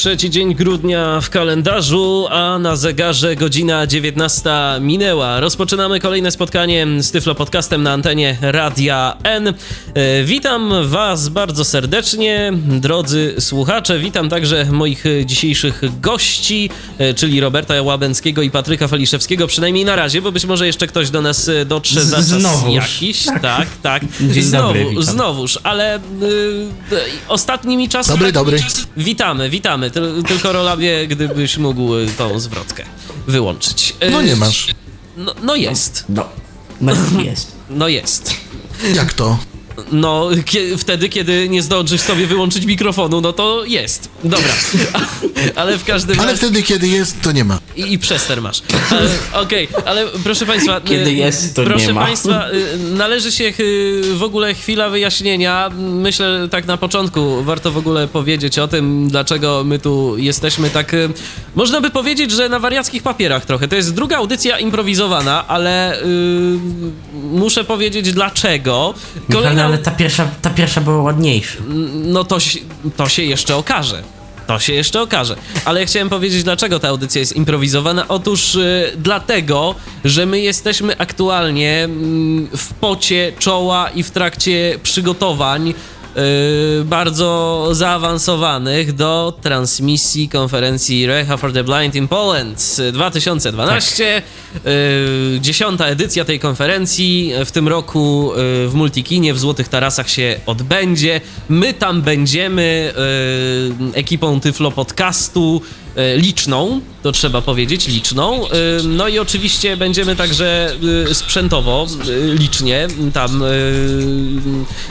Trzeci 0.00 0.30
dzień 0.30 0.54
grudnia 0.54 1.20
w 1.20 1.30
kalendarzu, 1.30 2.26
a 2.30 2.58
na 2.58 2.76
zegarze 2.76 3.36
godzina 3.36 3.86
19 3.86 4.50
minęła. 4.80 5.40
Rozpoczynamy 5.40 6.00
kolejne 6.00 6.30
spotkanie 6.30 6.86
z 6.98 7.10
Tyflo 7.10 7.34
Podcastem 7.34 7.82
na 7.82 7.92
antenie 7.92 8.36
Radia 8.40 9.16
N. 9.22 9.48
E, 9.48 9.54
witam 10.24 10.72
Was 10.84 11.28
bardzo 11.28 11.64
serdecznie, 11.64 12.52
drodzy 12.66 13.34
słuchacze. 13.38 13.98
Witam 13.98 14.28
także 14.28 14.64
moich 14.64 15.04
dzisiejszych 15.24 16.00
gości, 16.00 16.70
e, 16.98 17.14
czyli 17.14 17.40
Roberta 17.40 17.82
Łabęckiego 17.82 18.42
i 18.42 18.50
Patryka 18.50 18.88
Faliszewskiego, 18.88 19.46
przynajmniej 19.46 19.84
na 19.84 19.96
razie, 19.96 20.22
bo 20.22 20.32
być 20.32 20.44
może 20.44 20.66
jeszcze 20.66 20.86
ktoś 20.86 21.10
do 21.10 21.22
nas 21.22 21.50
dotrze 21.66 22.04
za 22.04 22.16
czas 22.16 22.26
Znowuż. 22.26 22.74
jakiś. 22.74 23.24
Tak, 23.26 23.42
tak. 23.42 23.68
tak. 23.82 24.02
Dzień 24.20 24.42
Znowu, 24.42 24.66
dobry, 24.66 24.84
witam. 24.84 25.02
znowuż, 25.02 25.58
ale 25.62 25.96
y, 25.96 26.00
ostatnimi 27.28 27.88
czasy... 27.88 28.10
Dobry, 28.10 28.32
dobry. 28.32 28.62
Witamy, 28.96 29.50
witamy. 29.50 29.89
Tyl, 29.92 30.22
tylko 30.28 30.52
Rolabie, 30.52 31.06
gdybyś 31.06 31.58
mógł 31.58 31.94
y, 31.94 32.06
tą 32.18 32.40
zwrotkę 32.40 32.84
wyłączyć. 33.26 33.94
No 34.12 34.22
nie 34.22 34.36
masz. 34.36 34.74
No, 35.16 35.34
no 35.42 35.54
jest. 35.54 36.04
No, 36.08 36.28
no 36.80 36.92
jest. 37.22 37.52
No 37.70 37.88
jest. 37.88 38.34
Jak 38.94 39.12
to? 39.12 39.38
No, 39.92 40.28
kie, 40.46 40.78
wtedy, 40.78 41.08
kiedy 41.08 41.48
nie 41.48 41.62
zdążysz 41.62 42.00
sobie 42.00 42.26
wyłączyć 42.26 42.64
mikrofonu, 42.64 43.20
no 43.20 43.32
to 43.32 43.64
jest. 43.64 44.08
Dobra. 44.24 44.52
Ale 45.56 45.78
w 45.78 45.84
każdym 45.84 46.20
Ale 46.20 46.36
wtedy, 46.36 46.62
kiedy 46.62 46.88
jest, 46.88 47.20
to 47.22 47.32
nie 47.32 47.44
ma. 47.44 47.58
I, 47.76 47.92
i 47.92 47.98
przester 47.98 48.42
masz. 48.42 48.62
Okej, 49.32 49.68
ale 49.86 50.06
proszę 50.24 50.46
Państwa. 50.46 50.80
Kiedy 50.80 51.10
y, 51.10 51.14
jest, 51.14 51.56
to 51.56 51.64
proszę 51.64 51.86
nie 51.86 51.92
ma. 51.92 52.04
Państwa, 52.04 52.50
y, 52.50 52.78
należy 52.78 53.32
się 53.32 53.44
y, 53.60 54.02
w 54.14 54.22
ogóle 54.22 54.54
chwila 54.54 54.90
wyjaśnienia. 54.90 55.70
Myślę, 55.78 56.48
tak 56.50 56.66
na 56.66 56.76
początku 56.76 57.42
warto 57.42 57.70
w 57.70 57.76
ogóle 57.76 58.08
powiedzieć 58.08 58.58
o 58.58 58.68
tym, 58.68 59.08
dlaczego 59.08 59.64
my 59.64 59.78
tu 59.78 60.16
jesteśmy 60.18 60.70
tak. 60.70 60.96
Można 61.54 61.80
by 61.80 61.90
powiedzieć, 61.90 62.30
że 62.30 62.48
na 62.48 62.58
wariackich 62.58 63.02
papierach 63.02 63.46
trochę. 63.46 63.68
To 63.68 63.76
jest 63.76 63.94
druga 63.94 64.16
audycja 64.16 64.58
improwizowana, 64.58 65.48
ale 65.48 66.02
y, 66.02 66.06
muszę 67.32 67.64
powiedzieć 67.64 68.12
dlaczego. 68.12 68.94
Kolejna... 69.32 69.69
ale 69.70 69.78
ta 69.78 69.90
pierwsza, 69.90 70.28
ta 70.42 70.50
pierwsza 70.50 70.80
była 70.80 71.02
ładniejsza. 71.02 71.58
No 71.92 72.24
to, 72.24 72.38
to 72.96 73.08
się 73.08 73.22
jeszcze 73.22 73.56
okaże. 73.56 74.02
To 74.46 74.58
się 74.58 74.72
jeszcze 74.72 75.02
okaże. 75.02 75.36
Ale 75.64 75.80
ja 75.80 75.86
chciałem 75.86 76.08
powiedzieć, 76.08 76.42
dlaczego 76.42 76.78
ta 76.78 76.88
audycja 76.88 77.18
jest 77.18 77.36
improwizowana. 77.36 78.08
Otóż 78.08 78.54
y, 78.54 78.92
dlatego, 78.96 79.74
że 80.04 80.26
my 80.26 80.40
jesteśmy 80.40 80.98
aktualnie 80.98 81.84
mm, 81.84 82.48
w 82.56 82.74
pocie 82.74 83.32
czoła 83.38 83.90
i 83.90 84.02
w 84.02 84.10
trakcie 84.10 84.78
przygotowań 84.82 85.74
y, 86.16 86.84
bardzo 86.84 87.68
zaawansowanych 87.72 88.92
do 88.92 89.38
transmisji 89.42 90.28
konferencji 90.28 91.06
Reha 91.06 91.36
for 91.36 91.52
the 91.52 91.64
Blind 91.64 91.94
in 91.94 92.08
Poland 92.08 92.76
2012. 92.92 94.22
Y, 94.66 95.40
dziesiąta 95.40 95.86
edycja 95.86 96.24
tej 96.24 96.40
konferencji 96.40 97.32
w 97.44 97.50
tym 97.50 97.68
roku 97.68 98.32
y, 98.32 98.68
w 98.68 98.74
Multikinie 98.74 99.34
w 99.34 99.38
Złotych 99.38 99.68
Tarasach 99.68 100.10
się 100.10 100.40
odbędzie. 100.46 101.20
My 101.48 101.74
tam 101.74 102.02
będziemy 102.02 102.92
ekipą 103.94 104.40
Tyflo 104.40 104.70
Podcastu 104.70 105.62
liczną, 106.16 106.80
to 107.02 107.12
trzeba 107.12 107.42
powiedzieć, 107.42 107.88
liczną. 107.88 108.46
Y, 108.46 108.50
No 108.84 109.08
i 109.08 109.18
oczywiście 109.18 109.76
będziemy 109.76 110.16
także 110.16 110.72
y, 111.10 111.14
sprzętowo, 111.14 111.86
licznie 112.38 112.88
tam 113.12 113.42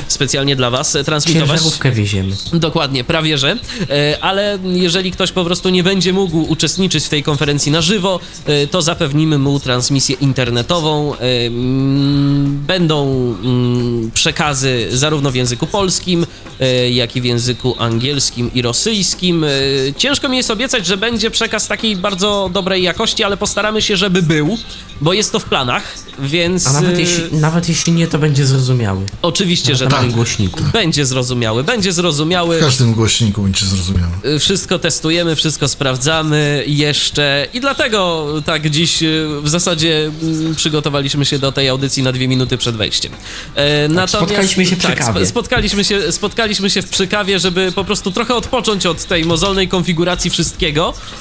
specjalnie 0.08 0.56
dla 0.56 0.70
Was 0.70 0.98
transmitować. 1.06 1.50
Ciężarówkę 1.50 1.92
wieziemy. 1.92 2.36
Dokładnie, 2.54 3.04
prawie 3.04 3.38
że. 3.38 3.58
E, 3.90 4.18
Ale 4.24 4.60
jeżeli 4.64 5.12
ktoś 5.12 5.32
po 5.32 5.46
prostu 5.46 5.70
nie 5.70 5.84
będzie 5.84 6.14
mógł 6.14 6.38
uczestniczyć 6.52 7.06
w 7.06 7.10
tej 7.10 7.24
konferencji 7.24 7.72
na 7.72 7.82
żywo, 7.82 8.20
e, 8.46 8.68
to 8.68 8.82
zapewnimy 8.82 9.38
mu 9.38 9.60
transmisję 9.60 10.16
internetową. 10.22 11.16
E, 11.16 11.18
mm, 11.48 12.60
Będą 12.68 13.06
mm, 13.44 14.12
przekazy 14.14 14.88
zarówno 14.92 15.32
w 15.32 15.36
języku 15.36 15.68
polskim, 15.68 16.26
e, 16.60 16.90
jak 16.92 17.16
i 17.16 17.22
w 17.22 17.26
języku 17.26 17.76
angielskim 17.80 18.52
i 18.54 18.62
rosyjskim. 18.62 19.44
E, 19.44 19.48
Ciężko 19.98 20.30
mi 20.30 20.38
jest 20.38 20.52
obiecać, 20.52 20.86
że 20.86 20.98
będzie 21.00 21.32
przekaz 21.32 21.68
takiej 21.68 21.96
bardzo 21.96 22.50
dobrej 22.54 22.84
jakości, 22.84 23.24
ale 23.24 23.38
postaramy 23.38 23.82
się, 23.82 23.98
żeby 23.98 24.22
był, 24.22 24.58
bo 25.02 25.14
jest 25.14 25.32
to 25.32 25.40
w 25.40 25.46
planach, 25.46 25.84
więc. 26.20 26.68
A 26.68 26.74
nawet 26.74 26.98
e, 26.98 27.02
jeśli, 27.02 27.24
nawet 27.38 27.70
jeśli 27.70 27.94
nie, 27.94 28.08
to 28.08 28.20
będzie 28.20 28.46
zrozumiały. 28.46 29.06
Oczywiście, 29.22 29.76
że 29.76 29.86
Na 29.86 29.92
tak. 29.92 30.02
tym 30.02 30.12
głośniku. 30.12 30.60
Będzie 30.74 31.06
zrozumiały, 31.06 31.64
będzie 31.64 31.94
zrozumiały. 31.94 32.58
W 32.58 32.60
każdym 32.60 32.94
głośniku 32.94 33.42
będzie 33.42 33.66
zrozumiałe. 33.66 34.12
Y, 34.26 34.40
Wszystko 34.40 34.80
testujemy, 34.80 35.36
wszystko 35.36 35.68
sprawdzamy 35.68 36.64
jeszcze 36.68 37.48
i 37.54 37.60
dlatego 37.60 38.26
tak 38.46 38.70
dziś 38.70 39.04
y, 39.04 39.28
w 39.42 39.50
zasadzie 39.50 40.12
mm, 40.22 40.56
przygotowaliśmy 40.56 41.26
się 41.26 41.40
do 41.40 41.52
tej 41.52 41.70
audycji 41.70 42.04
na 42.04 42.12
dwie 42.12 42.28
minuty 42.28 42.58
przed 42.58 42.76
wejściem. 42.76 43.12
E, 43.56 43.88
natomiast- 43.88 44.12
Tak, 44.12 44.22
spotkaliśmy 44.22 44.66
się 44.66 44.76
przy 44.76 44.88
tak, 44.88 45.00
kawie. 45.00 45.26
Spotkaliśmy 45.26 45.84
się, 45.84 46.12
spotkaliśmy 46.12 46.70
się 46.70 46.82
w 46.82 46.90
przykawie, 46.90 47.40
żeby 47.40 47.72
po 47.72 47.84
prostu 47.86 48.12
trochę 48.12 48.36
odpocząć 48.36 48.86
od 48.86 49.06
tej 49.06 49.26
mozolnej 49.26 49.68
konfiguracji 49.68 50.32
wszystkiego 50.32 50.79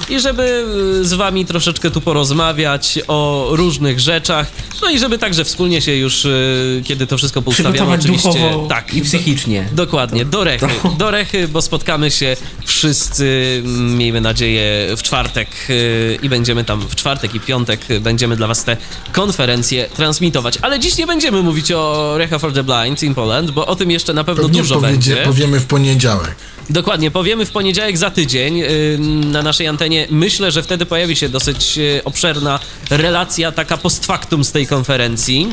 i 0.09 0.21
żeby 0.21 0.65
y, 1.01 1.05
z 1.05 1.13
wami 1.13 1.45
troszeczkę 1.45 1.91
tu 1.91 2.01
porozmawiać 2.01 2.99
o 3.09 3.49
różnych 3.51 4.01
rzeczach, 4.01 4.47
no 4.83 4.91
i 4.91 4.99
żeby 4.99 5.19
także 5.19 5.45
wspólnie 5.45 5.83
się 5.83 5.97
już, 5.97 6.25
y, 6.25 6.83
kiedy 6.85 7.07
to 7.07 7.19
wszystko 7.19 7.43
poustawiamy, 7.43 7.95
oczywiście... 7.95 8.29
duchowo 8.29 8.67
tak, 8.69 8.95
i 8.95 9.03
psychicznie. 9.03 9.69
Dokładnie, 9.73 10.25
do 10.25 10.45
rechy. 10.45 10.67
Do 10.99 11.11
rechy, 11.11 11.49
bo 11.49 11.63
spotkamy 11.63 12.11
się 12.11 12.37
wszyscy, 12.65 13.63
mm, 13.65 13.97
miejmy 13.97 14.21
nadzieję, 14.21 14.97
w 14.97 15.03
czwartek 15.03 15.49
yy, 15.69 16.19
i 16.23 16.29
będziemy 16.29 16.65
tam 16.65 16.81
w 16.81 16.95
czwartek 16.95 17.35
i 17.35 17.41
piątek 17.41 17.81
będziemy 18.01 18.37
dla 18.37 18.47
was 18.47 18.65
te 18.65 18.77
konferencje 19.13 19.89
transmitować. 19.97 20.59
Ale 20.63 20.81
dziś 20.81 20.97
nie 20.97 21.07
będziemy 21.07 21.43
mówić 21.43 21.73
o 21.73 22.15
Recha 22.19 22.39
for 22.39 22.53
the 22.53 22.65
Blind 22.65 23.03
in 23.03 23.15
Poland, 23.15 23.51
bo 23.51 23.67
o 23.67 23.77
tym 23.77 23.91
jeszcze 23.91 24.15
na 24.15 24.25
pewno 24.25 24.43
Pewnie 24.43 24.61
dużo 24.61 24.75
powiedzie, 24.75 25.15
będzie. 25.15 25.17
powiemy 25.17 25.61
w 25.61 25.67
poniedziałek. 25.67 26.35
Dokładnie, 26.71 27.11
powiemy 27.11 27.47
w 27.47 27.51
poniedziałek 27.51 27.99
za 27.99 28.11
tydzień 28.11 28.57
yy, 28.57 28.99
na 29.25 29.43
naszej 29.43 29.67
antenie. 29.67 30.07
Myślę, 30.11 30.53
że 30.53 30.63
wtedy 30.63 30.87
pojawi 30.87 31.17
się 31.17 31.29
dosyć 31.29 31.77
yy, 31.77 32.01
obszerna 32.05 32.61
relacja, 32.91 33.53
taka 33.53 33.77
post 33.77 34.07
factum 34.07 34.45
z 34.45 34.53
tej 34.53 34.67
konferencji. 34.67 35.49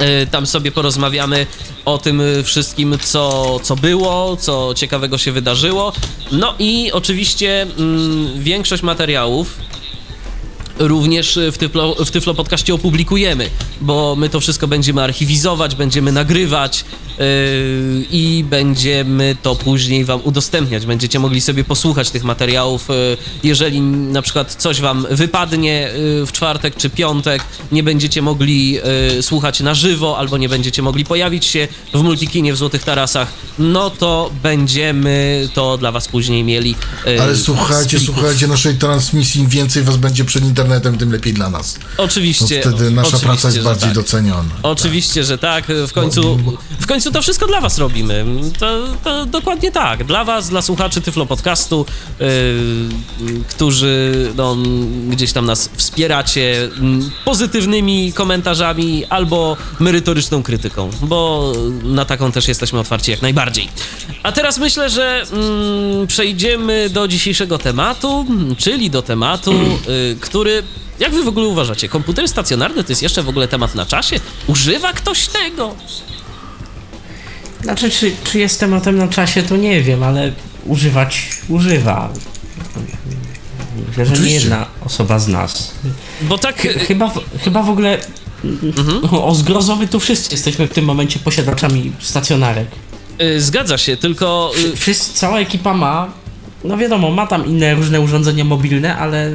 Yy, 0.00 0.26
Tam 0.30 0.46
sobie 0.46 0.72
porozmawiamy 0.72 1.46
o 1.84 1.98
tym 1.98 2.22
wszystkim, 2.44 2.98
co, 3.02 3.60
co 3.62 3.76
było, 3.76 4.36
co 4.36 4.74
ciekawego 4.76 5.18
się 5.18 5.32
wydarzyło. 5.32 5.92
No 6.32 6.54
i 6.58 6.92
oczywiście 6.92 7.62
mm, 7.62 8.42
większość 8.42 8.82
materiałów 8.82 9.58
również 10.78 11.38
w 11.52 11.58
Tyflo, 11.58 11.94
w 12.04 12.10
Tyflo 12.10 12.34
Podcaście 12.34 12.74
opublikujemy, 12.74 13.50
bo 13.80 14.16
my 14.16 14.28
to 14.28 14.40
wszystko 14.40 14.68
będziemy 14.68 15.02
archiwizować, 15.02 15.74
będziemy 15.74 16.12
nagrywać 16.12 16.84
i 18.10 18.44
będziemy 18.50 19.36
to 19.42 19.56
później 19.56 20.04
wam 20.04 20.20
udostępniać. 20.24 20.86
Będziecie 20.86 21.18
mogli 21.18 21.40
sobie 21.40 21.64
posłuchać 21.64 22.10
tych 22.10 22.24
materiałów. 22.24 22.88
Yy, 22.88 23.16
jeżeli 23.42 23.80
na 23.80 24.22
przykład 24.22 24.54
coś 24.54 24.80
wam 24.80 25.06
wypadnie 25.10 25.90
yy, 26.18 26.26
w 26.26 26.32
czwartek 26.32 26.76
czy 26.76 26.90
piątek, 26.90 27.42
nie 27.72 27.82
będziecie 27.82 28.22
mogli 28.22 28.72
yy, 28.72 28.82
słuchać 29.22 29.60
na 29.60 29.74
żywo 29.74 30.18
albo 30.18 30.38
nie 30.38 30.48
będziecie 30.48 30.82
mogli 30.82 31.04
pojawić 31.04 31.44
się 31.44 31.68
w 31.94 32.02
Multikinie 32.02 32.52
w 32.52 32.56
Złotych 32.56 32.84
Tarasach, 32.84 33.28
no 33.58 33.90
to 33.90 34.30
będziemy 34.42 35.48
to 35.54 35.78
dla 35.78 35.92
was 35.92 36.08
później 36.08 36.44
mieli. 36.44 36.74
yy, 37.06 37.22
Ale 37.22 37.36
słuchajcie, 37.36 37.96
plików. 37.98 38.14
słuchajcie 38.14 38.46
naszej 38.46 38.74
transmisji. 38.74 39.40
Im 39.40 39.48
więcej 39.48 39.82
was 39.82 39.96
będzie 39.96 40.24
przed 40.24 40.44
internetem, 40.44 40.98
tym 40.98 41.12
lepiej 41.12 41.32
dla 41.32 41.50
nas. 41.50 41.78
Oczywiście. 41.96 42.60
wtedy 42.60 42.90
nasza 42.90 43.18
praca 43.18 43.48
jest 43.48 43.60
bardziej 43.62 43.88
tak. 43.88 43.94
doceniona. 43.94 44.50
Oczywiście, 44.62 45.24
że 45.24 45.38
tak. 45.38 45.64
W 45.88 45.92
końcu, 45.92 46.38
w 46.80 46.86
końcu 46.86 47.05
to 47.10 47.22
wszystko 47.22 47.46
dla 47.46 47.60
was 47.60 47.78
robimy. 47.78 48.24
To, 48.58 48.88
to 49.04 49.26
dokładnie 49.26 49.72
tak. 49.72 50.04
Dla 50.04 50.24
was, 50.24 50.48
dla 50.48 50.62
słuchaczy 50.62 51.00
Tyflo 51.00 51.26
Podcastu, 51.26 51.86
yy, 52.20 52.26
którzy 53.48 54.32
no, 54.36 54.56
gdzieś 55.08 55.32
tam 55.32 55.46
nas 55.46 55.70
wspieracie 55.76 56.64
mm, 56.64 57.10
pozytywnymi 57.24 58.12
komentarzami 58.12 59.04
albo 59.04 59.56
merytoryczną 59.80 60.42
krytyką, 60.42 60.90
bo 61.02 61.52
na 61.82 62.04
taką 62.04 62.32
też 62.32 62.48
jesteśmy 62.48 62.78
otwarci 62.78 63.10
jak 63.10 63.22
najbardziej. 63.22 63.68
A 64.22 64.32
teraz 64.32 64.58
myślę, 64.58 64.90
że 64.90 65.22
mm, 65.32 66.06
przejdziemy 66.06 66.90
do 66.90 67.08
dzisiejszego 67.08 67.58
tematu, 67.58 68.26
czyli 68.58 68.90
do 68.90 69.02
tematu, 69.02 69.52
y, 69.52 70.16
który 70.20 70.62
jak 70.98 71.12
wy 71.12 71.22
w 71.22 71.28
ogóle 71.28 71.46
uważacie, 71.46 71.88
komputery 71.88 72.28
stacjonarne 72.28 72.84
to 72.84 72.92
jest 72.92 73.02
jeszcze 73.02 73.22
w 73.22 73.28
ogóle 73.28 73.48
temat 73.48 73.74
na 73.74 73.86
czasie? 73.86 74.20
Używa 74.46 74.92
ktoś 74.92 75.28
tego? 75.28 75.74
Znaczy, 77.66 77.90
czy, 77.90 78.12
czy 78.24 78.38
jest 78.38 78.60
tematem 78.60 78.96
na 78.98 79.08
czasie, 79.08 79.42
to 79.42 79.56
nie 79.56 79.82
wiem, 79.82 80.02
ale 80.02 80.32
używać 80.66 81.28
używa. 81.48 82.12
Myślę, 83.88 84.06
że 84.06 84.12
nie 84.12 84.18
Oczywiście. 84.18 84.34
jedna 84.40 84.66
osoba 84.84 85.18
z 85.18 85.28
nas. 85.28 85.72
Bo 86.22 86.38
tak... 86.38 86.56
Chy- 86.62 86.78
Chyba, 86.78 87.08
w- 87.08 87.42
chyba 87.44 87.62
w 87.62 87.70
ogóle 87.70 87.98
o, 89.12 89.24
o 89.26 89.34
zgrozo 89.34 89.76
my 89.76 89.88
tu 89.88 90.00
wszyscy 90.00 90.34
jesteśmy 90.34 90.66
w 90.66 90.72
tym 90.72 90.84
momencie 90.84 91.18
posiadaczami 91.18 91.92
stacjonarek. 92.00 92.68
y, 93.22 93.40
Zgadza 93.40 93.78
się, 93.78 93.96
tylko... 93.96 94.52
y, 94.72 94.76
Wszyscy, 94.76 95.14
cała 95.14 95.38
ekipa 95.40 95.74
ma, 95.74 96.08
no 96.64 96.76
wiadomo, 96.76 97.10
ma 97.10 97.26
tam 97.26 97.46
inne 97.46 97.74
różne 97.74 98.00
urządzenia 98.00 98.44
mobilne, 98.44 98.96
ale 98.96 99.30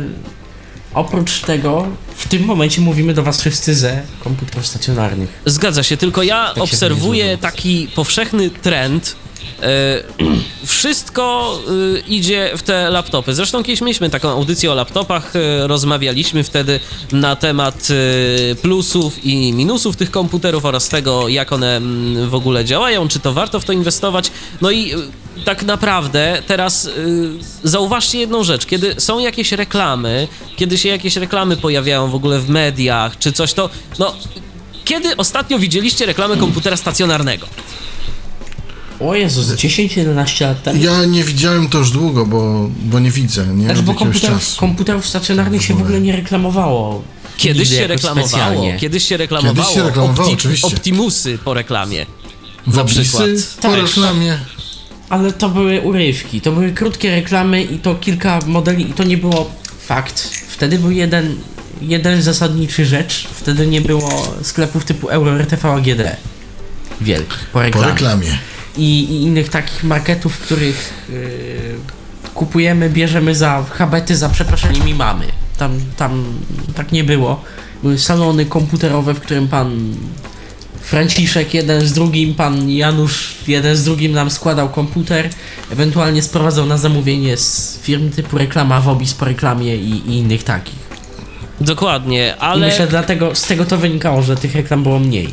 oprócz 0.93 1.39
tego 1.41 1.87
w 2.21 2.27
tym 2.27 2.45
momencie 2.45 2.81
mówimy 2.81 3.13
do 3.13 3.23
was 3.23 3.41
wszyscy 3.41 3.75
ze 3.75 4.01
komputerów 4.23 4.67
stacjonarnych. 4.67 5.41
Zgadza 5.45 5.83
się, 5.83 5.97
tylko 5.97 6.23
ja 6.23 6.47
Tak 6.47 6.63
obserwuję 6.63 7.37
taki 7.37 7.87
powszechny 7.95 8.49
trend. 8.49 9.15
E, 9.61 10.03
wszystko 10.65 11.57
e, 11.95 11.99
idzie 11.99 12.51
w 12.57 12.63
te 12.63 12.89
laptopy. 12.89 13.33
Zresztą 13.33 13.63
kiedyś 13.63 13.81
mieliśmy 13.81 14.09
taką 14.09 14.29
audycję 14.29 14.71
o 14.71 14.75
laptopach, 14.75 15.35
e, 15.35 15.67
rozmawialiśmy 15.67 16.43
wtedy 16.43 16.79
na 17.11 17.35
temat 17.35 17.87
plusów 18.61 19.25
i 19.25 19.53
minusów 19.53 19.97
tych 19.97 20.11
komputerów 20.11 20.65
oraz 20.65 20.89
tego, 20.89 21.27
jak 21.27 21.51
one 21.51 21.77
mm, 21.77 22.29
w 22.29 22.35
ogóle 22.35 22.65
działają, 22.65 23.07
czy 23.07 23.19
to 23.19 23.33
warto 23.33 23.59
w 23.59 23.65
to 23.65 23.73
inwestować. 23.73 24.31
No 24.61 24.71
i 24.71 24.93
tak 25.45 25.63
naprawdę 25.63 26.41
teraz 26.47 26.89
zauważcie 27.63 28.19
jedną 28.19 28.43
rzecz, 28.43 28.65
kiedy 28.65 28.95
są 28.97 29.19
jakieś 29.19 29.51
reklamy, 29.51 30.27
kiedy 30.55 30.77
się 30.77 30.89
jakieś 30.89 31.15
reklamy 31.15 31.57
pojawiają 31.57 32.10
w 32.11 32.15
ogóle 32.15 32.39
w 32.39 32.49
mediach, 32.49 33.17
czy 33.19 33.31
coś, 33.33 33.53
to 33.53 33.69
no 33.99 34.15
kiedy 34.85 35.17
ostatnio 35.17 35.59
widzieliście 35.59 36.05
reklamę 36.05 36.37
komputera 36.37 36.77
stacjonarnego? 36.77 37.47
O 38.99 39.15
Jezus, 39.15 39.47
10-11 39.47 40.41
lat 40.41 40.63
temu. 40.63 40.83
Ja 40.83 41.05
nie 41.05 41.23
widziałem 41.23 41.69
to 41.69 41.77
już 41.77 41.91
długo, 41.91 42.25
bo, 42.25 42.69
bo 42.83 42.99
nie 42.99 43.11
widzę, 43.11 43.47
nie? 43.47 43.65
Znaczy, 43.65 43.81
bo 43.83 43.93
komputerów, 43.93 44.39
czasu. 44.39 44.59
komputerów 44.59 45.07
stacjonarnych 45.07 45.63
się 45.63 45.73
w 45.73 45.81
ogóle 45.81 46.01
nie 46.01 46.15
reklamowało. 46.15 47.01
Kiedyś 47.37 47.69
się 47.69 47.87
reklamowało, 47.87 48.27
specjalnie. 48.27 48.77
kiedyś 48.79 49.07
się 49.07 49.17
reklamowało. 49.17 49.55
Kiedyś 49.55 49.73
się 49.75 49.83
reklamowało, 49.83 50.31
oczywiście. 50.31 50.67
Optimusy 50.67 51.37
po 51.45 51.53
reklamie. 51.53 52.05
Wobisy 52.67 53.01
przykład. 53.01 53.25
po 53.55 53.61
Tak. 53.61 53.75
reklamie. 53.81 54.37
Ale 55.09 55.33
to 55.33 55.49
były 55.49 55.81
urywki, 55.81 56.41
to 56.41 56.51
były 56.51 56.71
krótkie 56.71 57.11
reklamy 57.11 57.63
i 57.63 57.79
to 57.79 57.95
kilka 57.95 58.39
modeli 58.47 58.89
i 58.89 58.93
to 58.93 59.03
nie 59.03 59.17
było 59.17 59.51
fakt. 59.79 60.21
Wtedy 60.49 60.79
był 60.79 60.91
jeden, 60.91 61.35
jeden 61.81 62.21
zasadniczy 62.21 62.85
rzecz, 62.85 63.27
wtedy 63.33 63.67
nie 63.67 63.81
było 63.81 64.35
sklepów 64.41 64.85
typu 64.85 65.09
Euro, 65.09 65.39
RTV, 65.39 65.69
AGD. 65.73 66.01
Wielkich, 67.01 67.39
po 67.39 67.53
Po 67.53 67.61
reklamie. 67.61 67.87
reklamie. 67.87 68.37
I, 68.77 68.99
I 69.03 69.21
innych 69.23 69.49
takich 69.49 69.83
marketów, 69.83 70.35
w 70.35 70.39
których 70.39 70.93
yy, 71.09 71.19
kupujemy, 72.33 72.89
bierzemy 72.89 73.35
za 73.35 73.65
habety, 73.71 74.15
za 74.17 74.29
przeproszeniem 74.29 74.89
i 74.89 74.93
mamy. 74.93 75.25
Tam, 75.57 75.79
tam 75.97 76.25
tak 76.75 76.91
nie 76.91 77.03
było. 77.03 77.43
Były 77.83 77.97
salony 77.99 78.45
komputerowe, 78.45 79.13
w 79.13 79.19
którym 79.19 79.47
pan 79.47 79.95
Franciszek 80.81 81.53
jeden 81.53 81.87
z 81.87 81.93
drugim, 81.93 82.35
pan 82.35 82.69
Janusz 82.69 83.35
jeden 83.47 83.75
z 83.75 83.83
drugim 83.83 84.11
nam 84.11 84.29
składał 84.31 84.69
komputer, 84.69 85.29
ewentualnie 85.71 86.21
sprowadzał 86.21 86.65
na 86.65 86.77
zamówienie 86.77 87.37
z 87.37 87.79
firm 87.81 88.09
typu 88.09 88.37
reklama 88.37 88.81
Wobis 88.81 89.13
po 89.13 89.25
reklamie 89.25 89.75
i, 89.75 89.89
i 89.89 90.17
innych 90.17 90.43
takich. 90.43 90.90
Dokładnie, 91.61 92.33
I 92.37 92.41
ale 92.41 92.65
myślę 92.67 92.87
dlatego 92.87 93.35
z 93.35 93.47
tego 93.47 93.65
to 93.65 93.77
wynikało, 93.77 94.21
że 94.21 94.35
tych 94.35 94.55
reklam 94.55 94.83
było 94.83 94.99
mniej. 94.99 95.27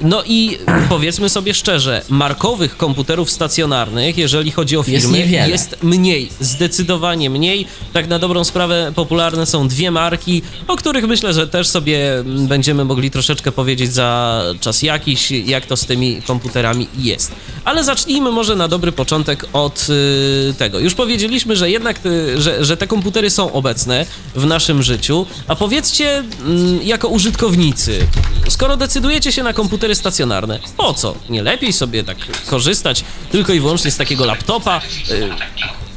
No 0.00 0.22
i 0.26 0.58
powiedzmy 0.88 1.28
sobie 1.28 1.54
szczerze, 1.54 2.02
markowych 2.08 2.76
komputerów 2.76 3.30
stacjonarnych, 3.30 4.18
jeżeli 4.18 4.50
chodzi 4.50 4.76
o 4.76 4.84
Jest 4.86 5.06
firmy, 5.06 5.18
niewiele. 5.18 5.48
jest 5.48 5.76
mniej, 5.82 6.28
zdecydowanie 6.40 7.30
mniej. 7.30 7.66
Tak 7.92 8.08
na 8.08 8.18
dobrą 8.18 8.44
sprawę 8.44 8.92
popularne 8.94 9.46
są 9.46 9.68
dwie 9.68 9.90
marki, 9.90 10.42
o 10.68 10.76
których 10.76 11.06
myślę, 11.06 11.34
że 11.34 11.48
też 11.48 11.68
sobie 11.68 12.24
będziemy 12.24 12.84
mogli 12.84 13.10
troszeczkę 13.10 13.52
powiedzieć 13.52 13.92
za 13.92 14.42
czas 14.60 14.82
jakiś, 14.82 15.30
jak 15.30 15.66
to 15.66 15.76
z 15.76 15.86
tymi 15.86 16.22
komputerami 16.22 16.86
jest. 16.98 17.32
Ale 17.64 17.84
zacznijmy 17.84 18.30
może 18.30 18.56
na 18.56 18.68
dobry 18.68 18.92
początek 18.92 19.46
od 19.52 19.86
y, 19.90 20.54
tego. 20.58 20.78
Już 20.78 20.94
powiedzieliśmy, 20.94 21.56
że 21.56 21.70
jednak 21.70 22.06
y, 22.06 22.40
że, 22.42 22.64
że 22.64 22.76
te 22.76 22.86
komputery 22.86 23.30
są 23.30 23.52
obecne 23.52 24.06
w 24.34 24.46
naszym 24.46 24.82
życiu, 24.82 25.26
a 25.48 25.56
powiedzcie 25.56 26.16
mm, 26.18 26.82
jako 26.82 27.08
użytkownicy, 27.08 28.06
skoro 28.48 28.76
decydujecie 28.76 29.32
się 29.32 29.42
na 29.42 29.52
komputery 29.84 29.94
stacjonarne, 29.94 30.58
po 30.76 30.94
co? 30.94 31.14
Nie 31.30 31.42
lepiej 31.42 31.72
sobie 31.72 32.04
tak 32.04 32.16
korzystać 32.46 33.04
tylko 33.32 33.52
i 33.52 33.60
wyłącznie 33.60 33.90
z 33.90 33.96
takiego 33.96 34.24
laptopa? 34.24 34.80
Y, 35.10 35.28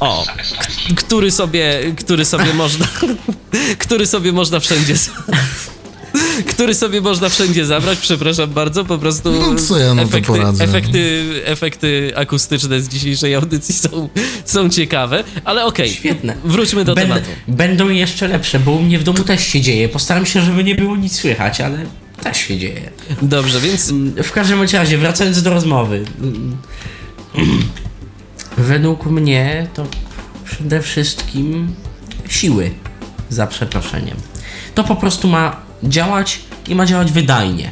o, 0.00 0.24
k- 0.26 0.32
który 0.96 1.30
sobie, 1.30 1.80
który 2.00 2.24
sobie 2.24 2.54
można, 2.54 2.86
który 3.84 4.06
sobie 4.06 4.32
można 4.32 4.60
wszędzie, 4.60 4.94
który 6.54 6.74
sobie 6.74 7.00
można 7.00 7.28
wszędzie 7.28 7.66
zabrać, 7.66 7.98
przepraszam 7.98 8.50
bardzo, 8.50 8.84
po 8.84 8.98
prostu 8.98 9.32
No, 9.32 9.54
co 9.54 9.78
ja 9.78 9.92
efekty, 9.92 10.22
poradzę? 10.32 10.64
efekty, 10.64 11.24
efekty 11.44 12.12
akustyczne 12.16 12.80
z 12.80 12.88
dzisiejszej 12.88 13.34
audycji 13.34 13.74
są, 13.74 14.08
są 14.44 14.68
ciekawe, 14.70 15.24
ale 15.44 15.64
okej, 15.66 15.90
Świetne. 15.90 16.36
wróćmy 16.44 16.84
do 16.84 16.94
Będę, 16.94 17.14
tematu. 17.14 17.30
będą 17.48 17.88
jeszcze 17.88 18.28
lepsze, 18.28 18.58
bo 18.60 18.70
u 18.72 18.82
mnie 18.82 18.98
w 18.98 19.02
domu 19.02 19.24
też 19.24 19.46
się 19.46 19.60
dzieje. 19.60 19.88
Postaram 19.88 20.26
się, 20.26 20.40
żeby 20.40 20.64
nie 20.64 20.74
było 20.74 20.96
nic 20.96 21.20
słychać, 21.20 21.60
ale 21.60 21.86
też 22.22 22.36
się 22.36 22.58
dzieje. 22.58 22.90
Dobrze, 23.22 23.60
więc 23.60 23.92
W 24.22 24.32
każdym 24.32 24.62
razie, 24.72 24.98
wracając 24.98 25.42
do 25.42 25.50
rozmowy. 25.50 26.04
Według 28.56 29.06
mnie 29.06 29.66
to 29.74 29.86
przede 30.44 30.82
wszystkim 30.82 31.74
siły, 32.28 32.70
za 33.30 33.46
przeproszeniem. 33.46 34.16
To 34.74 34.84
po 34.84 34.96
prostu 34.96 35.28
ma 35.28 35.56
działać 35.82 36.40
i 36.68 36.74
ma 36.74 36.86
działać 36.86 37.12
wydajnie. 37.12 37.70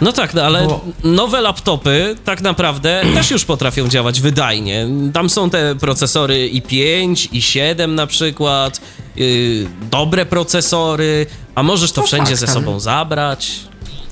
No 0.00 0.12
tak, 0.12 0.34
no 0.34 0.42
ale 0.42 0.66
Bo- 0.66 0.84
nowe 1.04 1.40
laptopy 1.40 2.16
tak 2.24 2.40
naprawdę 2.40 3.02
też 3.14 3.30
już 3.30 3.44
potrafią 3.44 3.88
działać 3.88 4.20
wydajnie. 4.20 4.86
Tam 5.12 5.30
są 5.30 5.50
te 5.50 5.74
procesory 5.74 6.50
i5, 6.52 7.12
i7 7.12 7.88
na 7.88 8.06
przykład, 8.06 8.80
yy, 9.16 9.66
dobre 9.90 10.26
procesory, 10.26 11.26
a 11.54 11.62
możesz 11.62 11.92
to 11.92 12.00
To 12.00 12.06
wszędzie 12.06 12.36
fakt, 12.36 12.40
ze 12.40 12.46
sobą 12.46 12.80
zabrać. 12.80 13.52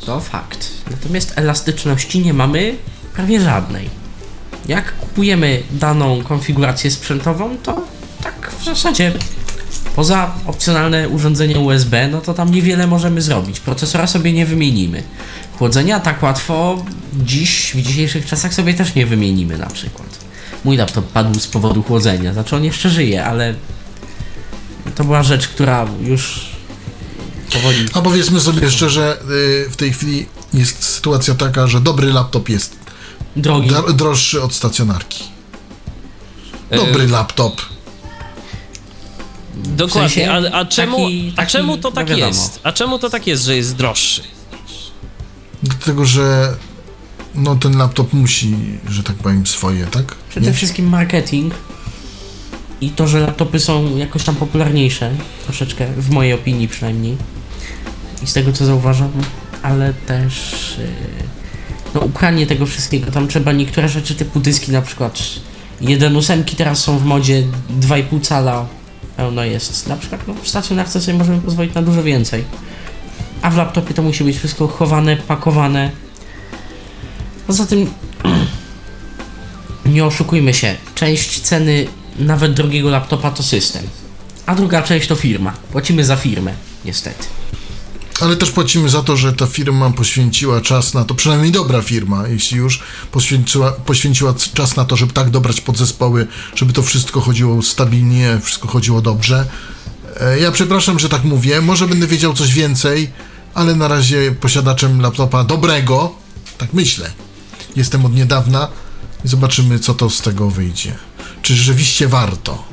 To 0.07 0.21
fakt. 0.21 0.71
Natomiast 0.91 1.33
elastyczności 1.37 2.21
nie 2.21 2.35
mamy 2.35 2.75
prawie 3.15 3.41
żadnej. 3.41 3.91
Jak 4.69 4.99
kupujemy 4.99 5.63
daną 5.71 6.23
konfigurację 6.23 6.91
sprzętową, 6.91 7.57
to 7.63 7.81
tak 8.23 8.53
w 8.61 8.65
zasadzie 8.65 9.13
poza 9.97 10.35
opcjonalne 10.47 11.09
urządzenie 11.09 11.59
USB, 11.59 12.09
no 12.09 12.21
to 12.21 12.35
tam 12.35 12.51
niewiele 12.51 12.87
możemy 12.87 13.23
zrobić. 13.23 13.61
Procesora 13.61 14.07
sobie 14.07 14.33
nie 14.33 14.47
wymienimy. 14.47 15.03
Chłodzenia 15.59 16.01
tak 16.01 16.23
łatwo 16.23 16.85
dziś, 17.15 17.73
w 17.75 17.83
dzisiejszych 17.83 18.27
czasach 18.27 18.55
sobie 18.55 18.75
też 18.75 18.95
nie 18.95 19.07
wymienimy 19.07 19.59
na 19.59 19.67
przykład. 19.67 20.07
Mój 20.65 20.77
laptop 20.77 21.07
padł 21.07 21.41
z 21.41 21.47
powodu 21.47 21.83
chłodzenia, 21.83 22.33
znaczy 22.33 22.57
on 22.57 22.65
jeszcze 22.65 22.91
żyje, 22.91 23.25
ale 23.25 23.55
to 24.95 25.05
była 25.05 25.23
rzecz, 25.23 25.49
która 25.49 25.87
już 26.03 26.41
powoli 27.53 27.87
A 27.93 28.03
powiedzmy 28.03 28.41
sobie 28.41 28.71
szczerze, 28.71 29.19
y, 29.67 29.71
w 29.71 29.77
tej 29.77 29.93
chwili 29.93 30.27
jest 30.55 30.83
sytuacja 30.85 31.35
taka, 31.35 31.67
że 31.67 31.81
dobry 31.81 32.13
laptop 32.13 32.49
jest 32.49 32.77
drogi. 33.37 33.69
dro- 33.71 33.93
droższy 33.93 34.43
od 34.43 34.55
stacjonarki. 34.55 35.25
Dobry 36.71 37.05
Yy, 37.05 37.11
laptop. 37.11 37.63
Dokładnie, 39.57 40.11
sensie 40.11 40.33
a, 40.33 40.61
a, 40.61 40.65
czemu, 40.65 40.97
taki- 40.97 41.33
a 41.33 41.37
taki, 41.37 41.53
czemu 41.53 41.79
to 41.79 41.89
no 41.89 41.95
tak 41.95 42.09
wiadomo. 42.09 42.27
jest? 42.27 42.61
A 42.63 42.73
czemu 42.73 42.99
to 42.99 43.11
tak 43.11 43.27
jest, 43.27 43.45
że 43.45 43.57
jest 43.57 43.77
droższy? 43.77 44.23
Dlatego, 45.63 46.05
że 46.05 46.57
no 47.35 47.57
ten 47.57 47.77
laptop 47.77 48.13
musi, 48.13 48.57
że 48.89 49.03
tak 49.03 49.17
powiem, 49.17 49.47
swoje, 49.47 49.87
tak? 49.87 50.15
Przede 50.29 50.53
wszystkim 50.53 50.89
marketing 50.89 51.55
i 52.81 52.91
to, 52.91 53.09
że 53.09 53.21
laptopy 53.21 53.61
są 53.61 53.97
jakoś 53.97 54.25
tam 54.25 54.35
popularniejsze, 54.35 55.11
troszeczkę, 55.45 55.87
w 55.97 56.11
mojej 56.11 56.33
opinii 56.33 56.69
przynajmniej, 56.69 57.17
i 58.23 58.27
z 58.27 58.33
tego 58.33 58.53
co 58.53 58.67
zauważam, 58.67 59.13
ale 59.63 59.95
też 59.95 60.75
yy, 60.79 60.87
no 61.95 62.01
upranie 62.01 62.47
tego 62.47 62.67
wszystkiego, 62.67 63.11
tam 63.11 63.29
trzeba 63.29 63.53
niektóre 63.53 63.89
rzeczy 63.89 64.15
typu 64.15 64.41
dyski 64.41 64.73
na 64.73 64.83
przykład. 64.83 65.19
1.8 65.83 66.57
teraz 66.57 66.79
są 66.79 66.99
w 66.99 67.05
modzie 67.05 67.43
2,5 67.81 68.21
cala 68.21 68.67
pełno 69.17 69.45
jest, 69.45 69.89
na 69.89 69.97
przykład 69.97 70.29
no, 70.29 70.35
w 70.43 70.49
stacjonarce 70.49 71.01
sobie 71.01 71.19
możemy 71.19 71.41
pozwolić 71.41 71.75
na 71.75 71.83
dużo 71.83 72.03
więcej, 72.03 72.45
a 73.47 73.51
w 73.51 73.57
laptopie 73.57 73.95
to 73.95 74.03
musi 74.03 74.25
być 74.25 74.39
wszystko 74.39 74.69
chowane, 74.69 75.17
pakowane, 75.17 75.91
poza 77.47 77.67
tym 77.67 77.91
nie 79.95 80.05
oszukujmy 80.05 80.55
się, 80.55 80.77
część 80.95 81.41
ceny 81.41 81.87
nawet 82.19 82.55
drogiego 82.55 82.91
laptopa 82.91 83.31
to 83.31 83.43
system. 83.43 83.83
a 84.47 84.55
druga 84.55 84.83
część 84.83 85.09
to 85.09 85.15
firma. 85.15 85.53
Płacimy 85.73 86.05
za 86.05 86.17
firmę, 86.17 86.55
niestety. 86.85 87.25
Ale 88.21 88.37
też 88.37 88.51
płacimy 88.51 88.89
za 88.89 89.03
to, 89.03 89.17
że 89.17 89.33
ta 89.33 89.47
firma 89.47 89.91
poświęciła 89.91 90.61
czas 90.61 90.95
na 90.95 91.05
to, 91.05 91.15
przynajmniej 91.15 91.53
dobra 91.53 91.83
firma, 91.83 92.29
jeśli 92.29 92.57
już 92.59 92.83
poświęciła, 93.13 93.73
poświęciła 93.73 94.35
czas 94.55 94.77
na 94.77 94.85
to, 94.85 94.97
żeby 94.97 95.13
tak 95.13 95.31
dobrać 95.31 95.61
podzespoły, 95.61 96.27
żeby 96.55 96.73
to 96.73 96.83
wszystko 96.83 97.21
chodziło 97.21 97.63
stabilnie, 97.63 98.41
wszystko 98.43 98.69
chodziło 98.69 99.01
dobrze. 99.03 99.47
E, 100.21 100.39
Ja 100.41 100.53
przepraszam, 100.53 100.99
że 100.99 101.09
tak 101.09 101.25
mówię, 101.25 101.61
może 101.61 101.89
będę 101.89 102.07
wiedział 102.07 102.35
coś 102.35 102.55
więcej, 102.55 103.11
ale 103.57 103.75
na 103.75 103.89
razie 103.89 104.33
posiadaczem 104.33 105.01
laptopa 105.01 105.45
dobrego, 105.45 106.13
tak 106.59 106.73
myślę, 106.73 107.11
jestem 107.77 108.05
od 108.05 108.15
niedawna 108.15 108.69
i 109.25 109.29
zobaczymy, 109.29 109.79
co 109.79 109.95
to 109.95 110.11
z 110.11 110.23
tego 110.23 110.51
wyjdzie. 110.51 110.95
Czy 111.43 111.55
rzeczywiście 111.55 112.09
warto? 112.09 112.65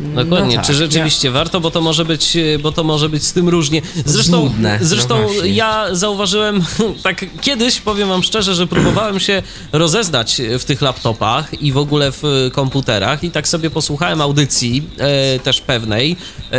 Dokładnie, 0.00 0.56
tak, 0.56 0.66
czy 0.66 0.74
rzeczywiście 0.74 1.30
warto, 1.30 1.60
bo 1.60 1.70
to 1.70 1.80
może 1.80 2.04
być, 2.04 2.36
e, 2.36 2.58
bo 2.58 2.72
to 2.72 2.84
może 2.84 3.08
być 3.08 3.24
z 3.24 3.32
tym 3.32 3.48
różnie. 3.48 3.82
Zresztą, 4.04 4.54
no 4.58 4.68
zresztą 4.80 5.22
właśnie. 5.22 5.50
ja 5.50 5.94
zauważyłem 5.94 6.64
tak 7.02 7.24
kiedyś, 7.40 7.80
powiem 7.80 8.08
wam 8.08 8.22
szczerze, 8.22 8.54
że 8.54 8.66
próbowałem 8.66 9.20
się 9.20 9.42
rozeznać 9.72 10.42
w 10.58 10.64
tych 10.64 10.82
laptopach 10.82 11.62
i 11.62 11.72
w 11.72 11.76
ogóle 11.76 12.12
w 12.12 12.24
e, 12.24 12.50
komputerach 12.50 13.24
i 13.24 13.30
tak 13.30 13.48
sobie 13.48 13.70
posłuchałem 13.70 14.20
audycji 14.20 14.82
e, 14.98 15.38
też 15.38 15.60
pewnej 15.60 16.12
e, 16.12 16.56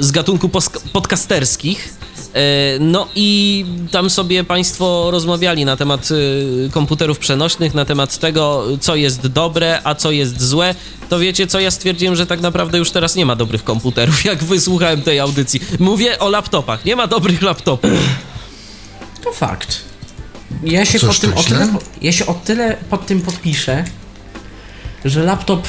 z 0.00 0.10
gatunku 0.10 0.50
podcasterskich. 0.92 1.94
E, 2.34 2.78
No 2.80 3.08
i 3.14 3.64
tam 3.90 4.10
sobie 4.10 4.44
Państwo 4.44 5.10
rozmawiali 5.10 5.64
na 5.64 5.76
temat 5.76 6.08
e, 6.10 6.70
komputerów 6.70 7.18
przenośnych, 7.18 7.74
na 7.74 7.84
temat 7.84 8.18
tego, 8.18 8.64
co 8.80 8.96
jest 8.96 9.26
dobre, 9.26 9.80
a 9.84 9.94
co 9.94 10.10
jest 10.10 10.42
złe. 10.42 10.74
To 11.08 11.18
wiecie 11.18 11.46
co, 11.46 11.60
ja 11.60 11.70
stwierdziłem, 11.70 12.16
że 12.16 12.26
tak 12.26 12.40
naprawdę 12.40 12.78
już 12.78 12.90
teraz 12.90 13.16
nie 13.16 13.26
ma 13.26 13.36
dobrych 13.36 13.64
komputerów, 13.64 14.24
jak 14.30 14.44
wysłuchałem 14.44 15.02
tej 15.02 15.20
audycji. 15.20 15.60
Mówię 15.78 16.18
o 16.18 16.28
laptopach, 16.28 16.84
nie 16.84 16.96
ma 16.96 17.06
dobrych 17.06 17.42
laptopów. 17.42 17.90
To 19.24 19.32
fakt. 19.32 19.80
Ja 20.64 20.84
się, 20.84 20.98
pod 21.00 21.20
tym, 21.20 21.34
o 21.34 21.42
tyle, 21.42 21.68
ja 22.02 22.12
się 22.12 22.26
o 22.26 22.34
tyle 22.34 22.76
pod 22.90 23.06
tym 23.06 23.20
podpiszę, 23.20 23.84
że 25.04 25.24
laptop 25.24 25.66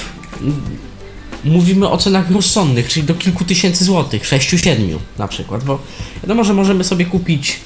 mówimy 1.43 1.89
o 1.89 1.97
cenach 1.97 2.31
rozsądnych, 2.31 2.87
czyli 2.87 3.05
do 3.05 3.15
kilku 3.15 3.43
tysięcy 3.43 3.85
złotych, 3.85 4.23
6-7 4.23 4.97
na 5.17 5.27
przykład, 5.27 5.63
bo 5.63 5.79
wiadomo, 6.23 6.43
że 6.43 6.53
możemy 6.53 6.83
sobie 6.83 7.05
kupić 7.05 7.59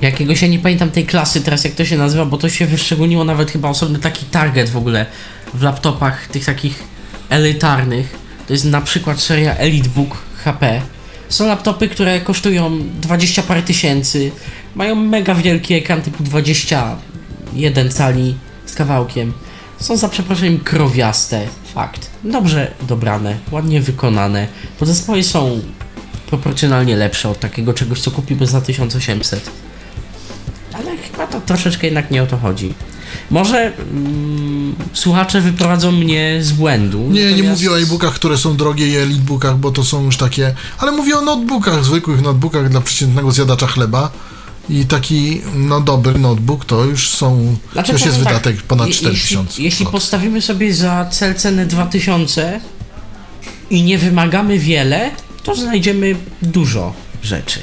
jakiegoś, 0.00 0.42
ja 0.42 0.48
nie 0.48 0.58
pamiętam 0.58 0.90
tej 0.90 1.06
klasy 1.06 1.40
teraz 1.40 1.64
jak 1.64 1.74
to 1.74 1.84
się 1.84 1.98
nazywa, 1.98 2.24
bo 2.24 2.38
to 2.38 2.48
się 2.48 2.66
wyszczególniło 2.66 3.24
nawet 3.24 3.50
chyba 3.50 3.68
osobny 3.68 3.98
taki 3.98 4.26
target 4.26 4.70
w 4.70 4.76
ogóle 4.76 5.06
w 5.54 5.62
laptopach 5.62 6.26
tych 6.26 6.44
takich 6.44 6.84
elitarnych. 7.28 8.18
To 8.46 8.52
jest 8.52 8.64
na 8.64 8.80
przykład 8.80 9.20
seria 9.20 9.56
EliteBook 9.56 10.18
HP. 10.44 10.82
Są 11.28 11.46
laptopy, 11.46 11.88
które 11.88 12.20
kosztują 12.20 12.78
20 13.00 13.42
parę 13.42 13.62
tysięcy, 13.62 14.30
mają 14.74 14.94
mega 14.94 15.34
wielki 15.34 15.74
ekran 15.74 16.02
typu 16.02 16.22
21 16.22 17.90
cali 17.90 18.34
z 18.66 18.74
kawałkiem. 18.74 19.32
Są 19.80 19.96
za 19.96 20.08
przeproszeniem 20.08 20.58
krowiaste, 20.58 21.46
fakt. 21.74 22.10
Dobrze 22.24 22.72
dobrane, 22.88 23.36
ładnie 23.50 23.80
wykonane. 23.80 24.46
Podzespoły 24.78 25.22
są 25.22 25.60
proporcjonalnie 26.26 26.96
lepsze 26.96 27.28
od 27.28 27.40
takiego 27.40 27.74
czegoś, 27.74 28.00
co 28.00 28.10
kupiłby 28.10 28.46
za 28.46 28.60
1800. 28.60 29.50
Ale 30.72 30.96
chyba 30.96 31.26
to 31.26 31.40
troszeczkę 31.40 31.86
jednak 31.86 32.10
nie 32.10 32.22
o 32.22 32.26
to 32.26 32.36
chodzi. 32.38 32.74
Może 33.30 33.72
mm, 33.76 34.74
słuchacze 34.92 35.40
wyprowadzą 35.40 35.92
mnie 35.92 36.38
z 36.40 36.52
błędu. 36.52 36.98
Nie, 37.00 37.24
nie 37.24 37.30
natomiast- 37.30 37.50
mówię 37.50 37.70
o 37.70 37.80
e-bookach, 37.80 38.14
które 38.14 38.38
są 38.38 38.56
drogie 38.56 38.88
i 38.88 38.96
elitebookach, 38.96 39.56
bo 39.56 39.70
to 39.70 39.84
są 39.84 40.04
już 40.04 40.16
takie, 40.16 40.54
ale 40.78 40.92
mówię 40.92 41.16
o 41.18 41.20
notebookach, 41.20 41.84
zwykłych 41.84 42.22
notebookach 42.22 42.68
dla 42.68 42.80
przeciętnego 42.80 43.32
zjadacza 43.32 43.66
chleba. 43.66 44.10
I 44.70 44.84
taki, 44.84 45.40
no 45.54 45.80
dobry 45.80 46.18
notebook 46.18 46.64
to 46.64 46.84
już 46.84 47.08
są, 47.08 47.56
Znaczy, 47.72 47.86
to 47.86 47.92
już 47.92 48.04
jest 48.06 48.16
tak, 48.18 48.26
wydatek 48.28 48.62
ponad 48.62 48.88
je- 48.88 48.94
4000. 48.94 49.50
Jeśli, 49.50 49.64
jeśli 49.64 49.78
złotych. 49.78 49.92
postawimy 49.92 50.42
sobie 50.42 50.74
za 50.74 51.06
cel 51.10 51.34
cenę 51.34 51.66
2000 51.66 52.60
i 53.70 53.82
nie 53.82 53.98
wymagamy 53.98 54.58
wiele, 54.58 55.10
to 55.42 55.54
znajdziemy 55.54 56.16
dużo 56.42 56.94
rzeczy. 57.22 57.60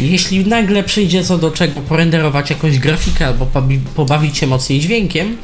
Jeśli 0.00 0.46
nagle 0.46 0.82
przyjdzie 0.84 1.24
co 1.24 1.38
do 1.38 1.50
czego 1.50 1.80
porenderować 1.80 2.50
jakąś 2.50 2.78
grafikę 2.78 3.26
albo 3.26 3.46
pobawić 3.94 4.38
się 4.38 4.46
mocniej 4.46 4.80
dźwiękiem, 4.80 5.36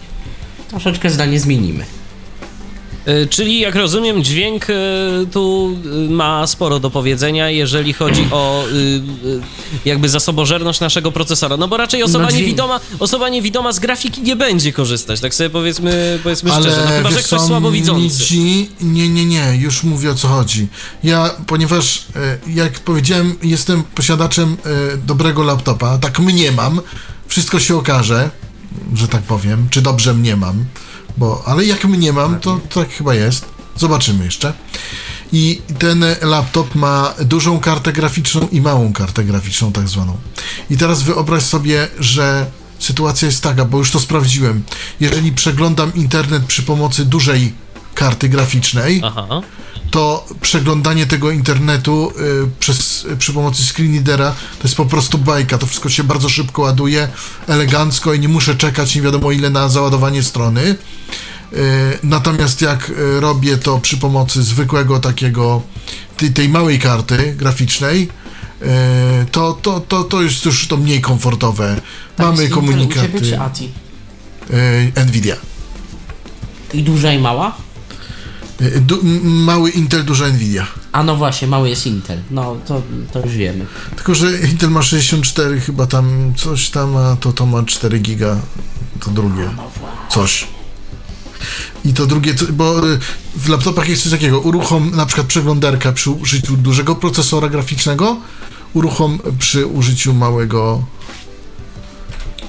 troszeczkę 0.69 1.11
zdanie 1.11 1.41
zmienimy. 1.41 1.85
E, 3.06 3.26
Czyli 3.26 3.61
jak 3.61 3.75
rozumiem, 3.75 4.25
dźwięk 4.25 4.66
e, 4.71 4.75
tu 5.32 5.76
e, 6.09 6.11
ma 6.11 6.47
sporo 6.47 6.80
do 6.80 6.90
powiedzenia, 6.90 7.50
jeżeli 7.50 7.92
chodzi 7.92 8.26
o 8.30 8.64
jakby 9.85 10.09
zasobożerność 10.09 10.80
naszego 10.80 11.12
procesora. 11.12 11.56
No 11.56 11.68
bo 11.68 11.76
raczej 11.76 12.02
osoba, 12.02 12.25
No 12.25 12.30
dźwięk- 12.30 12.38
niewidoma, 12.40 12.80
osoba 12.99 13.28
niewidoma 13.28 13.73
z 13.73 13.78
grafiki 13.78 14.23
nie 14.23 14.37
będzie 14.37 14.73
korzystać, 14.73 15.21
tak 15.21 15.35
sobie 15.35 15.50
powiedzmy, 15.50 16.18
powiedzmy 16.23 16.50
szczerze. 16.50 16.68
No 16.71 16.76
Ale 16.87 16.97
chyba, 16.97 17.11
że 17.11 17.23
ktoś 17.23 17.40
słabowidzący. 17.40 18.37
Nie, 18.80 19.09
nie, 19.09 19.26
nie, 19.26 19.56
już 19.56 19.82
mówię 19.82 20.11
o 20.11 20.14
co 20.14 20.28
chodzi. 20.28 20.68
Ja, 21.04 21.30
ponieważ 21.47 22.04
jak 22.47 22.80
powiedziałem, 22.80 23.35
jestem 23.42 23.82
posiadaczem 23.82 24.56
dobrego 25.06 25.42
laptopa, 25.42 25.99
tak 25.99 26.18
mnie 26.18 26.52
mam, 26.52 26.80
wszystko 27.26 27.61
się 27.61 27.76
okaże, 27.76 28.30
że 28.94 29.09
tak 29.09 29.23
powiem, 29.23 29.66
czy 29.71 29.82
dobrze 29.82 30.14
mnie 30.14 30.37
mam, 30.37 30.64
bo, 31.16 31.42
ale 31.47 31.64
jak 31.64 31.85
mnie 31.85 32.12
mam, 32.12 32.40
to 32.40 32.61
tak 32.75 32.90
chyba 32.90 33.14
jest. 33.14 33.45
Zobaczymy 33.76 34.25
jeszcze. 34.25 34.52
I 35.33 35.62
ten 35.78 36.04
laptop 36.23 36.75
ma 36.75 37.14
dużą 37.25 37.61
kartę 37.61 37.92
graficzną 37.92 38.49
i 38.52 38.61
małą 38.61 38.92
kartę 38.92 39.25
graficzną, 39.25 39.73
tak 39.73 39.88
zwaną. 39.88 40.16
I 40.71 40.76
teraz 40.76 41.02
wyobraź 41.02 41.42
sobie, 41.42 41.88
że 41.99 42.47
sytuacja 42.78 43.26
jest 43.26 43.42
taka, 43.42 43.64
bo 43.64 43.78
już 43.78 43.90
to 43.90 44.00
sprawdziłem. 44.00 44.62
Jeżeli 45.00 45.33
przeglądam 45.33 45.95
internet 45.95 46.45
przy 46.45 46.62
pomocy 46.62 47.04
dużej 47.04 47.52
karty 47.94 48.28
graficznej, 48.28 49.00
Aha. 49.04 49.40
to 49.90 50.26
przeglądanie 50.40 51.06
tego 51.06 51.30
internetu 51.30 52.12
y, 52.44 52.50
przez, 52.61 53.06
przy 53.18 53.32
pomocy 53.32 53.62
screenreadera 53.64 54.30
to 54.58 54.62
jest 54.62 54.75
po 54.76 54.84
prostu 54.87 55.18
bajka. 55.18 55.58
To 55.58 55.66
wszystko 55.66 55.88
się 55.88 56.04
bardzo 56.04 56.28
szybko 56.28 56.62
ładuje, 56.62 57.08
elegancko 57.49 58.14
i 58.14 58.20
nie 58.20 58.28
muszę 58.28 58.54
czekać 58.54 58.94
nie 58.94 59.02
wiadomo 59.02 59.32
ile 59.32 59.50
na 59.50 59.68
załadowanie 59.68 60.22
strony. 60.22 60.62
Y, 61.52 61.99
natomiast 62.02 62.62
jak 62.62 62.90
y, 62.90 63.20
robię 63.20 63.56
to 63.58 63.78
przy 63.78 63.96
pomocy 63.96 64.42
zwykłego 64.42 64.99
takiego, 65.00 65.62
tej, 66.16 66.30
tej 66.32 66.49
małej 66.49 66.78
karty 66.78 67.34
graficznej, 67.38 68.08
y, 68.62 68.66
to, 69.32 69.52
to, 69.62 69.80
to, 69.80 70.04
to 70.04 70.22
jest 70.22 70.44
już 70.44 70.68
to 70.68 70.76
mniej 70.76 71.00
komfortowe. 71.00 71.80
Tak, 72.16 72.26
Mamy 72.26 72.37
z 72.37 72.40
Intel 72.40 72.58
U 72.58 72.61
komunikaty 72.61 73.06
ciebie 73.12 73.20
czy 73.20 73.40
ATI? 73.40 73.70
y, 74.96 75.04
Nvidia. 75.06 75.37
I 76.75 76.82
duża 76.82 77.12
i 77.12 77.18
mała? 77.18 77.56
Y, 78.62 78.81
Du, 78.81 78.99
mały 79.23 79.71
Intel, 79.71 80.04
duża 80.04 80.28
Nvidia. 80.28 80.66
A 80.92 81.02
no 81.02 81.16
właśnie, 81.16 81.49
mały 81.49 81.69
jest 81.69 81.87
Intel. 81.87 82.19
No 82.31 82.57
to, 82.66 82.83
to 83.12 83.21
już 83.21 83.35
wiemy. 83.37 83.66
Tylko, 83.97 84.14
że 84.14 84.38
Intel 84.38 84.71
ma 84.71 84.83
64 84.83 85.61
chyba 85.61 85.87
tam 85.87 86.33
coś 86.37 86.71
tam, 86.71 86.97
a 86.97 87.16
to 87.16 87.33
to 87.33 87.47
ma 87.47 87.62
4 87.62 87.99
giga, 87.99 88.37
to 89.04 89.11
drugie. 89.11 89.50
Coś. 90.11 90.47
I 91.85 91.95
to 91.95 92.07
drugie, 92.07 92.35
bo 92.52 92.88
y, 92.92 92.99
w 93.37 93.49
laptopach 93.49 93.88
jest 93.88 94.02
coś 94.02 94.12
takiego, 94.12 94.40
uruchom 94.40 94.90
na 94.90 95.07
przykład 95.07 95.26
przeglądarkę 95.26 95.92
przy 95.92 96.11
użyciu 96.11 96.57
dużego 96.57 96.95
procesora 96.95 97.49
graficznego, 97.49 98.16
uruchom 98.75 99.19
przy 99.38 99.66
użyciu 99.66 100.14
małego 100.14 100.85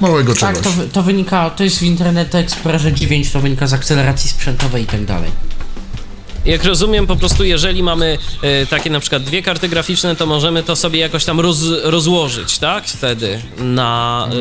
małego 0.01 0.33
Tak, 0.35 0.39
czegoś. 0.55 0.63
to, 0.63 0.71
wy- 0.71 0.87
to 0.89 1.03
wynika, 1.03 1.49
to 1.49 1.63
jest 1.63 1.79
w 1.79 1.83
Internet 1.83 2.35
Explorerze 2.35 2.93
9, 2.93 3.31
to 3.31 3.39
wynika 3.41 3.67
z 3.67 3.73
akceleracji 3.73 4.29
sprzętowej 4.29 4.83
i 4.83 4.87
tak 4.87 5.05
dalej. 5.05 5.31
Jak 6.45 6.63
rozumiem, 6.63 7.07
po 7.07 7.15
prostu 7.15 7.43
jeżeli 7.43 7.83
mamy 7.83 8.17
e, 8.41 8.65
takie 8.65 8.89
na 8.89 8.99
przykład 8.99 9.23
dwie 9.23 9.41
karty 9.41 9.69
graficzne, 9.69 10.15
to 10.15 10.25
możemy 10.25 10.63
to 10.63 10.75
sobie 10.75 10.99
jakoś 10.99 11.25
tam 11.25 11.39
roz, 11.39 11.59
rozłożyć, 11.83 12.57
tak? 12.57 12.87
Wtedy 12.87 13.41
na 13.57 14.27
e, 14.31 14.33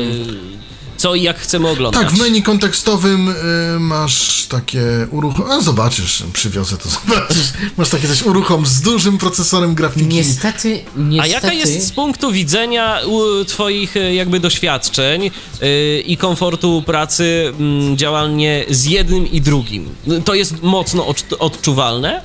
co 1.03 1.15
i 1.15 1.21
jak 1.21 1.39
chcemy 1.39 1.69
oglądać. 1.69 2.01
Tak, 2.03 2.11
w 2.11 2.19
menu 2.19 2.43
kontekstowym 2.43 3.29
y, 3.29 3.35
masz 3.79 4.45
takie 4.49 4.81
uruchom. 5.11 5.51
A 5.51 5.61
zobaczysz, 5.61 6.23
przywiozę 6.33 6.77
to, 6.77 6.89
zobaczysz. 7.07 7.53
Masz 7.77 7.89
takie 7.89 8.07
coś 8.07 8.23
uruchom 8.23 8.65
z 8.65 8.81
dużym 8.81 9.17
procesorem 9.17 9.75
grafiki. 9.75 10.05
Niestety, 10.07 10.83
niestety... 10.97 11.21
A 11.21 11.27
jaka 11.27 11.53
jest 11.53 11.87
z 11.87 11.91
punktu 11.91 12.31
widzenia 12.31 12.99
u, 13.07 13.45
twoich 13.45 13.97
e, 13.97 14.15
jakby 14.15 14.39
doświadczeń 14.39 15.31
e, 15.61 15.99
i 15.99 16.17
komfortu 16.17 16.83
pracy 16.85 17.53
m, 17.59 17.97
działalnie 17.97 18.65
z 18.69 18.85
jednym 18.85 19.31
i 19.31 19.41
drugim? 19.41 19.89
To 20.25 20.33
jest 20.33 20.61
mocno 20.61 21.03
odczu- 21.03 21.35
odczuwalne? 21.39 22.21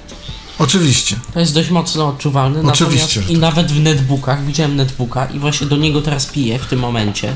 Oczywiście. 0.59 1.17
To 1.35 1.41
jest 1.41 1.55
dość 1.55 1.71
mocno 1.71 2.09
odczuwalne, 2.09 2.63
Oczywiście, 2.63 3.21
i 3.29 3.33
tak. 3.33 3.41
nawet 3.41 3.73
w 3.73 3.81
netbookach, 3.81 4.45
widziałem 4.45 4.77
netbooka 4.77 5.27
i 5.27 5.39
właśnie 5.39 5.67
do 5.67 5.77
niego 5.77 6.03
teraz 6.03 6.27
piję 6.27 6.59
w 6.59 6.67
tym 6.67 6.79
momencie. 6.79 7.35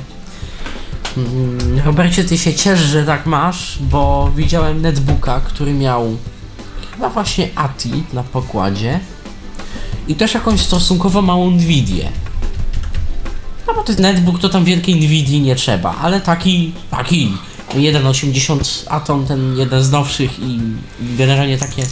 Mm, 1.17 1.81
Robercie, 1.85 2.25
ty 2.25 2.39
się 2.39 2.55
ciesz, 2.55 2.81
że 2.81 3.05
tak 3.05 3.27
masz, 3.27 3.79
bo 3.81 4.31
widziałem 4.37 4.83
netbooka, 4.83 5.41
który 5.41 5.73
miał 5.73 6.17
chyba 6.95 7.09
właśnie 7.09 7.49
ATI 7.55 8.03
na 8.13 8.23
pokładzie 8.23 9.01
i 10.09 10.15
też 10.15 10.35
jakąś 10.35 10.61
stosunkowo 10.61 11.23
małą 11.23 11.51
Nvidię. 11.51 12.09
No 13.67 13.75
bo 13.75 13.85
jest 13.89 14.01
netbook, 14.01 14.39
to 14.39 14.49
tam 14.49 14.65
wielkiej 14.65 14.97
Nvidii 14.97 15.41
nie 15.41 15.57
trzeba, 15.57 15.97
ale 16.03 16.21
taki, 16.21 16.73
taki 16.91 17.33
1.80 17.71 18.87
Atom, 18.89 19.27
ten 19.27 19.57
jeden 19.57 19.83
z 19.83 19.91
nowszych 19.91 20.39
i, 20.39 20.61
i 21.01 21.17
generalnie 21.17 21.59
takie 21.59 21.87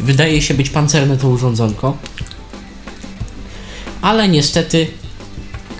wydaje 0.00 0.42
się 0.42 0.54
być 0.54 0.70
pancerne 0.70 1.16
to 1.16 1.28
urządzonko. 1.28 1.96
Ale 4.02 4.28
niestety 4.28 4.99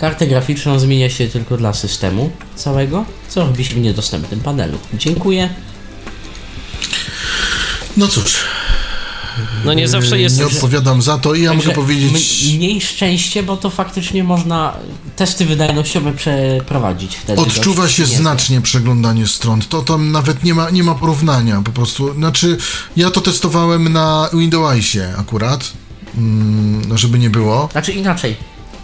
kartę 0.01 0.27
graficzną 0.27 0.79
zmienia 0.79 1.11
się 1.11 1.29
tylko 1.29 1.57
dla 1.57 1.73
systemu 1.73 2.31
całego, 2.55 3.05
co 3.29 3.41
robi 3.47 3.65
się 3.65 3.75
w 3.75 3.79
niedostępnym 3.79 4.41
panelu. 4.41 4.79
Dziękuję. 4.95 5.51
No 7.97 8.09
cóż, 8.09 8.35
No 9.65 9.75
nie 9.75 9.89
zawsze 9.89 10.21
jest... 10.21 10.39
nie 10.39 10.47
odpowiadam 10.47 11.03
za 11.03 11.19
to 11.19 11.35
i 11.35 11.43
ja 11.43 11.55
mogę 11.55 11.73
powiedzieć... 11.73 12.45
Mniej 12.55 12.81
szczęście, 12.81 13.43
bo 13.43 13.57
to 13.57 13.71
faktycznie 13.71 14.25
można 14.25 14.77
testy 15.17 15.47
wydajnościowe 15.47 16.13
przeprowadzić 16.13 17.17
wtedy. 17.17 17.43
Odczuwa 17.43 17.89
się 17.89 18.03
niezłe. 18.03 18.19
znacznie 18.19 18.61
przeglądanie 18.61 19.27
stron. 19.27 19.61
To 19.69 19.83
tam 19.83 20.13
nawet 20.13 20.45
nie 20.45 20.55
ma, 20.55 20.71
nie 20.71 20.83
ma 20.83 20.95
porównania 20.95 21.63
po 21.65 21.73
prostu. 21.73 22.15
Znaczy, 22.15 22.57
ja 22.97 23.11
to 23.11 23.21
testowałem 23.21 23.93
na 23.93 24.29
Windowsie 24.33 25.15
akurat, 25.19 25.73
mm, 26.17 26.99
żeby 26.99 27.19
nie 27.19 27.31
było. 27.31 27.69
Znaczy 27.73 27.93
inaczej, 27.93 28.37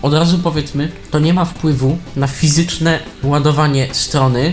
od 0.02 0.14
razu 0.14 0.38
powiedzmy, 0.38 0.92
to 1.10 1.18
nie 1.18 1.34
ma 1.34 1.44
wpływu 1.44 1.98
na 2.16 2.26
fizyczne 2.26 3.00
ładowanie 3.22 3.88
strony 3.92 4.52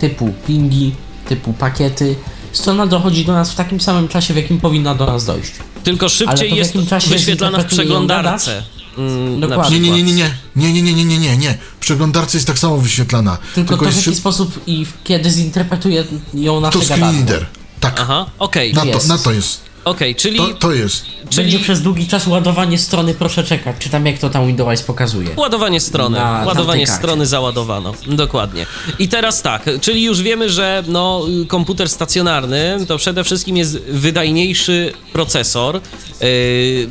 typu 0.00 0.32
pingi, 0.46 0.94
typu 1.28 1.52
pakiety. 1.52 2.16
Strona 2.52 2.86
dochodzi 2.86 3.24
do 3.24 3.32
nas 3.32 3.52
w 3.52 3.54
takim 3.54 3.80
samym 3.80 4.08
czasie, 4.08 4.34
w 4.34 4.36
jakim 4.36 4.60
powinna 4.60 4.94
do 4.94 5.06
nas 5.06 5.24
dojść. 5.24 5.52
Tylko 5.84 6.08
szybciej 6.08 6.54
jest 6.54 6.74
jakim 6.74 6.88
czasie 6.88 7.10
wyświetlana 7.10 7.58
w 7.58 7.66
przeglądarce. 7.66 8.62
Mm, 8.98 9.40
na 9.40 9.46
Dokładnie. 9.46 9.80
Nie, 9.80 9.90
nie, 9.90 10.02
nie, 10.02 10.12
nie, 10.12 10.30
nie, 10.56 10.72
nie, 10.72 10.82
nie, 10.82 10.82
nie, 10.82 11.04
nie, 11.04 11.04
nie, 11.04 11.18
nie, 11.18 11.36
nie. 11.36 11.58
W 11.76 11.78
przeglądarce 11.80 12.36
jest 12.36 12.46
tak 12.46 12.58
samo 12.58 12.76
wyświetlana. 12.76 13.38
Tylko, 13.54 13.76
to 13.76 13.90
w 13.90 13.96
jaki 13.96 14.14
sposób 14.14 14.60
i 14.66 14.84
w- 14.84 14.92
kiedy 15.04 15.30
zinterpretuje 15.30 16.04
ją 16.34 16.60
nasze 16.60 16.78
to 16.78 16.84
screen 16.84 17.16
reader. 17.16 17.46
Tak, 17.80 18.00
Aha, 18.00 18.26
okej, 18.38 18.74
na, 18.74 18.80
to, 18.80 18.86
jest. 18.86 19.08
na 19.08 19.18
to 19.18 19.32
jest. 19.32 19.60
Okej, 19.86 20.14
czyli, 20.14 20.36
To, 20.38 20.54
to 20.54 20.72
jest. 20.72 21.04
czyli 21.30 21.42
Będzie 21.50 21.64
przez 21.64 21.82
długi 21.82 22.06
czas 22.06 22.26
ładowanie 22.26 22.78
strony, 22.78 23.14
proszę 23.14 23.44
czekać, 23.44 23.76
czy 23.78 23.88
tam 23.88 24.06
jak 24.06 24.18
to 24.18 24.30
tam 24.30 24.46
Windows 24.46 24.82
pokazuje. 24.82 25.28
ładowanie 25.36 25.80
strony, 25.80 26.18
Na 26.18 26.42
ładowanie 26.46 26.86
strony 26.86 27.26
załadowano, 27.26 27.94
dokładnie. 28.06 28.66
I 28.98 29.08
teraz 29.08 29.42
tak, 29.42 29.62
czyli 29.80 30.02
już 30.04 30.22
wiemy, 30.22 30.50
że 30.50 30.82
no, 30.88 31.22
komputer 31.48 31.88
stacjonarny 31.88 32.78
to 32.88 32.98
przede 32.98 33.24
wszystkim 33.24 33.56
jest 33.56 33.78
wydajniejszy 33.78 34.92
procesor. 35.12 35.80
Yy, 36.20 36.88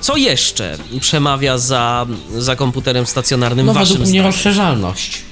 co 0.00 0.16
jeszcze 0.16 0.78
przemawia 1.00 1.58
za, 1.58 2.06
za 2.38 2.56
komputerem 2.56 3.06
stacjonarnym 3.06 3.66
No 3.66 3.72
waszym 3.74 3.88
według 3.88 4.00
mnie 4.08 4.20
zdaniem? 4.20 4.26
rozszerzalność. 4.32 5.22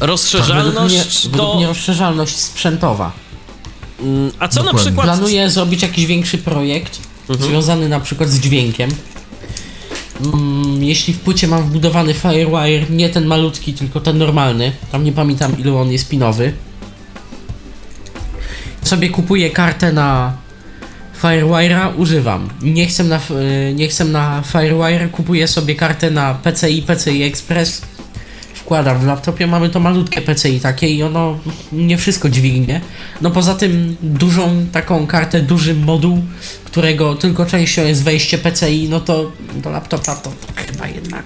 Rozszerzalność 0.00 0.66
według 0.74 0.90
mnie, 0.90 1.04
według 1.32 1.50
to... 1.50 1.56
mnie 1.56 1.66
rozszerzalność 1.66 2.36
sprzętowa. 2.36 3.12
Mm, 4.02 4.30
A 4.38 4.48
co 4.48 4.60
na 4.60 4.64
Dokładnie. 4.66 4.86
przykład... 4.90 5.06
Planuję 5.06 5.50
zrobić 5.50 5.82
jakiś 5.82 6.06
większy 6.06 6.38
projekt, 6.38 6.98
Mhm. 7.28 7.50
związany 7.50 7.88
na 7.88 8.00
przykład 8.00 8.28
z 8.30 8.40
dźwiękiem. 8.40 8.90
Mm, 10.24 10.84
jeśli 10.84 11.14
w 11.14 11.20
płycie 11.20 11.48
mam 11.48 11.62
wbudowany 11.62 12.14
Firewire, 12.14 12.86
nie 12.90 13.08
ten 13.08 13.26
malutki, 13.26 13.74
tylko 13.74 14.00
ten 14.00 14.18
normalny, 14.18 14.72
tam 14.92 15.04
nie 15.04 15.12
pamiętam 15.12 15.58
ilu 15.58 15.76
on 15.78 15.92
jest 15.92 16.08
pinowy, 16.08 16.52
sobie 18.82 19.08
kupuję 19.10 19.50
kartę 19.50 19.92
na 19.92 20.32
Firewire'a, 21.22 21.96
używam. 21.96 22.48
Nie 22.62 22.86
chcę 22.86 23.04
na, 23.04 23.16
y, 23.16 23.74
nie 23.74 23.88
chcę 23.88 24.04
na 24.04 24.42
Firewire, 24.52 25.08
kupuję 25.08 25.48
sobie 25.48 25.74
kartę 25.74 26.10
na 26.10 26.34
PCI, 26.34 26.82
PCI 26.82 27.22
Express, 27.22 27.82
wkładam 28.64 28.98
w 28.98 29.04
laptopie, 29.06 29.46
mamy 29.46 29.68
to 29.70 29.80
malutkie 29.80 30.20
PCI 30.20 30.60
takie 30.60 30.88
i 30.88 31.02
ono 31.02 31.38
nie 31.72 31.98
wszystko 31.98 32.28
dźwignie. 32.28 32.80
No 33.20 33.30
poza 33.30 33.54
tym 33.54 33.96
dużą 34.02 34.66
taką 34.72 35.06
kartę, 35.06 35.40
duży 35.40 35.74
moduł, 35.74 36.22
którego 36.64 37.14
tylko 37.14 37.46
częścią 37.46 37.86
jest 37.86 38.02
wejście 38.04 38.38
PCI, 38.38 38.88
no 38.88 39.00
to 39.00 39.30
do 39.54 39.70
laptopa 39.70 40.16
to 40.16 40.32
chyba 40.56 40.86
jednak 40.88 41.24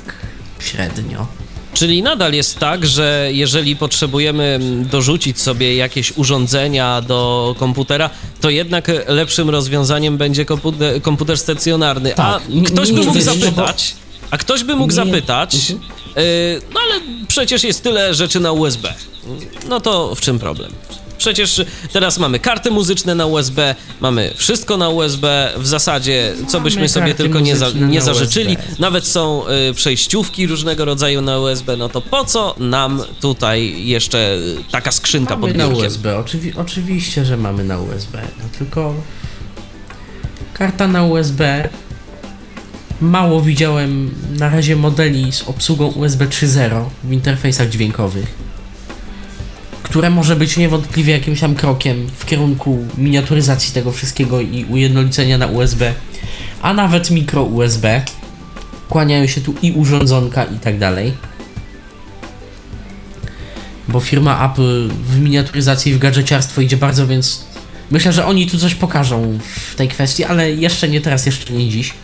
średnio. 0.60 1.26
Czyli 1.74 2.02
nadal 2.02 2.32
jest 2.32 2.58
tak, 2.58 2.86
że 2.86 3.28
jeżeli 3.32 3.76
potrzebujemy 3.76 4.58
dorzucić 4.90 5.40
sobie 5.40 5.76
jakieś 5.76 6.12
urządzenia 6.16 7.00
do 7.00 7.54
komputera, 7.58 8.10
to 8.40 8.50
jednak 8.50 8.90
lepszym 9.08 9.50
rozwiązaniem 9.50 10.16
będzie 10.16 10.44
komputer, 10.44 11.02
komputer 11.02 11.38
stacjonarny. 11.38 12.12
A 12.12 12.16
Tak, 12.16 12.48
nie- 12.48 12.62
ktoś 12.62 12.92
by 12.92 13.02
mógł 13.04 13.20
zapytać, 13.20 13.94
a 14.30 14.38
ktoś 14.38 14.64
by 14.64 14.76
mógł 14.76 14.92
zapytać, 14.92 15.70
Mhm. 15.70 15.80
No 16.74 16.80
ale 16.80 17.00
przecież 17.28 17.64
jest 17.64 17.82
tyle 17.82 18.14
rzeczy 18.14 18.40
na 18.40 18.52
USB. 18.52 18.94
No 19.68 19.80
to 19.80 20.14
w 20.14 20.20
czym 20.20 20.38
problem? 20.38 20.72
Przecież 21.18 21.64
teraz 21.92 22.18
mamy 22.18 22.38
karty 22.38 22.70
muzyczne 22.70 23.14
na 23.14 23.26
USB, 23.26 23.74
mamy 24.00 24.32
wszystko 24.36 24.76
na 24.76 24.88
USB, 24.88 25.52
w 25.56 25.66
zasadzie 25.66 26.32
co 26.48 26.58
Mamy 26.58 26.64
byśmy 26.64 26.88
sobie 26.88 27.06
karty 27.06 27.22
tylko 27.22 27.40
nie, 27.40 27.56
za, 27.56 27.70
nie 27.70 27.98
na 27.98 28.04
zażyczyli. 28.04 28.56
USB. 28.56 28.74
Nawet 28.78 29.06
są 29.06 29.42
y, 29.70 29.74
przejściówki 29.74 30.46
różnego 30.46 30.84
rodzaju 30.84 31.22
na 31.22 31.38
USB, 31.38 31.76
no 31.76 31.88
to 31.88 32.00
po 32.00 32.24
co 32.24 32.54
nam 32.58 33.02
tutaj 33.20 33.86
jeszcze 33.86 34.36
y, 34.36 34.56
taka 34.70 34.92
skrzynka 34.92 35.36
Mamy 35.36 35.48
pod 35.48 35.56
na 35.56 35.64
biurkiem? 35.64 35.86
USB, 35.86 36.08
oczywi- 36.18 36.52
oczywiście, 36.56 37.24
że 37.24 37.36
mamy 37.36 37.64
na 37.64 37.78
USB, 37.80 38.22
no 38.38 38.44
tylko 38.58 38.94
karta 40.54 40.88
na 40.88 41.04
USB 41.04 41.68
mało 43.00 43.42
widziałem 43.42 44.14
na 44.38 44.48
razie 44.48 44.76
modeli 44.76 45.32
z 45.32 45.42
obsługą 45.42 45.86
USB 45.86 46.26
3.0 46.26 46.84
w 47.04 47.12
interfejsach 47.12 47.68
dźwiękowych, 47.68 48.34
które 49.82 50.10
może 50.10 50.36
być 50.36 50.56
niewątpliwie 50.56 51.12
jakimś 51.12 51.40
tam 51.40 51.54
krokiem 51.54 52.06
w 52.16 52.26
kierunku 52.26 52.86
miniaturyzacji 52.98 53.74
tego 53.74 53.92
wszystkiego 53.92 54.40
i 54.40 54.64
ujednolicenia 54.64 55.38
na 55.38 55.46
USB, 55.46 55.94
a 56.62 56.74
nawet 56.74 57.10
mikro 57.10 57.42
USB. 57.42 58.02
Kłaniają 58.88 59.26
się 59.26 59.40
tu 59.40 59.54
i 59.62 59.72
urządzonka 59.72 60.44
i 60.44 60.58
tak 60.58 60.78
dalej 60.78 61.12
bo 63.88 64.00
firma 64.00 64.52
Apple 64.52 64.88
w 64.88 65.20
miniaturyzacji 65.20 65.92
i 65.92 65.94
w 65.94 65.98
gadżeciarstwo 65.98 66.60
idzie 66.60 66.76
bardzo, 66.76 67.06
więc 67.06 67.44
myślę, 67.90 68.12
że 68.12 68.26
oni 68.26 68.46
tu 68.46 68.58
coś 68.58 68.74
pokażą 68.74 69.38
w 69.70 69.74
tej 69.74 69.88
kwestii, 69.88 70.24
ale 70.24 70.52
jeszcze 70.52 70.88
nie 70.88 71.00
teraz, 71.00 71.26
jeszcze 71.26 71.52
nie 71.52 71.68
dziś. 71.68 71.94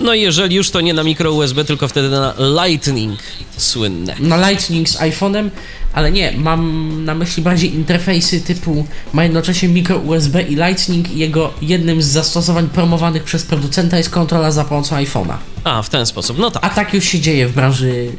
No 0.00 0.14
i 0.14 0.20
jeżeli 0.20 0.56
już 0.56 0.70
to 0.70 0.80
nie 0.80 0.94
na 0.94 1.02
mikro 1.02 1.32
USB, 1.32 1.64
tylko 1.64 1.88
wtedy 1.88 2.10
na 2.10 2.34
Lightning 2.64 3.18
słynne. 3.56 4.14
Na 4.20 4.50
Lightning 4.50 4.88
z 4.88 4.96
iPhone'em, 4.96 5.50
ale 5.92 6.12
nie, 6.12 6.32
mam 6.36 7.04
na 7.04 7.14
myśli 7.14 7.42
bardziej 7.42 7.74
interfejsy 7.74 8.40
typu 8.40 8.86
ma 9.12 9.22
jednocześnie 9.22 9.68
mikro 9.68 9.96
USB 9.96 10.42
i 10.42 10.54
Lightning 10.54 11.12
i 11.12 11.18
jego 11.18 11.52
jednym 11.62 12.02
z 12.02 12.06
zastosowań 12.06 12.68
promowanych 12.68 13.24
przez 13.24 13.42
producenta 13.44 13.98
jest 13.98 14.10
kontrola 14.10 14.50
za 14.50 14.64
pomocą 14.64 14.96
iPhone'a. 14.96 15.36
A, 15.64 15.82
w 15.82 15.88
ten 15.88 16.06
sposób, 16.06 16.38
no 16.38 16.50
tak. 16.50 16.64
A 16.64 16.70
tak 16.70 16.94
już 16.94 17.04
się 17.04 17.20
dzieje 17.20 17.46
w 17.48 17.52
branży 17.52 18.12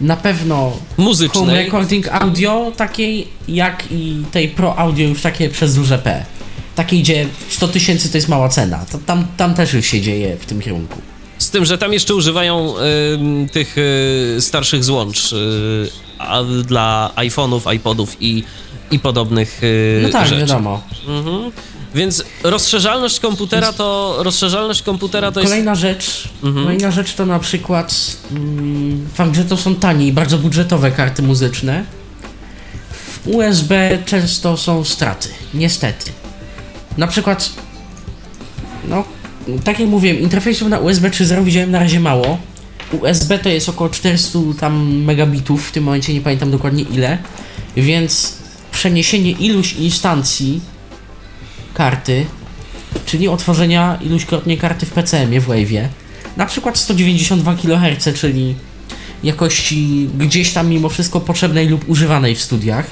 na 0.00 0.16
pewno 0.16 0.56
home 0.56 0.76
Muzycznej. 0.96 1.64
recording 1.64 2.08
audio 2.08 2.72
takiej, 2.76 3.28
jak 3.48 3.84
i 3.92 4.22
tej 4.32 4.48
pro 4.48 4.78
audio 4.78 5.08
już 5.08 5.22
takie 5.22 5.48
przez 5.48 5.74
duże 5.74 5.98
P. 5.98 6.24
Takiej, 6.74 7.02
gdzie 7.02 7.26
100 7.48 7.68
tysięcy 7.68 8.10
to 8.10 8.18
jest 8.18 8.28
mała 8.28 8.48
cena. 8.48 8.84
To 8.92 8.98
tam, 8.98 9.26
tam 9.36 9.54
też 9.54 9.72
już 9.72 9.86
się 9.86 10.00
dzieje 10.00 10.36
w 10.36 10.46
tym 10.46 10.60
kierunku. 10.60 10.98
Z 11.38 11.50
tym, 11.50 11.64
że 11.64 11.78
tam 11.78 11.92
jeszcze 11.92 12.14
używają 12.14 12.74
ym, 13.14 13.48
tych 13.52 13.78
y, 13.78 14.36
starszych 14.40 14.84
złącz 14.84 15.32
y, 15.32 15.88
dla 16.64 17.10
iPhone'ów, 17.16 17.74
iPodów 17.74 18.16
i, 18.20 18.44
i 18.90 18.98
podobnych 18.98 19.60
y, 19.64 20.00
No 20.02 20.08
tak, 20.08 20.28
rzeczy. 20.28 20.40
wiadomo. 20.40 20.82
Mhm. 21.08 21.52
Więc 21.94 22.24
rozszerzalność 22.42 23.20
komputera 23.20 23.72
to 23.72 24.16
rozszerzalność 24.18 24.82
komputera 24.82 25.32
to 25.32 25.40
jest 25.40 25.52
Kolejna 25.52 25.74
rzecz, 25.74 26.28
Mhm. 26.42 26.64
kolejna 26.64 26.90
rzecz 26.90 27.14
to 27.14 27.26
na 27.26 27.38
przykład 27.38 28.16
mm, 28.30 29.08
fakt, 29.14 29.36
że 29.36 29.44
to 29.44 29.56
są 29.56 29.74
tanie 29.74 30.06
i 30.06 30.12
bardzo 30.12 30.38
budżetowe 30.38 30.90
karty 30.90 31.22
muzyczne. 31.22 31.84
W 32.92 33.28
USB 33.28 33.98
często 34.06 34.56
są 34.56 34.84
straty, 34.84 35.28
niestety. 35.54 36.12
Na 36.98 37.06
przykład, 37.06 37.50
no, 38.88 39.04
tak 39.64 39.80
jak 39.80 39.88
mówiłem, 39.88 40.20
interfejsów 40.20 40.68
na 40.68 40.78
USB 40.78 41.10
3.0 41.10 41.44
widziałem 41.44 41.70
na 41.70 41.78
razie 41.78 42.00
mało. 42.00 42.38
USB 42.92 43.38
to 43.38 43.48
jest 43.48 43.68
około 43.68 43.90
400 43.90 44.38
tam 44.60 45.02
megabitów, 45.04 45.68
w 45.68 45.72
tym 45.72 45.84
momencie 45.84 46.14
nie 46.14 46.20
pamiętam 46.20 46.50
dokładnie 46.50 46.82
ile, 46.82 47.18
więc 47.76 48.38
przeniesienie 48.72 49.30
iluś 49.30 49.72
instancji 49.72 50.60
karty 51.74 52.26
czyli 53.06 53.28
otworzenia 53.28 53.98
iluśkrotnie 54.02 54.56
karty 54.56 54.86
w 54.86 54.90
PCM-ie 54.90 55.40
w 55.40 55.48
Wave'ie. 55.48 55.88
Na 56.36 56.46
przykład 56.46 56.78
192 56.78 57.54
kHz, 57.54 58.20
czyli 58.20 58.54
jakości 59.24 60.08
gdzieś 60.18 60.52
tam 60.52 60.68
mimo 60.68 60.88
wszystko 60.88 61.20
potrzebnej 61.20 61.68
lub 61.68 61.88
używanej 61.88 62.34
w 62.34 62.42
studiach. 62.42 62.86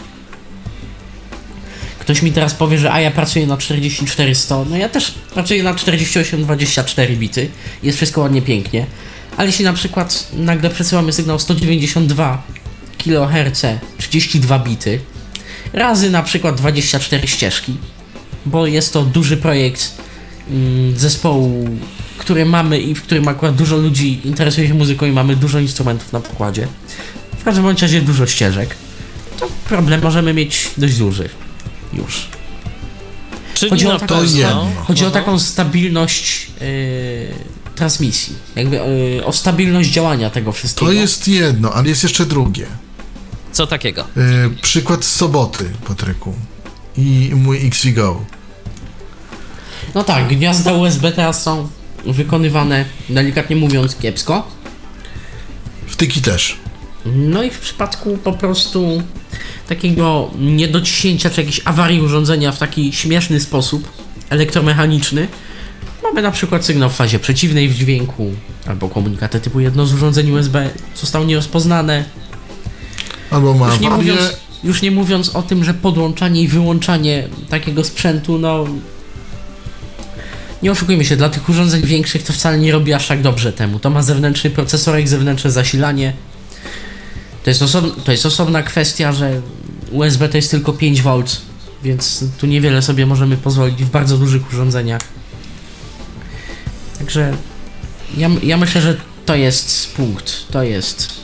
Ktoś 2.02 2.22
mi 2.22 2.32
teraz 2.32 2.54
powie, 2.54 2.78
że 2.78 2.92
a 2.92 3.00
ja 3.00 3.10
pracuję 3.10 3.46
na 3.46 3.56
4400, 3.56 4.64
no 4.70 4.76
ja 4.76 4.88
też 4.88 5.14
pracuję 5.34 5.62
na 5.62 5.74
4824 5.74 7.16
bity, 7.16 7.48
jest 7.82 7.96
wszystko 7.96 8.20
ładnie 8.20 8.42
pięknie, 8.42 8.86
ale 9.36 9.46
jeśli 9.46 9.64
na 9.64 9.72
przykład 9.72 10.28
nagle 10.32 10.70
przesyłamy 10.70 11.12
sygnał 11.12 11.38
192 11.38 12.42
kHz, 12.98 13.62
32 13.98 14.58
bity, 14.58 15.00
razy 15.72 16.10
na 16.10 16.22
przykład 16.22 16.56
24 16.56 17.28
ścieżki, 17.28 17.76
bo 18.46 18.66
jest 18.66 18.92
to 18.92 19.02
duży 19.02 19.36
projekt 19.36 19.92
mm, 20.50 20.98
zespołu, 20.98 21.68
który 22.18 22.44
mamy 22.44 22.80
i 22.80 22.94
w 22.94 23.02
którym 23.02 23.28
akurat 23.28 23.54
dużo 23.54 23.76
ludzi 23.76 24.20
interesuje 24.24 24.68
się 24.68 24.74
muzyką 24.74 25.06
i 25.06 25.12
mamy 25.12 25.36
dużo 25.36 25.58
instrumentów 25.58 26.12
na 26.12 26.20
pokładzie. 26.20 26.68
W 27.38 27.44
każdym 27.44 27.66
razie 27.66 28.00
dużo 28.00 28.26
ścieżek. 28.26 28.74
To 29.40 29.48
problem 29.68 30.02
możemy 30.02 30.34
mieć 30.34 30.70
dość 30.76 30.98
duży. 30.98 31.28
Już. 31.92 32.28
Czyli 33.54 33.70
Chodzi 33.70 33.86
o 33.86 33.98
taką, 33.98 34.22
jedno. 34.22 34.68
chodzi 34.84 35.04
o 35.04 35.06
Aha. 35.06 35.14
taką 35.20 35.38
stabilność 35.38 36.46
yy, 36.60 37.34
transmisji. 37.74 38.36
Jakby 38.56 38.76
yy, 38.76 39.24
o 39.24 39.32
stabilność 39.32 39.90
działania 39.90 40.30
tego 40.30 40.52
wszystkiego. 40.52 40.86
To 40.86 40.92
jest 40.92 41.28
jedno, 41.28 41.72
ale 41.72 41.88
jest 41.88 42.02
jeszcze 42.02 42.26
drugie. 42.26 42.66
Co 43.52 43.66
takiego? 43.66 44.04
Y, 44.16 44.50
przykład 44.62 45.04
z 45.04 45.14
soboty, 45.14 45.64
Patryku. 45.88 46.34
I 46.96 47.30
mój 47.34 47.66
XVGO. 47.66 48.24
No 49.94 50.04
tak, 50.04 50.28
gniazda 50.28 50.72
USB 50.72 51.12
teraz 51.12 51.42
są 51.42 51.68
wykonywane, 52.06 52.84
delikatnie 53.08 53.56
mówiąc, 53.56 53.96
kiepsko. 53.96 54.48
Wtyki 55.86 56.20
też. 56.20 56.56
No 57.06 57.42
i 57.42 57.50
w 57.50 57.58
przypadku 57.58 58.18
po 58.24 58.32
prostu 58.32 59.02
takiego 59.68 60.30
niedociśnięcia 60.38 61.30
czy 61.30 61.40
jakiejś 61.40 61.60
awarii 61.64 62.00
urządzenia 62.00 62.52
w 62.52 62.58
taki 62.58 62.92
śmieszny 62.92 63.40
sposób 63.40 63.88
elektromechaniczny, 64.30 65.28
mamy 66.02 66.22
na 66.22 66.30
przykład 66.30 66.64
sygnał 66.64 66.90
w 66.90 66.94
fazie 66.94 67.18
przeciwnej 67.18 67.68
w 67.68 67.74
dźwięku, 67.74 68.32
albo 68.66 68.88
komunikaty 68.88 69.40
typu 69.40 69.60
jedno 69.60 69.86
z 69.86 69.94
urządzeń 69.94 70.30
USB 70.30 70.70
zostało 70.94 71.24
nierozpoznane. 71.24 72.04
Albo 73.30 73.54
ma 73.54 73.66
Już 73.68 73.80
nie, 73.80 73.90
mówiąc, 73.90 74.20
już 74.64 74.82
nie 74.82 74.90
mówiąc 74.90 75.36
o 75.36 75.42
tym, 75.42 75.64
że 75.64 75.74
podłączanie 75.74 76.42
i 76.42 76.48
wyłączanie 76.48 77.28
takiego 77.48 77.84
sprzętu, 77.84 78.38
no. 78.38 78.64
Nie 80.62 80.72
oszukujmy 80.72 81.04
się, 81.04 81.16
dla 81.16 81.28
tych 81.28 81.48
urządzeń 81.48 81.82
większych 81.82 82.22
to 82.22 82.32
wcale 82.32 82.58
nie 82.58 82.72
robi 82.72 82.92
aż 82.92 83.08
tak 83.08 83.22
dobrze 83.22 83.52
temu. 83.52 83.78
To 83.78 83.90
ma 83.90 84.02
zewnętrzny 84.02 84.50
procesorek, 84.50 85.08
zewnętrzne 85.08 85.50
zasilanie. 85.50 86.12
To 87.44 87.50
jest, 87.50 87.62
osobn- 87.62 87.92
to 88.04 88.12
jest 88.12 88.26
osobna 88.26 88.62
kwestia, 88.62 89.12
że 89.12 89.40
USB 89.90 90.28
to 90.28 90.36
jest 90.36 90.50
tylko 90.50 90.72
5V, 90.72 91.22
więc 91.82 92.24
tu 92.38 92.46
niewiele 92.46 92.82
sobie 92.82 93.06
możemy 93.06 93.36
pozwolić 93.36 93.84
w 93.84 93.90
bardzo 93.90 94.18
dużych 94.18 94.52
urządzeniach. 94.52 95.00
Także 96.98 97.36
ja, 98.16 98.30
ja 98.42 98.56
myślę, 98.56 98.80
że 98.80 98.96
to 99.26 99.34
jest 99.34 99.94
punkt. 99.96 100.46
To 100.50 100.62
jest. 100.62 101.22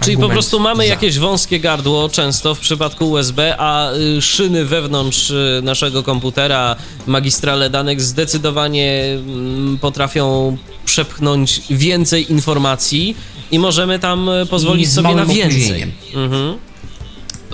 Czyli 0.00 0.16
po 0.16 0.28
prostu 0.28 0.60
mamy 0.60 0.86
jakieś 0.86 1.18
wąskie 1.18 1.60
gardło, 1.60 2.08
często 2.08 2.54
w 2.54 2.60
przypadku 2.60 3.10
USB, 3.10 3.56
a 3.58 3.92
y, 3.92 4.22
szyny 4.22 4.64
wewnątrz 4.64 5.30
y, 5.30 5.60
naszego 5.62 6.02
komputera, 6.02 6.76
magistrale 7.06 7.70
danych 7.70 8.00
zdecydowanie 8.00 9.04
mm, 9.12 9.78
potrafią 9.78 10.56
przepchnąć 10.84 11.62
więcej 11.70 12.32
informacji 12.32 13.16
i 13.50 13.58
możemy 13.58 13.98
tam 13.98 14.30
I 14.44 14.48
pozwolić 14.48 14.88
z 14.88 14.94
sobie 14.94 15.14
na 15.14 15.26
więcej. 15.26 15.92
Mhm. 16.14 16.58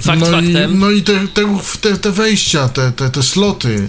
Fakt 0.00 0.20
no 0.20 0.26
faktem. 0.26 0.72
I, 0.72 0.74
no 0.74 0.90
i 0.90 1.02
te, 1.02 1.28
te, 1.28 1.58
te, 1.80 1.96
te 1.96 2.12
wejścia, 2.12 2.68
te, 2.68 2.92
te, 2.92 3.10
te 3.10 3.22
sloty 3.22 3.88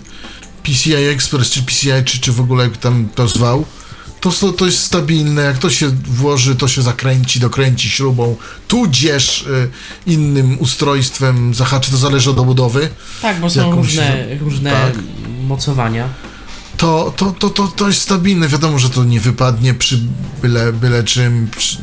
PCI 0.64 0.94
Express, 0.96 1.50
czy 1.50 1.62
PCI, 1.64 1.90
czy, 2.06 2.20
czy 2.20 2.32
w 2.32 2.40
ogóle 2.42 2.64
jak 2.64 2.78
tam 2.78 3.10
to 3.16 3.28
zwał, 3.28 3.66
to, 4.22 4.32
to, 4.32 4.52
to 4.54 4.66
jest 4.66 4.80
stabilne, 4.80 5.42
jak 5.42 5.58
to 5.58 5.70
się 5.70 5.90
włoży, 6.06 6.56
to 6.56 6.68
się 6.68 6.82
zakręci, 6.82 7.40
dokręci 7.40 7.90
śrubą, 7.90 8.36
tudzież 8.68 9.42
y, 9.42 9.70
innym 10.08 10.60
ustrojstwem 10.60 11.54
zahaczy, 11.54 11.92
to 11.92 11.98
zależy 11.98 12.30
od 12.30 12.40
obudowy, 12.40 12.90
Tak, 13.22 13.40
bo 13.40 13.50
są 13.50 13.60
jakąś- 13.60 13.76
różne, 13.86 14.26
różne 14.40 14.72
tak. 14.72 14.94
mocowania. 15.48 16.10
To, 16.78 17.14
to, 17.18 17.32
to, 17.32 17.50
to, 17.50 17.68
to 17.68 17.88
jest 17.88 18.02
stabilne. 18.02 18.48
Wiadomo, 18.48 18.80
że 18.80 18.90
to 18.90 19.04
nie 19.04 19.20
wypadnie 19.20 19.74
przy 19.74 20.00
byle, 20.42 20.74
byle 20.74 21.04
czym, 21.04 21.48
przy, 21.58 21.78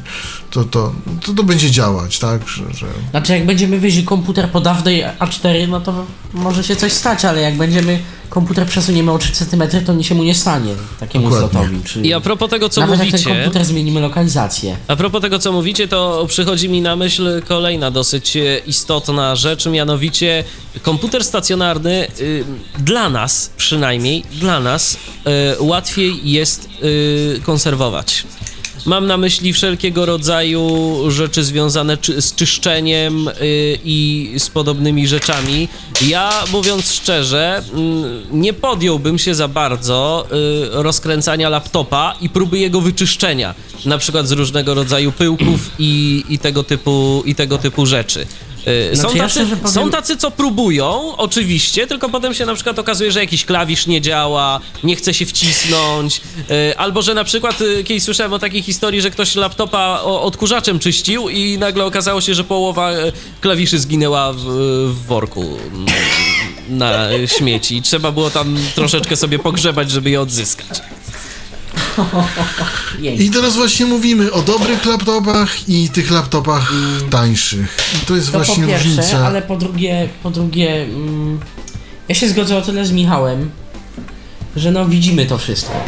to, 0.55 0.65
to, 0.65 0.93
to, 1.27 1.33
to 1.33 1.43
będzie 1.43 1.71
działać, 1.71 2.19
tak, 2.19 2.49
że, 2.49 2.65
że 2.75 2.87
Znaczy, 3.11 3.33
jak 3.33 3.47
będziemy 3.47 3.81
wieźli 3.81 4.05
komputer 4.05 4.51
po 4.51 4.61
dawnej 4.61 5.05
A4, 5.05 5.69
no 5.69 5.81
to 5.81 6.07
może 6.33 6.65
się 6.65 6.77
coś 6.77 6.93
stać, 6.93 7.25
ale 7.25 7.41
jak 7.41 7.57
będziemy 7.57 7.99
komputer 8.29 8.67
przesuniemy 8.67 9.13
o 9.13 9.19
3 9.19 9.33
cm, 9.33 9.63
to 9.87 9.93
nic 9.93 10.07
się 10.07 10.15
mu 10.15 10.25
nie 10.25 10.35
stanie 10.35 10.75
takiemu 11.01 11.31
Dokładnie. 11.31 11.51
slotowi. 11.51 11.83
Czyli 11.85 12.09
I 12.09 12.15
a 12.15 12.21
propos 12.21 12.51
tego, 12.51 12.69
co 12.69 12.81
nawet 12.81 12.99
jak 12.99 13.11
ten 13.11 13.21
mówicie... 13.21 13.35
komputer 13.35 13.65
zmienimy 13.65 14.01
lokalizację. 14.01 14.77
A 14.89 14.97
propos 14.97 15.23
tego, 15.23 15.39
co 15.39 15.53
mówicie, 15.53 15.89
to 15.89 16.27
przychodzi 16.29 16.69
mi 16.69 16.81
na 16.81 16.97
myśl 16.97 17.43
kolejna 17.49 17.91
dosyć 17.91 18.37
e, 18.37 18.59
istotna 18.67 19.37
rzecz, 19.37 19.67
mianowicie 19.67 20.45
komputer 20.83 21.25
stacjonarny 21.25 22.07
y, 22.21 22.45
dla 22.79 23.11
nas, 23.11 23.51
przynajmniej 23.57 24.25
dla 24.33 24.61
nas, 24.61 24.97
y, 25.57 25.63
łatwiej 25.63 26.31
jest 26.31 26.69
y, 26.83 27.41
konserwować. 27.45 28.25
Mam 28.87 29.07
na 29.07 29.17
myśli 29.17 29.53
wszelkiego 29.53 30.07
rodzaju 30.07 30.97
rzeczy 31.11 31.45
związane 31.45 31.97
czy, 31.97 32.23
z 32.23 32.35
czyszczeniem 32.35 33.29
y, 33.29 33.33
i 33.85 34.31
z 34.39 34.49
podobnymi 34.51 35.09
rzeczami. 35.09 35.69
Ja, 36.03 36.31
mówiąc 36.53 36.93
szczerze, 36.93 37.63
mm, 37.73 38.23
nie 38.33 38.53
podjąłbym 38.53 39.19
się 39.19 39.35
za 39.35 39.49
bardzo 39.49 40.27
y, 40.27 40.83
rozkręcania 40.83 41.49
laptopa 41.49 42.15
i 42.21 42.29
próby 42.29 42.59
jego 42.59 42.81
wyczyszczenia, 42.81 43.55
na 43.85 43.99
przykład 43.99 44.29
z 44.29 44.33
różnego 44.33 44.75
rodzaju 44.75 45.13
pyłków 45.13 45.71
i, 45.79 46.25
i, 46.29 46.39
tego, 46.39 46.65
typu, 46.65 47.23
i 47.27 47.35
tego 47.35 47.59
typu 47.59 47.87
rzeczy. 47.87 48.27
Y, 48.69 48.97
Znaczy, 48.97 49.11
są, 49.13 49.17
ja 49.17 49.23
tacy, 49.23 49.33
szczerze 49.41 49.57
powiem- 49.57 49.73
są 49.75 49.91
tacy, 49.91 50.17
co 50.17 50.31
próbują, 50.31 51.17
oczywiście, 51.17 51.87
tylko 51.87 52.09
potem 52.09 52.35
się 52.35 52.47
na 52.47 52.55
przykład 52.55 52.79
okazuje, 52.79 53.13
że 53.13 53.21
jakiś 53.21 53.45
klawisz 53.45 53.87
nie 53.87 54.01
działa, 54.01 54.61
nie 54.85 54.97
chce 54.97 55.15
się 55.15 55.27
wcisnąć, 55.27 56.21
y, 56.71 56.77
albo 56.79 57.03
że 57.03 57.15
na 57.15 57.25
przykład 57.25 57.61
y, 57.61 57.85
kiedyś 57.85 58.03
słyszałem 58.03 58.33
o 58.33 58.39
takiej 58.39 58.63
historii, 58.63 59.01
że 59.01 59.11
ktoś 59.11 59.35
laptopa 59.35 60.01
o- 60.05 60.23
odkurzaczem 60.23 60.79
czyścił 60.79 61.29
i 61.29 61.59
nagle 61.59 61.85
okazało 61.85 62.21
się, 62.21 62.35
że 62.35 62.45
połowa 62.45 62.93
y, 62.93 63.13
klawiszy 63.41 63.79
zginęła 63.79 64.33
w, 64.33 64.41
w 64.89 65.07
worku 65.07 65.59
na 66.69 67.09
śmieci. 67.39 67.83
Trzeba 67.83 68.13
było 68.13 68.31
tam 68.31 68.57
troszeczkę 68.75 69.17
sobie 69.17 69.39
pogrzebać, 69.39 69.91
żeby 69.91 70.11
je 70.11 70.21
odzyskać. 70.21 70.83
I 73.19 73.31
teraz 73.31 73.57
właśnie 73.57 73.87
mówimy 73.87 74.33
o 74.33 74.43
dobrych 74.43 74.87
laptopach 74.87 75.69
i 75.69 75.89
tych 75.89 76.11
laptopach 76.11 76.73
tańszych. 77.11 77.77
I 78.03 78.07
to 78.07 78.17
jest 78.17 78.33
To 78.33 78.39
właśnie 78.39 78.65
po 78.65 78.71
pierwsze, 78.71 78.89
różnica. 78.89 79.27
ale 79.27 79.43
po 79.43 79.57
drugie, 79.57 80.09
po 80.23 80.31
drugie, 80.31 80.83
mm, 80.83 81.41
ja 82.09 82.15
się 82.15 82.29
zgodzę 82.29 82.57
o 82.57 82.63
tyle 82.63 82.87
z 82.87 82.93
Michałem, 82.93 83.51
że 84.57 84.71
no 84.71 84.87
widzimy 84.87 85.27
to 85.27 85.39
wszystko. 85.39 85.85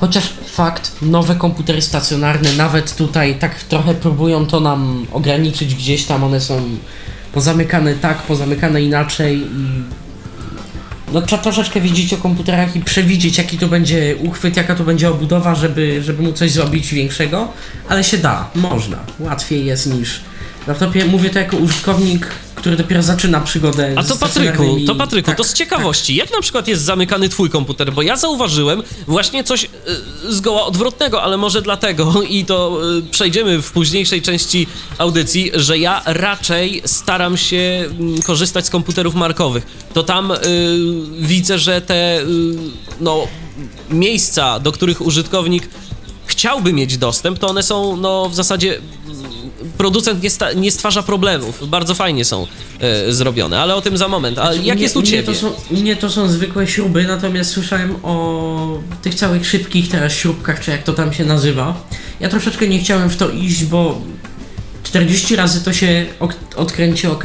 Chociaż 0.00 0.24
fakt, 0.46 0.92
nowe 1.02 1.34
komputery 1.34 1.82
stacjonarne 1.82 2.52
nawet 2.52 2.96
tutaj 2.96 3.38
tak 3.38 3.62
trochę 3.62 3.94
próbują 3.94 4.46
to 4.46 4.60
nam 4.60 5.06
ograniczyć 5.12 5.74
gdzieś 5.74 6.04
tam, 6.04 6.24
one 6.24 6.40
są 6.40 6.62
pozamykane 7.32 7.94
tak, 7.94 8.22
pozamykane 8.22 8.82
inaczej 8.82 9.38
i 9.38 9.82
no 11.14 11.22
trzeba 11.22 11.42
troszeczkę 11.42 11.80
wiedzieć 11.80 12.14
o 12.14 12.16
komputerach 12.16 12.76
i 12.76 12.80
przewidzieć 12.80 13.38
jaki 13.38 13.58
to 13.58 13.68
będzie 13.68 14.16
uchwyt, 14.16 14.56
jaka 14.56 14.74
to 14.74 14.84
będzie 14.84 15.10
obudowa, 15.10 15.54
żeby, 15.54 16.02
żeby 16.02 16.22
mu 16.22 16.32
coś 16.32 16.50
zrobić 16.50 16.94
większego, 16.94 17.52
ale 17.88 18.04
się 18.04 18.18
da, 18.18 18.50
można, 18.54 18.98
łatwiej 19.18 19.64
jest 19.64 19.86
niż 19.86 20.20
w 20.64 20.68
laptopie. 20.68 21.04
Mówię 21.04 21.30
to 21.30 21.38
jako 21.38 21.56
użytkownik, 21.56 22.26
który 22.64 22.76
dopiero 22.76 23.02
zaczyna 23.02 23.40
przygodę 23.40 23.92
A 23.96 24.02
to 24.02 24.16
Patryku, 24.16 24.76
to 24.86 24.94
Patryku, 24.94 25.26
tak, 25.26 25.36
to 25.38 25.44
z 25.44 25.52
ciekawości, 25.52 26.14
jak 26.14 26.32
na 26.32 26.40
przykład 26.40 26.68
jest 26.68 26.82
zamykany 26.82 27.28
twój 27.28 27.50
komputer? 27.50 27.92
Bo 27.92 28.02
ja 28.02 28.16
zauważyłem 28.16 28.82
właśnie 29.06 29.44
coś 29.44 29.64
y, 29.64 29.68
zgoła 30.32 30.66
odwrotnego, 30.66 31.22
ale 31.22 31.36
może 31.36 31.62
dlatego 31.62 32.22
i 32.28 32.44
to 32.44 32.80
y, 32.98 33.02
przejdziemy 33.10 33.62
w 33.62 33.72
późniejszej 33.72 34.22
części 34.22 34.66
audycji, 34.98 35.50
że 35.54 35.78
ja 35.78 36.02
raczej 36.06 36.82
staram 36.84 37.36
się 37.36 37.84
mm, 37.90 38.22
korzystać 38.22 38.66
z 38.66 38.70
komputerów 38.70 39.14
markowych. 39.14 39.66
To 39.94 40.02
tam 40.02 40.30
y, 40.30 40.36
widzę, 41.18 41.58
że 41.58 41.80
te 41.80 42.20
y, 42.20 42.26
no, 43.00 43.26
miejsca, 43.90 44.60
do 44.60 44.72
których 44.72 45.00
użytkownik 45.00 45.68
chciałby 46.34 46.72
mieć 46.72 46.98
dostęp, 46.98 47.38
to 47.38 47.48
one 47.48 47.62
są 47.62 47.96
no, 47.96 48.28
w 48.28 48.34
zasadzie 48.34 48.78
producent 49.78 50.22
nie, 50.22 50.30
sta- 50.30 50.52
nie 50.52 50.70
stwarza 50.70 51.02
problemów. 51.02 51.68
Bardzo 51.68 51.94
fajnie 51.94 52.24
są 52.24 52.46
e, 52.80 53.12
zrobione, 53.12 53.60
ale 53.60 53.74
o 53.74 53.80
tym 53.82 53.96
za 53.96 54.08
moment. 54.08 54.38
A 54.38 54.54
jak 54.54 54.74
mnie- 54.76 54.82
jest 54.82 54.96
u 54.96 55.00
mnie 55.00 55.08
ciebie? 55.10 55.22
To 55.22 55.34
są, 55.34 55.52
mnie 55.70 55.96
to 55.96 56.10
są 56.10 56.28
zwykłe 56.28 56.66
śruby, 56.66 57.04
natomiast 57.04 57.50
słyszałem 57.50 57.96
o 58.02 58.78
tych 59.02 59.14
całych 59.14 59.46
szybkich 59.46 59.88
teraz 59.88 60.12
śrubkach, 60.12 60.60
czy 60.60 60.70
jak 60.70 60.82
to 60.82 60.92
tam 60.92 61.12
się 61.12 61.24
nazywa. 61.24 61.74
Ja 62.20 62.28
troszeczkę 62.28 62.68
nie 62.68 62.78
chciałem 62.78 63.10
w 63.10 63.16
to 63.16 63.30
iść, 63.30 63.64
bo 63.64 64.00
40 64.82 65.36
razy 65.36 65.64
to 65.64 65.72
się 65.72 66.06
ok- 66.20 66.36
odkręci 66.56 67.06
ok. 67.06 67.24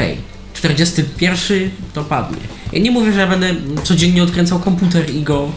41 0.54 1.70
to 1.94 2.04
padnie. 2.04 2.38
Ja 2.74 2.80
nie 2.80 2.92
mówię, 2.92 3.14
że 3.14 3.20
ja 3.20 3.28
będę 3.28 3.56
codziennie 3.84 4.24
odkręcał 4.24 4.60
komputer 4.60 5.10
i 5.16 5.22
go 5.24 5.52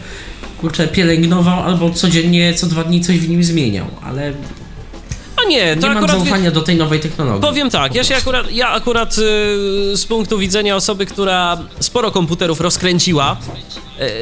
kurczę 0.63 0.87
pielęgnował 0.87 1.63
albo 1.63 1.89
codziennie 1.91 2.53
co 2.53 2.67
dwa 2.67 2.83
dni 2.83 3.01
coś 3.01 3.17
w 3.17 3.29
nim 3.29 3.43
zmieniał, 3.43 3.85
ale 4.03 4.33
A 5.45 5.49
nie, 5.49 5.75
to 5.77 5.87
nie 5.87 5.93
mam 5.93 6.07
zaufania 6.07 6.51
do 6.51 6.61
tej 6.61 6.75
nowej 6.75 6.99
technologii. 6.99 7.41
Powiem 7.41 7.69
tak, 7.69 7.95
ja 7.95 8.03
się 8.03 8.15
akurat, 8.15 8.51
ja 8.51 8.69
akurat 8.69 9.17
y, 9.17 9.21
z 9.97 10.05
punktu 10.05 10.37
widzenia 10.37 10.75
osoby, 10.75 11.05
która 11.05 11.57
sporo 11.79 12.11
komputerów 12.11 12.61
rozkręciła, 12.61 13.37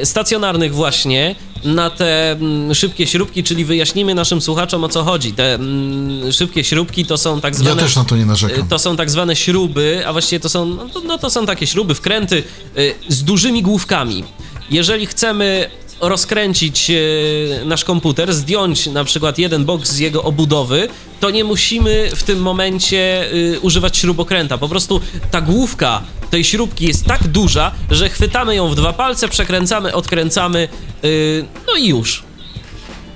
y, 0.02 0.06
stacjonarnych 0.06 0.74
właśnie, 0.74 1.34
na 1.64 1.90
te 1.90 2.30
mm, 2.32 2.74
szybkie 2.74 3.06
śrubki, 3.06 3.42
czyli 3.42 3.64
wyjaśnimy 3.64 4.14
naszym 4.14 4.40
słuchaczom 4.40 4.84
o 4.84 4.88
co 4.88 5.04
chodzi. 5.04 5.32
Te 5.32 5.54
mm, 5.54 6.32
szybkie 6.32 6.64
śrubki 6.64 7.06
to 7.06 7.18
są 7.18 7.40
tak 7.40 7.54
Ja 7.54 7.58
zwane... 7.58 7.82
też 7.82 7.96
na 7.96 8.04
to 8.04 8.16
nie 8.16 8.26
narzekam. 8.26 8.60
Y, 8.66 8.68
To 8.68 8.78
są 8.78 8.96
tak 8.96 9.10
zwane 9.10 9.36
śruby, 9.36 10.02
a 10.06 10.12
właściwie 10.12 10.40
to 10.40 10.48
są, 10.48 10.66
no 10.66 10.88
to, 10.88 11.00
no 11.00 11.18
to 11.18 11.30
są 11.30 11.46
takie 11.46 11.66
śruby, 11.66 11.94
wkręty 11.94 12.42
y, 12.78 12.94
z 13.08 13.24
dużymi 13.24 13.62
główkami. 13.62 14.24
Jeżeli 14.70 15.06
chcemy 15.06 15.70
rozkręcić 16.02 16.90
y, 16.90 17.62
nasz 17.64 17.84
komputer, 17.84 18.34
zdjąć 18.34 18.86
na 18.86 19.04
przykład 19.04 19.38
jeden 19.38 19.64
bok 19.64 19.86
z 19.86 19.98
jego 19.98 20.22
obudowy, 20.22 20.88
to 21.20 21.30
nie 21.30 21.44
musimy 21.44 22.10
w 22.16 22.22
tym 22.22 22.38
momencie 22.38 23.32
y, 23.32 23.60
używać 23.60 23.96
śrubokręta. 23.96 24.58
Po 24.58 24.68
prostu 24.68 25.00
ta 25.30 25.40
główka 25.40 26.02
tej 26.30 26.44
śrubki 26.44 26.86
jest 26.86 27.04
tak 27.04 27.28
duża, 27.28 27.72
że 27.90 28.08
chwytamy 28.08 28.54
ją 28.54 28.68
w 28.68 28.74
dwa 28.74 28.92
palce, 28.92 29.28
przekręcamy, 29.28 29.94
odkręcamy, 29.94 30.68
y, 31.04 31.44
no 31.66 31.76
i 31.76 31.88
już. 31.88 32.22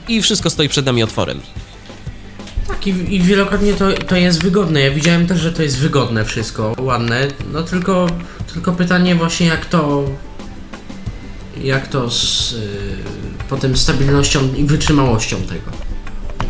I 0.08 0.22
wszystko 0.22 0.50
stoi 0.50 0.68
przed 0.68 0.86
nami 0.86 1.02
otworem. 1.02 1.40
Tak, 2.68 2.86
i, 2.86 2.90
i 2.90 3.20
wielokrotnie 3.20 3.74
to, 3.74 3.92
to 3.92 4.16
jest 4.16 4.42
wygodne. 4.42 4.80
Ja 4.80 4.90
widziałem 4.90 5.26
też, 5.26 5.40
że 5.40 5.52
to 5.52 5.62
jest 5.62 5.78
wygodne 5.78 6.24
wszystko, 6.24 6.74
ładne. 6.78 7.28
No 7.52 7.62
tylko, 7.62 8.06
tylko 8.52 8.72
pytanie 8.72 9.14
właśnie 9.14 9.46
jak 9.46 9.66
to 9.66 10.04
jak 11.62 11.88
to 11.88 12.10
z 12.10 12.52
y, 12.52 12.58
potem 13.48 13.76
stabilnością 13.76 14.54
i 14.54 14.64
wytrzymałością 14.64 15.36
tego. 15.36 15.70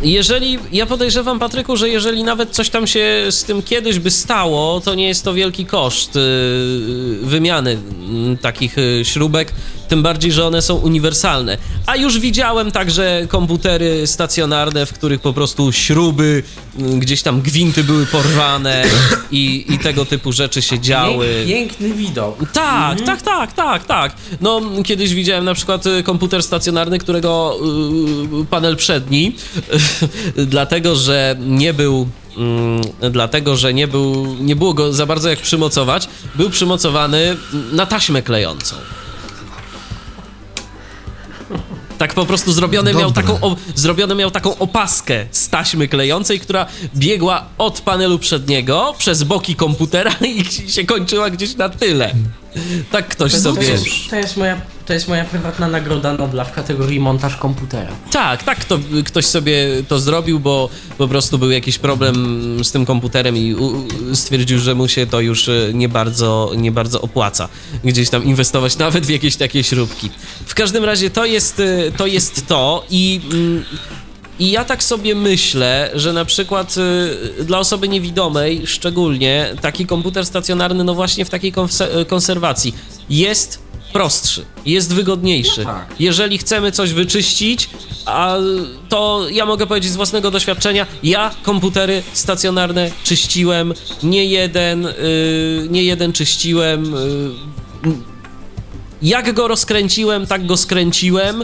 Jeżeli, 0.03 0.59
ja 0.71 0.85
podejrzewam, 0.85 1.39
Patryku, 1.39 1.77
że 1.77 1.89
jeżeli 1.89 2.23
nawet 2.23 2.49
coś 2.49 2.69
tam 2.69 2.87
się 2.87 3.25
z 3.29 3.43
tym 3.43 3.63
kiedyś 3.63 3.99
by 3.99 4.11
stało, 4.11 4.81
to 4.81 4.95
nie 4.95 5.07
jest 5.07 5.23
to 5.23 5.33
wielki 5.33 5.65
koszt 5.65 6.15
yy, 6.15 7.19
wymiany 7.21 7.71
mm, 7.71 8.37
takich 8.37 8.77
yy, 8.77 9.05
śrubek, 9.05 9.53
tym 9.87 10.03
bardziej, 10.03 10.31
że 10.31 10.45
one 10.45 10.61
są 10.61 10.75
uniwersalne. 10.75 11.57
A 11.85 11.95
już 11.95 12.19
widziałem 12.19 12.71
także 12.71 13.25
komputery 13.27 14.07
stacjonarne, 14.07 14.85
w 14.85 14.93
których 14.93 15.21
po 15.21 15.33
prostu 15.33 15.71
śruby, 15.71 16.43
yy, 16.77 16.99
gdzieś 16.99 17.21
tam 17.21 17.41
gwinty 17.41 17.83
były 17.83 18.05
porwane 18.05 18.83
i, 19.31 19.65
i 19.69 19.79
tego 19.79 20.05
typu 20.05 20.31
rzeczy 20.31 20.61
się 20.61 20.79
działy. 20.79 21.27
Pięk, 21.47 21.47
piękny 21.77 21.93
widok. 21.93 22.37
Tak, 22.53 23.01
tak, 23.01 23.21
tak, 23.21 23.53
tak, 23.53 23.85
tak. 23.85 24.15
No, 24.41 24.61
kiedyś 24.85 25.13
widziałem 25.13 25.45
na 25.45 25.53
przykład 25.53 25.85
y, 25.85 26.03
komputer 26.03 26.43
stacjonarny, 26.43 26.99
którego 26.99 27.57
y, 28.41 28.45
panel 28.45 28.75
przedni, 28.75 29.35
dlatego 30.35 30.95
że 30.95 31.35
nie 31.39 31.73
był. 31.73 32.07
mm, 32.37 32.81
Dlatego, 33.11 33.55
że 33.57 33.73
nie 33.73 33.87
był, 33.87 34.35
nie 34.39 34.55
było 34.55 34.73
go 34.73 34.93
za 34.93 35.05
bardzo 35.05 35.29
jak 35.29 35.39
przymocować, 35.39 36.07
był 36.35 36.49
przymocowany 36.49 37.37
na 37.71 37.85
taśmę 37.85 38.21
klejącą. 38.21 38.75
Tak 41.97 42.13
po 42.13 42.25
prostu 42.25 42.51
zrobiony 42.51 42.93
miał, 42.93 43.11
taką, 43.11 43.41
o, 43.41 43.55
zrobiony 43.75 44.15
miał 44.15 44.31
taką 44.31 44.57
opaskę 44.57 45.25
z 45.31 45.49
taśmy 45.49 45.87
klejącej, 45.87 46.39
która 46.39 46.65
biegła 46.95 47.45
od 47.57 47.81
panelu 47.81 48.19
przedniego 48.19 48.95
przez 48.97 49.23
boki 49.23 49.55
komputera 49.55 50.11
i 50.35 50.45
się 50.71 50.85
kończyła 50.85 51.29
gdzieś 51.29 51.55
na 51.55 51.69
tyle. 51.69 52.13
Tak 52.91 53.07
ktoś 53.07 53.31
To, 53.31 53.39
sobie. 53.39 53.77
to, 54.09 54.15
jest 54.15 54.37
moja, 54.37 54.61
to 54.87 54.93
jest 54.93 55.07
moja 55.07 55.25
prywatna 55.25 55.67
nagroda 55.67 56.13
Nobla 56.13 56.43
w 56.43 56.51
kategorii 56.51 56.99
montaż 56.99 57.35
komputera. 57.35 57.91
Tak, 58.11 58.43
tak, 58.43 58.65
to, 58.65 58.79
ktoś 59.05 59.25
sobie 59.25 59.67
to 59.87 59.99
zrobił, 59.99 60.39
bo 60.39 60.69
po 60.97 61.07
prostu 61.07 61.37
był 61.37 61.51
jakiś 61.51 61.77
problem 61.77 62.15
z 62.63 62.71
tym 62.71 62.85
komputerem 62.85 63.37
i 63.37 63.55
stwierdził, 64.13 64.59
że 64.59 64.75
mu 64.75 64.87
się 64.87 65.07
to 65.07 65.19
już 65.19 65.49
e, 65.49 65.71
nie 65.73 65.89
bardzo, 65.89 66.51
nie 66.57 66.71
bardzo 66.71 67.01
opłaca 67.01 67.49
gdzieś 67.83 68.09
tam 68.09 68.23
inwestować 68.23 68.77
nawet 68.77 69.05
w 69.05 69.09
jakieś 69.09 69.35
takie 69.35 69.63
śrubki. 69.63 70.09
W 70.45 70.55
każdym 70.55 70.83
razie 70.83 71.09
to 71.09 71.25
jest 71.25 71.59
e, 71.59 71.91
to, 71.97 72.07
jest 72.07 72.47
to 72.47 72.85
i. 72.89 73.21
mm, 73.33 73.63
I 74.39 74.51
ja 74.51 74.65
tak 74.65 74.83
sobie 74.83 75.15
myślę, 75.15 75.91
że 75.95 76.13
na 76.13 76.25
przykład 76.25 76.75
y, 77.39 77.43
dla 77.43 77.59
osoby 77.59 77.87
niewidomej, 77.87 78.67
szczególnie 78.67 79.55
taki 79.61 79.85
komputer 79.85 80.25
stacjonarny, 80.25 80.83
no 80.83 80.93
właśnie 80.95 81.25
w 81.25 81.29
takiej 81.29 81.53
konse- 81.53 82.05
konserwacji, 82.05 82.75
jest 83.09 83.66
prostszy, 83.93 84.45
jest 84.65 84.93
wygodniejszy. 84.93 85.63
No 85.65 85.73
tak. 85.73 85.95
Jeżeli 85.99 86.37
chcemy 86.37 86.71
coś 86.71 86.93
wyczyścić, 86.93 87.69
a 88.05 88.35
to 88.89 89.25
ja 89.31 89.45
mogę 89.45 89.67
powiedzieć 89.67 89.91
z 89.91 89.95
własnego 89.95 90.31
doświadczenia, 90.31 90.85
ja 91.03 91.31
komputery 91.43 92.03
stacjonarne 92.13 92.91
czyściłem, 93.03 93.73
nie 94.03 94.25
jeden, 94.25 94.85
y, 94.85 94.93
nie 95.69 95.83
jeden 95.83 96.13
czyściłem. 96.13 96.95
y, 96.95 97.29
jak 99.01 99.33
go 99.33 99.47
rozkręciłem, 99.47 100.27
tak 100.27 100.45
go 100.45 100.57
skręciłem 100.57 101.43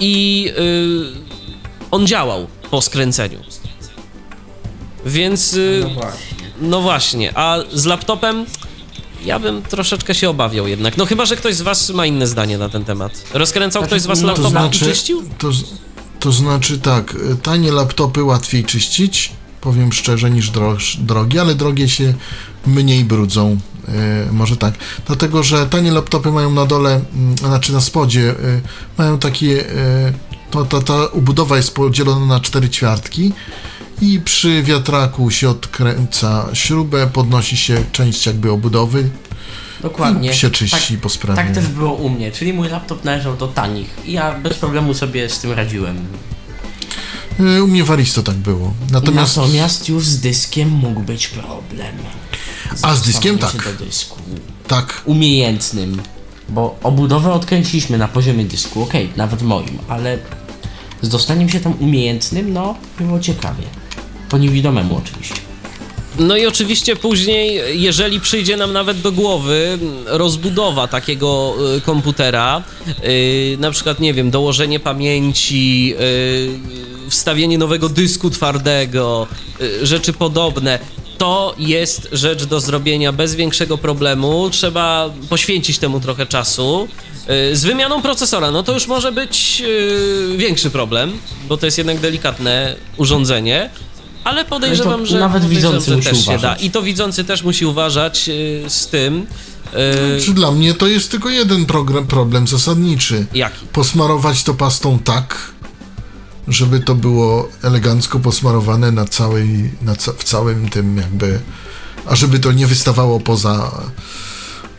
i 0.00 0.46
y, 0.58 1.90
on 1.90 2.06
działał 2.06 2.46
po 2.70 2.82
skręceniu. 2.82 3.38
Więc 5.06 5.54
y, 5.54 5.80
No 5.84 5.90
właśnie. 5.94 6.20
no 6.60 6.80
właśnie, 6.80 7.32
a 7.38 7.58
z 7.72 7.84
laptopem 7.84 8.46
ja 9.24 9.38
bym 9.38 9.62
troszeczkę 9.62 10.14
się 10.14 10.30
obawiał 10.30 10.68
jednak. 10.68 10.96
No 10.96 11.06
chyba, 11.06 11.26
że 11.26 11.36
ktoś 11.36 11.54
z 11.54 11.62
was 11.62 11.90
ma 11.90 12.06
inne 12.06 12.26
zdanie 12.26 12.58
na 12.58 12.68
ten 12.68 12.84
temat. 12.84 13.24
Rozkręcał 13.34 13.82
Znaczy, 13.82 13.90
ktoś 13.90 14.02
z 14.02 14.06
was 14.06 14.20
no 14.20 14.28
to 14.28 14.34
To 14.34 14.42
laptopa 14.42 14.60
znaczy, 14.62 14.84
i 14.84 14.88
czyścił? 14.88 15.22
to, 15.38 15.50
to 16.20 16.32
znaczy 16.32 16.78
tak, 16.78 17.14
y, 17.14 17.36
tanie 17.42 17.72
laptopy 17.72 18.24
łatwiej 18.24 18.64
czyścić, 18.64 19.32
powiem 19.60 19.92
szczerze, 19.92 20.30
niż 20.30 20.50
droż, 20.50 20.96
drogie, 21.00 21.40
ale 21.40 21.54
drogie 21.54 21.88
się 21.88 22.14
mniej 22.66 23.04
brudzą. 23.04 23.58
y, 24.28 24.32
może 24.32 24.56
tak. 24.56 24.74
Dlatego, 25.06 25.42
że 25.42 25.66
tanie 25.66 25.92
laptopy 25.92 26.30
mają 26.32 26.50
na 26.50 26.66
dole, 26.66 27.00
mm, 27.14 27.38
znaczy 27.38 27.72
na 27.72 27.80
spodzie, 27.80 28.20
y, 28.30 28.60
mają 28.98 29.18
takie. 29.18 29.70
y, 29.70 30.12
to, 30.50 30.64
ta, 30.64 30.80
ta 30.80 31.06
ubudowa 31.06 31.56
jest 31.56 31.74
podzielona 31.74 32.26
na 32.26 32.40
cztery 32.40 32.68
ćwiartki 32.68 33.32
i 34.00 34.20
przy 34.20 34.62
wiatraku 34.62 35.30
się 35.30 35.48
odkręca 35.50 36.48
śrubę, 36.52 37.06
podnosi 37.12 37.56
się 37.56 37.84
część 37.92 38.26
jakby 38.26 38.50
obudowy 38.50 39.10
Dokładnie. 39.82 40.30
i 40.30 40.34
się 40.34 40.50
czyści 40.50 40.94
tak, 40.94 41.00
po 41.02 41.08
sprawie. 41.08 41.36
tak 41.36 41.54
też 41.54 41.66
było 41.66 41.92
u 41.92 42.08
mnie, 42.08 42.32
czyli 42.32 42.52
mój 42.52 42.68
laptop 42.68 43.04
należał 43.04 43.36
do 43.36 43.48
tanich 43.48 43.90
i 44.04 44.12
ja 44.12 44.38
bez 44.38 44.58
problemu 44.58 44.94
sobie 44.94 45.28
z 45.28 45.38
tym 45.38 45.52
radziłem. 45.52 45.96
Y, 47.40 47.62
U 47.62 47.66
mnie 47.66 47.84
w 47.84 47.90
Aristo 47.90 48.22
tak 48.22 48.36
było. 48.36 48.74
Natomiast, 48.90 49.36
Natomiast 49.36 49.88
już 49.88 50.06
z 50.06 50.20
dyskiem 50.20 50.68
mógł 50.68 51.00
być 51.00 51.28
problem. 51.28 51.96
A, 52.82 52.94
z 52.94 53.02
dyskiem 53.02 53.38
tak. 53.38 53.76
dysku. 53.78 54.18
tak, 54.68 55.02
Umiejętnym. 55.04 56.02
Bo 56.48 56.78
obudowę 56.82 57.32
odkręciliśmy 57.32 57.98
na 57.98 58.08
poziomie 58.08 58.44
dysku, 58.44 58.82
okej, 58.82 59.12
nawet 59.16 59.42
moim, 59.42 59.78
ale 59.88 60.18
z 61.02 61.08
dostaniem 61.08 61.48
się 61.48 61.60
tam 61.60 61.74
umiejętnym, 61.80 62.52
no, 62.52 62.74
było 62.98 63.20
ciekawie. 63.20 63.62
Po 64.34 64.38
niewidomemu 64.38 64.96
oczywiście. 65.04 65.34
No 66.18 66.36
i 66.36 66.46
oczywiście 66.46 66.96
później, 66.96 67.80
jeżeli 67.82 68.20
przyjdzie 68.20 68.56
nam 68.56 68.72
nawet 68.72 69.00
do 69.00 69.12
głowy 69.12 69.78
rozbudowa 70.06 70.88
takiego 70.88 71.54
y, 71.76 71.80
komputera, 71.80 72.62
y, 73.04 73.56
na 73.60 73.70
przykład, 73.70 74.00
nie 74.00 74.14
wiem, 74.14 74.30
dołożenie 74.30 74.80
pamięci, 74.80 75.94
y, 76.00 77.10
wstawienie 77.10 77.58
nowego 77.58 77.88
dysku 77.88 78.30
twardego, 78.30 79.26
y, 79.60 79.86
rzeczy 79.86 80.12
podobne, 80.12 80.78
to 81.18 81.54
jest 81.58 82.08
rzecz 82.12 82.44
do 82.44 82.60
zrobienia 82.60 83.12
bez 83.12 83.34
większego 83.34 83.78
problemu. 83.78 84.50
Trzeba 84.50 85.10
poświęcić 85.28 85.78
temu 85.78 86.00
trochę 86.00 86.26
czasu. 86.26 86.88
Y, 87.52 87.56
Z 87.56 87.64
wymianą 87.64 88.02
procesora, 88.02 88.50
no 88.50 88.62
to 88.62 88.72
już 88.72 88.86
może 88.86 89.12
być 89.12 89.62
y, 89.66 90.36
większy 90.36 90.70
problem, 90.70 91.18
bo 91.48 91.56
to 91.56 91.66
jest 91.66 91.78
jednak 91.78 91.98
delikatne 92.00 92.76
urządzenie. 92.96 93.70
Ale 94.24 94.44
podejrzewam, 94.44 95.06
że, 95.06 95.18
nawet 95.18 95.42
podejrzewam, 95.42 95.72
widzący 95.72 95.90
że 95.90 95.96
musi 95.96 96.08
też 96.08 96.18
się 96.18 96.26
da. 96.26 96.32
uważać. 96.32 96.62
I 96.62 96.70
to 96.70 96.82
widzący 96.82 97.24
też 97.24 97.42
musi 97.42 97.66
uważać 97.66 98.28
y, 98.28 98.64
z 98.68 98.86
tym. 98.88 99.26
y, 100.18 100.20
Czy 100.24 100.32
dla 100.34 100.50
mnie 100.52 100.74
to 100.74 100.86
jest 100.86 101.10
tylko 101.10 101.30
jeden 101.30 101.66
program, 101.66 102.06
problem 102.06 102.46
zasadniczy. 102.48 103.26
Jaki? 103.34 103.66
Posmarować 103.72 104.42
to 104.44 104.54
pastą 104.54 104.98
tak, 104.98 105.52
żeby 106.48 106.80
to 106.80 106.94
było 106.94 107.48
elegancko 107.62 108.20
posmarowane 108.20 108.92
na 108.92 109.04
całej, 109.04 109.70
na 109.82 109.96
ca 109.96 110.12
w 110.12 110.24
całym 110.24 110.68
tym 110.68 110.96
jakby, 110.96 111.40
a 112.06 112.16
żeby 112.16 112.38
to 112.38 112.52
nie 112.52 112.66
wystawało 112.66 113.20
poza 113.20 113.70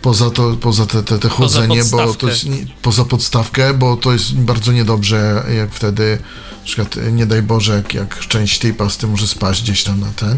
poza 0.05 0.29
to, 0.29 0.55
poza 0.61 0.85
te, 0.85 1.03
te, 1.03 1.19
te 1.19 1.29
chodzenie, 1.29 1.83
bo 1.91 1.97
to 1.97 2.03
podstawkę. 2.03 2.27
jest 2.27 2.45
nie, 2.45 2.65
poza 2.81 3.05
podstawkę, 3.05 3.73
bo 3.73 3.97
to 3.97 4.13
jest 4.13 4.33
bardzo 4.35 4.71
niedobrze, 4.71 5.43
jak 5.57 5.71
wtedy 5.71 6.17
na 6.59 6.65
przykład, 6.65 6.95
nie 7.11 7.25
daj 7.25 7.41
Boże, 7.41 7.75
jak, 7.75 7.93
jak 7.93 8.19
część 8.19 8.59
tej 8.59 8.73
pasty 8.73 9.07
może 9.07 9.27
spaść 9.27 9.63
gdzieś 9.63 9.83
tam 9.83 9.99
na 9.99 10.11
ten. 10.15 10.37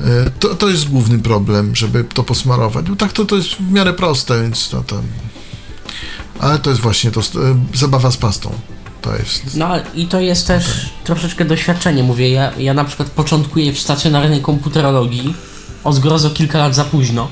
E, 0.00 0.30
To, 0.40 0.54
to 0.54 0.68
jest 0.68 0.88
główny 0.88 1.18
problem, 1.18 1.76
żeby 1.76 2.04
to 2.04 2.24
posmarować. 2.24 2.86
Bo 2.90 2.96
tak 2.96 3.12
to, 3.12 3.24
to 3.24 3.36
jest 3.36 3.48
w 3.48 3.72
miarę 3.72 3.92
proste, 3.92 4.42
więc 4.42 4.68
to 4.68 4.82
tam. 4.82 5.02
Ale 6.38 6.58
to 6.58 6.70
jest 6.70 6.82
właśnie 6.82 7.10
to 7.10 7.20
e, 7.20 7.24
zabawa 7.74 8.10
z 8.10 8.16
pastą. 8.16 8.52
To 9.02 9.16
jest. 9.16 9.56
No 9.56 9.68
i 9.94 10.06
to 10.06 10.20
jest 10.20 10.46
też 10.46 10.64
troszeczkę 11.04 11.44
doświadczenie. 11.44 12.02
Mówię, 12.02 12.30
ja, 12.30 12.52
ja 12.58 12.74
na 12.74 12.84
przykład 12.84 13.10
początkuję 13.10 13.72
w 13.72 13.78
stacjonarnej 13.78 14.40
komputerologii, 14.42 15.34
o 15.84 15.92
zgrozo 15.92 16.30
kilka 16.30 16.58
lat 16.58 16.74
za 16.74 16.84
późno, 16.84 17.28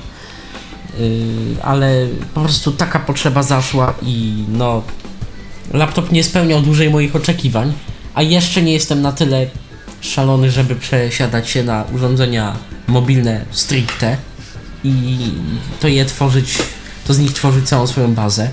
ale 1.61 2.07
po 2.33 2.41
prostu 2.41 2.71
taka 2.71 2.99
potrzeba 2.99 3.43
zaszła 3.43 3.93
i 4.01 4.43
no, 4.49 4.83
laptop 5.73 6.11
nie 6.11 6.23
spełniał 6.23 6.61
dłużej 6.61 6.89
moich 6.89 7.15
oczekiwań, 7.15 7.73
a 8.13 8.21
jeszcze 8.21 8.61
nie 8.61 8.73
jestem 8.73 9.01
na 9.01 9.11
tyle 9.11 9.47
szalony, 10.01 10.51
żeby 10.51 10.75
przesiadać 10.75 11.49
się 11.49 11.63
na 11.63 11.85
urządzenia 11.95 12.55
mobilne 12.87 13.45
stricte 13.51 14.17
i 14.83 15.17
to 15.79 15.87
je 15.87 16.05
tworzyć, 16.05 16.57
to 17.07 17.13
z 17.13 17.19
nich 17.19 17.33
tworzyć 17.33 17.67
całą 17.67 17.87
swoją 17.87 18.13
bazę. 18.13 18.49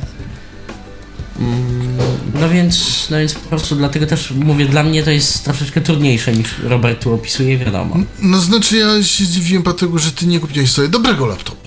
No 2.35 2.48
więc, 2.48 3.07
no 3.11 3.18
więc 3.18 3.35
po 3.35 3.48
prostu 3.48 3.77
dlatego 3.77 4.07
też 4.07 4.31
mówię, 4.31 4.66
dla 4.66 4.83
mnie 4.83 5.03
to 5.03 5.11
jest 5.11 5.44
troszeczkę 5.44 5.81
trudniejsze 5.81 6.33
niż 6.33 6.59
Robert 6.62 7.03
tu 7.03 7.14
opisuje, 7.14 7.59
wiadomo. 7.59 7.96
No 8.22 8.40
znaczy 8.40 8.77
ja 8.77 9.03
się 9.03 9.24
zdziwiłem 9.24 9.62
dlatego, 9.62 9.98
że 9.98 10.12
ty 10.12 10.27
nie 10.27 10.40
kupiłeś 10.40 10.70
sobie 10.70 10.88
dobrego 10.88 11.27
laptopa 11.27 11.58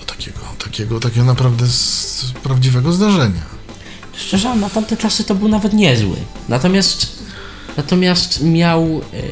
takiego, 0.72 1.00
takiego, 1.00 1.24
naprawdę 1.26 1.66
z 1.66 2.32
prawdziwego 2.42 2.92
zdarzenia. 2.92 3.42
Szczerze, 4.16 4.56
na 4.56 4.70
tamte 4.70 4.96
czasy 4.96 5.24
to 5.24 5.34
był 5.34 5.48
nawet 5.48 5.72
niezły. 5.72 6.16
Natomiast, 6.48 7.22
natomiast 7.76 8.42
miał, 8.42 9.00
e, 9.14 9.22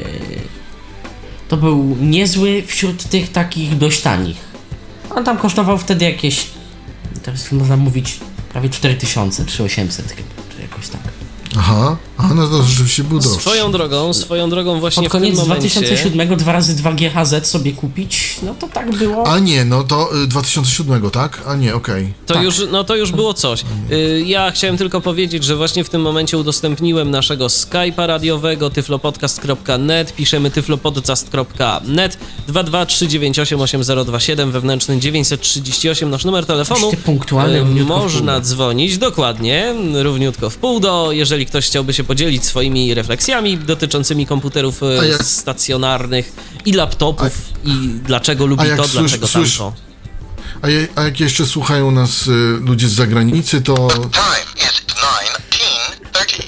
to 1.47 1.57
był 1.57 1.97
niezły 2.01 2.63
wśród 2.67 3.03
tych 3.03 3.31
takich 3.31 3.77
dość 3.77 4.01
tanich. 4.01 4.37
On 5.15 5.23
tam 5.23 5.37
kosztował 5.37 5.77
wtedy 5.77 6.05
jakieś, 6.05 6.47
teraz 7.23 7.51
można 7.51 7.77
mówić, 7.77 8.19
prawie 8.51 8.69
4000, 8.69 9.45
3800 9.45 10.11
chyba, 10.11 10.29
czy 10.55 10.61
jakoś 10.61 10.87
tak. 10.87 11.01
Aha, 11.57 11.97
a 12.23 12.33
no 12.33 12.47
to 12.47 12.63
rzeczywiście 12.63 13.03
był 13.03 13.19
droższy. 13.19 13.41
Swoją 13.41 13.71
drogą, 13.71 14.13
swoją 14.13 14.49
drogą 14.49 14.79
właśnie 14.79 15.03
Pod 15.03 15.09
w 15.09 15.11
tym 15.11 15.21
koniec 15.21 15.37
momencie... 15.39 15.69
2007 15.69 16.37
2 16.37 16.51
razy 16.51 16.75
2 16.75 16.93
GHZ 16.93 17.47
sobie 17.47 17.71
kupić, 17.71 18.35
no 18.43 18.55
to 18.59 18.67
tak 18.67 18.95
było. 18.97 19.27
A 19.27 19.39
nie, 19.39 19.65
no 19.65 19.83
to 19.83 20.23
y, 20.23 20.27
2007, 20.27 21.09
tak? 21.09 21.41
A 21.47 21.55
nie, 21.55 21.75
okej. 21.75 22.13
To 22.25 22.33
Tak. 22.33 22.43
już, 22.43 22.55
no 22.71 22.83
to 22.83 22.95
już 22.95 23.11
było 23.11 23.33
coś. 23.33 23.63
Y, 23.91 24.23
Ja 24.25 24.51
chciałem 24.51 24.77
tylko 24.77 25.01
powiedzieć, 25.01 25.43
że 25.43 25.55
właśnie 25.55 25.83
w 25.83 25.89
tym 25.89 26.01
momencie 26.01 26.37
udostępniłem 26.37 27.11
naszego 27.11 27.47
Skype'a 27.47 28.05
radiowego 28.07 28.69
tyflopodcast.net, 28.69 30.13
piszemy 30.15 30.51
tyflopodcast.net 30.51 32.17
223988027 32.49 34.51
wewnętrzny 34.51 34.99
938 34.99 36.09
nasz 36.09 36.25
numer 36.25 36.45
telefonu. 36.45 36.91
Punktualny, 37.05 37.59
Y, 37.81 37.85
Można 37.85 38.39
dzwonić, 38.39 38.97
dokładnie, 38.97 39.73
równiutko 39.93 40.49
w 40.49 40.57
pół 40.57 40.79
do, 40.79 41.11
jeżeli 41.11 41.45
ktoś 41.45 41.65
chciałby 41.67 41.93
się 41.93 42.03
podzielić 42.11 42.45
swoimi 42.45 42.93
refleksjami 42.93 43.57
dotyczącymi 43.57 44.25
komputerów 44.25 44.83
A 44.83 45.05
jak- 45.05 45.23
stacjonarnych 45.23 46.31
i 46.65 46.73
laptopów 46.73 47.31
i 47.65 47.69
dlaczego 48.03 48.45
lubi 48.45 48.71
a 48.71 48.77
to, 48.77 48.83
słysz- 48.83 48.99
dlaczego 48.99 49.27
słysz- 49.27 49.57
tamto. 49.57 49.73
A, 50.61 50.69
je, 50.69 50.87
a 50.95 51.01
jak 51.03 51.19
jeszcze 51.19 51.45
słuchają 51.45 51.91
nas 51.91 52.27
y, 52.27 52.31
ludzie 52.61 52.87
z 52.89 52.91
zagranicy, 52.93 53.61
to... 53.61 53.87
Time 53.87 54.01
is 54.55 54.63
19.30. 56.11 56.43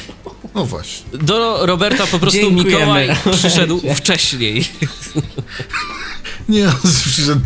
No 0.56 0.65
właśnie. 0.65 1.17
Do 1.17 1.65
Roberta 1.65 2.08
po 2.08 2.19
prostu 2.19 2.39
Dziękujemy. 2.41 2.71
Mikołaj 2.71 3.10
przyszedł 3.38 3.82
wcześniej. 3.95 4.67
Nie, 6.49 6.67
przyszedł, 6.84 7.41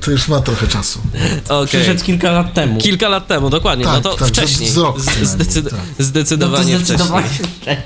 to, 0.00 0.10
już 0.10 0.28
ma 0.28 0.40
trochę 0.40 0.66
czasu. 0.68 1.00
Okej. 1.48 1.66
Przyszedł 1.66 2.04
kilka 2.04 2.30
lat 2.32 2.54
temu. 2.54 2.80
Kilka 2.80 3.08
lat 3.08 3.26
temu, 3.26 3.50
dokładnie. 3.50 3.84
Tak, 3.84 3.94
no 3.94 4.10
to 4.10 4.16
tak, 4.16 4.28
wcześniej. 4.28 4.70
z- 4.70 4.72
z 4.72 4.76
rok 4.78 4.98
zdecyd- 5.00 5.64
tak. 5.70 5.72
no 5.98 6.04
Zdecydowanie 6.04 6.72
to 6.78 6.84
zdecydowanie 6.84 7.28
wcześniej. 7.28 7.76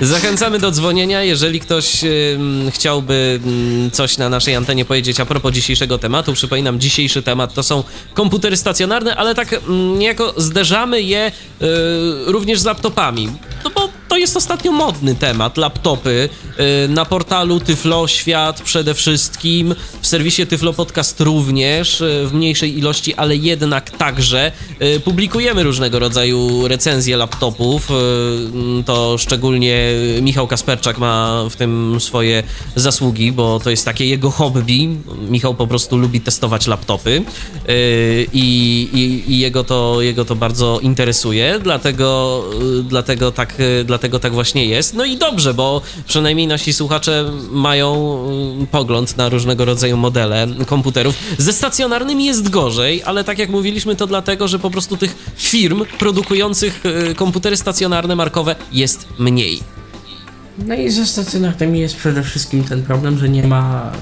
Zachęcamy 0.00 0.58
do 0.58 0.70
dzwonienia, 0.70 1.22
jeżeli 1.22 1.60
ktoś 1.60 2.00
chciałby 2.70 3.40
ym, 3.46 3.90
coś 3.92 4.18
na 4.18 4.28
naszej 4.28 4.54
antenie 4.56 4.84
powiedzieć 4.84 5.20
a 5.20 5.26
propos 5.26 5.52
dzisiejszego 5.54 5.98
tematu. 5.98 6.32
Przypominam, 6.32 6.80
dzisiejszy 6.80 7.22
temat 7.22 7.54
to 7.54 7.62
są 7.62 7.84
komputery 8.14 8.56
stacjonarne, 8.56 9.16
ale 9.16 9.34
tak 9.34 9.52
ym, 9.52 9.98
niejako 9.98 10.34
zderzamy 10.36 11.02
je 11.02 11.32
y, 11.62 11.66
również 12.26 12.60
z 12.60 12.64
laptopami. 12.64 13.28
No 13.64 13.70
bo 13.70 13.79
to 14.10 14.16
jest 14.16 14.36
ostatnio 14.36 14.72
modny 14.72 15.14
temat, 15.14 15.56
laptopy. 15.56 16.28
Y, 16.84 16.88
na 16.88 17.04
portalu 17.04 17.60
Tyflo 17.60 18.08
Świat 18.08 18.62
przede 18.62 18.94
wszystkim, 18.94 19.74
w 20.00 20.06
serwisie 20.06 20.46
Tyflo 20.46 20.72
Podcast 20.72 21.20
również, 21.20 22.00
y, 22.00 22.26
w 22.26 22.34
mniejszej 22.34 22.78
ilości, 22.78 23.14
ale 23.14 23.36
jednak 23.36 23.90
także. 23.90 24.52
Y, 24.82 25.00
Publikujemy 25.00 25.62
różnego 25.62 25.98
rodzaju 25.98 26.68
recenzje 26.68 27.16
laptopów. 27.16 27.88
mm, 27.90 28.84
To 28.84 29.18
szczególnie 29.18 29.78
Michał 30.22 30.46
Kasperczak 30.46 30.98
ma 30.98 31.44
w 31.50 31.56
tym 31.56 31.96
swoje 32.00 32.42
zasługi, 32.76 33.32
bo 33.32 33.60
to 33.60 33.70
jest 33.70 33.84
takie 33.84 34.06
jego 34.06 34.30
hobby. 34.30 34.88
Michał 35.28 35.54
po 35.54 35.66
prostu 35.66 35.96
lubi 35.96 36.20
testować 36.20 36.66
laptopy 36.66 37.22
i, 38.32 38.88
i, 38.92 39.32
i 39.32 39.38
jego, 39.38 39.64
to, 39.64 40.02
jego 40.02 40.24
to 40.24 40.34
bardzo 40.36 40.80
interesuje, 40.82 41.58
dlatego, 41.62 42.44
dlatego, 42.84 43.32
tak, 43.32 43.60
y, 43.60 43.84
dlatego 44.00 44.18
tak 44.18 44.32
właśnie 44.32 44.66
jest. 44.66 44.94
No 44.94 45.04
i 45.04 45.16
dobrze, 45.16 45.54
bo 45.54 45.82
przynajmniej 46.06 46.46
nasi 46.46 46.72
słuchacze 46.72 47.30
mają 47.50 48.18
y, 48.62 48.66
pogląd 48.66 49.16
na 49.16 49.28
różnego 49.28 49.64
rodzaju 49.64 49.96
modele 49.96 50.46
komputerów. 50.66 51.14
Ze 51.38 51.52
stacjonarnymi 51.52 52.24
jest 52.24 52.48
gorzej, 52.48 53.02
ale 53.02 53.24
tak 53.24 53.38
jak 53.38 53.48
mówiliśmy, 53.50 53.96
to 53.96 54.06
dlatego, 54.06 54.48
że 54.48 54.58
po 54.58 54.70
prostu 54.70 54.96
tych 54.96 55.32
firm 55.36 55.84
produkujących 55.98 56.86
y, 57.10 57.14
komputery 57.14 57.56
stacjonarne 57.56 58.16
markowe 58.16 58.56
jest 58.72 59.08
mniej. 59.18 59.60
No 60.66 60.74
i 60.74 60.90
ze 60.90 61.06
stacjonarnymi 61.06 61.80
jest 61.80 61.96
przede 61.96 62.22
wszystkim 62.22 62.64
ten 62.64 62.82
problem, 62.82 63.18
że 63.18 63.28
nie 63.28 63.46
ma 63.46 63.92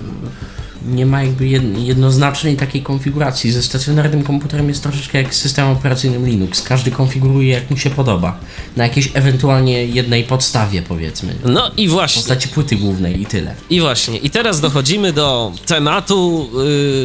nie 0.86 1.06
ma 1.06 1.22
jakby 1.22 1.44
jed- 1.44 1.78
jednoznacznej 1.78 2.56
takiej 2.56 2.82
konfiguracji. 2.82 3.52
Ze 3.52 3.62
stacjonarnym 3.62 4.22
komputerem 4.22 4.68
jest 4.68 4.82
troszeczkę 4.82 5.22
jak 5.22 5.34
z 5.34 5.38
systemem 5.40 5.72
operacyjnym 5.72 6.26
Linux. 6.26 6.62
Każdy 6.62 6.90
konfiguruje 6.90 7.48
jak 7.54 7.70
mu 7.70 7.76
się 7.76 7.90
podoba. 7.90 8.38
Na 8.76 8.84
jakiejś 8.84 9.10
ewentualnie 9.14 9.84
jednej 9.84 10.24
podstawie 10.24 10.82
powiedzmy. 10.82 11.32
W 11.44 11.48
No 11.50 11.70
i 11.76 11.88
właśnie. 11.88 12.20
postaci 12.22 12.48
płyty 12.48 12.76
głównej 12.76 13.22
i 13.22 13.26
tyle. 13.26 13.54
I 13.70 13.80
właśnie, 13.80 14.18
i 14.18 14.30
teraz 14.30 14.60
dochodzimy 14.60 15.12
do 15.12 15.52
tematu 15.66 16.48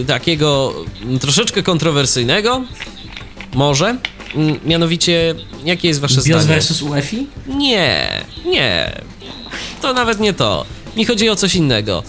y, 0.01 0.05
takiego 0.05 0.73
mm, 1.03 1.19
troszeczkę 1.19 1.63
kontrowersyjnego. 1.63 2.61
Może. 3.53 3.97
Mm, 4.35 4.59
Mianowicie, 4.65 5.35
jakie 5.65 5.87
jest 5.87 5.99
wasze 5.99 6.21
BIOS 6.21 6.41
zdanie? 6.43 6.47
versus 6.55 6.81
UEFI? 6.81 7.27
Nie, 7.47 8.07
nie. 8.45 8.91
To 9.81 9.93
nawet 9.93 10.19
nie 10.19 10.33
to. 10.33 10.65
Mi 10.97 11.05
chodzi 11.05 11.29
o 11.29 11.35
coś 11.35 11.55
innego. 11.55 12.03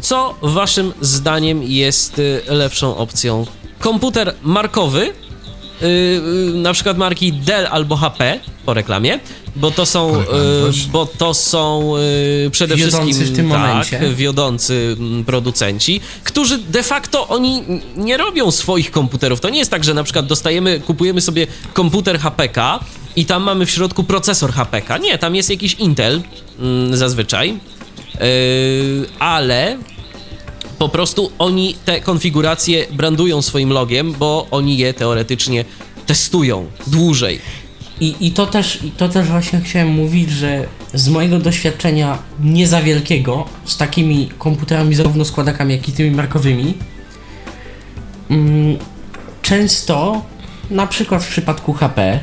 Co 0.00 0.34
waszym 0.42 0.92
zdaniem 1.00 1.62
jest 1.62 2.18
y, 2.18 2.42
lepszą 2.48 2.96
opcją? 2.96 3.46
Komputer 3.78 4.34
markowy, 4.42 5.02
y, 5.02 5.86
y, 5.86 6.20
na 6.54 6.72
przykład 6.72 6.98
marki 6.98 7.32
Dell 7.32 7.66
albo 7.70 7.96
HP 7.96 8.40
po 8.66 8.74
reklamie, 8.74 9.20
bo 9.56 9.70
to 9.70 9.86
są, 9.86 10.20
y, 10.20 10.24
właśnie. 10.60 10.92
bo 10.92 11.06
to 11.06 11.34
są 11.34 11.92
y, 12.46 12.50
przede 12.50 12.76
Wiodący 12.76 13.06
wszystkim 13.06 13.34
w 13.34 13.36
tym 13.36 13.50
tak, 13.50 13.60
momencie. 13.60 14.14
wiodący 14.14 14.96
mm, 14.98 15.24
producenci, 15.24 16.00
którzy 16.24 16.58
de 16.58 16.82
facto 16.82 17.28
oni 17.28 17.62
nie 17.96 18.16
robią 18.16 18.50
swoich 18.50 18.90
komputerów. 18.90 19.40
To 19.40 19.50
nie 19.50 19.58
jest 19.58 19.70
tak, 19.70 19.84
że 19.84 19.94
na 19.94 20.04
przykład 20.04 20.26
dostajemy, 20.26 20.80
kupujemy 20.80 21.20
sobie 21.20 21.46
komputer 21.72 22.18
HPK 22.18 22.80
i 23.16 23.24
tam 23.26 23.42
mamy 23.42 23.66
w 23.66 23.70
środku 23.70 24.04
procesor 24.04 24.52
HPK. 24.52 24.98
Nie, 24.98 25.18
tam 25.18 25.34
jest 25.34 25.50
jakiś 25.50 25.74
Intel 25.74 26.22
mm, 26.58 26.96
zazwyczaj, 26.96 27.58
yy, 28.14 29.06
ale 29.18 29.78
po 30.78 30.88
prostu 30.88 31.32
oni 31.38 31.76
te 31.84 32.00
konfiguracje 32.00 32.86
brandują 32.92 33.42
swoim 33.42 33.70
logiem, 33.70 34.12
bo 34.12 34.46
oni 34.50 34.78
je 34.78 34.94
teoretycznie 34.94 35.64
testują 36.06 36.66
dłużej. 36.86 37.40
I, 38.00 38.16
i, 38.20 38.32
to 38.32 38.46
też, 38.46 38.84
I 38.84 38.90
to 38.90 39.08
też 39.08 39.26
właśnie 39.26 39.60
chciałem 39.60 39.88
mówić, 39.88 40.30
że 40.30 40.66
z 40.94 41.08
mojego 41.08 41.38
doświadczenia 41.38 42.18
nie 42.40 42.66
za 42.66 42.82
wielkiego 42.82 43.46
z 43.64 43.76
takimi 43.76 44.30
komputerami, 44.38 44.94
zarówno 44.94 45.24
składakami, 45.24 45.74
jak 45.74 45.88
i 45.88 45.92
tymi 45.92 46.10
markowymi, 46.10 46.74
mm, 48.30 48.78
często, 49.42 50.22
na 50.70 50.86
przykład 50.86 51.24
w 51.24 51.28
przypadku 51.28 51.72
HP, 51.72 52.20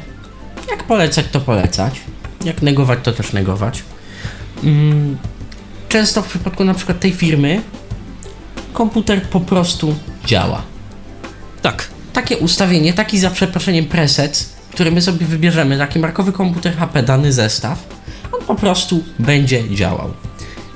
jak 0.70 0.84
polecać, 0.84 1.26
to 1.32 1.42
polecać, 1.42 2.02
jak 2.46 2.62
negować, 2.62 3.00
to 3.04 3.12
też 3.12 3.34
negować. 3.34 3.84
Mm, 4.64 5.18
często 5.90 6.22
w 6.22 6.28
przypadku 6.28 6.64
na 6.64 6.74
przykład 6.74 7.00
tej 7.00 7.12
firmy, 7.12 7.62
komputer 8.74 9.22
po 9.22 9.40
prostu 9.40 9.96
działa 10.26 10.62
Tak, 11.62 11.88
takie 12.14 12.38
ustawienie, 12.38 12.94
taki 12.94 13.20
za 13.20 13.30
przeproszeniem 13.30 13.86
preset, 13.86 14.50
który 14.72 14.92
my 14.92 15.02
sobie 15.02 15.26
wybierzemy, 15.26 15.78
taki 15.78 16.00
markowy 16.00 16.32
komputer 16.32 16.78
HP, 16.78 17.04
dany 17.04 17.34
zestaw, 17.34 17.88
on 18.32 18.46
po 18.46 18.56
prostu 18.56 19.04
będzie 19.20 19.76
działał. 19.76 20.14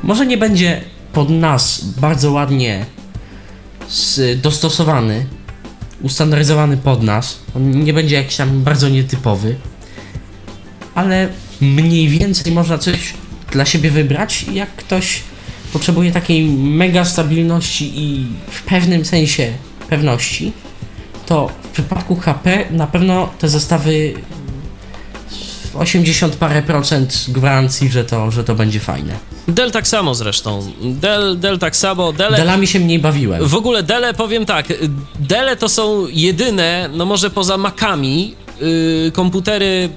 Może 0.03 0.25
nie 0.25 0.37
będzie 0.37 0.81
pod 1.13 1.29
nas 1.29 1.83
bardzo 1.85 2.31
ładnie 2.31 2.85
dostosowany, 4.41 5.25
ustandaryzowany 6.01 6.77
pod 6.77 7.03
nas. 7.03 7.39
On 7.55 7.83
nie 7.83 7.93
będzie 7.93 8.15
jakiś 8.15 8.35
tam 8.35 8.63
bardzo 8.63 8.89
nietypowy, 8.89 9.55
ale 10.95 11.29
mniej 11.61 12.09
więcej 12.09 12.53
można 12.53 12.77
coś 12.77 13.13
dla 13.51 13.65
siebie 13.65 13.91
wybrać. 13.91 14.45
Jak 14.53 14.75
ktoś 14.75 15.21
potrzebuje 15.73 16.11
takiej 16.11 16.45
mega 16.51 17.05
stabilności 17.05 17.91
i 17.95 18.25
w 18.49 18.63
pewnym 18.63 19.05
sensie 19.05 19.51
pewności, 19.89 20.51
to 21.25 21.49
w 21.63 21.67
przypadku 21.67 22.15
HP 22.15 22.65
na 22.71 22.87
pewno 22.87 23.29
te 23.39 23.49
zestawy 23.49 24.13
80 25.75 26.35
parę 26.35 26.61
procent 26.61 27.25
gwarancji, 27.27 27.89
że 27.89 28.03
to, 28.03 28.31
że 28.31 28.43
to 28.43 28.55
będzie 28.55 28.79
fajne. 28.79 29.13
Dell 29.47 29.71
tak 29.71 29.87
samo 29.87 30.15
zresztą. 30.15 30.71
Dell, 30.81 31.39
Dell 31.39 31.59
tak 31.59 31.75
samo. 31.75 32.13
Dell, 32.13 32.35
Delami 32.35 32.67
się 32.67 32.79
mniej 32.79 32.99
bawiłem. 32.99 33.47
W 33.47 33.55
ogóle 33.55 33.83
Dele, 33.83 34.13
powiem 34.13 34.45
tak, 34.45 34.73
Dele 35.19 35.55
to 35.55 35.69
są 35.69 36.07
jedyne, 36.07 36.89
no 36.93 37.05
może 37.05 37.29
poza 37.29 37.57
Macami, 37.57 38.35
yy, 38.61 39.11
komputery 39.11 39.89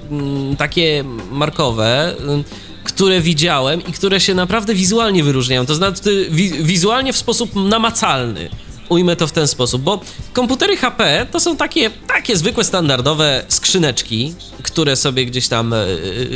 yy, 0.49 0.55
takie 0.55 1.03
markowe, 1.31 2.15
yy, 2.27 2.43
które 2.95 3.21
widziałem 3.21 3.81
i 3.85 3.91
które 3.91 4.19
się 4.19 4.33
naprawdę 4.33 4.73
wizualnie 4.73 5.23
wyróżniają. 5.23 5.65
To 5.65 5.75
znaczy 5.75 6.27
wi 6.31 6.51
wizualnie 6.51 7.13
w 7.13 7.17
sposób 7.17 7.55
namacalny. 7.55 8.49
Ujmę 8.89 9.15
to 9.15 9.27
w 9.27 9.31
ten 9.31 9.47
sposób, 9.47 9.81
bo 9.81 9.99
komputery 10.33 10.77
HP 10.77 11.27
to 11.31 11.39
są 11.39 11.57
takie, 11.57 11.89
takie 12.07 12.37
zwykłe, 12.37 12.63
standardowe 12.63 13.45
skrzyneczki, 13.47 14.33
które 14.63 14.95
sobie 14.95 15.25
gdzieś 15.25 15.47
tam 15.47 15.73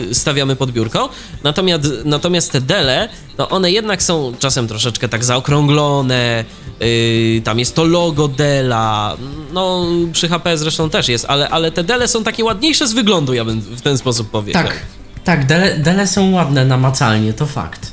yy, 0.08 0.16
stawiamy 0.16 0.56
pod 0.56 0.72
biurko. 0.72 1.10
Natomiast, 1.44 1.84
natomiast 2.06 2.52
te 2.52 2.62
Dele, 2.62 3.10
no 3.38 3.50
one 3.50 3.72
jednak 3.72 4.04
są 4.04 4.34
czasem 4.40 4.68
troszeczkę 4.68 5.10
tak 5.10 5.24
zaokrąglone, 5.24 6.46
yy, 6.80 7.42
tam 7.44 7.60
jest 7.60 7.76
to 7.76 7.84
logo 7.84 8.28
Dela, 8.28 9.18
no 9.54 9.86
przy 10.14 10.30
HP 10.30 10.58
zresztą 10.58 10.90
też 10.90 11.08
jest, 11.08 11.26
ale, 11.28 11.50
ale 11.50 11.72
te 11.72 11.84
Dele 11.84 12.08
są 12.08 12.24
takie 12.24 12.44
ładniejsze 12.44 12.88
z 12.88 12.94
wyglądu, 12.94 13.34
ja 13.34 13.46
bym 13.46 13.62
w 13.62 13.82
ten 13.82 13.98
sposób 13.98 14.30
powiedział. 14.30 14.64
Tak, 14.64 14.99
tak, 15.24 15.46
dele, 15.46 15.78
dele 15.78 16.08
są 16.08 16.32
ładne 16.32 16.66
namacalnie, 16.66 17.34
to 17.34 17.46
fakt. 17.46 17.92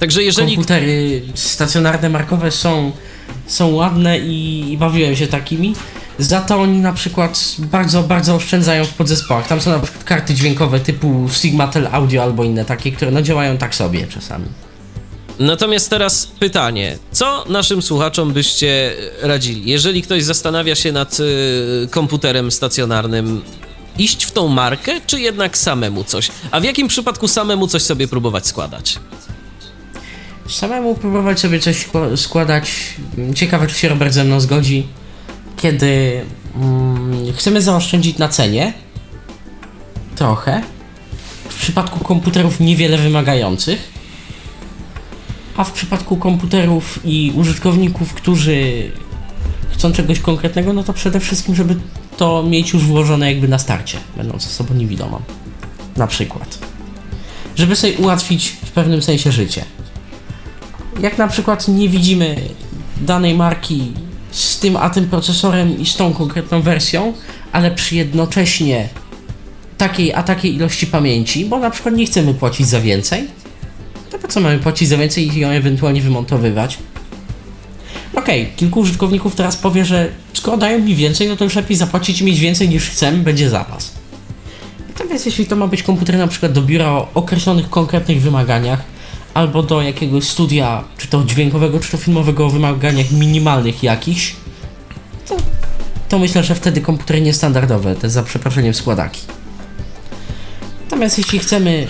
Także 0.00 0.22
jeżeli... 0.22 0.54
Komputery 0.54 1.22
stacjonarne, 1.34 2.08
markowe 2.08 2.50
są, 2.50 2.92
są 3.46 3.74
ładne 3.74 4.18
i, 4.18 4.72
i 4.72 4.78
bawiłem 4.78 5.16
się 5.16 5.26
takimi. 5.26 5.74
Za 6.18 6.40
to 6.40 6.60
oni 6.60 6.78
na 6.78 6.92
przykład 6.92 7.56
bardzo, 7.58 8.02
bardzo 8.02 8.34
oszczędzają 8.34 8.84
w 8.84 8.94
podzespołach. 8.94 9.48
Tam 9.48 9.60
są 9.60 9.70
na 9.70 9.78
przykład 9.78 10.04
karty 10.04 10.34
dźwiękowe 10.34 10.80
typu 10.80 11.28
Sigmatel 11.32 11.88
Audio 11.92 12.22
albo 12.22 12.44
inne 12.44 12.64
takie, 12.64 12.92
które 12.92 13.10
no 13.10 13.22
działają 13.22 13.58
tak 13.58 13.74
sobie 13.74 14.06
czasami. 14.06 14.46
Natomiast 15.38 15.90
teraz 15.90 16.26
pytanie, 16.26 16.98
co 17.12 17.44
naszym 17.48 17.82
słuchaczom 17.82 18.32
byście 18.32 18.92
radzili? 19.22 19.70
Jeżeli 19.70 20.02
ktoś 20.02 20.24
zastanawia 20.24 20.74
się 20.74 20.92
nad 20.92 21.20
y, 21.20 21.88
komputerem 21.90 22.50
stacjonarnym, 22.50 23.42
iść 23.98 24.24
w 24.24 24.30
tą 24.32 24.48
markę, 24.48 25.00
czy 25.06 25.20
jednak 25.20 25.58
samemu 25.58 26.04
coś? 26.04 26.30
A 26.50 26.60
w 26.60 26.64
jakim 26.64 26.88
przypadku 26.88 27.28
samemu 27.28 27.66
coś 27.66 27.82
sobie 27.82 28.08
próbować 28.08 28.46
składać? 28.46 28.98
Samemu 30.48 30.94
próbować 30.94 31.40
sobie 31.40 31.60
coś 31.60 31.86
skła- 31.86 32.16
składać. 32.16 32.72
Ciekawe, 33.34 33.66
czy 33.66 33.74
się 33.74 33.88
Robert 33.88 34.12
ze 34.14 34.24
mną 34.24 34.40
zgodzi. 34.40 34.86
Kiedy 35.56 36.24
mm, 36.56 37.32
chcemy 37.32 37.62
zaoszczędzić 37.62 38.18
na 38.18 38.28
cenie, 38.28 38.72
trochę. 40.14 40.62
W 41.48 41.54
przypadku 41.54 42.04
komputerów 42.04 42.60
niewiele 42.60 42.98
wymagających. 42.98 43.92
A 45.56 45.64
w 45.64 45.72
przypadku 45.72 46.16
komputerów 46.16 46.98
i 47.04 47.32
użytkowników, 47.36 48.14
którzy 48.14 48.90
chcą 49.70 49.92
czegoś 49.92 50.20
konkretnego, 50.20 50.72
no 50.72 50.82
to 50.82 50.92
przede 50.92 51.20
wszystkim, 51.20 51.54
żeby 51.54 51.76
to 52.22 52.42
mieć 52.42 52.72
już 52.72 52.82
włożone 52.82 53.32
jakby 53.32 53.48
na 53.48 53.58
starcie, 53.58 53.98
będąc 54.16 54.46
osobą 54.46 54.74
niewidomą. 54.74 55.20
Na 55.96 56.06
przykład. 56.06 56.58
Żeby 57.56 57.76
sobie 57.76 57.92
ułatwić 57.92 58.48
w 58.48 58.70
pewnym 58.70 59.02
sensie 59.02 59.32
życie. 59.32 59.64
Jak 61.00 61.18
na 61.18 61.28
przykład 61.28 61.68
nie 61.68 61.88
widzimy 61.88 62.36
danej 63.00 63.34
marki 63.34 63.92
z 64.30 64.58
tym 64.58 64.76
a 64.76 64.90
tym 64.90 65.08
procesorem 65.08 65.78
i 65.78 65.86
z 65.86 65.96
tą 65.96 66.12
konkretną 66.12 66.62
wersją, 66.62 67.12
ale 67.52 67.70
przy 67.70 67.96
jednocześnie 67.96 68.88
takiej 69.78 70.14
a 70.14 70.22
takiej 70.22 70.54
ilości 70.54 70.86
pamięci, 70.86 71.44
bo 71.44 71.58
na 71.58 71.70
przykład 71.70 71.94
nie 71.94 72.06
chcemy 72.06 72.34
płacić 72.34 72.66
za 72.66 72.80
więcej, 72.80 73.28
to 74.10 74.18
po 74.18 74.28
co 74.28 74.40
mamy 74.40 74.58
płacić 74.58 74.88
za 74.88 74.96
więcej 74.96 75.36
i 75.36 75.40
ją 75.40 75.48
ewentualnie 75.48 76.00
wymontowywać? 76.00 76.78
Okej, 78.14 78.52
kilku 78.56 78.80
użytkowników 78.80 79.34
teraz 79.34 79.56
powie, 79.56 79.84
że 79.84 80.08
skoro 80.32 80.56
dają 80.56 80.78
mi 80.78 80.94
więcej, 80.94 81.28
no 81.28 81.36
to 81.36 81.44
już 81.44 81.54
lepiej 81.54 81.76
zapłacić 81.76 82.20
i 82.20 82.24
mieć 82.24 82.40
więcej 82.40 82.68
niż 82.68 82.90
chcemy, 82.90 83.18
będzie 83.18 83.50
zapas. 83.50 83.92
Natomiast 84.88 85.26
jeśli 85.26 85.46
to 85.46 85.56
ma 85.56 85.66
być 85.66 85.82
komputer 85.82 86.18
na 86.18 86.26
przykład 86.26 86.52
do 86.52 86.62
biura 86.62 86.90
o 86.90 87.08
określonych 87.14 87.70
konkretnych 87.70 88.22
wymaganiach, 88.22 88.82
albo 89.34 89.62
do 89.62 89.82
jakiegoś 89.82 90.24
studia, 90.24 90.84
czy 90.98 91.06
to 91.06 91.24
dźwiękowego, 91.24 91.80
czy 91.80 91.90
to 91.90 91.96
filmowego 91.96 92.46
o 92.46 92.50
wymaganiach 92.50 93.10
minimalnych 93.10 93.82
jakichś, 93.82 94.36
to, 95.28 95.36
to 96.08 96.18
myślę, 96.18 96.44
że 96.44 96.54
wtedy 96.54 96.80
komputery 96.80 97.20
niestandardowe, 97.20 97.96
te 97.96 98.10
za 98.10 98.22
przeproszeniem 98.22 98.74
składaki. 98.74 99.20
Natomiast 100.84 101.18
jeśli 101.18 101.38
chcemy... 101.38 101.86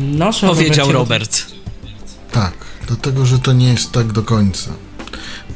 No, 0.00 0.32
trzeba 0.32 0.52
Powiedział 0.52 0.92
Robert. 0.92 1.46
Tak, 2.32 2.65
dlatego, 2.86 3.26
że 3.26 3.38
to 3.38 3.52
nie 3.52 3.68
jest 3.68 3.92
tak 3.92 4.12
do 4.12 4.22
końca. 4.22 4.70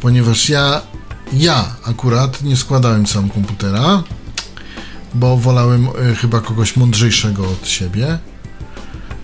Ponieważ 0.00 0.48
ja, 0.48 0.82
ja 1.32 1.76
akurat 1.84 2.42
nie 2.42 2.56
składałem 2.56 3.06
sam 3.06 3.30
komputera, 3.30 4.02
bo 5.14 5.36
wolałem 5.36 5.88
e, 5.88 6.14
chyba 6.14 6.40
kogoś 6.40 6.76
mądrzejszego 6.76 7.50
od 7.50 7.68
siebie, 7.68 8.18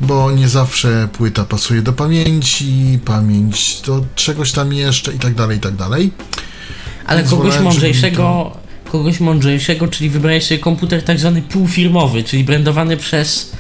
bo 0.01 0.31
nie 0.31 0.49
zawsze 0.49 1.09
płyta 1.13 1.45
pasuje 1.45 1.83
do 1.83 1.93
pamięci, 1.93 2.99
pamięć 3.05 3.81
do 3.87 4.05
czegoś 4.15 4.53
tam 4.53 4.73
jeszcze 4.73 5.13
i 5.13 5.19
tak 5.19 5.35
dalej, 5.35 5.59
i 5.59 5.61
tak 5.61 5.77
dalej. 5.77 6.11
Ale 7.07 7.19
Więc 7.19 7.31
kogoś 7.31 7.45
wolałem, 7.45 7.65
mądrzejszego, 7.65 8.57
kogoś 8.93 9.21
mądrzejszego, 9.21 9.89
czyli 9.89 10.11
wybrałeś 10.11 10.47
sobie 10.47 10.59
komputer 10.59 11.03
tak 11.03 11.19
zwany 11.19 11.43
półfirmowy, 11.43 12.25
czyli 12.25 12.45
brandowany 12.45 12.97
przez 12.97 13.53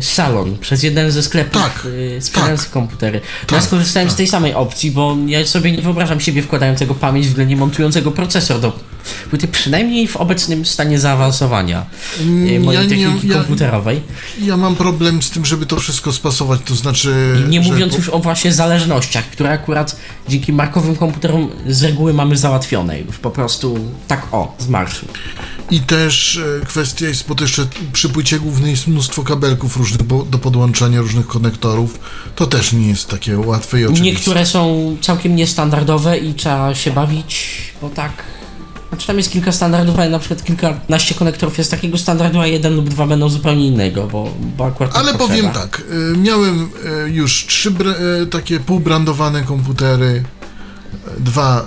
salon, 0.00 0.58
przez 0.58 0.82
jeden 0.82 1.10
ze 1.10 1.22
sklepów 1.22 1.62
Tak, 1.62 1.86
sprzedających 2.20 2.70
komputery. 2.70 3.20
No 3.20 3.56
ja 3.56 3.60
Tak, 3.60 3.62
skorzystałem 3.66 4.08
z 4.08 4.12
tak. 4.12 4.16
tej 4.16 4.26
samej 4.26 4.54
opcji, 4.54 4.90
bo 4.90 5.16
ja 5.26 5.46
sobie 5.46 5.72
nie 5.72 5.82
wyobrażam 5.82 6.20
siebie 6.20 6.42
wkładającego 6.42 6.94
pamięć, 6.94 7.26
względnie 7.26 7.56
montującego 7.56 8.10
procesor 8.10 8.60
do 8.60 8.72
płyty, 9.30 9.48
przynajmniej 9.48 10.08
w 10.08 10.16
obecnym 10.16 10.64
stanie 10.66 10.98
zaawansowania 10.98 11.86
yy, 12.20 12.60
mojej 12.60 12.82
Ja 12.82 12.88
techniki 12.88 13.28
ja- 13.28 13.34
komputerowej. 13.34 14.00
Ja 14.42 14.56
mam 14.56 14.76
problem 14.76 15.22
z 15.22 15.30
tym, 15.30 15.44
żeby 15.44 15.66
to 15.66 15.76
wszystko 15.76 16.12
spasować, 16.12 16.60
to 16.64 16.74
znaczy... 16.74 17.36
Nie 17.48 17.60
mówiąc 17.60 17.96
już 17.96 18.08
o 18.08 18.18
właśnie 18.18 18.52
zależnościach, 18.52 19.24
które 19.24 19.50
akurat 19.50 19.96
dzięki 20.28 20.52
markowym 20.52 20.96
komputerom 20.96 21.50
z 21.68 21.82
reguły 21.82 22.14
mamy 22.14 22.36
załatwione 22.36 23.00
już 23.00 23.18
po 23.18 23.30
prostu 23.30 23.78
tak 24.08 24.26
o, 24.32 24.54
z 24.58 24.68
marszu. 24.68 25.06
I 25.72 25.80
też 25.80 26.36
e, 26.62 26.66
kwestia 26.66 27.06
jest, 27.06 27.28
bo 27.28 27.34
to 27.34 27.44
jeszcze 27.44 27.66
przy 27.92 28.08
płycie 28.08 28.38
głównej 28.40 28.70
jest 28.70 28.86
mnóstwo 28.86 29.22
kabelków 29.22 29.76
różnych 29.76 30.06
do 30.30 30.38
podłączania 30.38 31.00
różnych 31.00 31.26
konektorów. 31.26 31.98
To 32.36 32.46
też 32.46 32.72
nie 32.72 32.88
jest 32.88 33.08
takie 33.08 33.38
łatwe 33.38 33.80
i 33.80 33.84
oczywiste. 33.84 34.04
Niektóre 34.04 34.46
są 34.46 34.96
całkiem 35.00 35.36
niestandardowe 35.36 36.18
i 36.18 36.34
trzeba 36.34 36.74
się 36.74 36.90
bawić, 36.90 37.56
bo 37.82 37.90
tak. 37.90 38.12
Znaczy 38.88 39.06
tam 39.06 39.16
jest 39.16 39.32
kilka 39.32 39.52
standardów, 39.52 39.98
ale 39.98 40.10
na 40.10 40.18
przykład 40.18 40.44
kilkanaście 40.44 41.14
konektorów 41.14 41.58
jest 41.58 41.70
takiego 41.70 41.98
standardu, 41.98 42.40
a 42.40 42.46
jeden 42.46 42.76
lub 42.76 42.88
dwa 42.88 43.06
będą 43.06 43.28
zupełnie 43.28 43.66
innego, 43.66 44.06
bo, 44.06 44.34
bo 44.56 44.66
akurat 44.66 44.96
Ale 44.96 45.12
potrzeba. 45.12 45.28
powiem 45.28 45.50
tak, 45.50 45.82
e, 46.14 46.16
miałem 46.16 46.68
e, 47.06 47.08
już 47.08 47.46
trzy 47.46 47.72
takie 48.30 48.60
półbrandowane 48.60 49.42
komputery, 49.42 50.24
dwa 51.18 51.66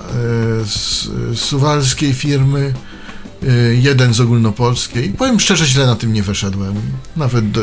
z 0.66 1.10
suwalskiej 1.39 2.14
firmy, 2.14 2.74
jeden 3.82 4.14
z 4.14 4.20
ogólnopolskiej. 4.20 5.10
Powiem 5.10 5.39
szczerze, 5.39 5.66
źle 5.66 5.86
na 5.86 5.96
tym 5.96 6.14
nie 6.14 6.24
wyszedłem. 6.24 6.76
Nawet, 7.16 7.46
e, 7.58 7.62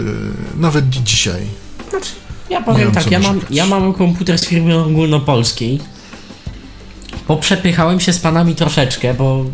nawet 0.56 0.90
dzisiaj. 0.90 1.42
Ja 2.50 2.62
powiem 2.62 2.92
tak, 2.92 3.10
ja 3.10 3.18
mam, 3.18 3.40
ja 3.50 3.66
mam 3.66 3.92
komputer 3.92 4.38
z 4.38 4.46
firmy 4.46 4.78
ogólnopolskiej. 4.78 5.80
Poprzepychałem 7.26 8.00
się 8.00 8.12
z 8.12 8.18
panami 8.18 8.54
troszeczkę, 8.54 9.14
bo 9.14 9.44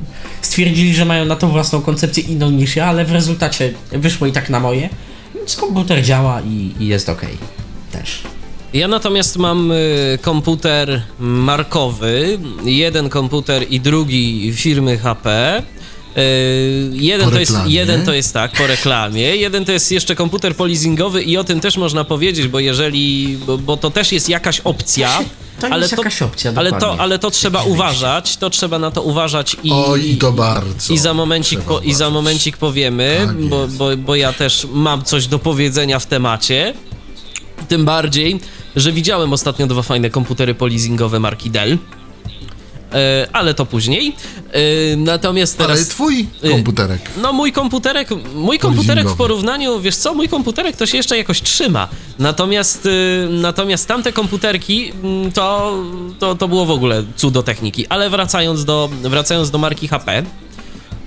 stwierdzili, 0.42 0.94
że 0.94 1.04
mają 1.04 1.24
na 1.24 1.36
to 1.36 1.48
własną 1.48 1.80
koncepcję 1.80 2.22
inną 2.22 2.50
niż 2.50 2.76
ja, 2.76 2.86
ale 2.86 3.04
w 3.04 3.12
rezultacie 3.12 3.74
wyszło 3.92 4.26
i 4.26 4.32
tak 4.32 4.50
na 4.50 4.60
moje. 4.60 4.88
Więc 5.34 5.56
komputer 5.56 6.02
działa 6.02 6.40
i, 6.40 6.74
i 6.80 6.86
jest 6.86 7.08
ok. 7.08 7.22
Też. 7.92 8.22
Ja 8.72 8.88
natomiast 8.88 9.36
mam 9.36 9.72
y, 9.72 10.18
komputer 10.22 11.02
markowy, 11.18 12.38
jeden 12.64 13.08
komputer 13.08 13.66
i 13.70 13.80
drugi 13.80 14.52
firmy 14.52 14.98
HP. 14.98 15.62
Y, 16.18 16.90
jeden, 16.92 17.26
Po 17.26 17.32
to 17.32 17.40
jest, 17.40 17.52
jeden 17.66 18.04
to 18.06 18.12
jest 18.12 18.34
tak, 18.34 18.52
po 18.52 18.66
reklamie. 18.66 19.36
Jeden 19.36 19.64
to 19.64 19.72
jest 19.72 19.92
jeszcze 19.92 20.14
komputer 20.16 20.56
polizingowy 20.56 21.22
i 21.22 21.36
o 21.36 21.44
tym 21.44 21.60
też 21.60 21.76
można 21.76 22.04
powiedzieć, 22.04 22.48
bo 22.48 22.60
jeżeli, 22.60 23.38
bo, 23.46 23.58
bo 23.58 23.76
to 23.76 23.90
też 23.90 24.12
jest 24.12 24.28
jakaś 24.28 24.60
opcja, 24.60 25.18
To 25.60 25.78
jest 25.78 25.92
jakaś 25.98 26.22
opcja, 26.22 26.52
ale 26.56 26.70
dokładnie. 26.70 26.96
to, 26.96 27.02
ale 27.02 27.18
to 27.18 27.30
trzeba 27.30 27.58
Jakieś 27.58 27.72
uważać, 27.72 28.36
to 28.36 28.50
trzeba 28.50 28.78
na 28.78 28.90
to 28.90 29.02
uważać 29.02 29.56
i, 29.64 29.70
Oj, 29.72 30.10
i 30.10 30.16
to 30.16 30.32
bardzo. 30.32 30.94
i 30.94 30.98
za 30.98 31.14
momencik, 31.14 31.60
po, 31.60 31.80
i 31.80 31.94
za 31.94 32.10
momencik 32.10 32.56
powiemy, 32.56 33.16
Tak 33.26 33.36
bo, 33.36 33.68
bo, 33.68 33.96
bo 33.96 34.14
ja 34.14 34.32
też 34.32 34.66
mam 34.72 35.04
coś 35.04 35.26
do 35.26 35.38
powiedzenia 35.38 35.98
w 35.98 36.06
temacie. 36.06 36.74
Tym 37.68 37.84
bardziej, 37.84 38.40
że 38.76 38.92
widziałem 38.92 39.32
ostatnio 39.32 39.66
dwa 39.66 39.82
fajne 39.82 40.10
komputery 40.10 40.54
polizingowe 40.54 41.20
marki 41.20 41.50
Dell. 41.50 41.78
E, 42.92 43.28
ale 43.32 43.54
to 43.54 43.66
później. 43.66 44.16
E, 44.52 44.96
natomiast 44.96 45.58
teraz. 45.58 45.78
Ale 45.78 45.86
twój 45.86 46.26
Y, 46.44 46.50
komputerek. 46.50 47.00
No 47.22 47.32
mój 47.32 47.52
komputerek, 47.52 48.08
mój 48.34 48.58
komputerek 48.58 49.08
w 49.08 49.16
porównaniu, 49.16 49.80
wiesz 49.80 49.96
co, 49.96 50.14
mój 50.14 50.28
komputerek 50.28 50.76
to 50.76 50.86
się 50.86 50.96
jeszcze 50.96 51.18
jakoś 51.18 51.42
trzyma. 51.42 51.88
Natomiast, 52.18 52.88
natomiast 53.30 53.88
tamte 53.88 54.12
komputerki 54.12 54.92
mm, 55.02 55.32
to, 55.32 55.74
to, 56.18 56.34
to 56.34 56.48
było 56.48 56.66
w 56.66 56.70
ogóle 56.70 57.04
cudo 57.16 57.42
techniki. 57.42 57.86
Ale 57.86 58.10
wracając 58.10 58.64
do, 58.64 58.88
wracając 59.02 59.50
do 59.50 59.58
marki 59.58 59.88
HP, 59.88 60.22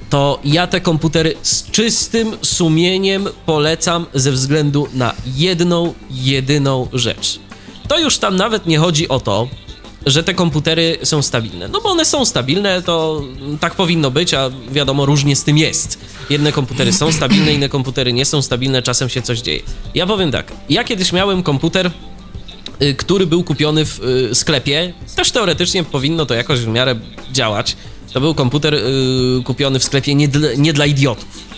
to 0.09 0.39
ja 0.43 0.67
te 0.67 0.81
komputery 0.81 1.35
z 1.41 1.71
czystym 1.71 2.37
sumieniem 2.41 3.27
polecam 3.45 4.05
ze 4.13 4.31
względu 4.31 4.87
na 4.93 5.13
jedną, 5.35 5.93
jedyną 6.09 6.87
rzecz. 6.93 7.39
To 7.87 7.99
już 7.99 8.17
tam 8.17 8.35
nawet 8.35 8.65
nie 8.65 8.79
chodzi 8.79 9.09
o 9.09 9.19
to, 9.19 9.47
że 10.05 10.23
te 10.23 10.33
komputery 10.33 10.97
są 11.03 11.21
stabilne. 11.21 11.67
No 11.67 11.81
bo 11.81 11.89
one 11.89 12.05
są 12.05 12.25
stabilne, 12.25 12.81
to 12.81 13.21
tak 13.59 13.75
powinno 13.75 14.11
być, 14.11 14.33
a 14.33 14.49
wiadomo, 14.71 15.05
różnie 15.05 15.35
z 15.35 15.43
tym 15.43 15.57
jest. 15.57 15.99
Jedne 16.29 16.51
komputery 16.51 16.93
są 16.93 17.11
stabilne, 17.11 17.53
inne 17.53 17.69
komputery 17.69 18.13
nie 18.13 18.25
są 18.25 18.41
stabilne, 18.41 18.81
czasem 18.81 19.09
się 19.09 19.21
coś 19.21 19.39
dzieje. 19.39 19.61
Ja 19.95 20.07
powiem 20.07 20.31
tak, 20.31 20.51
ja 20.69 20.83
kiedyś 20.83 21.13
miałem 21.13 21.43
komputer, 21.43 21.91
y, 22.81 22.93
który 22.95 23.27
był 23.27 23.43
kupiony 23.43 23.85
w 23.85 23.99
y, 24.31 24.35
sklepie. 24.35 24.93
Też 25.15 25.31
teoretycznie 25.31 25.83
powinno 25.83 26.25
to 26.25 26.33
jakoś 26.33 26.59
w 26.59 26.67
miarę 26.67 26.95
działać. 27.31 27.75
To 28.13 28.21
był 28.21 28.35
komputer 28.35 28.73
y, 28.73 28.79
kupiony 29.43 29.79
w 29.79 29.83
sklepie 29.83 30.15
nie 30.15 30.27
dla, 30.27 30.49
nie 30.57 30.73
dla 30.73 30.85
idiotów. 30.85 31.51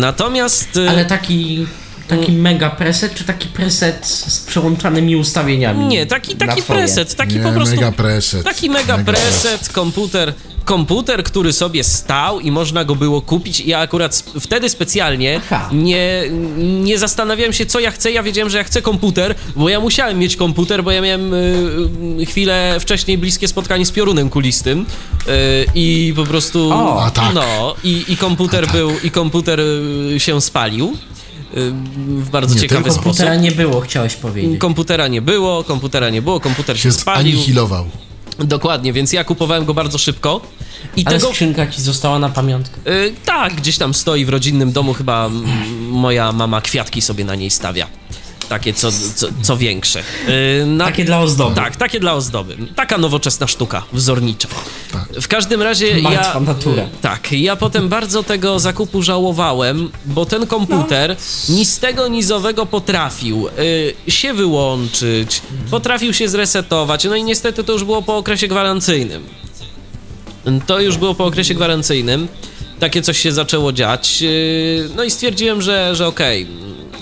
Natomiast. 0.00 0.78
Ale 0.88 1.04
taki, 1.04 1.66
taki 2.10 2.32
mega 2.32 2.70
preset, 2.70 3.14
czy 3.14 3.24
taki 3.24 3.48
preset 3.48 4.06
z 4.06 4.40
przełączanymi 4.40 5.16
ustawieniami? 5.16 5.86
Nie, 5.86 6.06
taki, 6.06 6.36
taki 6.36 6.62
preset, 6.62 7.14
taki 7.14 7.36
Nie, 7.36 7.42
po 7.42 7.52
prostu. 7.52 7.74
mega 7.74 7.92
preset. 7.92 8.44
Taki 8.44 8.70
mega, 8.70 8.96
Mega 8.96 9.12
preset, 9.12 9.68
komputer. 9.68 10.34
Komputer, 10.64 11.22
który 11.24 11.52
sobie 11.52 11.84
stał 11.84 12.40
i 12.40 12.50
można 12.50 12.84
go 12.84 12.94
było 12.96 13.22
kupić. 13.22 13.60
Ja 13.60 13.78
akurat 13.78 14.14
sp- 14.20 14.40
wtedy 14.40 14.68
specjalnie 14.68 15.40
Aha. 15.50 15.68
nie, 15.72 16.22
nie 16.58 16.98
zastanawiałem 16.98 17.52
się, 17.52 17.66
co 17.66 17.80
ja 17.80 17.90
chcę. 17.90 18.12
Ja 18.12 18.22
wiedziałem, 18.22 18.50
że 18.50 18.58
ja 18.58 18.64
chcę 18.64 18.82
komputer, 18.82 19.34
bo 19.56 19.68
ja 19.68 19.80
musiałem 19.80 20.18
mieć 20.18 20.36
komputer, 20.36 20.84
bo 20.84 20.90
ja 20.90 21.00
miałem 21.00 21.34
y, 21.34 21.56
y, 22.20 22.26
chwilę 22.26 22.76
wcześniej 22.80 23.18
bliskie 23.18 23.48
spotkanie 23.48 23.86
z 23.86 23.90
piorunem 23.90 24.30
kulistym 24.30 24.80
y, 24.80 25.26
i 25.74 26.12
po 26.16 26.24
prostu. 26.24 26.70
O, 26.72 27.04
a 27.04 27.10
tak. 27.10 27.34
No, 27.34 27.74
i, 27.84 28.04
i 28.08 28.16
komputer 28.16 28.64
A 28.64 28.66
tak. 28.66 28.76
był, 28.76 28.90
i 29.02 29.10
komputer 29.10 29.60
y, 29.60 30.14
się 30.20 30.40
spalił. 30.40 30.96
W 31.54 32.28
bardzo 32.30 32.54
Nie 32.54 32.60
ciekawy 32.60 32.82
tylko 32.82 32.94
sposób. 32.94 33.04
Komputera 33.04 33.34
nie 33.36 33.52
było, 33.52 33.80
chciałeś 33.80 34.14
powiedzieć. 34.16 34.60
Komputera 34.60 35.08
nie 35.08 35.22
było, 35.22 35.64
komputera 35.64 36.10
nie 36.10 36.22
było, 36.22 36.40
komputer 36.40 36.76
się 36.76 36.82
Się 36.82 36.92
spalił. 36.92 37.32
zanihilował. 37.32 37.86
Dokładnie, 38.38 38.92
więc 38.92 39.12
ja 39.12 39.24
kupowałem 39.24 39.64
go 39.64 39.74
bardzo 39.74 39.98
szybko. 39.98 40.40
I 40.96 41.06
Ale 41.06 41.18
tego. 41.18 41.30
skrzynka 41.32 41.66
ci 41.66 41.82
została 41.82 42.18
na 42.18 42.28
pamiątkę. 42.28 42.92
Y, 42.92 43.12
tak, 43.24 43.54
gdzieś 43.54 43.78
tam 43.78 43.94
stoi 43.94 44.24
w 44.24 44.28
rodzinnym 44.28 44.72
domu, 44.72 44.94
chyba 44.94 45.30
moja 45.90 46.32
mama 46.32 46.60
kwiatki 46.60 47.02
sobie 47.02 47.24
na 47.24 47.34
niej 47.34 47.50
stawia. 47.50 47.86
Takie 48.50 48.72
co, 48.74 48.92
co, 49.14 49.26
co 49.42 49.56
większe. 49.56 50.02
Y, 50.62 50.66
na- 50.66 50.84
Takie 50.84 51.04
dla 51.04 51.20
ozdoby. 51.20 51.54
Tak, 51.56 51.76
takie 51.76 52.00
dla 52.00 52.14
ozdoby. 52.14 52.56
Taka 52.76 52.98
nowoczesna 52.98 53.46
sztuka, 53.46 53.82
wzornicza. 53.92 54.48
Tak. 54.92 55.08
W 55.20 55.28
każdym 55.28 55.62
razie 55.62 56.02
Martwa 56.02 56.34
ja. 56.34 56.40
natura. 56.40 56.82
Tak, 57.02 57.32
ja 57.32 57.56
potem 57.56 57.88
bardzo 57.88 58.22
tego 58.22 58.58
zakupu 58.58 59.02
żałowałem, 59.02 59.90
bo 60.04 60.26
ten 60.26 60.46
komputer 60.46 61.16
ni 61.48 61.64
z 61.64 61.78
tego 61.78 62.08
nizowego 62.08 62.66
potrafił 62.66 63.48
y, 64.08 64.10
się 64.12 64.34
wyłączyć, 64.34 65.42
potrafił 65.70 66.14
się 66.14 66.28
zresetować, 66.28 67.04
no 67.04 67.14
i 67.16 67.24
niestety 67.24 67.64
to 67.64 67.72
już 67.72 67.84
było 67.84 68.02
po 68.02 68.16
okresie 68.16 68.48
gwarancyjnym. 68.48 69.24
To 70.66 70.80
już 70.80 70.96
było 70.96 71.14
po 71.14 71.24
okresie 71.24 71.54
gwarancyjnym. 71.54 72.28
Takie 72.80 73.02
coś 73.02 73.18
się 73.18 73.32
zaczęło 73.32 73.72
dziać. 73.72 74.24
No 74.96 75.04
i 75.04 75.10
stwierdziłem, 75.10 75.62
że, 75.62 75.96
że 75.96 76.06
okej, 76.06 76.46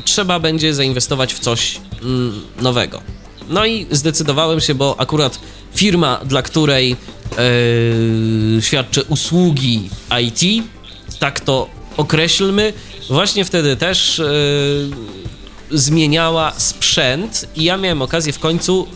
trzeba 0.09 0.41
będzie 0.41 0.75
zainwestować 0.75 1.35
w 1.35 1.39
coś 1.39 1.81
mm, 2.03 2.43
nowego. 2.61 3.03
No 3.49 3.67
i 3.67 3.87
zdecydowałem 3.91 4.61
się, 4.61 4.75
bo 4.75 4.95
akurat 4.99 5.41
firma, 5.75 6.21
dla 6.25 6.43
której 6.43 6.97
yy, 8.55 8.63
świadczę 8.63 9.05
usługi 9.05 9.91
IT, 10.23 10.65
tak 11.19 11.41
to 11.41 11.69
określmy, 11.97 12.73
właśnie 13.11 13.45
wtedy 13.45 13.77
też 13.77 14.19
yy, 15.71 15.79
zmieniała 15.79 16.53
sprzęt 16.57 17.49
i 17.57 17.65
ja 17.65 17.77
miałem 17.77 18.03
okazję 18.03 18.33
w 18.33 18.39
końcu 18.39 18.87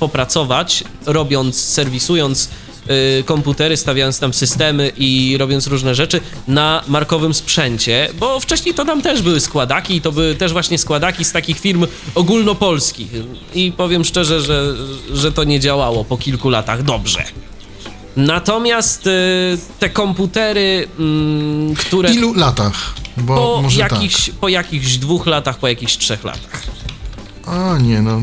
popracować, 0.00 0.84
robiąc, 1.06 1.60
serwisując 1.60 2.48
y, 2.90 3.24
komputery, 3.24 3.76
stawiając 3.76 4.18
tam 4.18 4.34
systemy 4.34 4.92
i 4.96 5.36
robiąc 5.38 5.66
różne 5.66 5.94
rzeczy 5.94 6.20
na 6.48 6.82
markowym 6.88 7.34
sprzęcie, 7.34 8.08
bo 8.18 8.40
wcześniej 8.40 8.74
to 8.74 8.84
tam 8.84 9.02
też 9.02 9.22
były 9.22 9.40
składaki 9.40 9.96
i 9.96 10.00
to 10.00 10.12
były 10.12 10.34
też 10.34 10.52
właśnie 10.52 10.78
składaki 10.78 11.24
z 11.24 11.32
takich 11.32 11.60
firm 11.60 11.86
ogólnopolskich 12.14 13.08
i 13.54 13.72
powiem 13.72 14.04
szczerze, 14.04 14.40
że, 14.40 14.74
że 15.12 15.32
to 15.32 15.44
nie 15.44 15.60
działało 15.60 16.04
po 16.04 16.16
kilku 16.16 16.50
latach 16.50 16.82
dobrze. 16.82 17.24
Natomiast 18.16 19.06
y, 19.06 19.58
te 19.78 19.90
komputery, 19.90 20.88
mm, 20.98 21.74
które 21.74 22.10
Ilu 22.14 22.34
latach? 22.34 22.94
Bo 23.16 23.62
po 23.62 23.70
jakichś, 23.76 24.30
po 24.40 24.48
jakichś 24.48 24.96
dwóch 24.96 25.26
latach, 25.26 25.58
po 25.58 25.68
jakichś 25.68 25.96
trzech 25.96 26.24
latach. 26.24 26.62
tak. 26.62 27.54
A 27.54 27.78
nie, 27.78 28.02
no. 28.02 28.20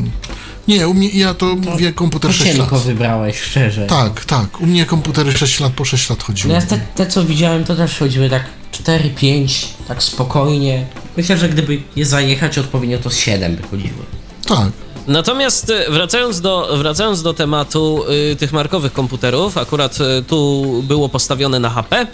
Nie, 0.68 0.88
u 0.88 0.94
mnie, 0.94 1.08
ja 1.08 1.34
to 1.34 1.56
mówię 1.56 1.92
komputer 1.92 2.34
6 2.34 2.58
lat. 2.58 2.68
Wybrałeś, 2.84 3.40
szczerze. 3.40 3.86
Tak, 3.86 4.24
tak. 4.24 4.60
U 4.60 4.66
mnie 4.66 4.86
komputery 4.86 5.32
6 5.32 5.60
lat 5.60 5.72
po 5.72 5.84
6 5.84 6.10
lat 6.10 6.18
No 6.18 6.24
chodziły. 6.24 6.54
ja 6.54 6.62
te, 6.62 6.80
te, 6.94 7.06
co 7.06 7.24
widziałem, 7.24 7.64
to 7.64 7.76
też 7.76 7.98
chodziły 7.98 8.30
tak 8.30 8.44
4-5, 8.72 9.66
tak 9.88 10.02
spokojnie. 10.02 10.86
Myślę, 11.16 11.36
że 11.38 11.48
gdyby 11.48 11.82
je 11.96 12.06
zajechać 12.06 12.58
odpowiednio, 12.58 12.98
to 12.98 13.10
z 13.10 13.16
7 13.18 13.56
by 13.56 13.62
chodziły. 13.62 14.04
Tak. 14.46 14.68
Natomiast 15.06 15.70
y, 15.70 15.90
wracając 15.90 16.40
do, 16.40 16.68
wracając 16.78 17.22
do 17.22 17.34
tematu 17.34 18.04
y, 18.32 18.36
tych 18.36 18.52
markowych 18.52 18.92
komputerów, 18.92 19.58
akurat 19.58 19.98
y, 20.00 20.22
tu 20.22 20.64
było 20.82 21.08
postawione 21.08 21.58
na 21.60 21.70
HP. 21.70 22.06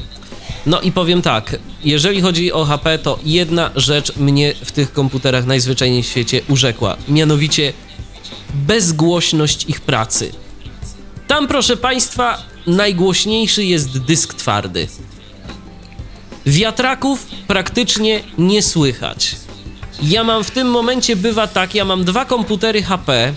No 0.66 0.80
i 0.80 0.92
powiem 0.92 1.22
tak, 1.22 1.56
jeżeli 1.84 2.20
chodzi 2.20 2.52
o 2.52 2.64
HP, 2.64 2.98
to 2.98 3.18
jedna 3.24 3.70
rzecz 3.76 4.16
mnie 4.16 4.54
w 4.64 4.72
tych 4.72 4.92
komputerach 4.92 5.46
najzwyczajniej 5.46 6.02
w 6.02 6.06
świecie 6.06 6.40
urzekła, 6.48 6.96
mianowicie 7.08 7.72
bezgłośność 8.54 9.64
ich 9.68 9.80
pracy. 9.80 10.32
Tam, 11.26 11.48
proszę 11.48 11.76
Państwa, 11.76 12.38
najgłośniejszy 12.66 13.64
jest 13.64 13.98
dysk 13.98 14.34
twardy. 14.34 14.88
Wiatraków 16.46 17.26
praktycznie 17.46 18.20
nie 18.38 18.62
słychać. 18.62 19.36
Ja 20.02 20.24
mam 20.24 20.44
w 20.44 20.50
tym 20.50 20.70
momencie 20.70 21.16
bywa 21.16 21.46
tak, 21.46 21.74
ja 21.74 21.84
mam 21.84 22.04
dwa 22.04 22.24
komputery 22.24 22.82
HP 22.82 23.34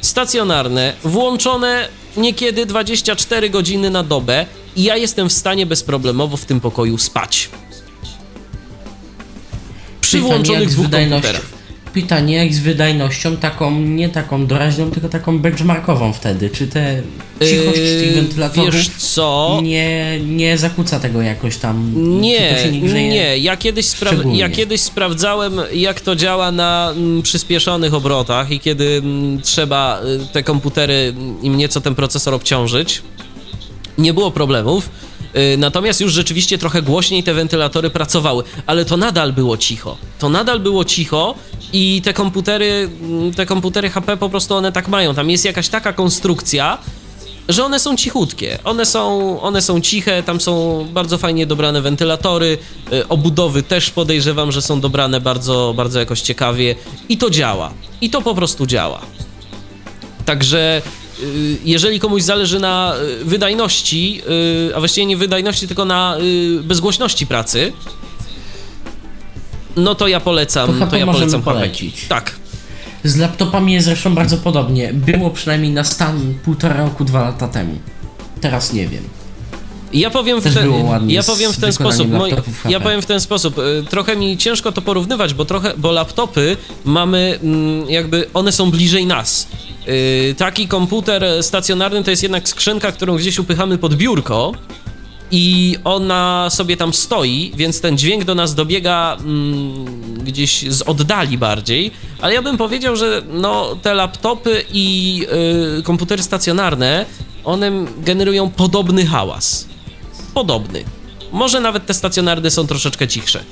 stacjonarne, 0.00 0.92
włączone 1.04 1.88
niekiedy 2.16 2.66
24 2.66 3.50
godziny 3.50 3.90
na 3.90 4.02
dobę 4.02 4.46
i 4.76 4.82
ja 4.82 4.96
jestem 4.96 5.28
w 5.28 5.32
stanie 5.32 5.66
bezproblemowo 5.66 6.36
w 6.36 6.44
tym 6.44 6.60
pokoju 6.60 6.98
spać. 6.98 7.48
Przy 10.00 10.20
włączonych 10.20 10.68
dwóch 10.68 10.90
komputerach. 10.90 11.55
Pytanie 11.96 12.34
jak 12.36 12.54
z 12.54 12.58
wydajnością 12.58 13.36
taką, 13.36 13.80
nie 13.80 14.08
taką 14.08 14.46
doraźną, 14.46 14.90
tylko 14.90 15.08
taką 15.08 15.38
benchmarkową 15.38 16.12
wtedy. 16.12 16.50
Czy 16.50 16.66
te 16.66 17.02
cichość 17.40 17.78
tych 17.78 18.08
Yy, 18.10 18.14
wentylatorów 18.14 18.74
Wiesz 18.74 18.88
co? 18.88 19.60
nie, 19.62 20.20
nie 20.26 20.58
zakłóca 20.58 21.00
tego 21.00 21.22
jakoś 21.22 21.56
tam? 21.56 21.92
Nie, 22.20 22.70
nie, 22.82 23.08
nie. 23.08 23.38
Ja 23.38 23.56
kiedyś, 23.56 23.86
spra- 23.86 24.34
ja 24.34 24.48
kiedyś 24.48 24.80
sprawdzałem, 24.80 25.60
jak 25.74 26.00
to 26.00 26.16
działa 26.16 26.52
na 26.52 26.92
mm, 26.96 27.22
przyspieszonych 27.22 27.94
obrotach 27.94 28.50
i 28.50 28.60
kiedy 28.60 29.00
mm, 29.04 29.42
trzeba 29.42 30.00
y, 30.02 30.32
te 30.32 30.42
komputery, 30.42 31.14
im 31.42 31.56
nieco 31.56 31.80
ten 31.80 31.94
procesor 31.94 32.34
obciążyć. 32.34 33.02
Nie 33.98 34.14
było 34.14 34.30
problemów. 34.30 34.90
Y, 35.36 35.56
Natomiast 35.58 36.00
już 36.00 36.12
rzeczywiście 36.12 36.58
trochę 36.58 36.82
głośniej 36.82 37.22
te 37.22 37.34
wentylatory 37.34 37.90
pracowały, 37.90 38.44
ale 38.66 38.84
to 38.84 38.96
nadal 38.96 39.32
było 39.32 39.56
cicho. 39.56 39.96
To 40.18 40.28
nadal 40.28 40.60
było 40.60 40.84
cicho 40.84 41.34
i 41.72 42.02
te 42.04 42.12
komputery, 42.12 42.90
mm, 43.00 43.34
te 43.34 43.46
komputery 43.46 43.90
HP 43.90 44.16
po 44.16 44.28
prostu 44.28 44.54
one 44.54 44.72
tak 44.72 44.88
mają. 44.88 45.14
Tam 45.14 45.30
jest 45.30 45.44
jakaś 45.44 45.68
taka 45.68 45.92
konstrukcja, 45.92 46.78
że 47.48 47.64
one 47.64 47.80
są 47.80 47.96
cichutkie. 47.96 48.58
One 48.64 48.86
są, 48.86 49.40
one 49.40 49.62
są 49.62 49.80
ciche, 49.80 50.22
tam 50.22 50.40
są 50.40 50.86
bardzo 50.92 51.18
fajnie 51.18 51.46
dobrane 51.46 51.80
wentylatory, 51.80 52.58
y, 52.92 53.08
obudowy 53.08 53.62
też 53.62 53.90
podejrzewam, 53.90 54.52
że 54.52 54.62
są 54.62 54.80
dobrane 54.80 55.20
bardzo, 55.20 55.74
bardzo 55.76 55.98
jakoś 55.98 56.20
ciekawie 56.20 56.74
i 57.08 57.18
to 57.18 57.30
działa. 57.30 57.70
I 58.00 58.10
to 58.10 58.22
po 58.22 58.34
prostu 58.34 58.66
działa. 58.66 59.00
Także 60.24 60.82
jeżeli 61.64 62.00
komuś 62.00 62.22
zależy 62.22 62.60
na 62.60 62.94
y, 63.20 63.24
wydajności, 63.24 64.22
y, 64.70 64.76
a 64.76 64.78
właściwie 64.78 65.06
nie 65.06 65.16
wydajności, 65.16 65.66
tylko 65.66 65.84
na 65.84 66.16
y, 66.20 66.62
bezgłośności 66.62 67.26
pracy, 67.26 67.72
no 69.76 69.94
to 69.94 70.08
ja 70.08 70.20
polecam, 70.20 70.78
To 70.78 70.86
to, 70.86 70.96
ja 70.96 71.06
polecam 71.06 71.42
polecić. 71.42 72.06
Tak. 72.08 72.36
Z 73.04 73.16
laptopami 73.16 73.72
jest 73.72 73.86
zresztą 73.86 74.14
bardzo 74.14 74.36
podobnie. 74.36 74.92
Było 74.92 75.30
przynajmniej 75.30 75.72
na 75.72 75.84
stan 75.84 76.34
półtora 76.44 76.76
roku, 76.76 77.04
dwa 77.04 77.20
lata 77.22 77.48
temu. 77.48 77.78
Teraz 78.40 78.72
nie 78.72 78.88
wiem. 78.88 79.04
Ja 79.92 80.10
powiem 80.10 80.40
w 80.40 80.44
ten, 80.54 80.72
ja 81.08 81.22
powiem 81.22 81.52
w 81.52 81.56
ten 81.56 81.72
sposób. 81.72 82.10
Moi, 82.10 82.32
ja 82.68 82.80
powiem 82.80 83.02
w 83.02 83.06
ten 83.06 83.20
sposób. 83.20 83.56
Trochę 83.90 84.16
mi 84.16 84.36
ciężko 84.36 84.72
to 84.72 84.82
porównywać, 84.82 85.34
bo 85.34 85.44
trochę, 85.44 85.72
bo 85.76 85.92
laptopy 85.92 86.56
mamy 86.84 87.38
mm, 87.42 87.90
jakby 87.90 88.26
one 88.34 88.52
są 88.52 88.70
bliżej 88.70 89.06
nas. 89.06 89.48
Y, 89.88 90.34
Taki 90.38 90.68
komputer 90.68 91.24
stacjonarny 91.40 92.04
to 92.04 92.10
jest 92.10 92.22
jednak 92.22 92.48
skrzynka, 92.48 92.92
którą 92.92 93.16
gdzieś 93.16 93.38
upychamy 93.38 93.78
pod 93.78 93.94
biurko 93.94 94.52
i 95.30 95.76
ona 95.84 96.48
sobie 96.50 96.76
tam 96.76 96.94
stoi, 96.94 97.52
więc 97.56 97.80
ten 97.80 97.98
dźwięk 97.98 98.24
do 98.24 98.34
nas 98.34 98.54
dobiega 98.54 99.16
mm, 99.20 99.84
gdzieś 100.24 100.72
z 100.72 100.82
oddali 100.82 101.38
bardziej, 101.38 101.90
ale 102.20 102.34
ja 102.34 102.42
bym 102.42 102.56
powiedział, 102.56 102.96
że 102.96 103.22
no, 103.32 103.76
te 103.82 103.94
laptopy 103.94 104.64
i 104.72 105.26
y, 105.78 105.82
komputery 105.82 106.22
stacjonarne, 106.22 107.06
one 107.44 107.72
generują 107.98 108.50
podobny 108.50 109.06
hałas. 109.06 109.68
Podobny. 110.36 110.84
Może 111.32 111.60
nawet 111.60 111.86
te 111.86 111.94
stacjonarne 111.94 112.50
są 112.50 112.66
troszeczkę 112.66 113.08
cichsze. 113.08 113.44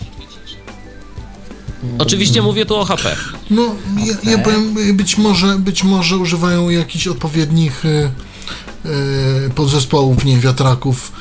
Oczywiście 1.99 2.43
mówię 2.43 2.67
tu 2.67 2.77
o 2.77 2.85
HP. 2.85 3.17
No, 3.51 3.63
ja, 3.99 4.31
ja 4.33 4.39
powiem, 4.39 4.97
być 4.97 5.19
może, 5.19 5.59
być 5.59 5.85
może 5.85 6.17
używają 6.17 6.69
jakichś 6.69 7.07
odpowiednich 7.07 7.85
y, 7.85 8.11
y, 9.47 9.51
podzespołów, 9.55 10.25
nie 10.25 10.39
wiatraków. 10.39 11.13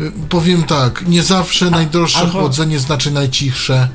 Y, 0.00 0.12
powiem 0.28 0.62
tak, 0.62 1.04
nie 1.08 1.22
zawsze 1.22 1.70
najdroższe 1.70 2.18
albo- 2.18 2.40
chłodzenie 2.40 2.78
znaczy 2.78 3.10
najcichsze. 3.10 3.88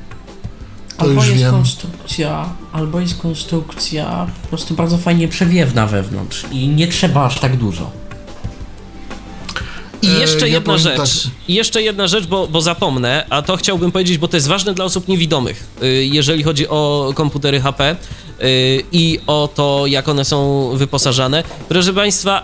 To 0.98 1.02
albo 1.02 1.14
już 1.14 1.28
jest 1.28 1.40
wiem. 1.40 1.52
konstrukcja, 1.52 2.50
albo 2.72 3.00
jest 3.00 3.18
konstrukcja 3.18 4.28
po 4.42 4.48
prostu 4.48 4.74
bardzo 4.74 4.98
fajnie 4.98 5.28
przewiewna 5.28 5.88
wewnątrz 5.88 6.46
i 6.52 6.68
nie 6.68 6.88
trzeba 6.88 7.26
aż 7.26 7.40
tak 7.40 7.58
dużo. 7.58 7.92
I 10.02 10.08
E, 10.08 10.20
jeszcze 10.20 10.50
ja 10.50 10.54
jedna 10.54 10.78
rzecz, 10.78 11.24
tak. 11.24 11.32
jeszcze 11.48 11.82
jedna 11.82 12.08
rzecz, 12.08 12.26
bo, 12.26 12.48
bo 12.48 12.62
zapomnę, 12.62 13.26
a 13.30 13.41
to 13.41 13.58
chciałbym 13.58 13.91
powiedzieć, 13.91 14.18
bo 14.18 14.28
to 14.28 14.38
jest 14.38 14.48
ważne 14.48 14.74
dla 14.74 14.86
osób 14.86 15.08
niewidomych, 15.08 15.64
y, 15.84 16.06
jeżeli 16.06 16.43
chodzi 16.43 16.68
o 16.68 17.12
komputery 17.16 17.62
HP 17.62 17.95
y, 18.41 18.84
i 18.91 19.20
o 19.28 19.50
to, 19.56 19.84
jak 19.88 20.10
one 20.10 20.26
są 20.26 20.70
wyposażane. 20.76 21.43
Proszę 21.70 21.93
Państwa, 21.93 22.43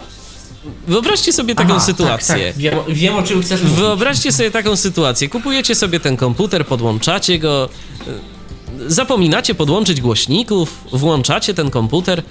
wyobraźcie 0.87 1.33
sobie 1.33 1.55
taką 1.55 1.73
Aha, 1.73 1.85
sytuację. 1.85 2.35
Tak, 2.35 2.45
tak. 2.45 2.57
Wiem, 2.57 2.79
wiem 2.87 3.15
o 3.15 3.23
czym 3.23 3.41
chcesz 3.41 3.61
mówić. 3.61 3.77
Wyobraźcie 3.77 4.31
sobie 4.31 4.51
taką 4.51 4.75
sytuację. 4.75 5.29
Kupujecie 5.29 5.75
sobie 5.75 5.99
ten 5.99 6.17
komputer, 6.17 6.67
podłączacie 6.67 7.39
go, 7.39 7.69
y, 8.07 8.93
zapominacie 8.93 9.55
podłączyć 9.55 10.01
głośników, 10.01 10.83
włączacie 10.91 11.53
ten 11.53 11.69
komputer, 11.69 12.23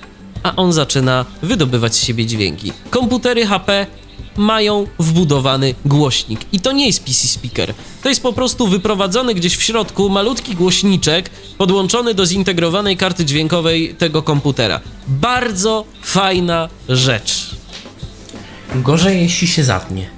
a 0.42 0.56
on 0.56 0.72
zaczyna 0.72 1.24
wydobywać 1.42 1.94
z 1.94 2.04
siebie 2.04 2.26
dźwięki. 2.26 2.72
Komputery 2.90 3.46
HP 3.46 3.86
mają 4.36 4.86
wbudowany 4.98 5.74
głośnik 5.84 6.40
i 6.52 6.60
to 6.60 6.72
nie 6.72 6.86
jest 6.86 7.04
PC 7.04 7.28
speaker. 7.28 7.74
To 8.02 8.08
jest 8.08 8.22
po 8.22 8.32
prostu 8.32 8.68
wyprowadzony 8.68 9.34
gdzieś 9.34 9.56
w 9.56 9.62
środku 9.62 10.08
malutki 10.08 10.54
głośniczek 10.54 11.30
podłączony 11.58 12.14
do 12.14 12.26
zintegrowanej 12.26 12.96
karty 12.96 13.24
dźwiękowej 13.24 13.94
tego 13.94 14.22
komputera. 14.22 14.80
Bardzo 15.08 15.84
fajna 16.02 16.68
rzecz. 16.88 17.50
Gorzej 18.74 19.22
jeśli 19.22 19.48
się 19.48 19.64
zatnie. 19.64 20.10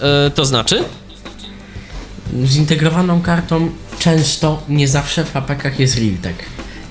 E, 0.00 0.30
to 0.30 0.44
znaczy? 0.44 0.84
Zintegrowaną 2.44 3.20
kartą 3.20 3.70
często, 3.98 4.62
nie 4.68 4.88
zawsze 4.88 5.24
w 5.24 5.36
apekach 5.36 5.80
jest 5.80 5.98
Realtek. 5.98 6.36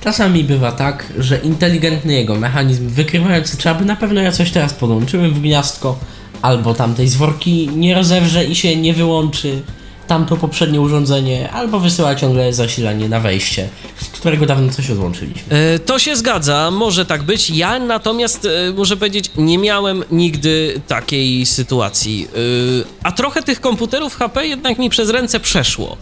Czasami 0.01 0.43
bywa 0.43 0.71
tak, 0.71 1.13
że 1.17 1.37
inteligentny 1.37 2.13
jego 2.13 2.35
mechanizm 2.35 2.89
wykrywający, 2.89 3.57
czy 3.57 3.69
aby 3.69 3.85
na 3.85 3.95
pewno 3.95 4.21
ja 4.21 4.31
coś 4.31 4.51
teraz 4.51 4.73
podłączyłem 4.73 5.33
w 5.33 5.41
gniazdko, 5.41 5.99
albo 6.41 6.73
tamtej 6.73 7.07
zworki 7.07 7.69
nie 7.75 7.95
rozewrze 7.95 8.45
i 8.45 8.55
się 8.55 8.75
nie 8.75 8.93
wyłączy 8.93 9.61
tamto 10.07 10.37
poprzednie 10.37 10.81
urządzenie, 10.81 11.51
albo 11.51 11.79
wysyła 11.79 12.15
ciągle 12.15 12.53
zasilanie 12.53 13.09
na 13.09 13.19
wejście, 13.19 13.69
z 14.01 14.05
którego 14.07 14.45
dawno 14.45 14.71
coś 14.73 14.89
odłączyliśmy. 14.89 15.41
E, 15.75 15.79
To 15.79 15.99
się 15.99 16.15
zgadza, 16.15 16.71
może 16.71 17.05
tak 17.05 17.23
być. 17.23 17.49
Ja 17.49 17.79
natomiast 17.79 18.45
e, 18.45 18.71
muszę 18.77 18.97
powiedzieć, 18.97 19.31
nie 19.37 19.57
miałem 19.57 20.03
nigdy 20.11 20.81
takiej 20.87 21.45
sytuacji. 21.45 22.27
E, 22.33 22.37
A 23.03 23.11
trochę 23.11 23.43
tych 23.43 23.61
komputerów 23.61 24.15
HP 24.15 24.47
jednak 24.47 24.79
mi 24.79 24.89
przez 24.89 25.09
ręce 25.09 25.39
przeszło. 25.39 25.97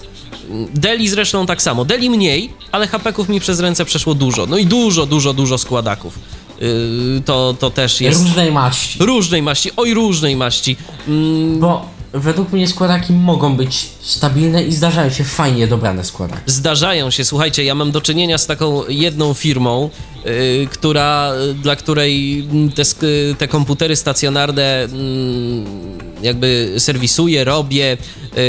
Deli 0.73 1.09
zresztą 1.09 1.45
tak 1.45 1.61
samo. 1.61 1.85
Deli 1.85 2.09
mniej, 2.09 2.49
ale 2.71 2.87
HP-ków 2.87 3.29
mi 3.29 3.39
przez 3.39 3.59
ręce 3.59 3.85
przeszło 3.85 4.13
dużo. 4.13 4.45
No 4.45 4.57
i 4.57 4.65
dużo, 4.65 5.05
dużo, 5.05 5.33
dużo 5.33 5.57
składaków. 5.57 6.19
E, 6.61 7.21
To, 7.25 7.55
to 7.59 7.69
też 7.71 8.01
jest 8.01 8.21
Różnej 8.21 8.51
maści. 8.51 8.99
różnej 9.05 9.41
maści, 9.41 9.69
oj 9.77 9.93
różnej 9.93 10.35
maści. 10.35 10.77
Mm, 11.07 11.59
Bo 11.59 11.85
według 12.13 12.51
mnie 12.51 12.67
składaki 12.67 13.13
mogą 13.13 13.55
być 13.55 13.89
stabilne 14.01 14.63
i 14.63 14.71
zdarzają 14.71 15.09
się 15.09 15.23
fajnie 15.23 15.67
dobrane 15.67 16.03
składaki. 16.03 16.41
Zdarzają 16.45 17.11
się, 17.11 17.25
słuchajcie, 17.25 17.63
ja 17.63 17.75
mam 17.75 17.91
do 17.91 18.01
czynienia 18.01 18.37
z 18.37 18.47
taką 18.47 18.87
jedną 18.87 19.33
firmą, 19.33 19.89
yy, 20.25 20.67
która, 20.71 21.31
dla 21.55 21.75
której 21.75 22.43
te, 22.75 22.83
te 23.35 23.47
komputery 23.47 23.95
stacjonarne 23.95 24.83
mm, 24.83 25.65
jakby 26.21 26.73
serwisuję, 26.77 27.43
robię, 27.43 27.97
yy, 28.35 28.41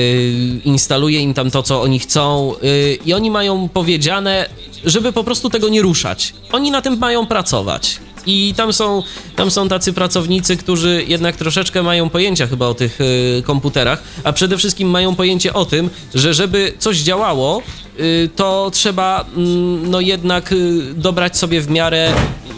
instaluję 0.65 1.21
im 1.21 1.35
tam 1.35 1.51
to, 1.51 1.63
co 1.63 1.83
oni 1.83 1.99
chcą 1.99 2.55
yy, 2.63 2.99
i 3.07 3.15
oni 3.15 3.31
mają 3.31 3.69
powiedziane, 3.69 4.49
żeby 4.85 5.13
po 5.13 5.25
prostu 5.25 5.51
tego 5.51 5.69
nie 5.69 5.83
ruszać. 5.83 6.35
Oni 6.53 6.71
na 6.71 6.83
tym 6.83 6.99
mają 6.99 7.27
pracować. 7.27 8.01
I 8.27 8.55
tam 8.57 8.73
są, 8.73 9.03
tam 9.37 9.51
są 9.51 9.69
tacy 9.69 9.93
pracownicy, 9.93 10.57
którzy 10.57 11.05
jednak 11.09 11.37
troszeczkę 11.37 11.83
mają 11.83 12.11
pojęcia 12.11 12.47
chyba 12.47 12.67
o 12.67 12.75
tych 12.75 13.01
y, 13.01 13.43
komputerach, 13.47 14.03
a 14.25 14.33
przede 14.33 14.59
wszystkim 14.59 14.91
mają 14.91 15.15
pojęcie 15.15 15.53
o 15.53 15.65
tym, 15.65 15.91
że 16.15 16.35
żeby 16.35 16.73
coś 16.79 16.99
działało, 16.99 17.63
y, 18.01 18.31
to 18.37 18.71
trzeba 18.75 19.25
mm, 19.37 19.91
no 19.91 20.01
jednak 20.01 20.53
y, 20.53 20.95
dobrać 20.95 21.37
sobie 21.37 21.61
w 21.61 21.71
miarę 21.71 22.13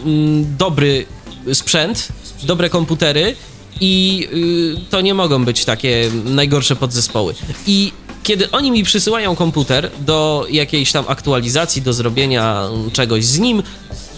mm, 0.05 0.57
dobry 0.57 1.05
sprzęt, 1.53 2.07
dobre 2.43 2.69
komputery 2.69 3.35
i 3.81 4.27
y, 4.33 4.89
to 4.89 5.01
nie 5.01 5.13
mogą 5.13 5.45
być 5.45 5.65
takie 5.65 6.11
najgorsze 6.25 6.75
podzespoły. 6.75 7.33
I 7.67 7.91
kiedy 8.23 8.51
oni 8.51 8.71
mi 8.71 8.83
przysyłają 8.83 9.35
komputer 9.35 9.91
do 9.99 10.47
jakiejś 10.49 10.91
tam 10.91 11.05
aktualizacji, 11.07 11.81
do 11.81 11.93
zrobienia 11.93 12.69
czegoś 12.93 13.25
z 13.25 13.39
nim, 13.39 13.63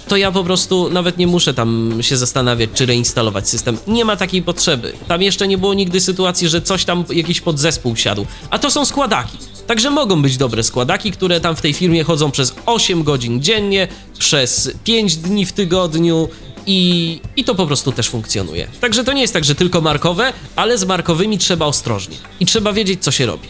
to 0.08 0.18
ja 0.18 0.32
po 0.32 0.44
prostu 0.44 0.90
nawet 0.90 1.18
nie 1.18 1.28
muszę 1.28 1.54
tam 1.54 1.98
się 2.02 2.18
zastanawiać, 2.18 2.70
czy 2.74 2.86
reinstalować 2.86 3.50
system. 3.50 3.78
Nie 3.88 4.06
ma 4.06 4.16
takiej 4.16 4.42
potrzeby. 4.44 4.94
Tam 5.08 5.22
jeszcze 5.22 5.48
nie 5.48 5.58
było 5.58 5.74
nigdy 5.74 6.02
sytuacji, 6.02 6.50
że 6.50 6.62
coś 6.62 6.86
tam, 6.86 7.04
jakiś 7.10 7.42
podzespół 7.42 7.96
siadł. 7.96 8.26
A 8.50 8.60
to 8.60 8.72
są 8.72 8.86
składaki. 8.86 9.38
Także 9.68 9.90
mogą 9.90 10.22
być 10.22 10.38
dobre 10.38 10.64
składaki, 10.64 11.12
które 11.12 11.42
tam 11.42 11.56
w 11.56 11.62
tej 11.62 11.74
firmie 11.74 12.04
chodzą 12.04 12.32
przez 12.32 12.56
8 12.66 13.04
godzin 13.04 13.42
dziennie, 13.42 13.88
przez 14.20 14.72
5 14.84 15.16
dni 15.16 15.46
w 15.46 15.54
tygodniu 15.54 16.28
i, 16.66 17.22
i 17.36 17.44
to 17.44 17.56
po 17.56 17.68
prostu 17.68 17.92
też 17.92 18.10
funkcjonuje. 18.10 18.68
Także 18.82 19.04
to 19.04 19.14
nie 19.14 19.22
jest 19.22 19.34
tak, 19.34 19.46
że 19.46 19.56
tylko 19.56 19.82
markowe, 19.82 20.34
ale 20.56 20.78
z 20.78 20.86
markowymi 20.86 21.38
trzeba 21.38 21.66
ostrożnie. 21.66 22.18
I 22.40 22.46
trzeba 22.46 22.74
wiedzieć, 22.74 23.04
co 23.04 23.12
się 23.12 23.26
robi. 23.26 23.48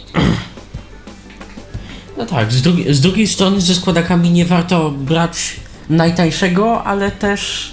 No 2.17 2.25
tak, 2.25 2.53
z, 2.53 2.63
z 2.95 2.99
drugiej 3.01 3.27
strony 3.27 3.61
ze 3.61 3.75
składakami 3.75 4.29
nie 4.29 4.45
warto 4.45 4.91
brać 4.91 5.55
najtańszego, 5.89 6.83
ale 6.83 7.11
też 7.11 7.71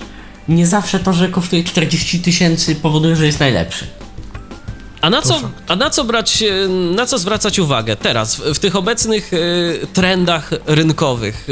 nie 0.48 0.66
zawsze 0.66 1.00
to, 1.00 1.12
że 1.12 1.28
kosztuje 1.28 1.64
40 1.64 2.20
tysięcy 2.20 2.74
powoduje, 2.74 3.16
że 3.16 3.26
jest 3.26 3.40
najlepszy. 3.40 3.86
A 5.02 5.10
na 5.10 5.22
co, 5.22 5.40
a 5.68 5.76
na 5.76 5.90
co 5.90 6.04
brać, 6.04 6.42
e, 6.42 6.68
na 6.68 7.06
co 7.06 7.18
zwracać 7.18 7.58
uwagę 7.58 7.96
teraz, 7.96 8.36
w, 8.36 8.54
w 8.54 8.58
tych 8.58 8.76
obecnych 8.76 9.30
e, 9.34 9.86
trendach 9.86 10.50
rynkowych? 10.66 11.46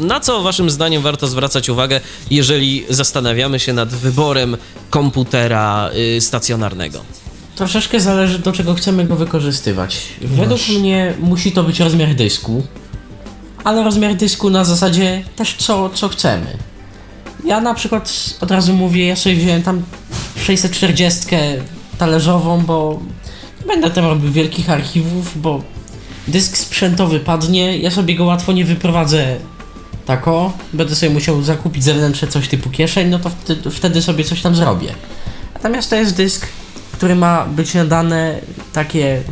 E, 0.00 0.06
na 0.06 0.20
co 0.20 0.42
waszym 0.42 0.70
zdaniem 0.70 1.02
warto 1.02 1.26
zwracać 1.26 1.68
uwagę, 1.68 2.00
jeżeli 2.30 2.84
zastanawiamy 2.90 3.60
się 3.60 3.72
nad 3.72 3.88
wyborem 3.88 4.56
komputera 4.90 5.90
stacjonarnego? 6.20 7.00
Troszeczkę 7.56 8.00
zależy 8.00 8.38
do 8.38 8.52
czego 8.52 8.74
chcemy 8.74 9.04
go 9.04 9.16
wykorzystywać. 9.16 10.02
Według 10.20 10.60
mnie 10.68 11.14
musi 11.20 11.52
to 11.52 11.62
być 11.62 11.80
rozmiar 11.80 12.14
dysku, 12.14 12.66
ale 13.64 13.84
rozmiar 13.84 14.14
dysku 14.14 14.50
na 14.50 14.64
zasadzie 14.64 15.22
też 15.36 15.54
co, 15.54 15.90
co 15.90 16.08
chcemy. 16.08 16.46
Ja 17.44 17.60
na 17.60 17.74
przykład 17.74 18.34
od 18.40 18.50
razu 18.50 18.72
mówię, 18.72 19.06
ja 19.06 19.16
sobie 19.16 19.36
wziąłem 19.36 19.62
tam 19.62 19.82
640 20.36 21.20
talerzową, 21.98 22.60
bo 22.60 23.00
nie 23.60 23.66
będę 23.66 23.90
tam 23.90 24.04
robił 24.04 24.32
wielkich 24.32 24.70
archiwów, 24.70 25.42
bo 25.42 25.62
dysk 26.28 26.56
sprzętowy 26.56 27.20
padnie, 27.20 27.78
ja 27.78 27.90
sobie 27.90 28.14
go 28.14 28.24
łatwo 28.24 28.52
nie 28.52 28.64
wyprowadzę 28.64 29.36
tako, 30.06 30.52
będę 30.72 30.94
sobie 30.94 31.12
musiał 31.12 31.42
zakupić 31.42 31.84
zewnętrzne 31.84 32.28
coś 32.28 32.48
typu 32.48 32.70
kieszeń, 32.70 33.08
no 33.08 33.18
to 33.18 33.30
wtedy, 33.30 33.70
wtedy 33.70 34.02
sobie 34.02 34.24
coś 34.24 34.42
tam 34.42 34.54
zrobię. 34.54 34.94
Natomiast 35.54 35.90
to 35.90 35.96
jest 35.96 36.16
dysk, 36.16 36.46
który 36.92 37.14
ma 37.14 37.46
być 37.46 37.74
na 37.74 37.84
dane 37.84 38.40
takie 38.72 39.22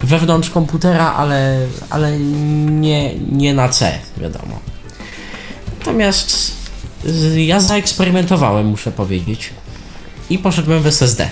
wewnątrz 0.00 0.50
komputera, 0.50 1.14
ale, 1.14 1.66
ale 1.90 2.18
nie, 2.18 3.14
nie 3.14 3.54
na 3.54 3.68
C, 3.68 3.98
wiadomo. 4.16 4.60
Natomiast 5.78 6.52
ja 7.36 7.60
zaeksperymentowałem, 7.60 8.66
muszę 8.66 8.92
powiedzieć. 8.92 9.50
I 10.30 10.38
poszedłem 10.38 10.82
w 10.82 10.86
SSD. 10.86 11.30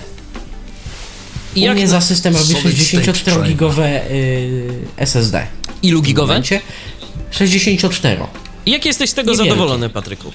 I 1.56 1.60
jak, 1.60 1.76
mnie 1.76 1.88
za 1.88 2.00
system 2.00 2.36
robi 2.36 2.54
Solid 2.54 2.78
State 2.82 3.12
64-gigowe 3.12 4.00
y, 4.10 4.86
SSD. 4.96 5.46
ilu 5.82 6.02
gigowe? 6.02 6.26
momencie 6.28 6.60
64. 7.30 8.18
I 8.66 8.70
jak 8.70 8.84
jesteś 8.86 9.10
z 9.10 9.14
tego 9.14 9.30
Niewielkie. 9.30 9.50
zadowolony, 9.50 9.88
Patryku? 9.88 10.32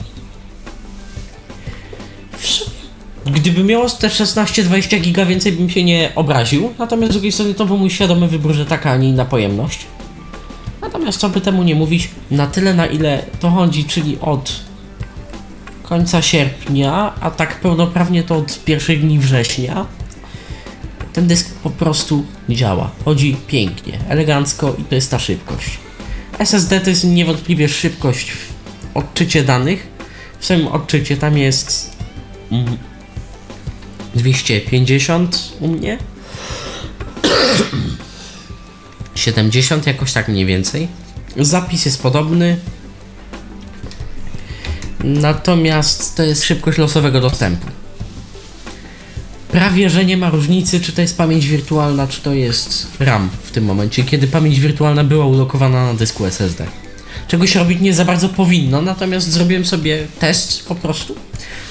W 2.37 2.47
sumie, 2.47 2.71
Gdyby 3.25 3.63
miało 3.63 3.89
te 3.89 4.07
16-20 4.07 5.01
giga 5.01 5.25
więcej, 5.25 5.51
bym 5.51 5.69
się 5.69 5.83
nie 5.83 6.11
obraził. 6.15 6.73
Natomiast 6.79 7.11
z 7.11 7.15
drugiej 7.15 7.31
strony 7.31 7.53
to 7.53 7.65
był 7.65 7.77
mój 7.77 7.89
świadomy 7.89 8.27
wybór, 8.27 8.53
że 8.53 8.65
taka, 8.65 8.91
a 8.91 8.97
nie 8.97 9.09
inna 9.09 9.25
pojemność. 9.25 9.85
Natomiast 10.81 11.19
co 11.19 11.29
by 11.29 11.41
temu 11.41 11.63
nie 11.63 11.75
mówić, 11.75 12.09
na 12.31 12.47
tyle 12.47 12.73
na 12.73 12.85
ile 12.85 13.23
to 13.39 13.49
chodzi, 13.49 13.85
czyli 13.85 14.17
od 14.21 14.51
końca 15.83 16.21
sierpnia, 16.21 17.13
a 17.21 17.31
tak 17.31 17.59
pełnoprawnie 17.59 18.23
to 18.23 18.35
od 18.35 18.63
pierwszych 18.63 19.01
dni 19.01 19.19
września, 19.19 19.85
ten 21.13 21.27
dysk 21.27 21.53
po 21.63 21.69
prostu 21.69 22.25
działa. 22.49 22.91
Chodzi 23.05 23.37
pięknie, 23.47 23.99
elegancko 24.09 24.75
i 24.79 24.83
to 24.83 24.95
jest 24.95 25.11
ta 25.11 25.19
szybkość. 25.19 25.79
SSD 26.39 26.79
to 26.79 26.89
jest 26.89 27.03
niewątpliwie 27.03 27.69
szybkość 27.69 28.31
w 28.31 28.53
odczycie 28.93 29.43
danych. 29.43 29.87
W 30.39 30.45
samym 30.45 30.67
odczycie 30.67 31.17
tam 31.17 31.37
jest 31.37 31.97
mm, 32.51 32.77
250 34.15 35.53
u 35.59 35.67
mnie. 35.67 35.97
70 39.15 39.87
jakoś 39.87 40.13
tak 40.13 40.27
mniej 40.27 40.45
więcej. 40.45 40.87
Zapis 41.37 41.85
jest 41.85 42.01
podobny. 42.01 42.57
Natomiast 45.03 46.15
to 46.15 46.23
jest 46.23 46.43
szybkość 46.43 46.77
losowego 46.77 47.21
dostępu. 47.21 47.67
Prawie, 49.51 49.89
że 49.89 50.05
nie 50.05 50.17
ma 50.17 50.29
różnicy, 50.29 50.79
czy 50.79 50.91
to 50.91 51.01
jest 51.01 51.17
pamięć 51.17 51.47
wirtualna, 51.47 52.07
czy 52.07 52.21
to 52.21 52.33
jest 52.33 52.87
RAM 52.99 53.29
w 53.43 53.51
tym 53.51 53.65
momencie, 53.65 54.03
kiedy 54.03 54.27
pamięć 54.27 54.59
wirtualna 54.59 55.03
była 55.03 55.25
ulokowana 55.25 55.85
na 55.85 55.93
dysku 55.93 56.25
SSD. 56.25 56.65
Czego 57.31 57.47
się 57.47 57.59
robić 57.59 57.81
nie 57.81 57.93
za 57.93 58.05
bardzo 58.05 58.29
powinno, 58.29 58.81
natomiast 58.81 59.31
zrobiłem 59.31 59.65
sobie 59.65 60.07
test 60.19 60.65
po 60.65 60.75
prostu. 60.75 61.15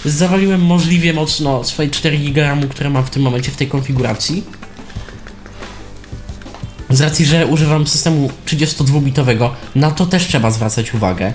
Zawaliłem 0.04 0.62
możliwie 0.62 1.12
mocno 1.12 1.64
swoje 1.64 1.90
4 1.90 2.18
GB 2.18 2.56
które 2.70 2.90
mam 2.90 3.04
w 3.04 3.10
tym 3.10 3.22
momencie 3.22 3.50
w 3.50 3.56
tej 3.56 3.66
konfiguracji. 3.66 4.44
Z 6.90 7.00
racji, 7.00 7.26
że 7.26 7.46
używam 7.46 7.86
systemu 7.86 8.30
32-bitowego, 8.46 9.50
na 9.74 9.90
to 9.90 10.06
też 10.06 10.26
trzeba 10.26 10.50
zwracać 10.50 10.94
uwagę. 10.94 11.32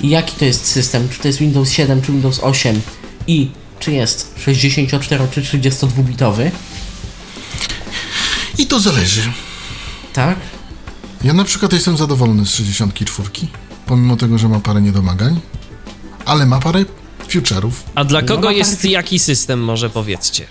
I 0.00 0.08
jaki 0.08 0.36
to 0.36 0.44
jest 0.44 0.66
system? 0.66 1.08
Czy 1.08 1.18
to 1.18 1.28
jest 1.28 1.38
Windows 1.38 1.70
7, 1.70 2.02
czy 2.02 2.12
Windows 2.12 2.40
8 2.42 2.80
i 3.26 3.50
czy 3.80 3.92
jest 3.92 4.34
64 4.44 5.28
czy 5.30 5.42
32-bitowy? 5.42 6.50
I 8.58 8.66
to 8.66 8.80
zależy. 8.80 9.22
Tak? 10.12 10.38
Ja 11.24 11.32
na 11.32 11.44
przykład 11.44 11.72
jestem 11.72 11.96
zadowolony 11.96 12.46
z 12.46 12.50
64, 12.50 13.28
pomimo 13.86 14.16
tego, 14.16 14.38
że 14.38 14.48
ma 14.48 14.60
parę 14.60 14.80
niedomagań, 14.82 15.40
ale 16.24 16.46
ma 16.46 16.60
parę 16.60 16.84
future'ów. 17.28 17.70
A 17.94 18.04
dla 18.04 18.20
No, 18.20 18.26
kogo 18.26 18.50
jest 18.50 18.80
parę- 18.82 18.90
jaki 18.90 19.18
system, 19.18 19.60
może 19.64 19.90
powiedzcie? 19.90 20.46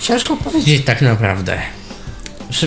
Ciężko 0.00 0.36
powiedzieć 0.36 0.84
tak 0.84 1.02
naprawdę. 1.02 1.58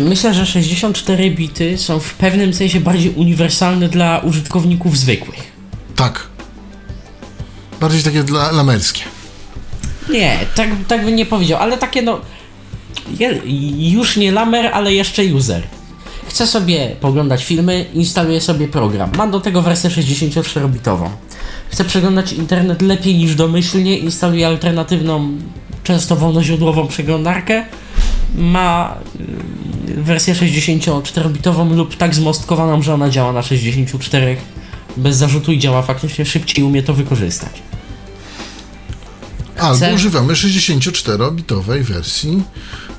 Myślę, 0.02 0.34
że 0.34 0.46
64 0.46 1.32
bity 1.32 1.78
są 1.78 2.00
w 2.00 2.14
pewnym 2.14 2.54
sensie 2.54 2.80
bardziej 2.80 3.12
uniwersalne 3.12 3.90
dla 3.90 4.20
użytkowników 4.20 4.98
zwykłych. 4.98 5.52
Tak. 5.96 6.28
Bardziej 7.80 8.04
takie 8.04 8.24
dla 8.24 8.52
lamerskie. 8.52 9.02
Nie, 10.10 10.40
tak, 10.56 10.70
tak 10.88 11.06
bym 11.06 11.16
nie 11.16 11.26
powiedział, 11.26 11.60
ale 11.62 11.78
takie 11.78 12.02
no. 12.02 12.22
Już 13.78 14.18
nie 14.18 14.32
lamer, 14.32 14.68
ale 14.74 14.94
jeszcze 14.94 15.24
user. 15.24 15.64
Chcę 16.28 16.48
sobie 16.48 16.96
poglądać 17.02 17.46
filmy, 17.46 17.86
instaluję 17.94 18.42
sobie 18.42 18.68
program. 18.68 19.12
Mam 19.18 19.32
do 19.32 19.40
tego 19.40 19.62
wersję 19.62 19.90
64-bitową. 19.90 21.10
Chcę 21.70 21.86
przeglądać 21.86 22.34
internet 22.34 22.82
lepiej 22.82 23.16
niż 23.16 23.36
domyślnie, 23.36 23.98
instaluję 23.98 24.48
alternatywną, 24.48 25.32
często 25.84 26.16
wolnoźródłową 26.16 26.88
przeglądarkę. 26.88 27.66
Ma 28.36 28.96
y, 29.90 30.02
wersję 30.04 30.34
64-bitową 30.34 31.76
lub 31.76 31.96
tak 31.96 32.16
zmostkowaną, 32.16 32.82
że 32.82 32.94
ona 32.94 33.10
działa 33.10 33.34
na 33.34 33.42
64 33.42 34.38
bez 34.98 35.18
zarzutu 35.18 35.52
i 35.52 35.60
działa 35.60 35.82
faktycznie 35.82 36.26
szybciej 36.26 36.64
umie 36.64 36.84
to 36.84 36.94
wykorzystać. 36.94 37.52
Albo 39.60 39.76
Chcę- 39.76 39.94
używamy 39.94 40.34
64-bitowej 40.34 41.84
wersji 41.84 42.44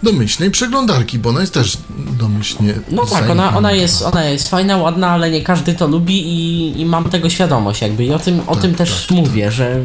domyślnej 0.03 0.51
przeglądarki, 0.51 1.19
bo 1.19 1.29
ona 1.31 1.41
jest 1.41 1.55
też 1.55 1.79
domyślnie. 2.19 2.75
No 2.91 3.07
tak, 3.07 3.31
ona, 3.31 3.57
ona, 3.57 3.73
jest, 3.73 4.03
ona 4.03 4.25
jest 4.25 4.49
fajna, 4.49 4.77
ładna, 4.77 5.11
ale 5.11 5.31
nie 5.31 5.43
każdy 5.43 5.75
to 5.75 5.87
lubi 5.87 6.29
i, 6.29 6.81
i 6.81 6.87
mam 6.87 7.05
tego 7.05 7.31
świadomość 7.31 7.83
jakby. 7.83 8.05
I 8.05 8.13
o 8.13 8.19
tym, 8.19 8.41
o 8.47 8.53
Tak, 8.53 8.63
tym 8.63 8.75
też 8.75 9.07
tak, 9.07 9.19
mówię, 9.19 9.51
że 9.51 9.81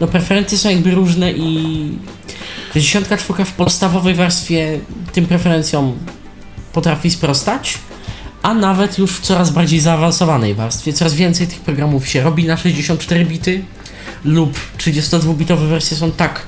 no 0.00 0.06
preferencje 0.06 0.58
są 0.58 0.68
jakby 0.70 0.90
różne 0.90 1.32
i 1.32 1.98
64 2.72 3.44
w 3.44 3.52
podstawowej 3.52 4.14
warstwie 4.14 4.80
tym 5.12 5.26
preferencjom 5.26 5.98
potrafi 6.72 7.10
sprostać, 7.10 7.78
a 8.42 8.54
nawet 8.54 8.98
już 8.98 9.10
w 9.12 9.20
coraz 9.20 9.50
bardziej 9.50 9.80
zaawansowanej 9.80 10.54
warstwie. 10.54 10.92
Coraz 10.92 11.14
więcej 11.14 11.46
tych 11.46 11.60
programów 11.60 12.08
się 12.08 12.22
robi 12.22 12.44
na 12.44 12.56
64 12.56 13.24
bity 13.26 13.64
lub 14.24 14.58
32-bitowe 14.78 15.68
wersje 15.68 15.96
są 15.96 16.12
tak 16.12 16.42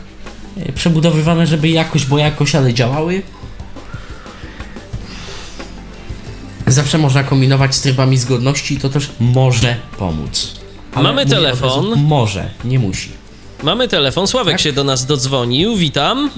e, 0.66 0.72
przebudowywane, 0.72 1.46
żeby 1.46 1.68
jakoś, 1.68 2.06
bo 2.06 2.18
jakoś, 2.18 2.54
ale 2.54 2.74
działały. 2.74 3.22
Zawsze 6.66 6.98
można 6.98 7.24
kombinować 7.24 7.74
z 7.74 7.80
trybami 7.80 8.16
zgodności 8.18 8.74
i 8.74 8.78
to 8.78 8.88
też 8.88 9.10
może 9.20 9.76
pomóc. 9.98 10.54
Mamy 10.94 11.08
mówię 11.10 11.22
od 11.22 11.28
telefon. 11.28 11.68
razu, 11.90 11.96
Może, 11.96 12.50
nie 12.64 12.78
musi. 12.78 13.10
Mamy 13.62 13.88
telefon, 13.88 14.26
Sławek 14.26 14.54
Tak? 14.54 14.60
się 14.60 14.72
do 14.72 14.84
nas 14.84 15.06
dodzwonił, 15.06 15.76
witam. 15.76 16.30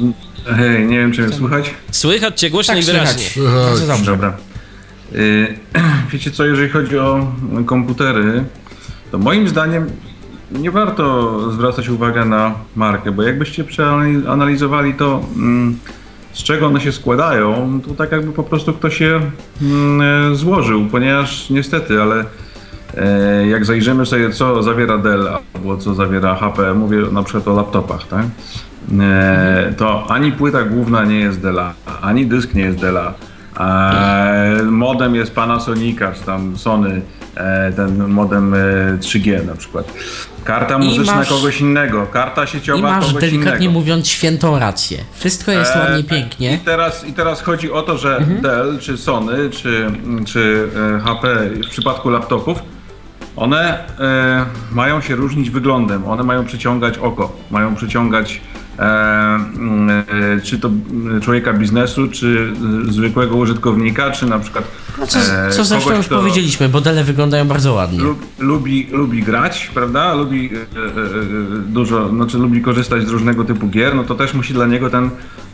Hej, 0.57 0.87
nie 0.87 0.99
wiem, 0.99 1.13
czy 1.13 1.23
mnie 1.23 1.37
słychać? 1.37 1.71
Słychać 1.91 2.41
cię 2.41 2.51
głośno 2.51 2.75
Tak, 2.75 2.83
i 2.83 2.87
wyraźnie. 2.87 3.25
słychać. 3.29 4.03
Dobra. 4.03 4.37
Y, 5.15 5.59
wiecie 6.13 6.31
co, 6.31 6.45
jeżeli 6.47 6.71
chodzi 6.71 6.99
o 6.99 7.33
komputery, 7.67 8.45
to 9.13 9.19
moim 9.19 9.49
zdaniem 9.49 9.91
nie 10.51 10.71
warto 10.71 11.39
zwracać 11.53 11.89
uwagi 11.89 12.29
na 12.29 12.55
markę, 12.77 13.13
bo 13.13 13.23
jakbyście 13.23 13.65
przeanalizowali 13.65 14.95
to, 14.95 15.21
mm, 15.37 15.79
z 16.33 16.43
czego 16.43 16.67
one 16.67 16.81
się 16.81 16.93
składają, 16.93 17.81
to 17.89 17.95
tak 17.95 18.13
jakby 18.13 18.33
po 18.33 18.43
prostu 18.43 18.73
ktoś 18.73 19.01
je 19.01 19.21
mm, 19.63 20.33
e, 20.33 20.35
złożył, 20.35 20.87
ponieważ 20.91 21.51
niestety, 21.51 22.03
ale 22.03 22.25
e, 22.95 23.47
jak 23.47 23.65
zajrzymy 23.65 24.07
sobie, 24.07 24.31
co 24.31 24.63
zawiera 24.63 24.99
Dell 24.99 25.29
albo 25.55 25.77
co 25.77 25.95
zawiera 25.95 26.35
HP, 26.35 26.75
mówię 26.75 26.99
na 27.13 27.23
przykład 27.23 27.49
o 27.49 27.57
laptopach, 27.57 28.09
tak? 28.09 28.25
E, 29.01 29.75
to 29.77 30.07
ani 30.11 30.33
płyta 30.33 30.63
główna 30.63 31.05
nie 31.05 31.21
jest 31.21 31.41
Della, 31.41 31.75
ani 32.03 32.27
dysk 32.27 32.55
nie 32.55 32.63
jest 32.63 32.79
Della. 32.79 33.15
Modem 34.71 35.15
jest 35.15 35.35
Panasonica, 35.35 36.13
czy 36.13 36.21
tam 36.21 36.57
Sony, 36.57 37.03
ten 37.77 38.09
modem 38.09 38.55
e, 38.55 38.57
3G 39.01 39.47
na 39.47 39.55
przykład. 39.55 39.93
Karta 40.45 40.79
muzyczna 40.79 41.15
masz- 41.17 41.29
kogoś 41.29 41.61
innego, 41.61 42.07
karta 42.07 42.45
I 42.45 42.47
sieciowa 42.49 42.83
masz 42.91 43.07
kogoś 43.07 43.21
delikatnie 43.21 43.67
innego. 43.67 43.73
mówiąc 43.81 44.09
świętą 44.09 44.59
rację. 44.59 44.99
Wszystko 45.19 45.51
jest 45.53 45.77
E, 45.77 45.79
ładnie, 45.79 45.99
I 45.99 46.05
pięknie. 46.05 46.59
teraz, 46.65 47.05
I 47.05 47.13
teraz 47.13 47.43
chodzi 47.43 47.73
o 47.73 47.83
to, 47.83 47.99
że 47.99 48.21
Dell, 48.43 48.79
czy 48.81 48.97
Sony, 48.99 49.51
czy, 49.51 49.87
czy 50.27 50.69
e, 50.97 51.01
HP 51.01 51.37
w 51.67 51.69
przypadku 51.71 52.11
laptopów, 52.11 52.59
one 53.37 53.79
e, 54.01 54.47
mają 54.73 55.01
się 55.01 55.17
różnić 55.17 55.51
wyglądem, 55.51 56.05
one 56.09 56.23
mają 56.23 56.45
przyciągać 56.45 56.99
oko, 56.99 57.37
mają 57.51 57.75
przyciągać 57.75 58.33
e, 58.33 58.39
e, 58.39 58.66
czy 60.43 60.59
to 60.59 60.69
mm, 60.69 61.21
człowieka 61.21 61.53
biznesu, 61.53 62.09
czy 62.09 62.53
e, 62.89 62.93
zwykłego 62.93 63.37
użytkownika, 63.37 64.11
czy 64.11 64.27
na 64.27 64.39
przykład 64.39 64.65
No 64.99 65.07
co, 65.07 65.19
e, 65.19 65.51
co 65.51 65.65
zresztą 65.65 65.89
kogoś, 65.89 65.97
już 65.97 66.09
powiedzieliśmy, 66.09 66.69
modele 66.69 67.05
wyglądają 67.05 67.49
bardzo 67.49 67.73
ładnie. 67.73 67.99
lub, 67.99 68.27
lubi, 68.39 68.89
lubi 68.93 69.23
grać, 69.23 69.71
prawda? 69.75 70.15
Lubi 70.15 70.51
e, 70.55 70.59
e, 70.59 70.59
e, 70.59 70.65
dużo, 71.67 72.09
znaczy 72.09 72.39
lubi 72.39 72.63
korzystać 72.63 73.07
z 73.07 73.11
różnego 73.11 73.45
typu 73.45 73.69
gier, 73.69 73.95
no 73.95 74.05
to 74.05 74.15
też 74.15 74.35
musi 74.35 74.55
dla 74.55 74.67
niego 74.67 74.91
ten 74.91 75.11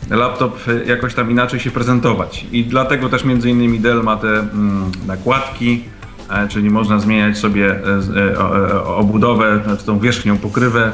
laptop 0.09 0.59
e, 0.67 0.85
jakoś 0.85 1.13
tam 1.13 1.31
inaczej 1.31 1.59
się 1.59 1.71
prezentować. 1.71 2.45
I 2.51 2.65
dlatego 2.65 3.09
też 3.09 3.23
między 3.23 3.49
innymi 3.49 3.79
Dell 3.79 4.03
ma 4.03 4.17
te 4.17 4.39
mm, 4.39 4.91
nakładki, 5.07 5.83
e, 6.29 6.47
czyli 6.47 6.69
można 6.69 6.99
zmieniać 6.99 7.37
sobie 7.37 7.71
e, 7.71 7.81
e, 8.15 8.37
e, 8.37 8.83
obudowę, 8.83 9.61
znaczy 9.65 9.85
tą 9.85 9.99
wierzchnią 9.99 10.37
pokrywę. 10.37 10.91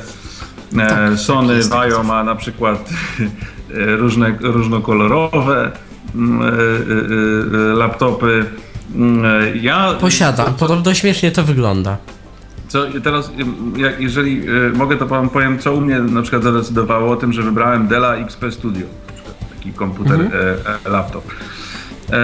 Sony 1.18 1.56
jest, 1.56 1.70
tak 1.72 1.80
Vaio 1.80 2.04
ma 2.04 2.24
na 2.24 2.36
przykład 2.36 2.90
e, 3.20 3.96
różne, 3.96 4.36
różnokolorowe 4.42 5.72
mm, 6.16 6.42
e, 6.42 6.46
e, 6.52 7.74
laptopy. 7.74 8.46
Mm, 8.96 9.24
Ja 9.62 9.94
Posiadam. 9.94 10.54
Podobno 10.54 10.94
śmiesznie 10.94 11.32
to 11.32 11.44
wygląda. 11.44 11.98
co, 12.68 12.86
teraz, 13.04 13.32
ym, 13.40 13.74
jak, 13.78 14.00
jeżeli 14.02 14.42
mogę, 14.74 14.98
to 14.98 15.06
wam 15.08 15.30
powiem, 15.30 15.60
co 15.60 15.74
u 15.74 15.82
mnie 15.82 16.00
na 16.00 16.22
przykład 16.22 16.44
zadecydowało 16.44 17.12
o 17.12 17.16
tym, 17.16 17.34
że 17.34 17.42
wybrałem 17.44 17.88
Della 17.88 18.16
XP 18.16 18.52
Studio, 18.52 18.88
na 19.08 19.14
przykład 19.14 19.36
taki 19.58 19.74
komputer, 19.74 20.22
Mhm. 20.22 20.58
e, 20.86 20.90
laptop. 20.90 21.24
E, 22.12 22.18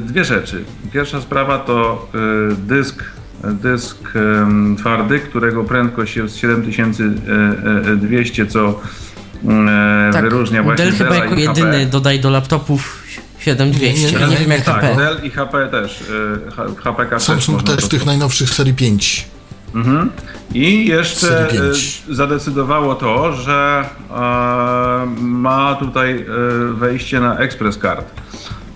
dwie 0.00 0.24
rzeczy. 0.24 0.64
Pierwsza 0.92 1.20
sprawa 1.20 1.58
to 1.58 2.08
dysk, 2.58 3.04
dysk 3.44 3.96
twardy, 4.78 5.18
którego 5.20 5.64
prędkość 5.64 6.16
jest 6.16 6.36
7200, 6.36 8.46
co 8.46 8.80
e, 9.48 10.10
Tak, 10.12 10.22
wyróżnia 10.24 10.62
właśnie 10.62 10.84
Dell 10.84 10.94
chyba 10.94 11.14
jako 11.14 11.34
i 11.34 11.46
HP. 11.46 11.60
jedyny 11.60 11.86
dodaje 11.86 12.18
do 12.18 12.30
laptopów 12.30 13.02
7200. 13.38 14.06
Nie, 14.06 14.12
Nie, 14.12 14.18
nie, 14.18 14.26
nie, 14.32 14.36
wiem 14.36 14.50
jak 14.50 14.60
Tak, 14.64 14.74
HP. 14.80 14.96
Dell 14.96 15.16
i 15.22 15.30
HP 15.30 15.68
też. 15.70 16.04
w 16.76 16.80
HPK 16.82 17.20
Samsung 17.20 17.62
też 17.62 17.82
to 17.82 17.88
tych 17.88 18.06
najnowszych 18.06 18.50
serii 18.50 18.74
5. 18.74 19.28
Mhm. 19.74 20.10
I 20.54 20.86
jeszcze 20.86 21.50
e, 21.50 21.54
zadecydowało 22.08 22.94
to, 22.94 23.32
że 23.32 23.84
e, 24.10 24.14
ma 25.20 25.76
tutaj 25.80 26.20
e, 26.20 26.24
wejście 26.72 27.20
na 27.20 27.38
Express 27.38 27.78
Card. 27.78 28.10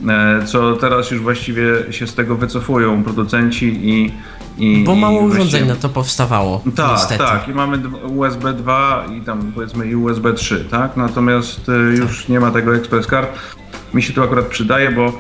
E, 0.08 0.42
co 0.46 0.76
teraz 0.76 1.10
już 1.10 1.20
właściwie 1.20 1.62
się 1.90 2.06
z 2.06 2.14
tego 2.14 2.36
wycofują 2.36 3.04
producenci 3.04 3.88
i. 3.88 4.12
i 4.58 4.84
Bo 4.86 4.94
mało 4.94 5.20
i 5.20 5.24
urządzeń 5.24 5.40
właściwie- 5.50 5.64
na 5.66 5.76
to 5.76 5.88
powstawało. 5.88 6.62
tak, 6.76 6.90
niestety. 6.90 7.24
tak. 7.24 7.48
I 7.48 7.52
mamy 7.52 7.78
USB 8.16 8.52
2 8.52 9.04
i 9.18 9.20
tam 9.20 9.52
powiedzmy 9.54 9.86
i 9.86 9.96
USB 9.96 10.32
3, 10.32 10.64
tak? 10.70 10.96
Natomiast 10.96 11.68
e, 11.68 11.72
już 11.96 12.28
nie 12.28 12.40
ma 12.40 12.50
tego 12.50 12.76
Express 12.76 13.06
Card. 13.06 13.28
Mi 13.94 14.02
się 14.02 14.12
to 14.12 14.22
akurat 14.24 14.44
przydaje, 14.46 14.90
bo 14.90 15.02
e, 15.06 15.12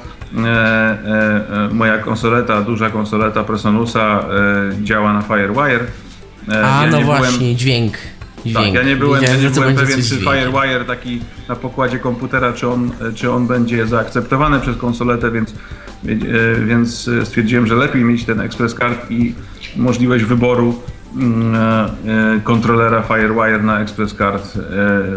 e, 0.48 1.64
e, 1.64 1.68
moja 1.72 1.98
konsoleta, 1.98 2.60
duża 2.62 2.90
konsoleta 2.90 3.44
Presonusa 3.44 4.20
e, 4.80 4.84
działa 4.84 5.12
na 5.12 5.22
FireWire. 5.22 5.84
E, 6.48 6.64
A 6.66 6.84
ja 6.84 6.90
no 6.90 6.98
nie 6.98 7.04
byłem- 7.04 7.18
właśnie, 7.22 7.56
dźwięk. 7.56 7.92
dźwięk. 8.46 8.64
tak, 8.64 8.74
ja 8.74 8.82
nie 8.82 8.96
byłem, 8.96 9.22
ja 9.22 9.36
nie 9.36 9.50
byłem 9.50 9.74
pewien, 9.76 10.02
czy. 10.02 10.16
FireWire 10.18 10.84
taki 10.86 11.20
na 11.48 11.56
pokładzie 11.56 11.98
komputera, 11.98 12.52
czy 12.52 12.68
on, 12.68 12.90
czy 13.14 13.30
on 13.32 13.46
będzie 13.46 13.86
zaakceptowany 13.86 14.60
przez 14.60 14.76
konsoletę, 14.76 15.30
więc, 15.30 15.54
więc 16.66 17.10
stwierdziłem, 17.24 17.66
że 17.66 17.74
lepiej 17.74 18.04
mieć 18.04 18.24
ten 18.24 18.40
Express 18.40 18.74
Card 18.74 19.10
i 19.10 19.34
możliwość 19.76 20.24
wyboru 20.24 20.82
mm, 21.16 21.54
e, 21.54 21.84
e, 22.36 22.40
kontrolera 22.44 23.02
FireWire 23.02 23.62
na 23.62 23.80
Express 23.80 24.14
Card 24.14 24.56
e, 24.56 24.60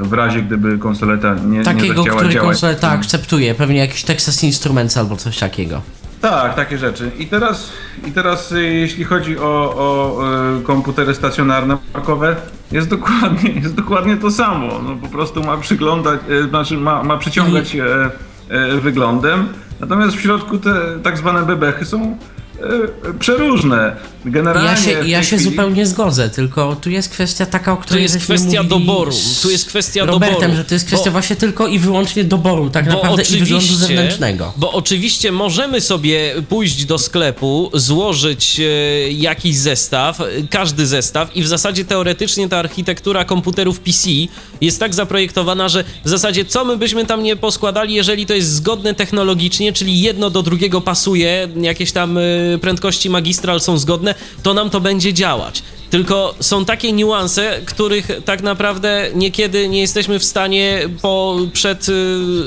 w 0.02 0.14
razie 0.14 0.42
gdyby 0.42 0.78
konsoleta 0.78 1.36
nie, 1.36 1.58
nie 1.58 1.64
Takiego, 1.64 1.88
zechciała 1.88 2.18
który 2.18 2.34
działać. 2.34 2.48
konsoleta 2.48 2.90
akceptuje, 2.90 3.56
pewnie 3.56 3.80
jakiś 3.80 4.04
Texas 4.04 4.44
Instruments 4.44 4.98
albo 4.98 5.16
coś 5.16 5.38
takiego. 5.40 5.82
Tak, 6.22 6.56
takie 6.56 6.78
rzeczy. 6.78 7.12
I 7.20 7.28
teraz, 7.28 7.72
i 8.08 8.12
teraz 8.12 8.54
jeśli 8.58 9.04
chodzi 9.04 9.38
o, 9.38 9.44
o 9.78 10.22
komputery 10.64 11.16
stacjonarne 11.16 11.78
markowe, 11.94 12.36
jest 12.72 12.90
dokładnie, 12.90 13.50
jest 13.64 13.76
dokładnie 13.76 14.18
to 14.18 14.32
samo. 14.32 14.68
No, 14.68 14.96
po 14.96 15.08
prostu 15.08 15.44
ma 15.44 15.58
przyglądać, 15.58 16.20
znaczy 16.50 16.78
ma, 16.78 17.04
ma 17.04 17.18
przyciągać 17.18 17.76
e, 17.76 17.86
e, 18.50 18.80
wyglądem, 18.80 19.48
natomiast 19.90 20.16
w 20.16 20.22
środku 20.22 20.58
te 20.58 21.00
tak 21.04 21.18
zwane 21.18 21.46
bebechy 21.46 21.86
są 21.86 22.18
przeróżne. 23.20 23.96
Generalnie 24.26 24.70
Ja 24.70 24.78
się, 24.78 25.08
ja 25.10 25.24
się 25.24 25.38
chwili- 25.38 25.44
zupełnie 25.52 25.86
zgodzę, 25.86 26.30
tylko 26.30 26.76
tu 26.76 26.90
jest 26.90 27.10
kwestia 27.10 27.46
taka, 27.46 27.74
o 27.74 27.76
Tu 27.76 27.82
której 27.82 28.04
jest 28.04 28.14
żeśmy 28.14 28.36
kwestia 28.36 28.64
mówili 28.64 28.86
doboru. 28.86 29.12
Tu 29.42 29.50
jest 29.50 29.66
kwestia 29.66 30.06
Robertem, 30.06 30.40
doboru. 30.42 30.58
że 30.58 30.64
to 30.66 30.74
jest 30.76 30.86
kwestia 30.86 31.06
Bo- 31.06 31.12
właśnie 31.12 31.36
tylko 31.36 31.68
i 31.68 31.80
wyłącznie 31.80 32.24
doboru, 32.24 32.70
tak 32.70 32.86
naprawdę 32.88 33.24
i 33.24 33.38
wyglądu 33.40 33.76
zewnętrznego. 33.76 34.54
Bo 34.58 34.72
oczywiście 34.72 35.32
możemy 35.32 35.82
sobie 35.82 36.36
pójść 36.50 36.86
do 36.86 36.98
sklepu, 36.98 37.70
złożyć 37.74 38.60
e, 38.60 38.64
jakiś 39.12 39.56
zestaw, 39.56 40.22
e, 40.22 40.26
każdy 40.50 40.86
zestaw 40.88 41.36
i 41.36 41.44
w 41.44 41.48
zasadzie 41.48 41.86
teoretycznie 41.86 42.50
ta 42.50 42.58
architektura 42.58 43.26
komputerów 43.26 43.80
PC 43.80 44.10
jest 44.62 44.80
tak 44.80 44.94
zaprojektowana, 44.94 45.70
że 45.70 45.84
w 46.06 46.10
zasadzie 46.10 46.46
co 46.46 46.66
my 46.66 46.78
byśmy 46.78 47.06
tam 47.06 47.24
nie 47.24 47.36
poskładali, 47.36 47.94
jeżeli 47.94 48.26
to 48.26 48.34
jest 48.34 48.54
zgodne 48.54 48.94
technologicznie, 48.94 49.74
czyli 49.74 50.02
jedno 50.02 50.30
do 50.30 50.44
drugiego 50.44 50.82
pasuje, 50.82 51.48
jakieś 51.62 51.92
tam 51.92 52.18
e, 52.18 52.22
prędkości 52.62 53.10
magistral 53.10 53.62
są 53.62 53.78
zgodne, 53.78 54.16
to 54.44 54.54
nam 54.54 54.70
to 54.70 54.82
będzie 54.82 55.14
działać. 55.14 55.64
Tylko 55.90 56.36
są 56.40 56.66
takie 56.66 56.92
niuanse, 56.92 57.62
których 57.66 58.08
tak 58.26 58.44
naprawdę 58.44 59.10
niekiedy 59.16 59.70
nie 59.70 59.82
jesteśmy 59.82 60.20
w 60.20 60.24
stanie 60.26 60.90
po, 61.02 61.38
przed 61.54 61.90
y, 61.90 61.94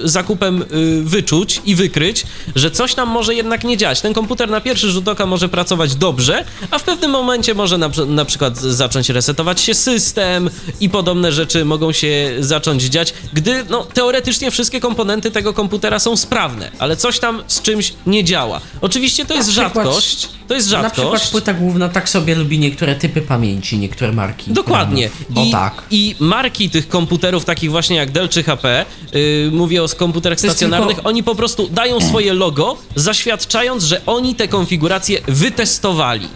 zakupem 0.04 0.62
y, 0.62 1.02
wyczuć 1.02 1.60
i 1.64 1.74
wykryć, 1.74 2.24
że 2.56 2.70
coś 2.70 2.96
nam 2.96 3.08
może 3.08 3.34
jednak 3.34 3.64
nie 3.64 3.76
działać. 3.76 4.00
Ten 4.00 4.14
komputer 4.14 4.50
na 4.50 4.60
pierwszy 4.60 4.90
rzut 4.90 5.08
oka 5.08 5.26
może 5.26 5.48
pracować 5.48 5.94
dobrze, 5.94 6.44
a 6.70 6.78
w 6.78 6.82
pewnym 6.82 7.10
momencie 7.10 7.54
może 7.54 7.78
na, 7.78 7.90
na 8.06 8.24
przykład 8.24 8.56
zacząć 8.58 9.08
resetować 9.08 9.60
się 9.60 9.74
system 9.74 10.50
i 10.80 10.90
podobne 10.90 11.32
rzeczy 11.32 11.64
mogą 11.64 11.92
się 11.92 12.30
zacząć 12.40 12.82
dziać, 12.82 13.14
gdy 13.32 13.64
no, 13.70 13.84
teoretycznie 13.84 14.50
wszystkie 14.50 14.80
komponenty 14.80 15.30
tego 15.30 15.52
komputera 15.52 15.98
są 15.98 16.16
sprawne, 16.16 16.70
ale 16.78 16.96
coś 16.96 17.18
tam 17.18 17.42
z 17.46 17.62
czymś 17.62 17.92
nie 18.06 18.24
działa. 18.24 18.60
Oczywiście 18.80 19.24
to 19.26 19.34
jest 19.34 19.50
przykład- 19.50 19.74
rzadkość, 19.74 20.28
to 20.48 20.54
jest 20.54 20.70
Na 20.70 20.90
przykład 20.90 20.96
rzadkość. 20.96 21.30
płyta 21.30 21.54
główna 21.54 21.88
tak 21.88 22.08
sobie 22.08 22.34
lubi 22.34 22.58
niektóre 22.58 22.94
typy 22.94 23.22
pamięci, 23.28 23.78
niektóre 23.78 24.12
marki. 24.12 24.52
Dokładnie. 24.52 25.10
Bo 25.30 25.44
I, 25.44 25.50
tak. 25.50 25.82
I 25.90 26.14
marki 26.20 26.70
tych 26.70 26.88
komputerów, 26.88 27.44
takich 27.44 27.70
właśnie 27.70 27.96
jak 27.96 28.10
Dell 28.10 28.28
czy 28.28 28.42
HP, 28.42 28.84
yy, 29.12 29.50
mówię 29.52 29.82
o 29.82 29.88
komputerach 29.88 30.38
stacjonarnych, 30.38 30.96
tylko- 30.96 31.08
oni 31.08 31.22
po 31.22 31.34
prostu 31.34 31.68
dają 31.68 32.00
swoje 32.00 32.34
logo, 32.34 32.76
zaświadczając, 32.94 33.84
że 33.84 34.00
oni 34.06 34.34
te 34.34 34.48
konfiguracje 34.48 35.20
wytestowali. 35.28 36.28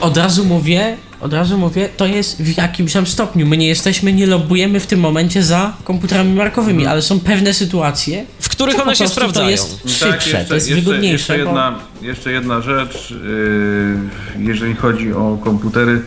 Od 0.00 0.16
razu 0.16 0.44
mówię, 0.44 0.96
od 1.20 1.32
razu 1.32 1.58
mówię, 1.58 1.88
to 1.96 2.06
jest 2.06 2.42
w 2.42 2.56
jakimś 2.56 2.92
tam 2.92 3.06
stopniu. 3.06 3.46
My 3.46 3.56
nie 3.56 3.66
jesteśmy, 3.68 4.12
nie 4.12 4.26
lobbujemy 4.26 4.80
w 4.80 4.86
tym 4.86 5.00
momencie 5.00 5.42
za 5.42 5.72
komputerami 5.84 6.34
markowymi, 6.34 6.86
ale 6.86 7.02
są 7.02 7.20
pewne 7.20 7.54
sytuacje, 7.54 8.24
W 8.40 8.48
których 8.48 8.80
one 8.80 8.96
się 8.96 9.08
sprawdzają. 9.08 9.46
To 9.46 9.50
jest 9.50 9.82
szybsze, 9.88 10.44
to 10.48 10.54
jest 10.54 10.66
Tak, 10.66 10.74
jeszcze, 10.74 10.74
wygodniejsze. 10.74 11.12
Jeszcze 11.12 11.32
bo... 11.32 11.38
jedna, 11.38 11.78
jeszcze 12.02 12.32
jedna 12.32 12.60
rzecz, 12.60 13.10
yy, 13.10 14.46
jeżeli 14.46 14.74
chodzi 14.74 15.12
o 15.12 15.38
komputery, 15.44 16.02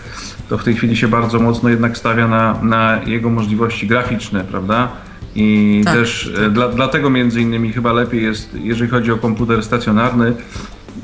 to 0.53 0.57
w 0.57 0.63
tej 0.63 0.75
chwili 0.75 0.97
się 0.97 1.07
bardzo 1.07 1.39
mocno 1.39 1.69
jednak 1.69 1.97
stawia 1.97 2.27
na, 2.27 2.59
na 2.63 2.99
jego 3.05 3.29
możliwości 3.29 3.87
graficzne, 3.87 4.43
prawda? 4.43 4.91
I 5.35 5.81
Tak, 5.85 5.93
też 5.93 6.33
e, 6.45 6.49
Dla, 6.49 6.67
dlatego 6.67 7.09
między 7.09 7.41
innymi 7.41 7.73
chyba 7.73 7.93
lepiej 7.93 8.23
jest, 8.23 8.49
jeżeli 8.53 8.91
chodzi 8.91 9.11
o 9.11 9.17
komputer 9.17 9.63
stacjonarny, 9.63 10.33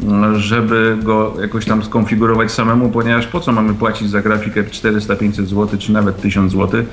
m, 0.04 0.40
żeby 0.40 0.98
go 1.04 1.34
jakoś 1.42 1.66
tam 1.66 1.84
skonfigurować 1.84 2.52
samemu, 2.52 2.90
ponieważ 2.90 3.28
po 3.28 3.40
co 3.40 3.52
mamy 3.52 3.74
płacić 3.74 4.10
za 4.10 4.22
grafikę 4.22 4.64
400-500 4.64 5.32
zł, 5.32 5.68
czy 5.80 5.94
nawet 5.94 6.22
1000 6.22 6.52
zł, 6.52 6.84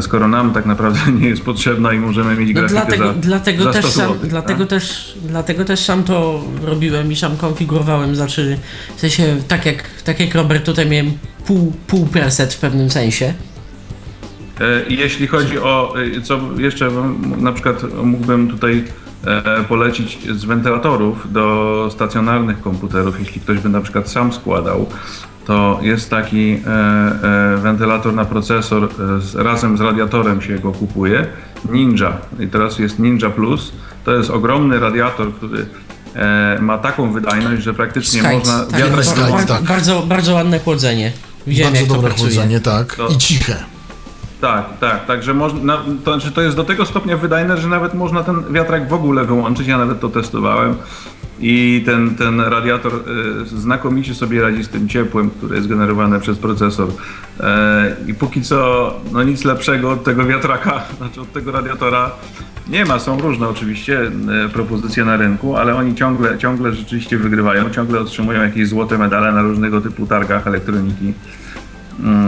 skoro 0.00 0.28
nam 0.28 0.52
tak 0.52 0.66
naprawdę 0.66 1.00
nie 1.20 1.28
jest 1.28 1.42
potrzebna 1.42 1.92
i 1.92 1.98
możemy 1.98 2.36
mieć 2.36 2.54
No 2.54 2.60
grafikę 2.60 2.80
dlatego, 2.80 3.06
za, 3.06 3.12
dlatego, 3.12 3.64
za 3.64 3.72
100 3.72 3.82
też 3.82 3.92
sam, 3.92 4.08
zł, 4.08 4.28
dlatego, 4.30 4.60
tak? 4.60 4.68
też, 4.68 5.14
dlatego 5.22 5.64
też 5.64 5.80
sam 5.80 6.02
to 6.02 6.44
robiłem 6.62 7.12
i 7.12 7.16
sam 7.16 7.36
konfigurowałem, 7.36 8.16
znaczy 8.16 8.58
w 8.96 9.00
sensie 9.00 9.36
tak 9.48 9.66
jak, 9.66 9.84
tak 10.04 10.20
jak 10.20 10.34
Robert 10.34 10.66
tutaj 10.66 10.86
miałem 10.86 11.12
pół, 11.46 11.72
pół 11.86 12.06
preset 12.06 12.54
w 12.54 12.58
pewnym 12.60 12.90
sensie. 12.90 13.34
E, 14.60 14.82
Jeśli 14.88 15.26
chodzi 15.26 15.58
o, 15.58 15.94
e, 16.16 16.20
co 16.20 16.40
jeszcze 16.58 16.90
na 17.38 17.52
przykład 17.52 17.82
mógłbym 18.04 18.50
tutaj 18.50 18.84
e, 19.26 19.64
polecić 19.64 20.18
z 20.32 20.44
wentylatorów 20.44 21.32
do 21.32 21.88
stacjonarnych 21.92 22.60
komputerów, 22.60 23.20
jeśli 23.20 23.40
ktoś 23.40 23.58
by 23.58 23.68
na 23.68 23.80
przykład 23.80 24.10
sam 24.10 24.32
składał, 24.32 24.86
to 25.46 25.78
jest 25.82 26.10
taki 26.10 26.52
e, 26.52 26.70
e, 27.54 27.56
wentylator 27.56 28.14
na 28.14 28.24
procesor, 28.24 28.84
e, 28.84 29.20
z, 29.20 29.34
razem 29.34 29.78
z 29.78 29.80
radiatorem 29.80 30.42
się 30.42 30.58
go 30.58 30.72
kupuje, 30.72 31.26
Ninja. 31.70 32.12
I 32.40 32.48
teraz 32.48 32.78
jest 32.78 32.98
Ninja 32.98 33.30
Plus. 33.30 33.72
To 34.04 34.14
jest 34.16 34.30
ogromny 34.30 34.80
radiator, 34.80 35.34
który 35.34 35.66
e, 36.14 36.58
ma 36.60 36.78
taką 36.78 37.12
wydajność, 37.12 37.62
że 37.62 37.74
praktycznie 37.74 38.22
można 38.22 38.64
tak, 38.64 38.80
wiatrak 38.80 39.04
Skite, 39.04 39.30
bardzo, 39.30 39.54
tak. 39.54 39.62
bardzo, 39.62 40.02
bardzo 40.02 40.34
ładne 40.34 40.58
chłodzenie. 40.58 41.12
Widziałem 41.46 41.72
Bardzo 41.72 41.80
jak 41.84 41.88
to 41.88 41.94
dobre 41.94 42.10
pracuje. 42.10 42.34
chłodzenie, 42.34 42.60
tak. 42.60 42.94
To- 42.94 43.08
I 43.08 43.18
ciche. 43.18 43.56
Tak, 44.40 44.64
tak, 44.80 45.06
także 45.06 45.34
można, 45.34 45.60
na, 45.64 45.76
to, 46.04 46.12
znaczy 46.20 46.32
to 46.34 46.40
jest 46.42 46.56
do 46.56 46.64
tego 46.64 46.86
stopnia 46.86 47.16
wydajne, 47.16 47.56
że 47.56 47.68
nawet 47.68 47.94
można 47.94 48.22
ten 48.22 48.52
wiatrak 48.52 48.88
w 48.88 48.92
ogóle 48.92 49.24
wyłączyć, 49.24 49.66
ja 49.66 49.78
nawet 49.78 50.00
to 50.00 50.08
testowałem 50.08 50.76
i 51.40 51.82
ten, 51.86 52.14
ten 52.14 52.40
radiator 52.40 52.92
e, 52.94 53.46
znakomicie 53.46 54.14
sobie 54.14 54.42
radzi 54.42 54.64
z 54.64 54.68
tym 54.68 54.88
ciepłem, 54.88 55.30
które 55.30 55.56
jest 55.56 55.68
generowane 55.68 56.20
przez 56.20 56.38
procesor. 56.38 56.88
E, 57.40 57.96
I 58.06 58.14
póki 58.14 58.42
co 58.42 59.00
no 59.12 59.22
nic 59.22 59.44
lepszego 59.44 59.90
od 59.90 60.04
tego 60.04 60.24
wiatraka, 60.24 60.82
znaczy 60.98 61.20
od 61.20 61.32
tego 61.32 61.52
radiatora 61.52 62.10
nie 62.68 62.84
ma. 62.84 62.98
Są 62.98 63.20
różne 63.20 63.48
oczywiście 63.48 64.00
e, 64.44 64.48
propozycje 64.48 65.04
na 65.04 65.16
rynku, 65.16 65.56
ale 65.56 65.74
oni 65.74 65.94
ciągle, 65.94 66.38
ciągle 66.38 66.72
rzeczywiście 66.72 67.18
wygrywają, 67.18 67.70
ciągle 67.70 68.00
otrzymują 68.00 68.42
jakieś 68.42 68.68
złote 68.68 68.98
medale 68.98 69.32
na 69.32 69.42
różnego 69.42 69.80
typu 69.80 70.06
targach 70.06 70.46
elektroniki. 70.46 71.14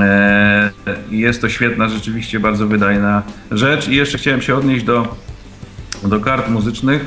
E, 0.00 0.70
Jest 1.10 1.40
to 1.40 1.48
świetna, 1.48 1.88
rzeczywiście 1.88 2.40
bardzo 2.40 2.66
wydajna 2.66 3.22
rzecz. 3.50 3.88
I 3.88 3.96
jeszcze 3.96 4.18
chciałem 4.18 4.42
się 4.42 4.56
odnieść 4.56 4.84
do, 4.84 5.16
do 6.02 6.20
kart 6.20 6.48
muzycznych, 6.48 7.06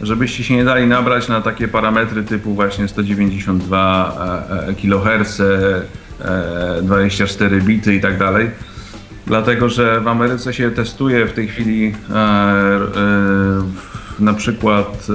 żebyście 0.00 0.44
się 0.44 0.56
nie 0.56 0.64
dali 0.64 0.86
nabrać 0.86 1.28
na 1.28 1.40
takie 1.40 1.68
parametry 1.68 2.24
typu 2.24 2.54
właśnie 2.54 2.88
192 2.88 4.46
e, 4.50 4.68
e, 4.68 4.74
kHz, 4.74 5.40
e, 5.40 6.82
24 6.82 7.60
bity 7.60 7.94
i 7.94 8.00
tak 8.00 8.18
dalej. 8.18 8.50
Dlatego, 9.26 9.68
że 9.68 10.00
w 10.00 10.08
Ameryce 10.08 10.54
się 10.54 10.70
testuje 10.70 11.26
w 11.26 11.32
tej 11.32 11.48
chwili 11.48 11.94
e, 12.10 12.14
e, 12.14 12.78
na 14.18 14.34
przykład 14.34 15.06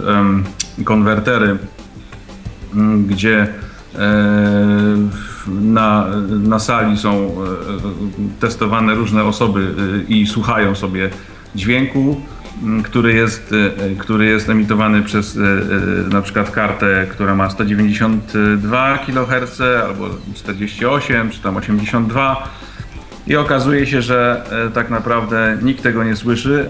konwertery 0.86 1.58
gdzie 3.08 3.48
e, 3.96 4.00
na, 5.48 6.08
na 6.30 6.60
sali 6.60 6.98
są 6.98 7.36
testowane 8.40 8.96
różne 8.96 9.24
osoby 9.24 9.74
i 10.08 10.28
słuchają 10.28 10.76
sobie 10.76 11.10
dźwięku, 11.56 12.22
który 12.84 13.14
jest, 13.14 13.54
e, 13.54 13.96
który 13.96 14.26
jest 14.26 14.50
emitowany 14.50 15.02
przez 15.02 15.38
e, 15.38 15.42
e, 15.42 16.10
na 16.10 16.22
przykład 16.22 16.52
kartę, 16.52 17.08
która 17.12 17.36
ma 17.36 17.50
192 17.50 18.98
kHz 18.98 19.62
albo 19.62 20.10
48 20.36 21.30
czy 21.30 21.40
tam 21.40 21.58
82 21.58 22.50
i 23.28 23.36
okazuje 23.36 23.88
się, 23.88 24.02
że 24.02 24.44
tak 24.74 24.90
naprawdę 24.90 25.58
nikt 25.62 25.84
tego 25.84 26.04
nie 26.04 26.16
słyszy. 26.16 26.70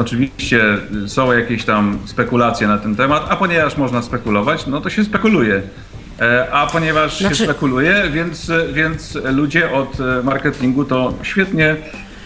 Oczywiście 0.00 0.78
są 1.06 1.32
jakieś 1.32 1.64
tam 1.64 1.98
spekulacje 2.04 2.68
na 2.68 2.78
ten 2.78 2.96
temat, 2.96 3.26
a 3.28 3.36
ponieważ 3.36 3.76
można 3.76 4.02
spekulować, 4.02 4.66
no 4.66 4.80
to 4.80 4.90
się 4.90 5.04
spekuluje. 5.04 5.62
A 6.52 6.66
ponieważ 6.66 7.18
Znaczy- 7.18 7.36
się 7.36 7.44
spekuluje, 7.44 8.02
więc, 8.12 8.52
więc 8.72 9.18
ludzie 9.32 9.72
od 9.72 9.98
marketingu 10.24 10.84
to 10.84 11.14
świetnie 11.22 11.76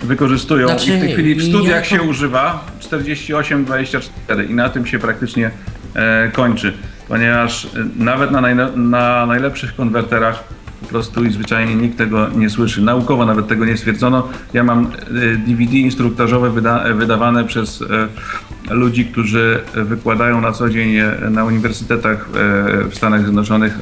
wykorzystują. 0.03 0.67
Znaczy, 0.69 0.91
I 0.95 0.97
w 0.97 1.01
tej 1.01 1.13
chwili 1.13 1.35
w 1.35 1.43
studiach 1.45 1.87
się 1.87 2.03
używa 2.03 2.65
48-24 2.81 4.51
i 4.51 4.55
na 4.55 4.69
tym 4.69 4.87
się 4.87 4.99
praktycznie 4.99 5.51
e, 5.95 6.31
kończy. 6.33 6.73
Ponieważ 7.09 7.65
e, 7.65 7.69
nawet 7.97 8.31
na, 8.31 8.41
najno- 8.41 8.77
na 8.77 9.27
najlepszych 9.27 9.77
konwerterach 9.77 10.45
po 10.81 10.87
prostu 10.87 11.25
i 11.25 11.31
zwyczajnie 11.31 11.75
nikt 11.75 11.99
tego 11.99 12.29
nie 12.37 12.51
słyszy. 12.51 12.83
Naukowo 12.83 13.27
nawet 13.27 13.49
tego 13.49 13.65
nie 13.65 13.77
stwierdzono. 13.77 14.29
Ja 14.55 14.65
mam 14.65 14.85
e, 14.87 15.37
DVD 15.37 15.77
instruktażowe 15.77 16.51
wyda, 16.51 16.85
e, 16.85 16.95
wydawane 16.95 17.45
przez 17.45 17.83
e, 17.83 18.75
ludzi, 18.75 19.05
którzy 19.05 19.61
wykładają 19.75 20.41
na 20.41 20.53
co 20.53 20.71
dzień 20.71 20.97
e, 20.97 21.15
na 21.31 21.45
uniwersytetach 21.45 22.29
e, 22.29 22.85
w 22.91 22.95
Stanach 22.95 23.23
Zjednoczonych 23.23 23.79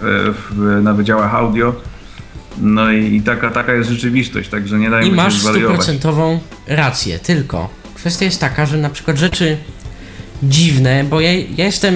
e, 0.78 0.80
na 0.82 0.94
wydziałach 0.94 1.34
audio. 1.34 1.74
No 2.58 2.92
i, 2.92 3.16
i 3.16 3.22
taka, 3.22 3.50
taka 3.50 3.74
jest 3.74 3.90
rzeczywistość, 3.90 4.48
także 4.48 4.78
nie 4.78 4.90
dajmy 4.90 5.06
I 5.06 5.10
się 5.10 5.16
masz 5.16 5.38
zwariować. 5.38 5.64
stuprocentową 5.64 6.40
rację, 6.66 7.18
tylko 7.18 7.68
kwestia 7.94 8.24
jest 8.24 8.40
taka, 8.40 8.66
że 8.66 8.78
na 8.78 8.90
przykład 8.90 9.18
rzeczy 9.18 9.56
dziwne, 10.42 11.04
bo 11.04 11.20
ja, 11.20 11.32
ja 11.32 11.64
jestem. 11.64 11.94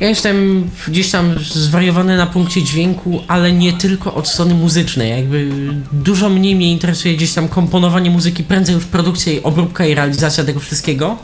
Ja 0.00 0.08
jestem 0.08 0.68
gdzieś 0.88 1.10
tam 1.10 1.34
zwariowany 1.52 2.16
na 2.16 2.26
punkcie 2.26 2.62
dźwięku, 2.62 3.22
ale 3.28 3.52
nie 3.52 3.72
tylko 3.72 4.14
od 4.14 4.28
strony 4.28 4.54
muzycznej. 4.54 5.10
Jakby 5.10 5.50
dużo 5.92 6.28
mniej 6.28 6.56
mnie 6.56 6.72
interesuje 6.72 7.16
gdzieś 7.16 7.32
tam 7.32 7.48
komponowanie 7.48 8.10
muzyki, 8.10 8.44
prędzej 8.44 8.74
już 8.74 8.84
produkcja 8.84 9.32
i 9.32 9.42
obróbka 9.42 9.86
i 9.86 9.94
realizacja 9.94 10.44
tego 10.44 10.60
wszystkiego, 10.60 11.18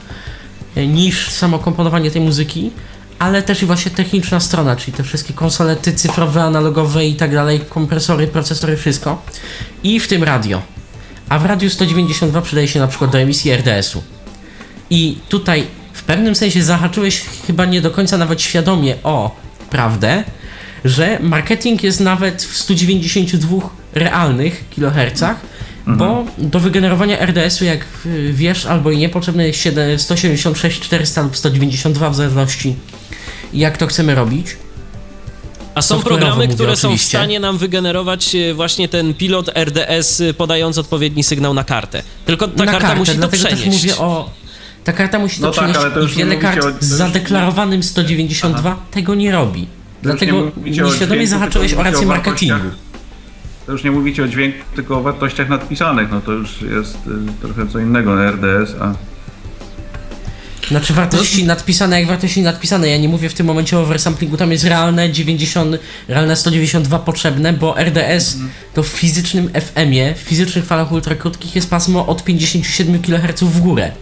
e, 0.77 0.87
niż 0.87 1.31
samo 1.31 1.59
komponowanie 1.59 2.11
tej 2.11 2.23
muzyki, 2.23 2.71
ale 3.19 3.43
też 3.43 3.63
i 3.63 3.67
właśnie 3.67 3.91
techniczna 3.91 4.41
strona, 4.41 4.77
czyli 4.77 4.93
te 4.97 5.03
wszystkie 5.03 5.35
konsolety 5.35 5.93
cyfrowe, 5.93 6.43
analogowe 6.43 7.07
i 7.07 7.15
tak 7.15 7.35
dalej, 7.35 7.61
kompresory, 7.69 8.27
procesory, 8.27 8.77
wszystko. 8.77 9.23
I 9.83 10.01
w 10.01 10.09
tym 10.09 10.25
radio. 10.25 10.63
A 11.29 11.39
w 11.39 11.47
radiu 11.47 11.71
192 11.71 12.43
przydaje 12.43 12.69
się 12.69 12.81
na 12.81 12.87
przykład 12.87 13.11
do 13.11 13.19
emisji 13.19 13.53
RDS-u. 13.53 14.03
I 14.91 15.19
tutaj 15.29 15.67
w 15.93 16.03
pewnym 16.03 16.35
sensie 16.35 16.63
zahaczyłeś 16.63 17.23
chyba 17.47 17.65
nie 17.65 17.81
do 17.81 17.91
końca 17.91 18.19
nawet 18.19 18.43
świadomie 18.43 18.95
o 19.03 19.37
prawdę, 19.71 20.25
że 20.85 21.19
marketing 21.23 21.83
jest 21.83 22.01
nawet 22.01 22.43
w 22.43 22.57
192 22.57 23.59
realnych 23.95 24.65
kilohercach, 24.71 25.37
bo 25.87 26.25
do 26.39 26.61
wygenerowania 26.61 27.19
RDS-u, 27.19 27.65
jak 27.65 27.87
y, 28.07 28.33
wiesz 28.33 28.67
albo 28.67 28.91
i 28.91 28.99
nie, 28.99 29.09
potrzebne 29.09 29.47
jest 29.47 29.59
7 29.61 29.99
176, 29.99 30.81
400 30.81 31.23
lub 31.23 31.37
192 31.37 32.11
w 32.11 32.15
zależności 32.15 32.77
jak 33.53 33.77
to 33.77 33.87
chcemy 33.87 34.15
robić. 34.15 34.57
A 35.75 35.83
są 35.83 36.03
programy, 36.03 36.35
mówię 36.45 36.55
które 36.55 36.77
są 36.77 36.89
w 36.89 36.91
oczywiście. 36.91 37.19
stanie 37.19 37.41
nam 37.41 37.59
wygenerować 37.59 38.35
e, 38.35 38.55
właśnie 38.55 38.89
ten 38.89 39.15
pilot 39.15 39.51
RDS, 39.65 40.21
e, 40.21 40.35
podając 40.35 40.79
odpowiedni 40.79 41.25
sygnał 41.25 41.55
na 41.55 41.65
kartę. 41.65 42.03
Tylko 42.27 42.49
ta 42.49 42.65
na 42.65 42.73
karta 42.73 42.81
kartę, 42.87 42.99
musi 42.99 43.13
to 43.13 43.19
dlatego 43.19 43.45
przenieść. 43.45 43.65
też 43.65 43.83
mówię 43.83 43.97
o. 43.99 44.31
Ta 44.85 44.93
karta 44.93 45.19
musi 45.19 45.41
to 45.41 45.47
No 45.47 45.53
tak, 45.53 45.55
przenieść 45.59 45.81
ale 45.81 45.91
to 45.91 46.01
już 46.01 46.15
i 46.15 46.19
nie 46.19 46.25
wiele 46.25 46.37
kart 46.37 46.65
o- 46.65 46.71
z 46.81 46.85
zadeklarowanym 46.85 47.83
192 47.83 48.77
tego 48.91 49.15
nie 49.15 49.33
robi. 49.33 49.67
Dlatego 50.03 50.51
nie 50.65 50.71
nieświadomie 50.83 51.27
zahaczyłeś 51.27 51.75
o 51.75 51.83
rację 51.83 52.07
o 52.07 52.09
marketingu. 52.09 52.55
To 53.67 53.73
już 53.73 53.85
nie 53.85 53.91
mówicie 53.91 54.25
o 54.25 54.29
dźwięku, 54.29 54.59
tylko 54.77 54.99
o 54.99 55.03
wartościach 55.03 55.49
nadpisanych. 55.49 56.09
No 56.11 56.21
to 56.21 56.33
już 56.33 56.63
jest 56.63 56.97
y, 56.97 57.11
trochę 57.43 57.67
co 57.69 57.79
innego 57.79 58.15
na 58.15 58.31
RDS, 58.31 58.75
a 58.81 58.95
Znaczy 60.69 60.93
wartości 60.95 61.45
nadpisane 61.45 61.99
jak 62.01 62.09
wartości 62.09 62.43
nadpisane. 62.43 62.89
Ja 62.89 62.97
nie 62.99 63.09
mówię 63.09 63.29
w 63.29 63.35
tym 63.35 63.47
momencie 63.47 63.79
o 63.79 63.83
oversamplingu, 63.83 64.37
tam 64.37 64.53
jest 64.53 64.65
realne 64.65 65.13
90, 65.13 65.77
realne 66.09 66.37
192 66.37 66.99
potrzebne, 66.99 67.53
bo 67.53 67.79
RDS 67.81 68.33
Mhm. 68.35 68.51
to 68.75 68.83
w 68.83 68.87
fizycznym 68.89 69.51
FM-ie, 69.55 70.15
w 70.15 70.19
fizycznych 70.19 70.65
falach 70.65 70.93
ultrakrótkich 70.93 71.55
jest 71.57 71.71
pasmo 71.71 72.07
od 72.07 72.25
57 72.25 73.03
kHz 73.03 73.41
w 73.43 73.61
górę. 73.61 73.93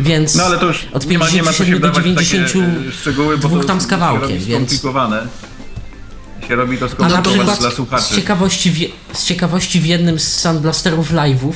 Więc 0.00 0.34
No 0.34 0.44
ale 0.44 0.58
to 0.58 0.66
już 0.66 0.86
od 0.92 1.06
nie 1.06 1.18
ma, 1.18 1.30
nie 1.30 1.42
ma 1.42 1.52
co 1.52 1.64
się 1.64 1.64
57 1.64 1.80
do 1.80 1.88
wdawać 1.88 2.04
w 2.12 2.14
takie 2.16 2.26
90 2.26 2.88
e, 2.88 2.92
szczegóły, 2.92 3.38
bo 3.38 3.48
dwóch 3.48 3.64
tam 3.66 3.80
z 3.80 3.86
kawałkiem, 3.86 4.28
więc- 4.38 4.48
skomplikowane. 4.68 5.26
Się 6.48 6.56
robi 6.56 6.78
to 6.78 6.84
A 6.84 6.88
na 6.88 6.94
skomplikowane 6.94 7.52
przykład 7.56 7.58
dla 7.90 7.98
z 8.00 8.14
ciekawości, 8.16 8.70
w, 8.70 9.18
z 9.18 9.24
ciekawości 9.24 9.80
w 9.80 9.86
jednym 9.86 10.18
z 10.18 10.28
Soundblasterów 10.40 11.12
live'ów 11.12 11.52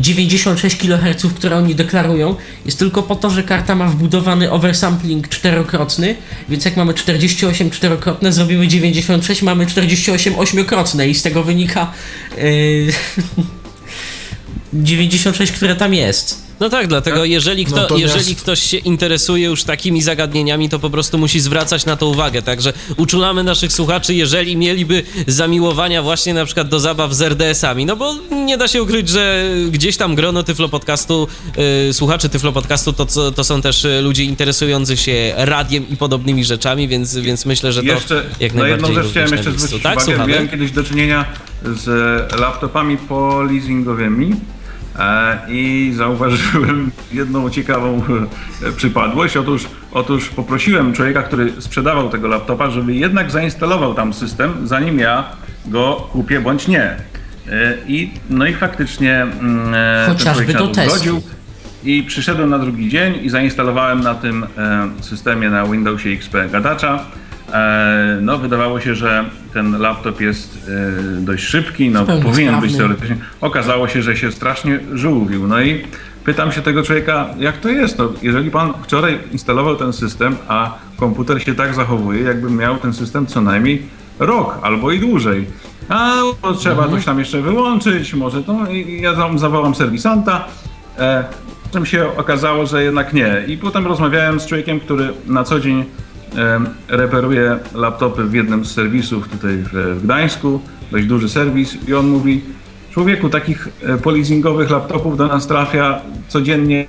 96 0.00 0.76
kHz, 0.76 1.26
które 1.36 1.56
oni 1.56 1.74
deklarują, 1.74 2.36
jest 2.64 2.78
tylko 2.78 3.02
po 3.02 3.16
to, 3.16 3.30
że 3.30 3.42
karta 3.42 3.74
ma 3.74 3.88
wbudowany 3.88 4.50
oversampling 4.50 5.28
czterokrotny, 5.28 6.14
więc 6.48 6.64
jak 6.64 6.76
mamy 6.76 6.94
48 6.94 7.70
czterokrotne, 7.70 8.32
zrobimy 8.32 8.68
96, 8.68 9.42
mamy 9.42 9.66
48 9.66 10.38
ośmiokrotne 10.38 11.08
i 11.08 11.14
z 11.14 11.22
tego 11.22 11.42
wynika 11.42 11.92
e, 12.38 12.42
96, 14.84 15.52
które 15.52 15.76
tam 15.76 15.94
jest. 15.94 16.45
No 16.60 16.68
tak, 16.70 16.86
dlatego 16.86 17.24
jeżeli, 17.24 17.64
kto, 17.64 17.76
Natomiast- 17.76 18.00
jeżeli 18.16 18.36
ktoś 18.36 18.62
się 18.62 18.76
interesuje 18.76 19.46
już 19.46 19.64
takimi 19.64 20.02
zagadnieniami, 20.02 20.68
to 20.68 20.78
po 20.78 20.90
prostu 20.90 21.18
musi 21.18 21.40
zwracać 21.40 21.86
na 21.86 21.96
to 21.96 22.06
uwagę. 22.08 22.42
Także 22.42 22.72
uczulamy 22.96 23.42
naszych 23.44 23.72
słuchaczy, 23.72 24.14
jeżeli 24.14 24.56
mieliby 24.56 25.02
zamiłowania 25.26 26.02
właśnie 26.02 26.34
na 26.34 26.44
przykład 26.44 26.68
do 26.68 26.80
zabaw 26.80 27.14
z 27.14 27.22
RDS-ami, 27.22 27.86
no 27.86 27.96
bo 27.96 28.14
nie 28.30 28.58
da 28.58 28.68
się 28.68 28.82
ukryć, 28.82 29.08
że 29.08 29.50
gdzieś 29.70 29.96
tam 29.96 30.14
grono 30.14 30.42
Tyflo 30.42 30.68
Podcastu, 30.68 31.28
yy, 31.86 31.92
słuchaczy 31.92 32.28
Tyflo 32.28 32.52
Podcastu 32.52 32.92
to, 32.92 33.06
to 33.32 33.44
są 33.44 33.62
też 33.62 33.86
ludzie 34.02 34.24
interesujący 34.24 34.96
się 34.96 35.32
radiem 35.36 35.88
i 35.88 35.96
podobnymi 35.96 36.44
rzeczami, 36.44 36.88
więc, 36.88 37.16
więc 37.16 37.46
myślę, 37.46 37.72
że 37.72 37.80
to 37.82 37.86
Jeszcze 37.86 38.24
jak 38.40 38.54
na 38.54 38.62
najbardziej 38.62 38.88
jedną 38.88 39.02
rzecz 39.02 39.10
chciałem 39.10 39.32
jeszcze 39.32 39.52
zwrócić 39.52 39.82
Tak, 39.82 39.92
uwagę. 39.96 40.04
słuchamy? 40.04 40.32
Miałem 40.32 40.48
kiedyś 40.48 40.70
do 40.70 40.84
czynienia 40.84 41.24
z 41.64 41.86
laptopami 42.40 42.96
poleasingowymi 42.96 44.34
i 45.48 45.92
zauważyłem 45.96 46.90
jedną 47.12 47.50
ciekawą 47.50 48.02
e, 48.62 48.72
przypadłość. 48.72 49.36
Otóż, 49.36 49.66
otóż 49.92 50.28
poprosiłem 50.28 50.92
człowieka, 50.92 51.22
który 51.22 51.52
sprzedawał 51.58 52.08
tego 52.08 52.28
laptopa, 52.28 52.70
żeby 52.70 52.94
jednak 52.94 53.30
zainstalował 53.30 53.94
tam 53.94 54.14
system, 54.14 54.52
zanim 54.64 54.98
ja 54.98 55.24
go 55.66 56.08
kupię 56.12 56.40
bądź 56.40 56.68
nie. 56.68 56.82
E, 56.82 57.74
I, 57.88 58.10
no 58.30 58.46
i 58.46 58.54
faktycznie 58.54 59.22
mm, 59.22 59.74
e, 59.74 60.06
Chociażby 60.08 60.52
do 60.52 60.68
testu. 60.68 61.22
I 61.84 62.02
przyszedłem 62.02 62.50
na 62.50 62.58
drugi 62.58 62.88
dzień 62.88 63.14
i 63.22 63.30
zainstalowałem 63.30 64.00
na 64.00 64.14
tym 64.14 64.46
e, 64.58 64.88
systemie 65.00 65.50
na 65.50 65.66
Windowsie 65.66 66.10
XP 66.10 66.34
gadacza. 66.52 67.04
E, 67.52 68.18
no, 68.20 68.38
wydawało 68.38 68.80
się, 68.80 68.94
że 68.94 69.24
ten 69.52 69.78
laptop 69.78 70.20
jest 70.20 70.68
e, 70.68 71.20
dość 71.20 71.44
szybki, 71.44 71.90
no 71.90 72.04
powinien 72.04 72.32
sprawny. 72.32 72.60
być 72.60 72.76
teoretycznie. 72.76 73.16
Okazało 73.40 73.88
się, 73.88 74.02
że 74.02 74.16
się 74.16 74.32
strasznie 74.32 74.80
żółwił. 74.92 75.46
No 75.46 75.60
i 75.60 75.84
pytam 76.24 76.52
się 76.52 76.62
tego 76.62 76.82
człowieka, 76.82 77.26
jak 77.38 77.56
to 77.56 77.68
jest? 77.68 77.98
No, 77.98 78.12
jeżeli 78.22 78.50
pan 78.50 78.72
wczoraj 78.82 79.18
instalował 79.32 79.76
ten 79.76 79.92
system, 79.92 80.36
a 80.48 80.78
komputer 80.96 81.42
się 81.42 81.54
tak 81.54 81.74
zachowuje, 81.74 82.22
jakby 82.22 82.50
miał 82.50 82.76
ten 82.76 82.92
system 82.92 83.26
co 83.26 83.40
najmniej 83.40 83.82
rok 84.18 84.58
albo 84.62 84.92
i 84.92 85.00
dłużej. 85.00 85.46
A 85.88 86.12
to 86.42 86.54
trzeba 86.54 86.88
coś 86.88 87.04
tam 87.04 87.18
jeszcze 87.18 87.42
wyłączyć, 87.42 88.14
może 88.14 88.42
to. 88.42 88.66
I 88.70 89.00
ja 89.00 89.14
tam 89.14 89.38
zawołam 89.38 89.74
serwisanta. 89.74 90.44
E, 90.98 91.24
czym 91.72 91.86
się 91.86 92.16
okazało, 92.16 92.66
że 92.66 92.84
jednak 92.84 93.12
nie. 93.12 93.44
I 93.46 93.56
potem 93.56 93.86
rozmawiałem 93.86 94.40
z 94.40 94.46
człowiekiem, 94.46 94.80
który 94.80 95.12
na 95.26 95.44
co 95.44 95.60
dzień 95.60 95.84
reperuje 96.88 97.58
laptopy 97.74 98.24
w 98.24 98.34
jednym 98.34 98.64
z 98.64 98.72
serwisów 98.72 99.28
tutaj 99.28 99.56
w, 99.72 100.00
Gdańsku, 100.04 100.60
dość 100.92 101.06
duży 101.06 101.28
serwis. 101.28 101.88
I 101.88 101.94
on 101.94 102.08
mówi, 102.08 102.42
człowieku, 102.90 103.28
takich 103.28 103.68
e, 103.82 103.98
polizingowych 103.98 104.70
laptopów 104.70 105.16
do 105.16 105.26
nas 105.26 105.46
trafia 105.46 106.00
codziennie 106.28 106.86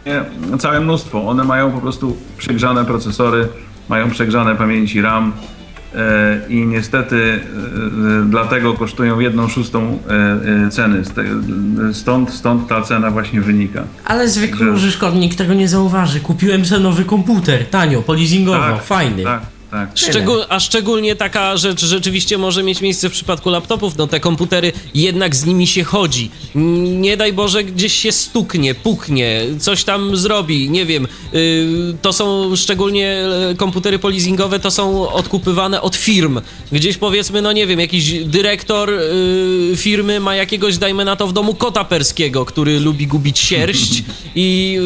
całe 0.60 0.80
mnóstwo. 0.80 1.28
One 1.28 1.44
mają 1.44 1.72
po 1.72 1.82
prostu 1.82 2.18
przegrzane 2.38 2.86
procesory, 2.86 3.48
mają 3.90 4.10
przegrzane 4.10 4.56
pamięci 4.56 5.02
RAM 5.02 5.34
i 6.50 6.66
niestety 6.66 7.16
e, 7.16 7.36
e, 7.36 8.26
dlatego 8.30 8.74
kosztują 8.74 9.20
jedną 9.20 9.48
szóstą 9.48 10.00
e, 10.10 10.66
e, 10.66 10.70
ceny. 10.70 11.02
Stąd, 11.94 12.32
stąd 12.34 12.68
ta 12.68 12.82
cena 12.82 13.12
właśnie 13.12 13.42
wynika. 13.42 13.84
Ale 14.06 14.30
zwykły 14.30 14.66
Że- 14.66 14.72
użytkownik 14.72 15.36
tego 15.36 15.54
nie 15.54 15.68
zauważy. 15.68 16.20
Kupiłem 16.20 16.66
sobie 16.66 16.84
nowy 16.84 17.06
komputer, 17.06 17.66
tanio, 17.66 18.02
polizingowo, 18.02 18.78
fajny. 18.78 19.24
Tak, 19.24 19.42
tak. 19.72 19.90
Szczegól, 19.96 20.46
a 20.50 20.60
szczególnie 20.60 21.16
taka 21.16 21.58
rzecz 21.58 21.86
rzeczywiście 21.86 22.38
może 22.38 22.64
mieć 22.64 22.82
miejsce 22.82 23.10
w 23.10 23.12
przypadku 23.12 23.50
laptopów. 23.50 23.98
No 23.98 24.08
te 24.08 24.20
komputery 24.20 24.72
jednak 24.94 25.36
z 25.36 25.46
nimi 25.46 25.68
się 25.68 25.84
chodzi. 25.84 26.32
Nie 26.96 27.18
daj 27.18 27.34
Boże, 27.34 27.64
gdzieś 27.64 27.94
się 27.94 28.12
stuknie, 28.12 28.76
puknie, 28.76 29.42
coś 29.60 29.84
tam 29.84 30.18
zrobi, 30.18 30.70
nie 30.70 30.86
wiem. 30.86 31.08
y, 31.34 31.68
To 32.02 32.14
są 32.14 32.56
szczególnie 32.56 33.10
e, 33.52 33.56
komputery 33.56 34.00
polizingowe, 34.00 34.60
to 34.60 34.72
są 34.72 35.10
odkupywane 35.10 35.82
od 35.82 35.96
firm. 35.96 36.42
Gdzieś 36.72 36.98
powiedzmy, 36.98 37.42
no 37.42 37.52
nie 37.52 37.68
wiem, 37.68 37.80
jakiś 37.80 38.12
dyrektor 38.26 38.90
y, 38.94 39.74
firmy 39.76 40.20
ma 40.20 40.36
jakiegoś, 40.36 40.78
dajmy 40.78 41.06
na 41.06 41.16
to, 41.16 41.28
w 41.28 41.34
domu 41.34 41.54
kota 41.56 41.84
perskiego, 41.84 42.46
który 42.46 42.80
lubi 42.80 43.08
gubić 43.08 43.40
sierść 43.40 44.04
i 44.36 44.78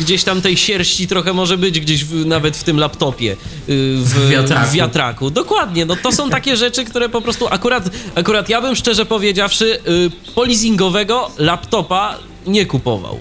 y, 0.00 0.02
gdzieś 0.04 0.24
tam 0.24 0.42
tej 0.42 0.56
sierści 0.56 1.06
trochę 1.06 1.32
może 1.32 1.58
być 1.58 1.80
gdzieś 1.80 2.04
w, 2.04 2.26
nawet 2.26 2.56
w 2.56 2.64
tym 2.64 2.78
laptopie. 2.78 3.36
y, 3.68 3.98
W, 4.26 4.30
wiatraku. 4.30 4.70
w 4.70 4.72
wiatraku. 4.72 5.30
Dokładnie, 5.30 5.86
no 5.86 5.96
to 5.96 6.12
są 6.12 6.30
takie 6.30 6.56
rzeczy, 6.66 6.84
które 6.84 7.08
po 7.08 7.20
prostu 7.20 7.46
akurat, 7.50 7.90
akurat 8.14 8.48
ja 8.48 8.60
bym 8.60 8.76
szczerze 8.76 9.06
powiedziawszy 9.06 9.78
y, 9.88 10.10
polizingowego 10.34 11.30
laptopa 11.38 12.18
nie 12.46 12.66
kupował. 12.66 13.20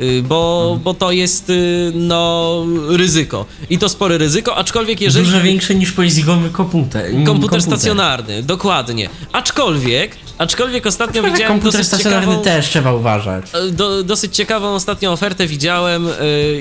Y, 0.00 0.22
Bo, 0.22 0.78
bo 0.84 0.94
to 0.94 1.12
jest 1.12 1.50
y, 1.50 1.92
no 1.94 2.64
ryzyko. 2.88 3.46
I 3.70 3.78
to 3.78 3.88
spore 3.88 4.18
ryzyko, 4.18 4.56
aczkolwiek 4.56 5.00
jeżeli. 5.00 5.24
Dużo 5.24 5.40
większe 5.40 5.74
niż 5.74 5.92
polizingowy 5.92 6.50
komputer. 6.50 7.10
Komputer 7.26 7.62
stacjonarny, 7.62 8.42
dokładnie. 8.42 9.08
Aczkolwiek, 9.32 10.16
aczkolwiek 10.38 10.86
ostatnio 10.86 11.22
Ale 11.22 11.30
widziałem 11.30 11.52
komputer 11.52 11.72
dosyć 11.72 11.86
stacjonarny 11.86 12.26
ciekawą, 12.26 12.44
też 12.44 12.68
trzeba 12.68 12.92
uważać. 12.92 13.44
E, 13.54 13.70
do, 13.70 14.02
dosyć 14.04 14.36
ciekawą 14.36 14.74
ostatnią 14.74 15.12
ofertę 15.12 15.46
widziałem, 15.46 16.08
e, 16.08 16.12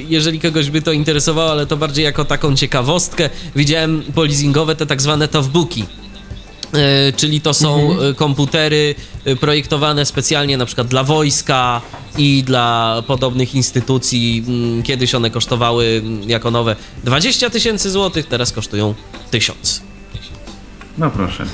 jeżeli 0.10 0.40
kogoś 0.40 0.70
by 0.70 0.82
to 0.82 0.92
interesowało, 0.92 1.52
ale 1.52 1.66
to 1.66 1.78
bardziej 1.78 2.06
jako 2.06 2.26
taką 2.26 2.56
ciekawostkę. 2.56 3.30
Widziałem 3.56 4.04
polizingowe 4.16 4.76
te 4.76 4.86
tak 4.86 5.02
zwane 5.02 5.28
towbooki. 5.28 5.86
E, 6.74 7.14
Czyli 7.14 7.42
to 7.42 7.54
są 7.54 7.98
e, 8.02 8.14
komputery 8.14 8.96
projektowane 9.40 10.06
specjalnie 10.06 10.58
na 10.58 10.66
przykład 10.66 10.88
dla 10.88 11.04
wojska 11.04 11.82
i 12.18 12.44
dla 12.44 13.04
podobnych 13.08 13.56
instytucji. 13.56 14.44
Mm, 14.48 14.84
Kiedyś 14.84 15.16
one 15.16 15.32
kosztowały 15.32 16.02
mm, 16.04 16.30
jako 16.30 16.52
nowe 16.52 16.76
20 17.04 17.50
tysięcy 17.50 17.92
złotych, 17.92 18.28
teraz 18.28 18.52
kosztują 18.52 18.94
1000. 19.32 19.82
No 20.98 21.12
proszę. 21.12 21.46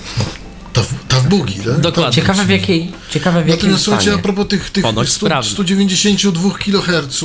W 0.74 1.08
bugi, 1.32 1.54
tak? 1.60 1.80
Dokładnie. 1.80 2.16
Ciekawe 2.22 2.46
w 2.46 2.50
jakiej, 2.50 2.92
ciekawe 3.10 3.44
w 3.44 3.48
jakim 3.48 3.56
Natomiast 3.62 3.84
słuchajcie, 3.84 4.10
a 4.10 4.14
stanie. 4.14 4.24
propos 4.24 4.48
tych, 4.48 4.70
tych 4.70 4.84
Ponoć 4.84 5.10
100, 5.10 5.26
sprawny. 5.26 5.50
192 5.52 6.50
kHz, 6.58 7.24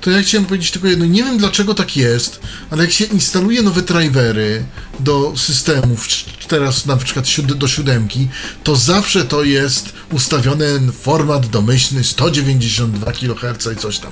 to 0.00 0.10
ja 0.10 0.22
chciałem 0.22 0.44
powiedzieć 0.46 0.70
tylko 0.70 0.88
jedno. 0.88 1.06
Nie 1.06 1.24
wiem 1.24 1.38
dlaczego 1.38 1.74
tak 1.74 1.96
jest, 1.96 2.40
ale 2.70 2.82
jak 2.84 2.92
się 2.92 3.04
instaluje 3.04 3.62
nowe 3.62 3.82
drivery 3.82 4.64
do 5.00 5.32
systemów, 5.36 6.06
teraz 6.48 6.86
na 6.86 6.96
przykład 6.96 7.26
siód- 7.26 7.54
do 7.54 7.68
siódemki, 7.68 8.28
to 8.64 8.76
zawsze 8.76 9.24
to 9.24 9.44
jest 9.44 9.92
ustawiony 10.12 10.92
format 10.92 11.46
domyślny 11.46 12.04
192 12.04 13.12
kHz 13.12 13.68
i 13.72 13.76
coś 13.76 13.98
tam. 13.98 14.10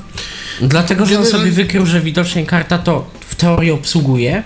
Dlatego, 0.63 1.07
że 1.07 1.19
on 1.19 1.27
sobie 1.27 1.51
wykrył, 1.51 1.87
że 1.87 2.01
widocznie 2.01 2.47
karta 2.47 2.79
to 2.79 3.11
w 3.29 3.35
teorii 3.35 3.71
obsługuje. 3.71 4.43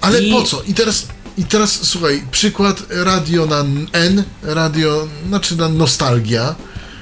Ale 0.00 0.22
I- 0.22 0.30
po 0.32 0.42
co? 0.42 0.62
I 0.62 0.74
teraz, 0.74 1.06
I 1.40 1.44
teraz 1.44 1.86
słuchaj, 1.86 2.22
przykład 2.30 2.82
radio 2.90 3.46
na 3.46 3.64
N, 3.92 4.24
radio, 4.42 5.08
znaczy 5.28 5.56
na 5.56 5.68
Nostalgia, 5.68 6.54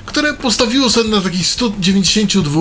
które 0.06 0.34
postawiło 0.34 0.90
sobie 0.90 1.10
na 1.10 1.20
takich 1.20 1.46
192 1.46 2.60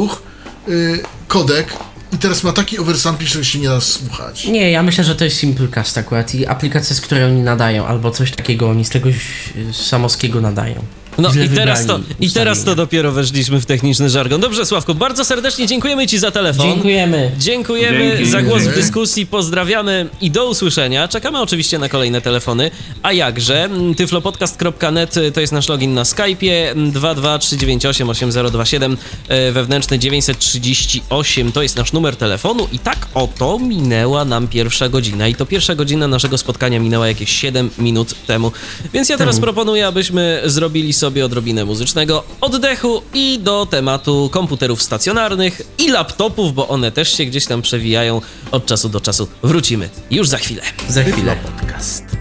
y, 0.69 0.99
kodek 1.27 1.73
i 2.13 2.17
teraz 2.17 2.43
ma 2.43 2.53
taki 2.53 2.79
oversampling, 2.79 3.31
że 3.31 3.45
się 3.45 3.59
nie 3.59 3.67
da 3.67 3.81
słuchać. 3.81 4.45
Nie, 4.45 4.71
ja 4.71 4.83
myślę, 4.83 5.03
że 5.03 5.15
to 5.15 5.23
jest 5.23 5.37
Simplecast 5.37 5.97
akurat 5.97 6.35
i 6.35 6.47
aplikacja, 6.47 6.95
z 6.95 7.01
której 7.01 7.23
oni 7.23 7.41
nadają, 7.41 7.85
albo 7.87 8.11
coś 8.11 8.31
takiego, 8.31 8.69
oni 8.69 8.85
z 8.85 8.89
tegoś 8.89 9.15
y, 9.55 9.73
samowskiego 9.73 10.41
nadają. 10.41 10.83
No 11.17 11.29
i 11.45 11.49
teraz, 11.49 11.85
to, 11.85 11.99
i 12.19 12.31
teraz 12.31 12.63
to 12.63 12.75
dopiero 12.75 13.11
weszliśmy 13.11 13.61
w 13.61 13.65
techniczny 13.65 14.09
żargon. 14.09 14.41
Dobrze, 14.41 14.65
Sławku, 14.65 14.95
bardzo 14.95 15.25
serdecznie 15.25 15.67
dziękujemy 15.67 16.07
Ci 16.07 16.17
za 16.17 16.31
telefon. 16.31 16.65
Dziękujemy. 16.65 17.31
Dziękujemy 17.39 18.11
Dzięki. 18.17 18.31
za 18.31 18.41
głos 18.41 18.63
w 18.63 18.75
dyskusji, 18.75 19.25
pozdrawiamy 19.25 20.09
i 20.21 20.31
do 20.31 20.49
usłyszenia. 20.49 21.07
Czekamy 21.07 21.41
oczywiście 21.41 21.79
na 21.79 21.89
kolejne 21.89 22.21
telefony. 22.21 22.71
A 23.03 23.13
jakże? 23.13 23.69
Tyflopodcast.net 23.97 25.15
to 25.33 25.41
jest 25.41 25.53
nasz 25.53 25.69
login 25.69 25.93
na 25.93 26.03
Skype'ie, 26.03 26.71
mm, 26.71 26.91
223988027 26.91 28.97
e, 29.27 29.51
wewnętrzny 29.51 29.99
938 29.99 31.51
to 31.51 31.61
jest 31.61 31.77
nasz 31.77 31.93
numer 31.93 32.15
telefonu 32.15 32.67
i 32.71 32.79
tak 32.79 33.07
oto 33.13 33.59
minęła 33.59 34.25
nam 34.25 34.47
pierwsza 34.47 34.89
godzina 34.89 35.27
i 35.27 35.35
to 35.35 35.45
pierwsza 35.45 35.75
godzina 35.75 36.07
naszego 36.07 36.37
spotkania 36.37 36.79
minęła 36.79 37.07
jakieś 37.07 37.31
7 37.31 37.69
minut 37.77 38.15
temu. 38.27 38.51
Więc 38.93 39.09
ja 39.09 39.17
teraz 39.17 39.39
proponuję, 39.39 39.87
abyśmy 39.87 40.41
zrobili 40.45 40.93
sobie 40.93 41.06
odrobinę 41.07 41.65
muzycznego 41.65 42.23
oddechu 42.41 43.01
i 43.13 43.39
do 43.39 43.65
tematu 43.65 44.29
komputerów 44.31 44.83
stacjonarnych 44.83 45.61
i 45.79 45.89
laptopów, 45.89 46.53
bo 46.53 46.67
one 46.67 46.91
też 46.91 47.17
się 47.17 47.25
gdzieś 47.25 47.45
tam 47.45 47.61
przewijają 47.61 48.21
od 48.51 48.65
czasu 48.65 48.89
do 48.89 49.01
czasu. 49.01 49.27
Wrócimy 49.43 49.89
już 50.11 50.27
za 50.27 50.37
chwilę. 50.37 50.61
Za 50.89 51.03
chwilę. 51.03 51.35
Podcast. 51.59 52.16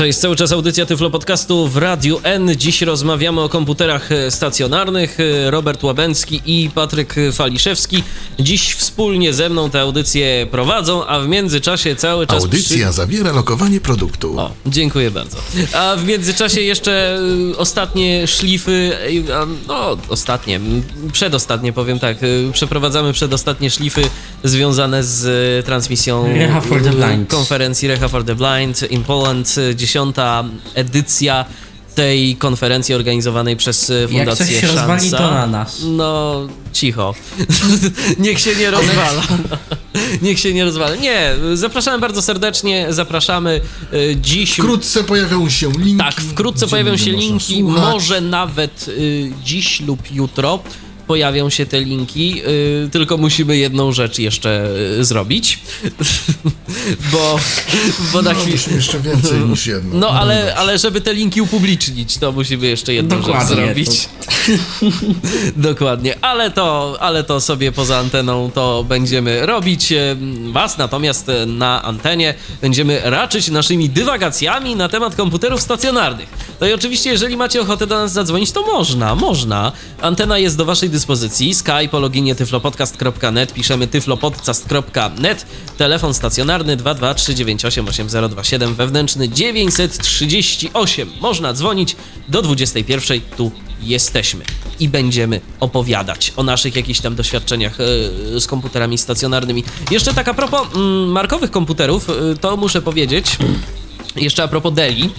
To 0.00 0.04
jest 0.06 0.20
cały 0.20 0.36
czas 0.36 0.52
audycja 0.52 0.86
Tyflo 0.86 1.10
Podcastu 1.10 1.68
w 1.68 1.76
Radiu 1.76 2.20
N. 2.22 2.56
Dziś 2.56 2.82
rozmawiamy 2.82 3.40
o 3.40 3.48
komputerach 3.48 4.12
e, 4.12 4.30
stacjonarnych. 4.30 5.18
E, 5.20 5.50
Robert 5.50 5.82
Łabęcki 5.82 6.40
i 6.46 6.70
Patryk 6.74 7.14
Faliszewski 7.32 8.02
dziś 8.38 8.74
wspólnie 8.74 9.32
ze 9.32 9.48
mną 9.48 9.70
tę 9.70 9.80
audycję 9.80 10.46
prowadzą, 10.50 11.06
a 11.06 11.20
w 11.20 11.28
międzyczasie 11.28 11.96
cały 11.96 12.26
czas... 12.26 12.42
Audycja 12.42 12.92
zawiera 12.92 13.32
lokowanie 13.32 13.80
produktu. 13.80 14.40
O, 14.40 14.52
dziękuję 14.66 15.10
bardzo. 15.10 15.36
A 15.72 15.96
w 15.96 16.04
międzyczasie 16.04 16.60
jeszcze 16.60 17.18
y, 17.52 17.56
ostatnie 17.56 18.26
szlify, 18.26 18.92
no 19.68 19.96
ostatnie, 20.08 20.60
przedostatnie 21.12 21.72
powiem 21.72 21.98
tak, 21.98 22.16
przeprowadzamy 22.52 23.12
przedostatnie 23.12 23.70
szlify 23.70 24.02
związane 24.44 25.04
z 25.04 25.66
transmisją 25.66 26.34
Reha 26.34 26.60
for 26.60 26.82
the 26.82 26.90
Blind. 26.90 27.30
konferencji 27.30 27.88
Reha 27.88 28.08
for 28.08 28.24
the 28.24 28.34
Blind 28.34 28.90
in 28.90 29.04
Poland, 29.04 29.54
y, 29.58 29.74
dziesiąta 29.90 30.44
edycja 30.74 31.44
tej 31.94 32.36
konferencji 32.36 32.94
organizowanej 32.94 33.56
przez 33.56 33.88
Jak 33.88 34.10
Fundację 34.10 34.46
coś 34.46 34.54
się 34.54 34.60
Szansa. 34.66 34.86
rozwali, 34.86 35.10
to 35.10 35.30
na 35.30 35.46
nas. 35.46 35.82
No, 35.84 36.40
cicho. 36.72 37.14
Niech 38.18 38.40
się 38.40 38.54
nie 38.54 38.70
rozwala. 38.70 39.22
Niech 40.22 40.38
się 40.38 40.54
nie 40.54 40.64
rozwala. 40.64 40.96
Nie, 40.96 41.34
zapraszamy 41.54 41.98
bardzo 41.98 42.22
serdecznie, 42.22 42.86
zapraszamy 42.90 43.60
y, 43.92 44.16
dziś. 44.20 44.52
Wkrótce 44.52 45.04
pojawią 45.04 45.48
się 45.48 45.72
linki. 45.72 46.04
Tak, 46.04 46.14
wkrótce 46.14 46.66
pojawią 46.66 46.96
się 46.96 47.10
linki, 47.10 47.60
słuchać. 47.60 47.82
może 47.92 48.20
nawet 48.20 48.88
y, 48.88 49.32
dziś 49.44 49.80
lub 49.80 50.12
jutro 50.12 50.58
pojawią 51.10 51.50
się 51.50 51.66
te 51.66 51.80
linki, 51.80 52.42
y, 52.86 52.88
tylko 52.92 53.16
musimy 53.16 53.56
jedną 53.56 53.92
rzecz 53.92 54.18
jeszcze 54.18 54.68
y, 55.00 55.04
zrobić, 55.04 55.58
bo, 57.12 57.38
bo 58.12 58.22
na 58.22 58.32
No, 58.32 58.38
chwilę... 58.38 58.56
musimy 58.56 58.76
jeszcze 58.76 59.00
więcej 59.00 59.40
niż 59.40 59.66
jedno. 59.66 59.98
No 59.98 60.08
ale, 60.10 60.54
ale 60.54 60.78
żeby 60.78 61.00
te 61.00 61.14
linki 61.14 61.42
upublicznić, 61.42 62.18
to 62.18 62.32
musimy 62.32 62.66
jeszcze 62.66 62.94
jedną 62.94 63.20
Dokładnie, 63.20 63.48
rzecz 63.48 63.56
zrobić. 63.56 64.08
Dokładnie, 65.70 66.24
ale 66.24 66.50
to, 66.50 66.96
ale 67.00 67.24
to 67.24 67.40
sobie 67.40 67.72
poza 67.72 67.98
anteną 67.98 68.50
to 68.54 68.84
będziemy 68.88 69.46
robić. 69.46 69.92
Em, 69.92 70.52
Was 70.52 70.78
natomiast 70.78 71.26
na 71.46 71.82
antenie 71.82 72.34
będziemy 72.60 73.00
raczyć 73.04 73.48
naszymi 73.48 73.90
dywagacjami 73.90 74.76
na 74.76 74.88
temat 74.88 75.14
komputerów 75.14 75.60
stacjonarnych. 75.60 76.28
No 76.60 76.66
i 76.66 76.72
oczywiście, 76.72 77.10
jeżeli 77.10 77.36
macie 77.36 77.60
ochotę 77.60 77.86
do 77.86 77.94
nas 77.98 78.12
zadzwonić, 78.12 78.52
to 78.52 78.62
można, 78.62 79.14
można. 79.14 79.72
Antena 80.00 80.38
jest 80.38 80.56
do 80.56 80.64
waszej 80.64 80.90
dyspozycji. 80.90 80.99
Skype 81.52 81.88
po 81.90 81.98
loginie 81.98 82.34
tyflopodcast.net, 82.34 83.52
piszemy 83.52 83.86
tyflopodcast.net, 83.86 85.46
telefon 85.78 86.14
stacjonarny 86.14 86.76
223988027, 86.76 88.74
wewnętrzny 88.74 89.28
938. 89.28 91.10
Można 91.20 91.52
dzwonić 91.52 91.96
do 92.28 92.42
21. 92.42 93.20
Tu 93.36 93.50
jesteśmy 93.82 94.44
i 94.80 94.88
będziemy 94.88 95.40
opowiadać 95.60 96.32
o 96.36 96.42
naszych 96.42 96.76
jakichś 96.76 97.00
tam 97.00 97.14
doświadczeniach 97.14 97.78
e, 97.80 97.84
z 98.40 98.46
komputerami 98.46 98.98
stacjonarnymi. 98.98 99.64
Jeszcze 99.90 100.14
tak 100.14 100.28
a 100.28 100.34
propos 100.34 100.68
mm, 100.74 101.08
markowych 101.08 101.50
komputerów, 101.50 102.10
e, 102.10 102.12
to 102.40 102.56
muszę 102.56 102.82
powiedzieć, 102.82 103.36
jeszcze 104.16 104.42
a 104.42 104.48
propos 104.48 104.74
Deli, 104.74 105.10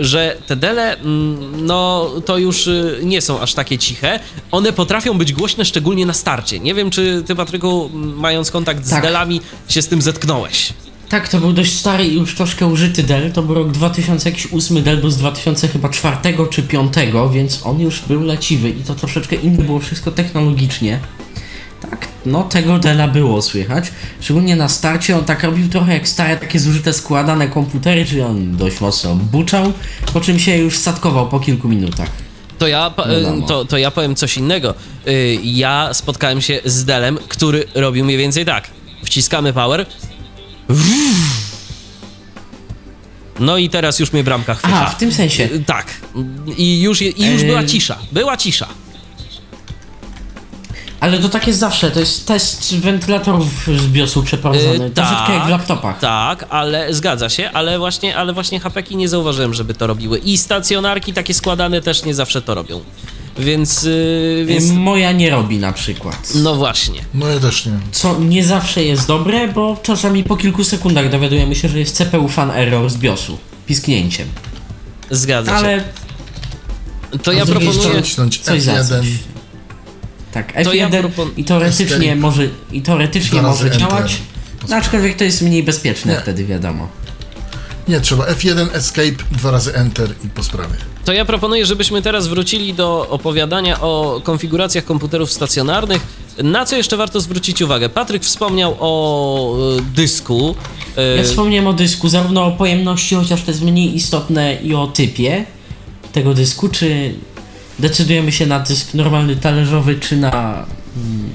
że 0.00 0.36
te 0.46 0.56
dele, 0.56 0.96
mm, 0.98 1.66
no 1.66 2.10
to 2.24 2.38
już 2.38 2.66
y, 2.66 3.00
nie 3.02 3.20
są 3.20 3.40
aż 3.40 3.54
takie 3.54 3.78
ciche. 3.78 4.20
One 4.50 4.72
potrafią 4.72 5.18
być 5.18 5.32
głośne, 5.32 5.64
szczególnie 5.64 6.06
na 6.06 6.12
starcie. 6.12 6.60
Nie 6.60 6.74
wiem, 6.74 6.90
czy 6.90 7.22
ty, 7.26 7.34
Patryku, 7.34 7.90
m, 7.94 8.14
mając 8.16 8.50
kontakt 8.50 8.86
z 8.86 8.90
Tak. 8.90 9.02
delami, 9.02 9.40
się 9.68 9.82
z 9.82 9.88
tym 9.88 10.02
zetknąłeś. 10.02 10.72
Tak, 11.08 11.28
to 11.28 11.38
był 11.40 11.52
dość 11.52 11.72
stary 11.72 12.06
i 12.06 12.14
już 12.14 12.34
troszkę 12.34 12.66
użyty 12.66 13.02
Dell. 13.02 13.32
To 13.32 13.42
był 13.42 13.54
rok 13.54 13.70
2008, 13.70 14.82
Dell 14.82 14.96
był 15.00 15.10
z 15.10 15.16
2000 15.16 15.68
chyba 15.68 15.88
4 15.88 16.16
czy 16.50 16.62
5, 16.62 16.92
więc 17.32 17.60
on 17.64 17.80
już 17.80 18.00
był 18.00 18.22
leciwy 18.22 18.70
i 18.70 18.82
to 18.84 18.94
troszeczkę 18.94 19.36
inne 19.36 19.62
było 19.64 19.78
wszystko 19.78 20.10
technologicznie. 20.10 21.00
Tak, 21.90 22.08
no 22.26 22.42
tego 22.42 22.78
Della 22.78 23.08
było 23.08 23.42
słychać. 23.42 23.84
Szczególnie 24.20 24.56
na 24.56 24.68
starcie 24.68 25.18
on 25.18 25.24
tak 25.24 25.42
robił 25.42 25.68
trochę 25.68 25.92
jak 25.92 26.08
stare 26.08 26.36
takie 26.36 26.58
zużyte 26.60 26.92
składane 26.92 27.48
komputery, 27.48 28.06
czyli 28.06 28.20
on 28.22 28.56
dość 28.56 28.80
mocno 28.80 29.14
buczał, 29.14 29.72
po 30.12 30.20
czym 30.20 30.38
się 30.38 30.56
już 30.56 30.78
statkował 30.78 31.28
po 31.28 31.40
kilku 31.40 31.68
minutach. 31.68 32.08
To 32.58 32.66
ja, 32.68 32.94
y, 33.06 33.22
Wiadomo. 33.22 33.46
to, 33.46 33.64
to 33.64 33.78
ja 33.78 33.90
powiem 33.90 34.14
coś 34.14 34.36
innego. 34.36 34.74
Y, 35.08 35.38
Ja 35.42 35.90
spotkałem 35.92 36.40
się 36.40 36.60
z 36.64 36.84
delem, 36.84 37.18
który 37.28 37.64
robił 37.74 38.04
mniej 38.04 38.18
więcej 38.18 38.44
tak. 38.44 38.68
Wciskamy 39.04 39.52
power. 39.52 39.86
No 43.40 43.56
i 43.58 43.70
teraz 43.70 43.98
już 43.98 44.12
mnie 44.12 44.24
bramka 44.24 44.54
chwyta. 44.54 44.74
Aha, 44.74 44.90
w 44.90 44.98
tym 44.98 45.12
sensie. 45.12 45.44
Y, 45.44 45.64
Tak. 45.66 45.86
I 46.56 46.80
już, 46.82 47.02
i 47.02 47.26
już 47.32 47.44
była 47.44 47.64
cisza. 47.64 47.98
Była 48.12 48.36
cisza. 48.36 48.68
Ale 51.04 51.18
to 51.18 51.28
tak 51.28 51.46
jest 51.46 51.58
zawsze, 51.58 51.90
to 51.90 52.00
jest 52.00 52.26
test 52.26 52.76
wentylatorów 52.76 53.66
z 53.78 53.86
BIOSu 53.86 54.22
przeprowadzony. 54.22 54.84
Y, 54.84 54.90
Troszeczkę 54.90 55.32
jak 55.34 55.46
w 55.46 55.48
laptopach. 55.48 55.98
Tak, 55.98 56.46
ale 56.50 56.94
zgadza 56.94 57.28
się, 57.28 57.50
ale 57.50 57.78
właśnie, 57.78 58.16
ale 58.16 58.32
właśnie 58.32 58.60
hapeki 58.60 58.96
nie 58.96 59.08
zauważyłem, 59.08 59.54
żeby 59.54 59.74
to 59.74 59.86
robiły. 59.86 60.18
I 60.18 60.38
stacjonarki 60.38 61.12
takie 61.12 61.34
składane 61.34 61.80
też 61.80 62.04
nie 62.04 62.14
zawsze 62.14 62.42
to 62.42 62.54
robią. 62.54 62.80
Więc, 63.38 63.82
yy, 63.82 64.44
więc 64.46 64.70
Y, 64.70 64.72
Moja 64.72 65.12
nie 65.12 65.30
robi 65.30 65.58
na 65.58 65.72
przykład. 65.72 66.32
no 66.34 66.54
właśnie. 66.54 67.00
No 67.14 67.28
ja 67.28 67.40
też 67.40 67.66
nie. 67.66 67.72
Co 67.92 68.18
nie 68.18 68.44
zawsze 68.44 68.84
jest 68.84 69.06
dobre, 69.06 69.48
bo 69.48 69.76
czasami 69.82 70.24
po 70.24 70.36
kilku 70.36 70.64
sekundach 70.64 71.10
dowiadujemy 71.10 71.54
się, 71.54 71.68
że 71.68 71.78
jest 71.78 71.96
CPU 71.96 72.28
fan 72.28 72.50
error 72.50 72.90
z 72.90 72.96
BIOSu. 72.96 73.38
Pisknięciem. 73.66 74.28
Zgadza 75.10 75.50
się. 75.50 75.56
Ale 75.56 75.84
To 77.22 77.32
ja 77.32 77.46
proponuję. 77.46 78.02
coś 78.42 78.62
za 78.62 78.72
F1. 78.72 78.88
coś. 78.88 79.06
Tak, 80.34 80.54
F1 80.56 80.64
To 80.64 80.74
ja 80.74 80.88
propon- 80.90 81.30
i 81.36 81.44
teoretycznie 81.44 81.86
Escape. 81.96 82.16
może, 82.16 82.48
i 82.72 82.82
teoretycznie 82.82 83.38
Dwa 83.40 83.48
razy 83.48 83.64
może 83.64 83.74
Enter. 83.74 83.90
działać. 83.90 84.16
No, 84.68 84.76
aczkolwiek 84.76 85.16
to 85.16 85.24
jest 85.24 85.42
mniej 85.42 85.62
bezpieczne 85.62 86.12
Nie. 86.12 86.20
wtedy, 86.20 86.44
wiadomo. 86.44 86.88
Nie, 87.88 88.00
trzeba 88.00 88.24
F1, 88.24 88.66
Escape, 88.72 89.10
dwa 89.30 89.50
razy 89.50 89.74
Enter 89.74 90.08
i 90.24 90.28
po 90.28 90.42
sprawie. 90.42 90.74
To 91.04 91.12
ja 91.12 91.24
proponuję, 91.24 91.66
żebyśmy 91.66 92.02
teraz 92.02 92.26
wrócili 92.28 92.74
do 92.74 93.08
opowiadania 93.08 93.80
o 93.80 94.20
konfiguracjach 94.24 94.84
komputerów 94.84 95.32
stacjonarnych. 95.32 96.02
Na 96.42 96.64
co 96.66 96.76
jeszcze 96.76 96.96
warto 96.96 97.20
zwrócić 97.20 97.62
uwagę? 97.62 97.88
Patryk 97.88 98.22
wspomniał 98.24 98.76
o 98.80 99.56
y, 99.78 99.82
dysku. 99.82 100.54
y, 100.98 101.16
Ja 101.16 101.22
wspomniałem 101.22 101.66
o 101.66 101.72
dysku, 101.72 102.08
zarówno 102.08 102.44
o 102.46 102.50
pojemności, 102.52 103.14
chociaż 103.14 103.42
to 103.42 103.50
jest 103.50 103.62
mniej 103.62 103.96
istotne, 103.96 104.54
i 104.62 104.74
o 104.74 104.86
typie 104.86 105.44
tego 106.12 106.34
dysku, 106.34 106.68
czy 106.68 107.14
decydujemy 107.78 108.32
się 108.32 108.46
na 108.46 108.60
dysk 108.60 108.94
normalny, 108.94 109.36
talerzowy, 109.36 109.94
czy 109.94 110.16
na 110.16 110.66
mm, 110.96 111.30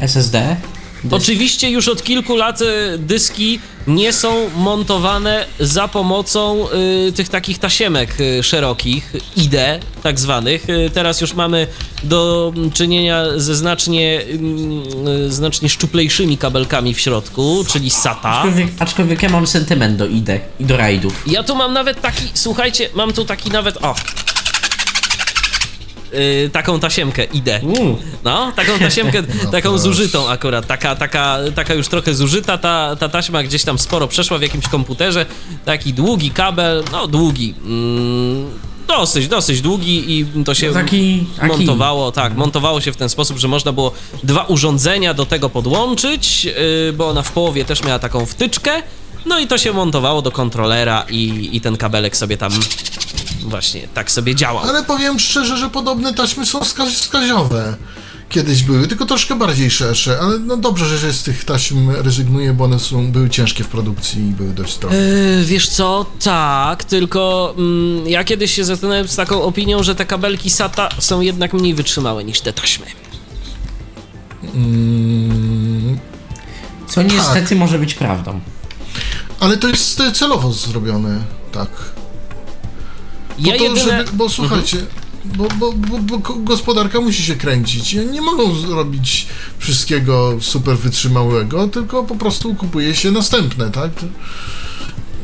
SSD. 0.00 0.56
Dysk. 1.04 1.14
Oczywiście 1.14 1.70
już 1.70 1.88
od 1.88 2.02
kilku 2.02 2.36
lat 2.36 2.60
y, 2.60 2.98
dyski 2.98 3.60
nie 3.86 4.12
są 4.12 4.50
montowane 4.56 5.46
za 5.60 5.88
pomocą 5.88 6.66
y, 7.08 7.12
tych 7.12 7.28
takich 7.28 7.58
tasiemek 7.58 8.20
y, 8.20 8.42
szerokich, 8.42 9.12
ID 9.36 9.54
tak 10.02 10.20
zwanych. 10.20 10.68
Y, 10.68 10.90
teraz 10.94 11.20
już 11.20 11.34
mamy 11.34 11.66
do 12.02 12.52
czynienia 12.74 13.24
ze 13.36 13.54
znacznie, 13.54 14.22
mm, 14.22 15.08
y, 15.08 15.32
znacznie 15.32 15.68
szczuplejszymi 15.68 16.38
kabelkami 16.38 16.94
w 16.94 17.00
środku, 17.00 17.64
czyli 17.72 17.90
SATA. 17.90 18.30
Aczkolwiek, 18.30 18.68
aczkolwiek 18.78 19.22
ja 19.22 19.28
mam 19.28 19.46
sentyment 19.46 19.96
do 19.96 20.06
ID 20.06 20.28
i 20.60 20.64
do 20.64 20.76
rajdów. 20.76 21.24
Ja 21.26 21.42
tu 21.42 21.56
mam 21.56 21.72
nawet 21.72 22.00
taki, 22.00 22.24
słuchajcie, 22.34 22.90
mam 22.94 23.12
tu 23.12 23.24
taki 23.24 23.50
nawet, 23.50 23.76
o. 23.76 23.94
Yy, 26.12 26.50
taką 26.50 26.80
tasiemkę 26.80 27.24
idę. 27.24 27.56
Mm. 27.60 27.96
No, 28.24 28.52
taką 28.56 28.78
tasiemkę, 28.78 29.22
taką 29.52 29.68
proszę. 29.68 29.78
zużytą 29.78 30.28
akurat, 30.28 30.66
taka, 30.66 30.96
taka, 30.96 31.38
taka 31.54 31.74
już 31.74 31.88
trochę 31.88 32.14
zużyta, 32.14 32.58
ta, 32.58 32.96
ta 32.96 33.08
taśma 33.08 33.42
gdzieś 33.42 33.64
tam 33.64 33.78
sporo 33.78 34.08
przeszła 34.08 34.38
w 34.38 34.42
jakimś 34.42 34.68
komputerze, 34.68 35.26
taki 35.64 35.92
długi 35.92 36.30
kabel, 36.30 36.84
no 36.92 37.06
długi, 37.06 37.54
mm, 37.64 38.50
dosyć, 38.88 39.28
dosyć 39.28 39.60
długi 39.60 40.18
i 40.20 40.44
to 40.44 40.54
się 40.54 40.72
Taki- 40.72 41.26
taki- 41.36 41.48
montowało, 41.48 42.12
tak, 42.12 42.36
montowało 42.36 42.80
się 42.80 42.92
w 42.92 42.96
ten 42.96 43.08
sposób, 43.08 43.38
że 43.38 43.48
można 43.48 43.72
było 43.72 43.92
dwa 44.22 44.42
urządzenia 44.44 45.14
do 45.14 45.26
tego 45.26 45.50
podłączyć, 45.50 46.44
yy, 46.44 46.52
bo 46.96 47.08
ona 47.08 47.22
w 47.22 47.32
połowie 47.32 47.64
też 47.64 47.82
miała 47.84 47.98
taką 47.98 48.26
wtyczkę, 48.26 48.82
no 49.26 49.38
i 49.38 49.46
to 49.46 49.58
się 49.58 49.72
montowało 49.72 50.22
do 50.22 50.30
kontrolera 50.30 51.04
i, 51.10 51.50
i 51.52 51.60
ten 51.60 51.76
kabelek 51.76 52.16
sobie 52.16 52.36
tam 52.36 52.52
właśnie 53.42 53.88
tak 53.94 54.10
sobie 54.10 54.34
działał. 54.34 54.64
Ale 54.68 54.84
powiem 54.84 55.18
szczerze, 55.18 55.56
że 55.56 55.70
podobne 55.70 56.14
taśmy 56.14 56.46
są 56.46 56.60
wskaz 56.60 56.92
wskaziowe. 56.92 57.76
Kiedyś 58.28 58.62
były, 58.62 58.88
tylko 58.88 59.06
troszkę 59.06 59.34
bardziej 59.36 59.70
szersze, 59.70 60.18
ale 60.20 60.38
no 60.38 60.56
dobrze, 60.56 60.86
że 60.86 60.98
się 60.98 61.12
z 61.12 61.22
tych 61.22 61.44
taśm 61.44 61.90
rezygnuje, 61.90 62.52
bo 62.52 62.64
one 62.64 62.78
są, 62.78 63.12
były 63.12 63.30
ciężkie 63.30 63.64
w 63.64 63.68
produkcji 63.68 64.20
i 64.20 64.32
były 64.32 64.52
dość 64.52 64.78
drogie. 64.78 64.96
Yy, 64.96 65.44
wiesz 65.44 65.68
co, 65.68 66.06
tak, 66.22 66.84
tylko 66.84 67.54
mm, 67.58 68.08
ja 68.08 68.24
kiedyś 68.24 68.54
się 68.54 68.64
zetknąłem 68.64 69.08
z 69.08 69.16
taką 69.16 69.42
opinią, 69.42 69.82
że 69.82 69.94
te 69.94 70.06
kabelki 70.06 70.50
SATA 70.50 70.88
są 70.98 71.20
jednak 71.20 71.52
mniej 71.52 71.74
wytrzymałe 71.74 72.24
niż 72.24 72.40
te 72.40 72.52
taśmy. 72.52 72.86
Mm, 74.54 75.98
Co 76.86 77.02
niestety 77.02 77.56
może 77.56 77.78
być 77.78 77.94
prawdą. 77.94 78.40
Ale 79.40 79.56
to 79.56 79.68
jest 79.68 80.02
celowo 80.14 80.52
zrobione, 80.52 81.24
tak. 81.52 81.68
Po 81.70 83.34
Ja 83.38 83.56
to, 83.56 83.62
jedyne... 83.64 83.80
żeby, 83.98 84.04
bo 84.12 84.28
słuchajcie, 84.28 84.76
bo, 85.24 85.48
bo, 85.58 85.72
bo, 85.72 85.98
bo 85.98 86.18
ko- 86.20 86.34
gospodarka 86.34 87.00
musi 87.00 87.22
się 87.22 87.36
kręcić. 87.36 87.92
Nie 88.12 88.20
mogą 88.22 88.54
zrobić 88.54 89.26
wszystkiego 89.58 90.38
super 90.40 90.78
wytrzymałego, 90.78 91.68
tylko 91.68 92.04
po 92.04 92.14
prostu 92.16 92.54
kupuje 92.54 92.94
się 92.94 93.10
następne, 93.10 93.70
tak? 93.70 93.90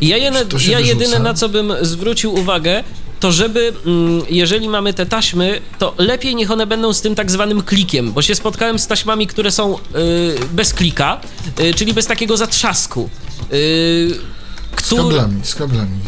Ja, 0.08 0.16
jene, 0.16 0.44
ja 0.68 0.80
jedyne 0.80 1.18
na 1.18 1.34
co 1.34 1.48
bym 1.48 1.72
zwrócił 1.80 2.34
uwagę, 2.34 2.84
to 3.20 3.32
żeby, 3.32 3.72
mm, 3.86 4.22
jeżeli 4.30 4.68
mamy 4.68 4.94
te 4.94 5.06
taśmy, 5.06 5.60
to 5.78 5.94
lepiej 5.98 6.34
niech 6.34 6.50
one 6.50 6.66
będą 6.66 6.92
z 6.92 7.00
tym 7.00 7.14
tak 7.14 7.30
zwanym 7.30 7.62
klikiem, 7.62 8.12
bo 8.12 8.22
się 8.22 8.34
spotkałem 8.34 8.78
z 8.78 8.86
taśmami, 8.86 9.26
które 9.26 9.50
są 9.50 9.78
y, 9.78 9.78
bez 10.52 10.74
klika, 10.74 11.20
y, 11.60 11.74
czyli 11.74 11.94
bez 11.94 12.06
takiego 12.06 12.36
zatrzasku. 12.36 13.08
Y, 13.52 14.18
Z 14.82 14.86
który, 14.86 15.02
kablami, 15.02 15.40
z 15.44 15.54
kablami. 15.54 16.00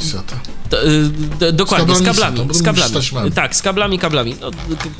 Y, 1.43 1.53
dokładnie, 1.53 1.95
z 1.97 2.03
kablami 2.03 2.39
Z 2.55 2.63
kablami. 2.63 2.95
z. 3.31 3.35
Tak, 3.35 3.57
z 3.57 3.63
kablami, 3.63 3.99
kablami. 3.99 4.37
No, 4.41 4.51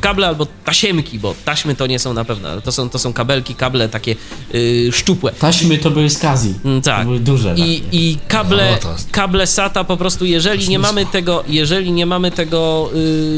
kable 0.01 0.27
albo 0.27 0.47
tasiemki, 0.65 1.19
bo 1.19 1.35
taśmy 1.45 1.75
to 1.75 1.87
nie 1.87 1.99
są 1.99 2.15
na 2.15 2.25
pewno, 2.25 2.49
ale 2.49 2.63
to 2.63 2.73
są, 2.73 2.91
to 2.91 2.99
są 2.99 3.13
kabelki, 3.13 3.55
kable 3.55 3.89
takie 3.89 4.17
y, 4.55 4.91
szczupłe. 4.93 5.33
Taśmy 5.33 5.79
to 5.79 5.91
były 5.91 6.11
z 6.11 6.19
Kazji. 6.19 6.55
Mm, 6.65 6.83
Tak. 6.83 6.99
To 6.99 7.05
były 7.05 7.21
duże. 7.21 7.55
I, 7.57 7.81
takie. 7.81 7.97
i 7.97 8.19
kable, 8.29 8.79
No, 8.85 8.91
kable 9.11 9.47
SATA 9.47 9.85
po 9.85 9.97
prostu, 9.97 10.25
jeżeli 10.25 10.69
nie 10.69 10.79
mamy 10.79 11.07
tego, 11.07 11.45
jeżeli 11.49 11.93
nie 11.93 12.07
mamy 12.07 12.31
tego 12.31 12.91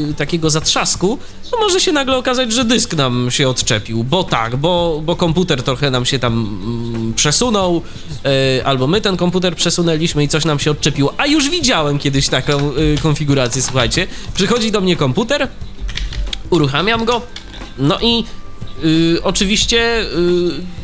y, 0.09 0.13
takiego 0.17 0.49
zatrzasku, 0.49 1.19
to 1.51 1.59
może 1.59 1.79
się 1.79 1.91
nagle 1.91 2.17
okazać, 2.17 2.51
że 2.53 2.65
dysk 2.65 2.93
nam 2.93 3.31
się 3.31 3.49
odczepił, 3.49 4.03
bo 4.03 4.23
tak, 4.23 4.55
bo, 4.57 5.01
bo 5.05 5.15
komputer 5.15 5.63
trochę 5.63 5.91
nam 5.91 6.05
się 6.05 6.19
tam 6.19 6.33
mm, 6.33 7.13
przesunął, 7.13 7.81
y, 8.57 8.65
albo 8.65 8.87
my 8.87 9.01
ten 9.01 9.17
komputer 9.17 9.55
przesunęliśmy 9.55 10.23
i 10.23 10.27
coś 10.27 10.45
nam 10.45 10.59
się 10.59 10.71
odczepiło. 10.71 11.13
A 11.17 11.27
już 11.27 11.49
widziałem 11.49 11.99
kiedyś 12.19 12.29
taką 12.29 12.71
y, 12.75 12.97
konfigurację, 13.01 13.61
słuchajcie. 13.61 14.07
Przychodzi 14.33 14.71
do 14.71 14.81
mnie 14.81 14.95
komputer, 14.95 15.47
uruchamiam 16.49 17.05
go, 17.05 17.21
no 17.77 17.99
i 18.01 18.23
y, 18.83 19.23
oczywiście 19.23 20.01
y, 20.01 20.05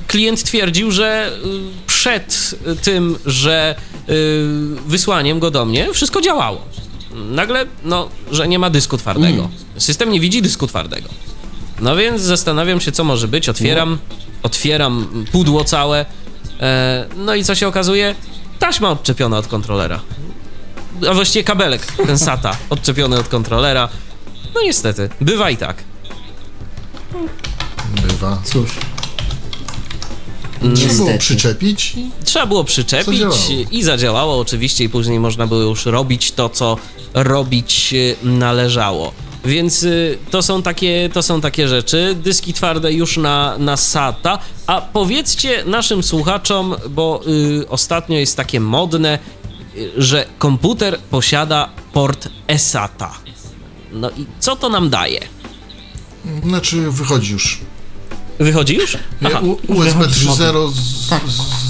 klient 0.07 0.43
twierdził, 0.43 0.91
że 0.91 1.31
y, 1.45 1.87
przed 1.87 2.55
tym, 2.83 3.17
że 3.25 3.75
y, 4.09 4.45
wysłaniem 4.87 5.39
go 5.39 5.51
do 5.51 5.65
mnie, 5.65 5.93
wszystko 5.93 6.21
działało. 6.21 6.61
Nagle, 7.31 7.65
no, 7.83 8.09
że 8.31 8.47
nie 8.47 8.59
ma 8.59 8.69
dysku 8.69 8.97
twardego. 8.97 9.49
System 9.77 10.11
nie 10.11 10.19
widzi 10.19 10.41
dysku 10.41 10.67
twardego. 10.67 11.09
No 11.79 11.95
więc 11.95 12.21
zastanawiam 12.21 12.81
się, 12.81 12.91
co 12.91 13.03
może 13.03 13.27
być. 13.27 13.49
Otwieram, 13.49 13.97
otwieram 14.43 15.25
pudło 15.31 15.63
całe. 15.63 16.05
E, 16.59 17.05
no 17.17 17.35
i 17.35 17.43
co 17.43 17.55
się 17.55 17.67
okazuje? 17.67 18.15
Taśma 18.59 18.91
odczepiona 18.91 19.37
od 19.37 19.47
kontrolera. 19.47 20.01
A 21.09 21.13
właściwie 21.13 21.43
kabelek, 21.43 21.85
ten 21.85 22.17
SATA, 22.17 22.57
odczepiony 22.69 23.19
od 23.19 23.27
kontrolera. 23.27 23.89
No 24.55 24.61
niestety, 24.61 25.09
bywa 25.21 25.49
i 25.49 25.57
tak. 25.57 25.83
Bywa. 28.07 28.41
Cóż. 28.45 28.69
Trzeba 30.75 30.93
było 30.95 31.17
przyczepić 31.17 31.93
Trzeba 32.25 32.45
było 32.45 32.63
przyczepić 32.63 33.19
Zadziałało. 33.19 33.65
i 33.71 33.83
zadziałało 33.83 34.39
oczywiście 34.39 34.83
i 34.83 34.89
później 34.89 35.19
można 35.19 35.47
było 35.47 35.61
już 35.61 35.85
robić 35.85 36.31
to, 36.31 36.49
co 36.49 36.77
robić 37.13 37.93
y, 37.93 38.15
należało. 38.23 39.13
Więc 39.45 39.83
y, 39.83 40.17
to 40.31 40.41
są 40.41 40.61
takie, 40.61 41.09
to 41.13 41.23
są 41.23 41.41
takie 41.41 41.67
rzeczy. 41.67 42.15
Dyski 42.23 42.53
twarde 42.53 42.93
już 42.93 43.17
na, 43.17 43.57
na 43.57 43.77
SATA. 43.77 44.39
A 44.67 44.81
powiedzcie 44.81 45.63
naszym 45.65 46.03
słuchaczom, 46.03 46.75
bo 46.89 47.21
y, 47.61 47.69
ostatnio 47.69 48.17
jest 48.17 48.37
takie 48.37 48.59
modne, 48.59 49.19
że 49.97 50.25
komputer 50.37 50.99
posiada 50.99 51.69
port 51.93 52.29
eSATA. 52.47 53.11
No 53.91 54.09
i 54.09 54.25
co 54.39 54.55
to 54.55 54.69
nam 54.69 54.89
daje? 54.89 55.19
znaczy 56.43 56.91
wychodzi 56.91 57.31
już. 57.33 57.61
Wychodzi 58.39 58.75
już? 58.75 58.97
Aha. 59.23 59.39
U, 59.39 59.57
USB 59.67 59.99
wychodzi 59.99 60.27
3.0 60.27 60.71
z, 60.71 61.09
Tak. 61.09 61.21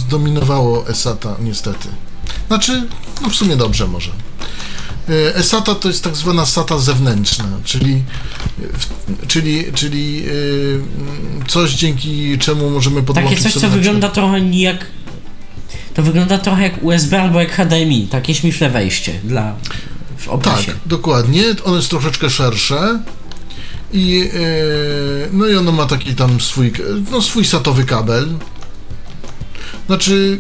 zdominowało 0.06 0.88
eSATA 0.88 1.36
niestety. 1.40 1.88
Znaczy, 2.48 2.88
no 3.22 3.30
w 3.30 3.36
sumie 3.36 3.56
dobrze 3.58 3.88
może. 3.88 4.12
E, 5.10 5.36
eSATA 5.36 5.76
to 5.76 5.88
jest 5.88 6.04
tak 6.04 6.16
zwana 6.16 6.46
SATA 6.46 6.80
zewnętrzna, 6.80 7.46
czyli, 7.64 8.04
czyli, 9.28 9.66
czyli 9.74 10.24
y, 10.28 10.82
coś 11.48 11.72
dzięki 11.72 12.38
czemu 12.38 12.70
możemy 12.70 13.04
podłączyć 13.04 13.38
Takie 13.38 13.52
coś, 13.54 13.62
co 13.62 13.70
wygląda 13.70 14.10
trochę 14.10 14.42
nie 14.42 14.62
jak... 14.62 14.86
To 15.96 16.04
wygląda 16.04 16.38
trochę 16.38 16.64
jak 16.64 16.84
USB 16.84 17.22
albo 17.22 17.40
jak 17.40 17.52
HDMI. 17.52 18.08
Takie 18.08 18.36
śmieszne 18.36 18.70
wejście 18.70 19.20
dla... 19.24 19.56
w 20.18 20.42
Tak, 20.42 20.76
dokładnie. 20.86 21.44
Ono 21.64 21.76
jest 21.76 21.90
troszeczkę 21.90 22.30
szersze. 22.30 23.00
I, 23.94 24.30
e, 24.34 24.40
no 25.32 25.48
i 25.48 25.56
ono 25.56 25.72
ma 25.72 25.86
taki 25.86 26.16
tam 26.16 26.42
swój, 26.42 26.74
no 27.12 27.22
swój 27.22 27.46
satowy 27.46 27.84
kabel. 27.84 28.30
Znaczy, 29.88 30.40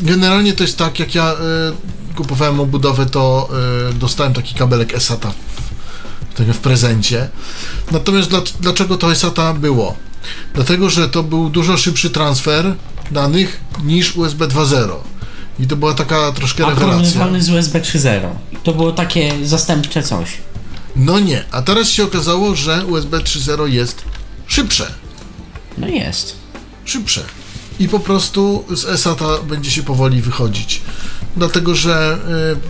generalnie 0.00 0.52
to 0.52 0.64
jest 0.64 0.78
tak, 0.78 0.98
jak 0.98 1.14
ja 1.14 1.32
e, 1.32 1.36
kupowałem 2.14 2.60
obudowę, 2.60 3.06
to 3.06 3.48
e, 3.90 3.92
dostałem 3.92 4.32
taki 4.34 4.54
kabelek 4.54 4.94
eSATA 4.94 5.32
w, 6.36 6.54
w 6.54 6.58
prezencie. 6.58 7.28
Natomiast 7.90 8.30
dla, 8.30 8.42
dlaczego 8.60 8.96
to 8.96 9.12
eSATA 9.12 9.54
było? 9.54 9.96
Dlatego, 10.54 10.90
że 10.90 11.08
to 11.08 11.22
był 11.22 11.50
dużo 11.50 11.76
szybszy 11.76 12.10
transfer 12.10 12.74
danych 13.10 13.60
niż 13.84 14.16
USB 14.16 14.48
2.0. 14.48 14.88
I 15.58 15.66
to 15.66 15.76
była 15.76 15.94
taka 15.94 16.32
troszkę 16.32 16.66
A 16.66 16.70
rewelacja. 16.70 17.26
z 17.40 17.50
USB 17.50 17.80
3.0. 17.80 18.20
To 18.64 18.72
było 18.72 18.92
takie 18.92 19.32
zastępcze 19.46 20.02
coś. 20.02 20.38
No 20.96 21.20
nie, 21.20 21.44
a 21.50 21.62
teraz 21.62 21.88
się 21.88 22.04
okazało, 22.04 22.54
że 22.54 22.86
USB 22.86 23.18
3.0 23.18 23.66
jest 23.66 24.04
szybsze. 24.46 24.86
No 25.78 25.88
jest. 25.88 26.36
Szybsze. 26.84 27.24
I 27.78 27.88
po 27.88 28.00
prostu 28.00 28.64
z 28.70 28.84
eSATA 28.84 29.38
będzie 29.48 29.70
się 29.70 29.82
powoli 29.82 30.22
wychodzić. 30.22 30.82
Dlatego, 31.36 31.74
że 31.74 32.18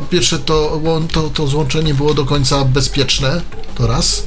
y, 0.05 0.09
pierwsze 0.11 0.39
to, 0.39 0.81
to, 1.13 1.31
to 1.31 1.47
złączenie 1.47 1.95
było 1.95 2.15
do 2.15 2.25
końca 2.25 2.65
bezpieczne, 2.65 3.41
to 3.75 3.87
raz. 3.87 4.23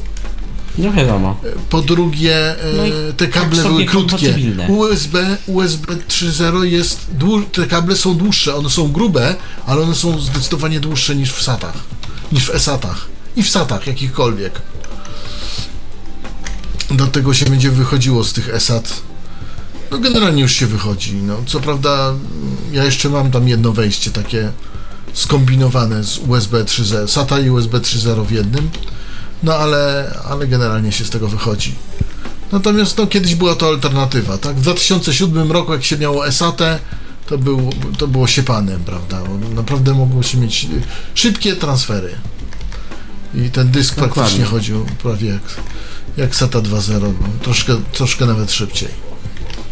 No 0.78 0.94
wiadomo. 0.94 1.41
Po 1.70 1.82
drugie, 1.82 2.56
No 2.78 2.86
i 2.86 2.91
te 3.18 3.28
tak 3.28 3.30
kable 3.32 3.64
były 3.64 3.86
krótkie. 3.86 4.36
USB, 4.68 5.38
USB 5.48 5.96
3.0 5.96 6.64
jest, 6.64 7.08
te 7.52 7.68
kable 7.68 7.96
są 7.96 8.16
dłuższe, 8.16 8.56
one 8.56 8.70
są 8.70 8.91
grube, 8.91 9.36
ale 9.66 9.82
one 9.82 9.96
są 9.96 10.20
zdecydowanie 10.20 10.80
dłuższe 10.80 11.16
niż 11.16 11.34
w 11.34 11.41
SATach, 11.41 11.78
niż 12.32 12.46
w 12.46 12.56
eSATach 12.56 13.08
i 13.36 13.44
w 13.44 13.50
SATach 13.50 13.88
jakichkolwiek. 13.88 14.62
Dlatego 16.91 17.34
się 17.34 17.46
będzie 17.46 17.72
wychodziło 17.72 18.24
z 18.24 18.34
tych 18.34 18.50
eSAT. 18.50 19.02
No 19.91 19.98
generalnie 19.98 20.41
już 20.41 20.52
się 20.52 20.68
wychodzi. 20.68 21.14
No, 21.14 21.36
co 21.46 21.60
prawda 21.60 22.10
mm, 22.10 22.20
ja 22.72 22.84
jeszcze 22.84 23.10
mam 23.10 23.32
tam 23.32 23.48
jedno 23.48 23.72
wejście 23.72 24.12
takie 24.12 24.52
skombinowane 25.14 26.04
z 26.04 26.18
USB 26.18 26.64
3.0, 26.64 27.08
SATA 27.08 27.40
i 27.40 27.50
USB 27.50 27.80
3.0 27.80 28.26
w 28.26 28.32
jednym. 28.32 28.70
No 29.44 29.56
ale, 29.56 30.14
ale 30.30 30.48
generalnie 30.48 30.91
się 30.91 31.06
z 31.06 31.10
tego 31.10 31.28
wychodzi. 31.28 31.76
Natomiast 32.52 32.98
no, 32.98 33.07
kiedyś 33.07 33.36
była 33.36 33.56
to 33.56 33.68
alternatywa, 33.68 34.38
tak? 34.38 34.56
W 34.56 34.61
2007 34.61 35.52
roku, 35.52 35.74
jak 35.74 35.84
się 35.84 35.98
miało 35.98 36.28
eSATę, 36.28 36.80
to, 37.28 37.38
był, 37.38 37.70
to 37.98 38.07
było 38.07 38.28
siepanem, 38.28 38.84
prawda? 38.84 39.22
Naprawdę 39.56 39.94
mogło 39.94 40.24
się 40.24 40.38
mieć 40.38 40.68
szybkie 41.14 41.56
transfery. 41.56 42.16
I 43.34 43.49
ten 43.49 43.72
dysk 43.72 43.95
Dokładnie. 43.95 44.14
praktycznie 44.14 44.45
chodził 44.45 44.86
prawie 45.03 45.30
jak, 45.30 45.41
jak 46.18 46.36
SATA 46.36 46.60
2.0, 46.60 47.02
no, 47.02 47.11
troszkę, 47.44 47.76
troszkę 47.94 48.26
nawet 48.26 48.52
szybciej. 48.52 49.09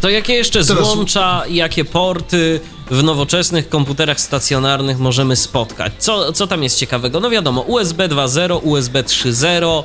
To 0.00 0.08
jakie 0.10 0.34
jeszcze 0.34 0.64
Teraz- 0.64 0.84
złącza, 0.84 1.42
jakie 1.50 1.84
porty 1.84 2.60
w 2.90 3.02
nowoczesnych 3.02 3.68
komputerach 3.68 4.20
stacjonarnych 4.20 4.98
możemy 4.98 5.36
spotkać? 5.36 5.92
Co, 5.98 6.32
co 6.32 6.46
tam 6.46 6.62
jest 6.62 6.78
ciekawego? 6.78 7.20
No 7.20 7.30
wiadomo, 7.30 7.60
USB 7.60 8.08
2.0, 8.08 8.60
USB 8.62 9.02
3.0 9.02 9.82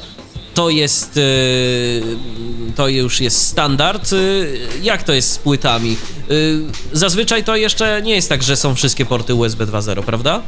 to 0.54 0.70
jest. 0.70 1.16
yy, 1.16 2.04
To 2.76 2.88
już 2.88 3.22
jest 3.22 3.48
standard. 3.48 4.12
Yy, 4.12 4.60
Jak 4.84 5.04
to 5.04 5.14
jest 5.14 5.32
z 5.32 5.38
płytami? 5.38 5.98
Yy, 6.30 6.60
Zazwyczaj 6.94 7.44
to 7.44 7.56
jeszcze 7.56 8.02
nie 8.02 8.16
jest 8.16 8.30
tak, 8.30 8.44
że 8.44 8.56
są 8.56 8.76
wszystkie 8.76 9.06
porty 9.06 9.36
USB 9.36 9.66
2.0, 9.66 10.04
prawda? 10.04 10.42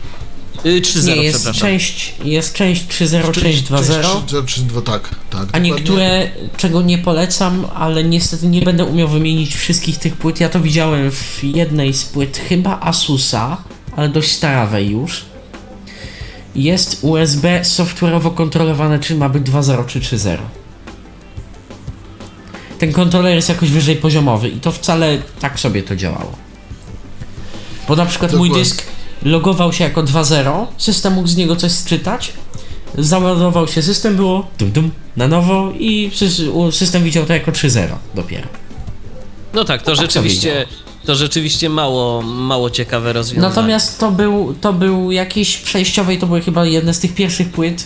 Yy, 0.64 0.82
3.0, 0.82 1.08
Nie, 1.08 1.16
jest 1.24 1.36
przepraszam. 1.38 1.62
część, 1.70 2.14
jest 2.24 2.54
część 2.54 2.86
3.0, 2.88 3.42
część 3.42 3.64
2.0. 3.64 4.02
3.2, 4.26 4.82
tak, 4.82 5.10
tak. 5.30 5.50
A 5.52 5.58
niektóre, 5.60 6.30
czego 6.58 6.82
nie 6.82 6.98
polecam, 6.98 7.66
ale 7.76 8.04
niestety 8.04 8.48
nie 8.48 8.62
będę 8.62 8.86
umiał 8.86 9.08
wymienić 9.08 9.56
wszystkich 9.56 9.98
tych 9.98 10.14
płyt. 10.18 10.40
Ja 10.40 10.50
to 10.50 10.60
widziałem 10.60 11.12
w 11.12 11.40
jednej 11.44 11.94
z 11.94 12.04
płyt, 12.04 12.38
chyba 12.50 12.80
Asusa, 12.80 13.58
ale 13.96 14.10
dość 14.10 14.32
starawej 14.32 14.90
już. 14.90 15.26
Jest 16.56 17.00
USB 17.02 17.62
software'owo 17.62 18.34
kontrolowane, 18.34 19.00
czy 19.00 19.16
ma 19.16 19.30
być 19.30 19.44
2.0 19.44 19.86
czy 19.86 20.00
3.0. 20.00 20.38
Ten 22.80 22.94
kontroler 22.94 23.36
jest 23.36 23.50
jakoś 23.50 23.70
wyżej 23.70 23.96
poziomowy 23.96 24.50
i 24.50 24.60
to 24.60 24.72
wcale 24.72 25.18
tak 25.40 25.60
sobie 25.60 25.84
to 25.84 25.96
działało. 25.96 26.32
Bo 27.88 27.96
na 27.96 28.06
przykład 28.06 28.34
mój 28.34 28.50
Dokładnie. 28.50 28.64
dysk 28.70 28.84
logował 29.26 29.74
się 29.74 29.84
jako 29.84 30.04
2.0, 30.04 30.66
system 30.78 31.14
mógł 31.14 31.28
z 31.28 31.36
niego 31.36 31.56
coś 31.56 31.72
sczytać, 31.72 32.34
załadował 32.98 33.68
się 33.68 33.82
system, 33.82 34.16
było 34.16 34.48
dum 34.60 34.72
dum 34.72 34.92
na 35.18 35.28
nowo 35.28 35.72
i 35.80 36.12
system 36.72 37.04
widział 37.04 37.26
to 37.26 37.34
jako 37.34 37.52
3.0 37.52 37.88
dopiero. 38.16 38.48
No 39.54 39.64
tak, 39.64 39.82
to 39.82 39.86
Tak 39.86 39.96
to 39.96 40.02
rzeczywiście. 40.02 40.66
To 41.06 41.16
rzeczywiście 41.16 41.70
mało, 41.70 42.22
mało 42.22 42.70
ciekawe 42.70 43.14
rozwiązanie. 43.14 43.50
Natomiast 43.50 44.00
to 44.00 44.12
był, 44.12 44.56
to 44.62 44.74
był 44.74 45.12
jakiś 45.12 45.58
przejściowy 45.58 46.14
i 46.14 46.18
to 46.18 46.28
były 46.28 46.42
chyba 46.42 46.66
jedne 46.66 46.94
z 46.94 47.00
tych 47.00 47.16
pierwszych 47.16 47.50
płyt. 47.50 47.86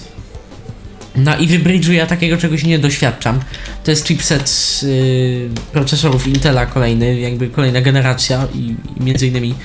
Na 1.15 1.35
Ivy 1.37 1.59
Bridge'u 1.59 1.91
ja 1.91 2.05
takiego 2.05 2.37
czegoś 2.37 2.63
nie 2.63 2.79
doświadczam. 2.79 3.39
To 3.83 3.91
jest 3.91 4.07
chipset 4.07 4.79
yy, 4.83 5.49
procesorów 5.71 6.27
Intela 6.27 6.65
kolejny, 6.65 7.19
jakby 7.19 7.47
kolejna 7.49 7.81
generacja 7.81 8.47
i, 8.55 8.75
i 8.99 9.03
między 9.03 9.27
innymi 9.27 9.55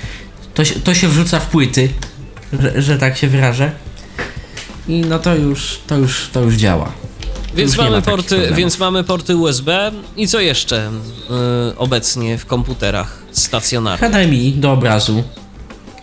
to, 0.55 0.65
się- 0.65 0.81
to 0.81 0.95
się 0.95 1.09
wrzuca 1.09 1.41
w 1.41 1.47
płyty, 1.47 1.89
że, 2.61 2.83
że 2.83 2.99
tak 2.99 3.17
się 3.17 3.29
wyrażę. 3.29 3.73
i 4.89 5.01
no 5.01 5.19
to 5.19 5.35
już, 5.35 5.81
to 5.87 5.97
już, 5.99 6.29
to 6.33 6.41
już 6.41 6.55
działa. 6.55 6.93
Więc 7.55 7.77
mamy, 7.77 7.91
ma 7.97 8.03
porty, 8.03 8.49
więc 8.55 8.79
mamy 8.79 9.05
porty 9.05 9.37
USB 9.37 9.93
i 10.17 10.29
co 10.29 10.41
jeszcze 10.41 10.91
y, 11.73 11.79
obecnie 11.79 12.39
w 12.39 12.47
komputerach 12.47 13.19
stacjonarnych? 13.33 14.11
HDMI 14.13 14.53
do 14.53 14.73
obrazu. 14.73 15.25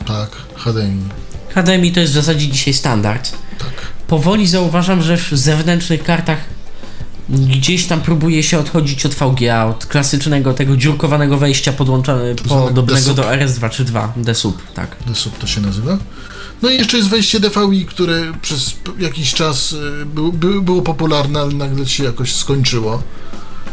Tak, 0.08 0.30
HDMI. 0.56 1.04
HDMI 1.56 1.92
to 1.92 2.00
jest 2.00 2.12
w 2.12 2.16
zasadzie 2.16 2.48
dzisiaj 2.48 2.74
standard. 2.74 3.32
Tak. 3.60 3.70
Powoli 4.08 4.48
zauważam, 4.48 5.02
że 5.02 5.18
w 5.18 5.30
zewnętrznych 5.32 6.04
kartach 6.04 6.38
gdzieś 7.32 7.86
tam 7.88 8.02
próbuje 8.02 8.44
się 8.44 8.60
odchodzić 8.60 9.06
od 9.06 9.14
VGA, 9.14 9.66
od 9.66 9.86
klasycznego 9.86 10.54
tego 10.54 10.78
dziurkowanego 10.78 11.38
wejścia 11.38 11.74
podłączone, 11.74 12.36
podobnego 12.36 13.02
DSUB. 13.02 13.16
do 13.16 13.24
RS232, 13.24 14.08
DSUB, 14.18 14.62
tak. 14.74 14.96
DSUB 15.08 15.38
to 15.38 15.48
się 15.48 15.62
nazywa. 15.62 15.98
No 16.62 16.70
i 16.70 16.78
jeszcze 16.78 16.98
jest 16.98 17.10
wejście 17.10 17.40
DVI, 17.40 17.86
które 17.86 18.34
przez 18.42 18.74
jakiś 19.00 19.34
czas 19.34 19.72
y, 19.72 20.06
był, 20.06 20.34
był, 20.34 20.62
było 20.62 20.82
popularne, 20.82 21.40
ale 21.40 21.54
nagle 21.54 21.86
się 21.86 22.04
jakoś 22.04 22.36
skończyło. 22.36 23.04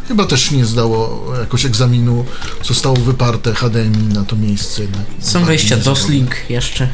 Chyba 0.08 0.24
też 0.24 0.50
nie 0.50 0.66
zdało 0.66 1.24
jakoś 1.40 1.64
egzaminu, 1.64 2.24
zostało 2.64 2.96
wyparte 2.96 3.54
HDMI 3.54 4.14
na 4.14 4.24
to 4.24 4.36
miejsce. 4.36 4.82
Są 5.20 5.44
wejścia. 5.44 5.76
DOSLink 5.76 6.50
jeszcze. 6.50 6.88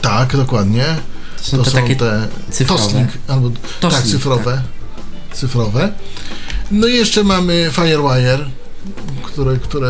Tak, 0.00 0.36
dokładnie. 0.36 0.84
To 1.36 1.44
są 1.44 1.56
To 1.56 1.64
te 1.64 1.70
są 1.70 1.76
takie 1.76 1.96
te 1.96 2.28
cyfrowe. 2.50 2.82
Toslink, 2.82 3.08
albo 3.28 3.50
tak, 3.50 3.58
Toslink, 3.80 4.06
cyfrowe. 4.06 4.62
Cyfrowe. 5.34 5.92
No 6.70 6.86
i 6.86 6.94
jeszcze 6.94 7.24
mamy 7.24 7.70
Firewire, 7.72 8.38
które, 9.22 9.56
które 9.56 9.88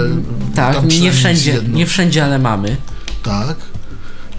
Tak, 0.54 0.74
tam 0.76 0.88
nie 0.88 1.12
wszędzie, 1.12 1.52
jedno. 1.52 1.76
nie 1.78 1.86
wszędzie, 1.86 2.24
ale 2.24 2.38
mamy. 2.38 2.76
Tak. 3.22 3.56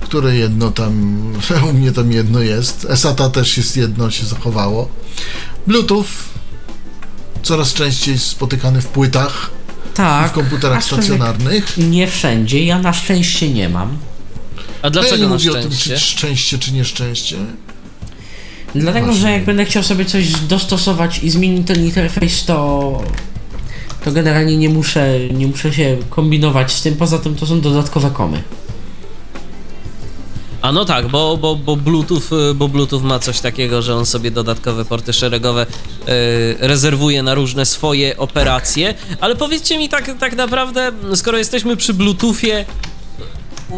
Które 0.02 0.36
jedno 0.36 0.72
tam, 0.72 1.22
u 1.70 1.74
mnie 1.74 1.92
tam 1.92 2.12
jedno 2.12 2.40
jest. 2.40 2.88
SATA 2.96 3.30
też 3.30 3.58
jest 3.58 3.78
jedno, 3.78 4.12
się 4.12 4.26
zachowało. 4.26 4.90
Bluetooth 5.68 6.06
coraz 7.44 7.74
częściej 7.74 8.20
spotykany 8.20 8.82
w 8.82 8.88
płytach, 8.88 9.50
Tak. 9.94 10.30
w 10.32 10.34
komputerach 10.34 10.84
stacjonarnych. 10.84 11.78
Nie 11.78 12.08
wszędzie, 12.08 12.66
ja 12.66 12.80
na 12.80 12.94
szczęście 12.94 13.50
nie 13.54 13.70
mam. 13.70 13.88
A 13.88 13.92
No 14.62 14.78
ja 14.84 14.90
dlaczego 14.90 15.16
nie 15.18 15.24
na 15.24 15.30
mówię 15.30 15.52
o 15.52 15.54
tym, 15.54 15.64
szczęście? 15.72 15.96
czy 15.96 16.00
szczęście, 16.00 16.60
czy 16.60 16.72
nieszczęście. 16.74 17.38
Dlatego, 18.76 19.06
Właśnie. 19.06 19.22
że 19.22 19.32
jak 19.32 19.46
będę 19.46 19.66
chciał 19.66 19.84
sobie 19.84 20.06
coś 20.06 20.32
dostosować 20.32 21.24
i 21.24 21.30
zmienić 21.30 21.68
ten 21.68 21.86
interfejs, 21.86 22.46
to, 22.46 23.02
to 24.06 24.12
generalnie 24.12 24.58
nie 24.58 24.70
muszę, 24.70 25.20
nie 25.34 25.48
muszę 25.48 25.74
się 25.74 25.98
kombinować 26.10 26.72
z 26.72 26.82
tym. 26.82 26.96
Poza 26.96 27.20
tym 27.20 27.36
to 27.36 27.46
są 27.46 27.62
dodatkowe 27.62 28.12
komy. 28.12 28.44
A 30.62 30.72
no 30.72 30.86
tak, 30.86 31.08
bo, 31.08 31.38
bo, 31.38 31.56
bo, 31.56 31.76
Bluetooth, 31.76 32.52
y, 32.52 32.54
bo 32.54 32.68
Bluetooth 32.68 33.02
ma 33.02 33.20
coś 33.20 33.40
takiego, 33.40 33.82
że 33.82 33.96
on 33.96 34.06
sobie 34.06 34.32
dodatkowe 34.32 34.86
porty 34.86 35.14
szeregowe 35.14 35.66
y, 35.66 35.68
rezerwuje 36.60 37.24
na 37.24 37.34
różne 37.34 37.66
swoje 37.66 38.18
operacje. 38.18 38.94
Ale 39.20 39.36
powiedzcie 39.36 39.78
mi 39.78 39.90
tak, 39.90 40.12
tak 40.20 40.36
naprawdę, 40.36 40.92
skoro 41.16 41.38
jesteśmy 41.38 41.78
przy 41.78 41.94
Bluetoothie, 41.94 42.66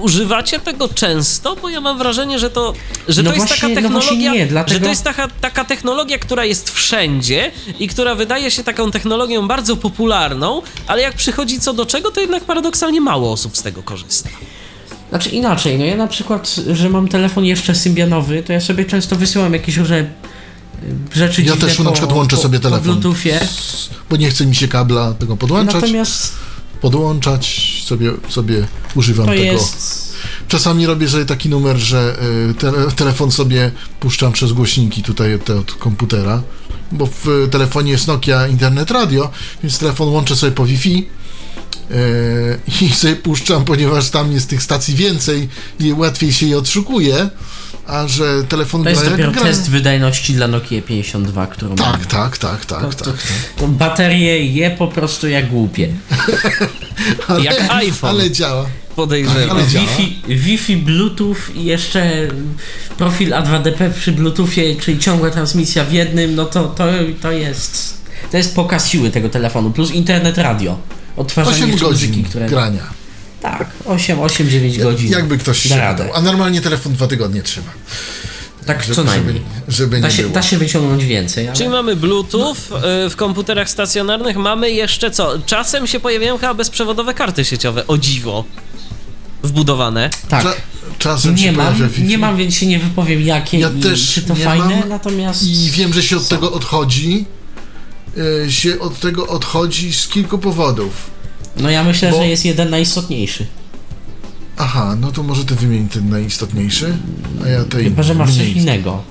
używacie 0.02 0.60
tego 0.60 0.90
często? 0.90 1.56
Bo 1.56 1.70
ja 1.70 1.82
mam 1.82 1.98
wrażenie, 1.98 2.40
że 2.40 2.50
to, 2.50 2.74
że 3.08 3.24
No 3.24 3.30
to 3.30 3.36
jest 3.36 3.48
właśnie- 3.48 3.76
taka 3.76 3.90
no 3.90 4.00
technologia, 4.00 4.34
nie, 4.34 4.40
że 4.40 4.48
dlatego- 4.48 4.80
to 4.84 4.90
jest 4.90 5.04
taka, 5.04 5.28
taka 5.42 5.66
technologia, 5.66 6.18
która 6.18 6.46
jest 6.46 6.70
wszędzie 6.72 7.52
i 7.80 7.88
która 7.88 8.16
wydaje 8.16 8.52
się 8.52 8.64
taką 8.64 8.92
technologią 8.92 9.48
bardzo 9.48 9.76
popularną, 9.78 10.62
ale 10.88 11.02
jak 11.02 11.14
przychodzi 11.14 11.60
co 11.60 11.74
do 11.74 11.86
czego, 11.86 12.12
to 12.12 12.22
jednak 12.22 12.44
paradoksalnie 12.44 13.02
mało 13.02 13.32
osób 13.32 13.58
z 13.58 13.62
tego 13.62 13.84
korzysta. 13.84 14.30
Znaczy 15.10 15.30
inaczej, 15.30 15.78
no 15.80 15.86
ja 15.86 15.96
na 15.98 16.08
przykład, 16.08 16.56
że 16.74 16.90
mam 16.90 17.08
telefon 17.08 17.46
jeszcze 17.46 17.76
symbianowy, 17.76 18.44
to 18.44 18.54
ja 18.54 18.62
sobie 18.62 18.86
często 18.86 19.16
wysyłam 19.16 19.54
jakieś 19.54 19.78
różne 19.78 20.00
y, 20.00 20.06
rzeczy 21.16 21.42
Ja 21.42 21.56
też 21.56 21.76
po, 21.78 21.84
na 21.84 21.92
przykład 21.92 22.14
łączę 22.18 22.36
po, 22.36 22.42
sobie 22.42 22.60
po 22.60 22.64
telefon, 22.70 22.84
Bluetoothie. 23.00 23.42
s- 23.42 23.90
bo 24.10 24.16
nie 24.16 24.30
chce 24.30 24.46
mi 24.46 24.56
się 24.56 24.68
kabla 24.68 25.14
tego 25.14 25.38
podłączać, 25.38 25.76
Natomiast 25.82 26.34
podłączać, 26.82 27.74
sobie, 27.86 28.12
sobie 28.30 28.68
używam 28.96 29.26
to 29.26 29.32
tego. 29.32 29.44
jest... 29.44 30.06
Czasami 30.48 30.86
robię 30.86 31.10
sobie 31.10 31.26
taki 31.26 31.50
numer, 31.50 31.78
że 31.78 32.18
y, 32.50 32.54
tele, 32.54 32.92
telefon 32.96 33.32
sobie 33.32 33.72
puszczam 34.00 34.32
przez 34.32 34.54
głośniki 34.54 35.04
tutaj 35.04 35.40
te 35.40 35.56
od 35.56 35.74
komputera, 35.74 36.42
bo 36.92 37.06
w 37.06 37.28
y, 37.28 37.48
telefonie 37.48 37.92
jest 37.92 38.08
Nokia 38.08 38.48
Internet 38.48 38.92
Radio, 38.92 39.32
więc 39.64 39.80
telefon 39.80 40.10
łączę 40.10 40.36
sobie 40.36 40.52
po 40.52 40.66
Wi-Fi 40.66 41.08
y, 41.92 42.60
i 42.82 42.90
sobie 42.90 43.16
puszczam, 43.16 43.66
ponieważ 43.66 44.10
tam 44.10 44.32
jest 44.32 44.50
tych 44.50 44.64
stacji 44.64 44.96
więcej 44.96 45.50
i 45.80 45.94
łatwiej 45.94 46.34
się 46.34 46.46
je 46.46 46.58
odszukuje, 46.58 47.30
a 47.88 48.08
że 48.08 48.44
telefon 48.44 48.84
To 48.84 48.90
jest 48.90 49.02
gra, 49.02 49.12
dopiero 49.12 49.32
gra, 49.32 49.42
test 49.42 49.70
wydajności 49.70 50.34
dla 50.34 50.48
Nokia 50.48 50.82
52, 50.82 51.48
którą 51.48 51.70
mam. 51.70 51.78
Tak, 51.78 52.06
tak, 52.06 52.38
tak, 52.38 52.66
tak, 52.66 52.96
To, 52.96 53.06
tak. 53.06 53.16
to 53.58 53.68
baterie 53.68 54.46
je 54.46 54.72
po 54.72 54.88
prostu 54.88 55.28
jak 55.28 55.50
głupie. 55.50 55.90
Ale, 57.28 57.44
Jak 57.44 57.62
iPhone. 57.70 58.10
Ale 58.10 58.32
działa. 58.32 58.66
Podejrzewam. 58.96 59.66
Wi-Fi, 59.66 60.22
Wi-Fi, 60.28 60.78
Bluetooth 60.78 61.56
i 61.56 61.66
jeszcze 61.66 62.28
profil 62.98 63.30
A2DP 63.30 63.94
przy 63.94 64.12
Bluetoothie, 64.12 64.76
czyli 64.76 65.00
ciągła 65.00 65.30
transmisja 65.30 65.84
w 65.84 65.94
jednym, 65.94 66.36
no 66.36 66.46
to, 66.46 66.64
to, 66.64 66.86
to 67.22 67.32
jest 67.32 67.96
to 68.32 68.38
jest 68.38 68.56
pokaz 68.56 68.90
siły 68.90 69.12
tego 69.12 69.30
telefonu, 69.30 69.72
plus 69.72 69.92
internet 69.92 70.38
radio. 70.38 70.78
Odtwarzanie 71.18 71.56
8 71.58 71.70
jeszcze 71.70 71.86
godzin 71.86 72.10
muzyki, 72.10 72.30
które... 72.30 72.50
grania. 72.50 73.05
Tak, 73.46 73.68
8, 73.86 74.20
8, 74.20 74.50
9 74.50 74.78
godzin. 74.80 75.12
Jakby 75.12 75.38
ktoś 75.38 75.60
się 75.60 75.78
radę. 75.78 76.10
A 76.14 76.22
normalnie 76.22 76.62
telefon 76.62 76.94
dwa 76.94 77.08
tygodnie 77.08 77.44
trzyma. 77.44 77.68
Tak 78.66 78.84
Żeby, 78.84 78.96
co 78.96 79.04
najmniej. 79.04 79.36
żeby, 79.68 79.72
żeby 79.72 80.00
Da 80.02 80.08
nie 80.08 80.14
się, 80.14 80.22
było. 80.22 80.34
da 80.34 80.42
się 80.42 80.58
wyciągnąć 80.58 81.06
więcej, 81.06 81.48
ale... 81.48 81.58
Czyli 81.58 81.70
mamy 81.70 81.96
Bluetooth 81.96 82.56
y, 83.06 83.10
w 83.10 83.16
komputerach 83.16 83.70
stacjonarnych, 83.70 84.38
mamy 84.38 84.72
jeszcze 84.72 85.12
co? 85.12 85.40
Czasem 85.46 85.88
się 85.88 86.00
pojawiają 86.00 86.38
chyba 86.38 86.54
bezprzewodowe 86.54 87.14
karty 87.14 87.46
sieciowe, 87.46 87.88
o 87.88 87.98
dziwo, 87.98 88.44
wbudowane. 89.44 90.10
Tak. 90.30 90.44
Cza- 90.46 90.54
czasem 90.98 91.36
Nie 91.36 91.42
się 91.44 91.52
mam, 91.52 91.74
nie 91.98 92.18
mam, 92.18 92.38
więc 92.38 92.56
się 92.56 92.66
nie 92.66 92.80
wypowiem 92.80 93.22
jakie 93.22 93.60
Ja 93.60 93.70
i 93.70 93.80
też 93.82 94.14
czy 94.14 94.22
to 94.22 94.36
fajne, 94.36 94.80
mam 94.80 94.90
natomiast... 94.90 95.44
I 95.44 95.70
wiem, 95.72 95.94
że 95.94 96.04
się 96.04 96.18
od 96.18 96.28
tego 96.28 96.52
odchodzi. 96.52 97.26
e, 98.46 98.52
się 98.52 98.80
od 98.80 99.00
tego 99.00 99.28
odchodzi 99.28 99.94
z 99.94 100.08
kilku 100.08 100.38
powodów. 100.38 101.15
No 101.58 101.70
ja 101.70 101.84
myślę, 101.84 102.12
Bo- 102.12 102.18
że 102.18 102.28
jest 102.28 102.46
jeden 102.46 102.70
najistotniejszy. 102.70 103.46
Aha, 104.58 104.96
no 105.00 105.12
to 105.12 105.24
może 105.24 105.46
ty 105.46 105.56
wymień 105.56 105.90
ten 105.90 106.10
najistotniejszy, 106.10 106.98
a 107.44 107.48
ja 107.48 107.64
tej 107.64 107.84
Chyba, 107.84 108.04
że 108.04 108.14
masz 108.14 108.38
coś 108.38 108.48
innego. 108.48 109.04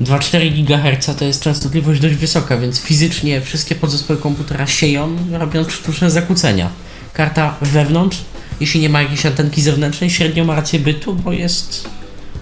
2,4 0.00 0.64
GHz 0.64 1.16
to 1.18 1.24
jest 1.24 1.42
częstotliwość 1.42 2.00
dość 2.00 2.14
wysoka, 2.14 2.56
więc 2.56 2.80
fizycznie 2.80 3.40
wszystkie 3.40 3.74
podzespoły 3.74 4.18
komputera 4.18 4.66
sieją, 4.66 5.16
robiąc 5.32 5.72
sztuczne 5.72 6.10
zakłócenia. 6.10 6.68
Karta 7.12 7.56
wewnątrz, 7.62 8.18
jeśli 8.60 8.80
nie 8.80 8.88
ma 8.88 9.02
jakiejś 9.02 9.26
antenki 9.26 9.62
zewnętrznej, 9.62 10.10
średnio 10.10 10.44
ma 10.44 10.54
rację 10.54 10.78
bytu, 10.78 11.14
bo 11.14 11.32
jest 11.32 11.88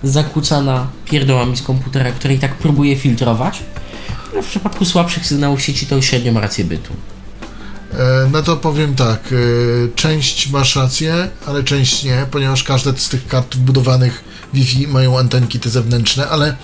zakłócana 0.02 0.86
pierdołami 1.04 1.56
z 1.56 1.62
komputera, 1.62 2.12
który 2.12 2.34
i 2.34 2.38
tak 2.38 2.54
próbuje 2.54 2.96
filtrować. 2.96 3.58
Ale 4.32 4.42
w 4.42 4.46
przypadku 4.46 4.84
słabszych 4.84 5.26
sygnałów 5.26 5.62
sieci 5.62 5.86
to 5.86 6.02
średnio 6.02 6.32
ma 6.32 6.40
rację 6.40 6.64
bytu. 6.64 6.92
E, 7.92 8.28
No 8.32 8.42
to 8.42 8.56
powiem 8.56 8.94
tak, 8.94 9.20
e, 9.32 9.36
część 9.94 10.50
masz 10.50 10.76
rację, 10.76 11.28
ale 11.46 11.62
część 11.64 12.02
nie, 12.04 12.26
ponieważ 12.30 12.64
każde 12.64 12.98
z 12.98 13.08
tych 13.08 13.26
kart 13.26 13.56
wbudowanych 13.56 14.24
Wi-Fi 14.54 14.86
mają 14.88 15.18
antenki 15.18 15.60
te 15.60 15.70
zewnętrzne, 15.70 16.28
ale 16.28 16.56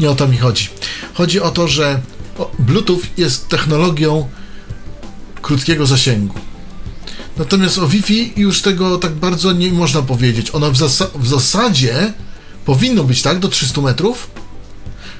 nie 0.00 0.10
o 0.10 0.14
to 0.14 0.28
mi 0.28 0.36
chodzi. 0.38 0.68
Chodzi 1.14 1.40
o 1.40 1.50
to, 1.50 1.68
że 1.68 2.00
Bluetooth 2.58 3.00
jest 3.16 3.48
technologią 3.48 4.28
krótkiego 5.42 5.86
zasięgu. 5.86 6.34
Natomiast 7.36 7.78
o 7.78 7.88
Wi-Fi 7.88 8.32
już 8.36 8.62
tego 8.62 8.98
tak 8.98 9.12
bardzo 9.12 9.52
nie 9.52 9.72
można 9.72 10.02
powiedzieć. 10.02 10.54
Ono 10.54 10.70
w, 10.70 10.76
zasa- 10.76 11.08
w 11.18 11.26
zasadzie 11.28 12.12
powinno 12.64 13.04
być 13.04 13.22
tak 13.22 13.38
do 13.38 13.48
300 13.48 13.80
metrów. 13.80 14.30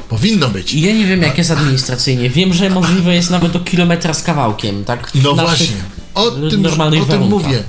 Powinno 0.09 0.49
być. 0.49 0.75
I 0.75 0.81
ja 0.81 0.93
nie 0.93 1.07
wiem 1.07 1.23
jak 1.23 1.39
jest 1.39 1.51
administracyjnie. 1.51 2.31
Wiem, 2.31 2.53
że 2.53 2.71
możliwe 2.71 3.15
jest 3.15 3.31
nawet 3.31 3.53
do 3.53 3.61
kilometra 3.61 4.15
z 4.15 4.23
kawałkiem, 4.23 4.85
tak? 4.85 5.11
w 5.11 5.23
No 5.23 5.35
właśnie, 5.35 5.77
o 6.15 6.31
tym, 6.31 6.67
o 7.01 7.05
tym 7.05 7.23
mówię. 7.23 7.63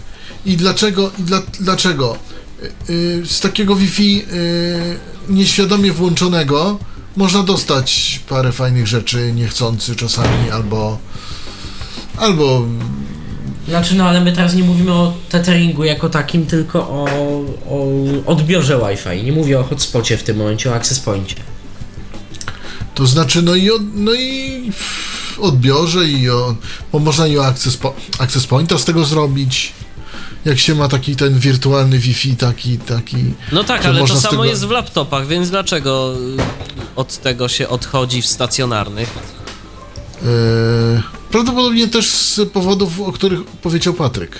I 0.45 0.57
dlaczego, 0.57 1.11
i 1.19 1.23
dla, 1.23 1.41
dlaczego? 1.59 2.17
Yy, 2.61 3.25
z 3.25 3.39
takiego 3.39 3.75
Wi-Fi 3.75 4.15
yy, 4.15 4.25
nieświadomie 5.29 5.91
włączonego 5.91 6.79
można 7.15 7.43
dostać 7.43 8.19
parę 8.29 8.51
fajnych 8.51 8.87
rzeczy 8.87 9.31
niechcący 9.35 9.95
czasami, 9.95 10.51
albo 10.51 10.97
albo 12.17 12.65
Znaczy, 13.67 13.95
no 13.95 14.05
ale 14.05 14.21
my 14.21 14.31
teraz 14.31 14.55
nie 14.55 14.63
mówimy 14.63 14.93
o 14.93 15.13
tetheringu 15.29 15.83
jako 15.83 16.09
takim, 16.09 16.45
tylko 16.45 16.79
o, 16.79 17.05
o 17.69 17.87
odbiorze 18.25 18.79
Wi-Fi. 18.79 19.23
Nie 19.23 19.31
mówię 19.31 19.59
o 19.59 19.63
hotspocie 19.63 20.17
w 20.17 20.23
tym 20.23 20.37
momencie, 20.37 20.71
o 20.71 20.75
access 20.75 20.99
poincie. 20.99 21.35
To 22.95 23.07
znaczy 23.07 23.41
no 23.41 23.55
i, 23.55 23.71
od, 23.71 23.81
no 23.95 24.13
i 24.13 24.71
odbiorze 25.39 26.07
i 26.07 26.29
o, 26.29 26.55
bo 26.91 26.99
można 26.99 27.27
i 27.27 27.37
o 27.37 27.45
access, 27.45 27.77
po, 27.77 27.93
access 28.19 28.47
pointa 28.47 28.77
z 28.77 28.85
tego 28.85 29.05
zrobić. 29.05 29.73
Jak 30.45 30.59
się 30.59 30.75
ma 30.75 30.87
taki 30.87 31.15
ten 31.15 31.39
wirtualny 31.39 31.99
Wi-Fi, 31.99 32.35
taki, 32.35 32.77
taki. 32.77 33.17
No 33.51 33.63
tak, 33.63 33.85
ale 33.85 33.99
to 33.99 34.07
samo 34.07 34.29
tego- 34.29 34.45
jest 34.45 34.65
w 34.65 34.69
laptopach, 34.69 35.27
więc 35.27 35.49
dlaczego 35.49 36.15
od 36.95 37.17
tego 37.17 37.47
się 37.47 37.69
odchodzi 37.69 38.21
w 38.21 38.25
stacjonarnych? 38.25 39.09
E, 40.23 41.01
prawdopodobnie 41.31 41.87
też 41.87 42.07
z 42.07 42.49
powodów, 42.49 43.01
o 43.01 43.11
których 43.11 43.43
powiedział 43.43 43.93
Patryk. 43.93 44.39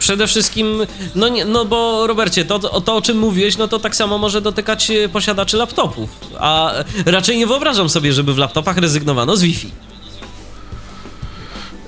Przede 0.00 0.26
wszystkim, 0.26 0.78
no, 1.14 1.28
nie, 1.28 1.44
no 1.44 1.64
bo 1.64 2.06
Robercie, 2.06 2.44
to, 2.44 2.58
to, 2.58 2.96
o 2.96 3.02
czym 3.02 3.18
mówiłeś, 3.18 3.56
no 3.56 3.68
to 3.68 3.78
tak 3.78 3.96
samo 3.96 4.18
może 4.18 4.40
dotykać 4.40 4.90
e, 4.90 5.08
posiadaczy 5.08 5.56
laptopów. 5.56 6.10
A 6.38 6.72
raczej 7.06 7.38
nie 7.38 7.46
wyobrażam 7.46 7.88
sobie, 7.88 8.12
żeby 8.12 8.34
w 8.34 8.38
laptopach 8.38 8.76
rezygnowano 8.76 9.36
z 9.36 9.42
Wi-Fi. 9.42 9.70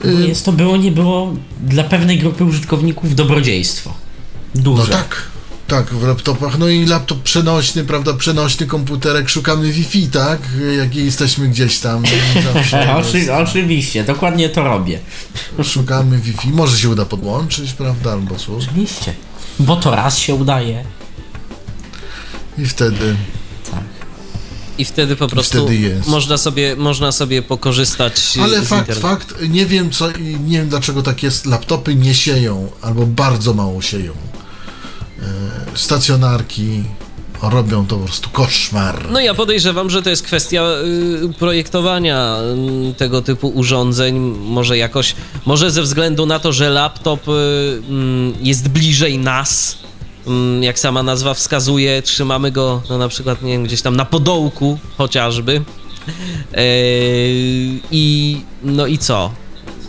Bo 0.04 0.10
jest 0.10 0.44
to 0.44 0.52
było, 0.52 0.76
nie 0.76 0.92
było 0.92 1.34
dla 1.60 1.84
pewnej 1.84 2.18
grupy 2.18 2.44
użytkowników 2.44 3.14
dobrodziejstwo. 3.14 3.94
Duże. 4.54 4.82
No 4.82 4.88
tak, 4.88 5.28
tak, 5.72 5.94
w 5.94 6.06
laptopach. 6.06 6.58
No 6.58 6.68
i 6.68 6.86
laptop 6.86 7.22
przenośny, 7.22 7.84
prawda, 7.84 8.14
przenośny 8.14 8.66
komputerek, 8.66 9.28
szukamy 9.28 9.72
Wi-Fi, 9.72 10.06
tak? 10.08 10.38
Jak 10.78 10.94
jesteśmy 10.94 11.48
gdzieś 11.48 11.78
tam. 11.78 12.02
Oczy, 12.98 13.34
oczywiście, 13.34 14.04
dokładnie 14.04 14.48
to 14.48 14.62
robię. 14.64 14.98
szukamy 15.64 16.18
Wi-Fi. 16.18 16.48
Może 16.50 16.78
się 16.78 16.88
uda 16.88 17.04
podłączyć, 17.04 17.72
prawda, 17.72 18.12
albo 18.12 18.36
co. 18.36 18.56
Oczywiście. 18.56 19.14
Bo 19.58 19.76
to 19.76 19.90
raz 19.96 20.18
się 20.18 20.34
udaje. 20.34 20.84
I 22.58 22.66
wtedy 22.66 23.16
Tak. 23.70 23.84
I 24.78 24.84
wtedy 24.84 25.16
po 25.16 25.28
prostu 25.28 25.58
wtedy 25.58 25.76
jest. 25.76 26.08
można 26.08 26.38
sobie, 26.38 26.76
można 26.76 27.12
sobie 27.12 27.42
pokorzystać 27.42 28.38
Ale 28.42 28.64
z 28.64 28.68
fakt, 28.68 28.88
internetu. 28.88 29.00
fakt, 29.08 29.34
nie 29.48 29.66
wiem 29.66 29.90
co, 29.90 30.10
i 30.10 30.36
nie 30.40 30.58
wiem 30.58 30.68
dlaczego 30.68 31.02
tak 31.02 31.22
jest, 31.22 31.46
laptopy 31.46 31.94
nie 31.94 32.14
sieją, 32.14 32.70
albo 32.82 33.06
bardzo 33.06 33.54
mało 33.54 33.82
sieją. 33.82 34.12
E, 35.22 35.26
Stacjonarki 35.74 36.82
robią 37.42 37.86
to 37.86 37.96
po 37.96 38.04
prostu 38.04 38.30
koszmar. 38.30 39.10
No 39.10 39.20
ja 39.20 39.34
podejrzewam, 39.34 39.90
że 39.90 40.02
to 40.02 40.10
jest 40.10 40.22
kwestia 40.22 40.64
y, 41.24 41.34
projektowania 41.38 42.38
y, 42.90 42.94
tego 42.94 43.22
typu 43.22 43.48
urządzeń. 43.48 44.18
Może 44.44 44.78
jakoś, 44.78 45.14
może 45.46 45.70
ze 45.70 45.82
względu 45.82 46.26
na 46.26 46.38
to, 46.38 46.52
że 46.52 46.70
laptop 46.70 47.28
y, 47.28 47.32
mm, 47.88 48.34
jest 48.40 48.68
bliżej 48.68 49.18
nas, 49.18 49.78
mm, 50.26 50.62
jak 50.62 50.78
sama 50.78 51.02
nazwa 51.02 51.34
wskazuje, 51.34 52.02
trzymamy 52.02 52.50
go 52.50 52.82
no, 52.90 52.98
na 52.98 53.08
przykład 53.08 53.42
nie 53.42 53.52
wiem, 53.52 53.64
gdzieś 53.64 53.82
tam 53.82 53.96
na 53.96 54.04
podołku 54.04 54.78
chociażby. 54.96 55.52
Yy, 55.52 56.60
I 57.90 58.40
no 58.62 58.86
i 58.86 58.98
co? 58.98 59.30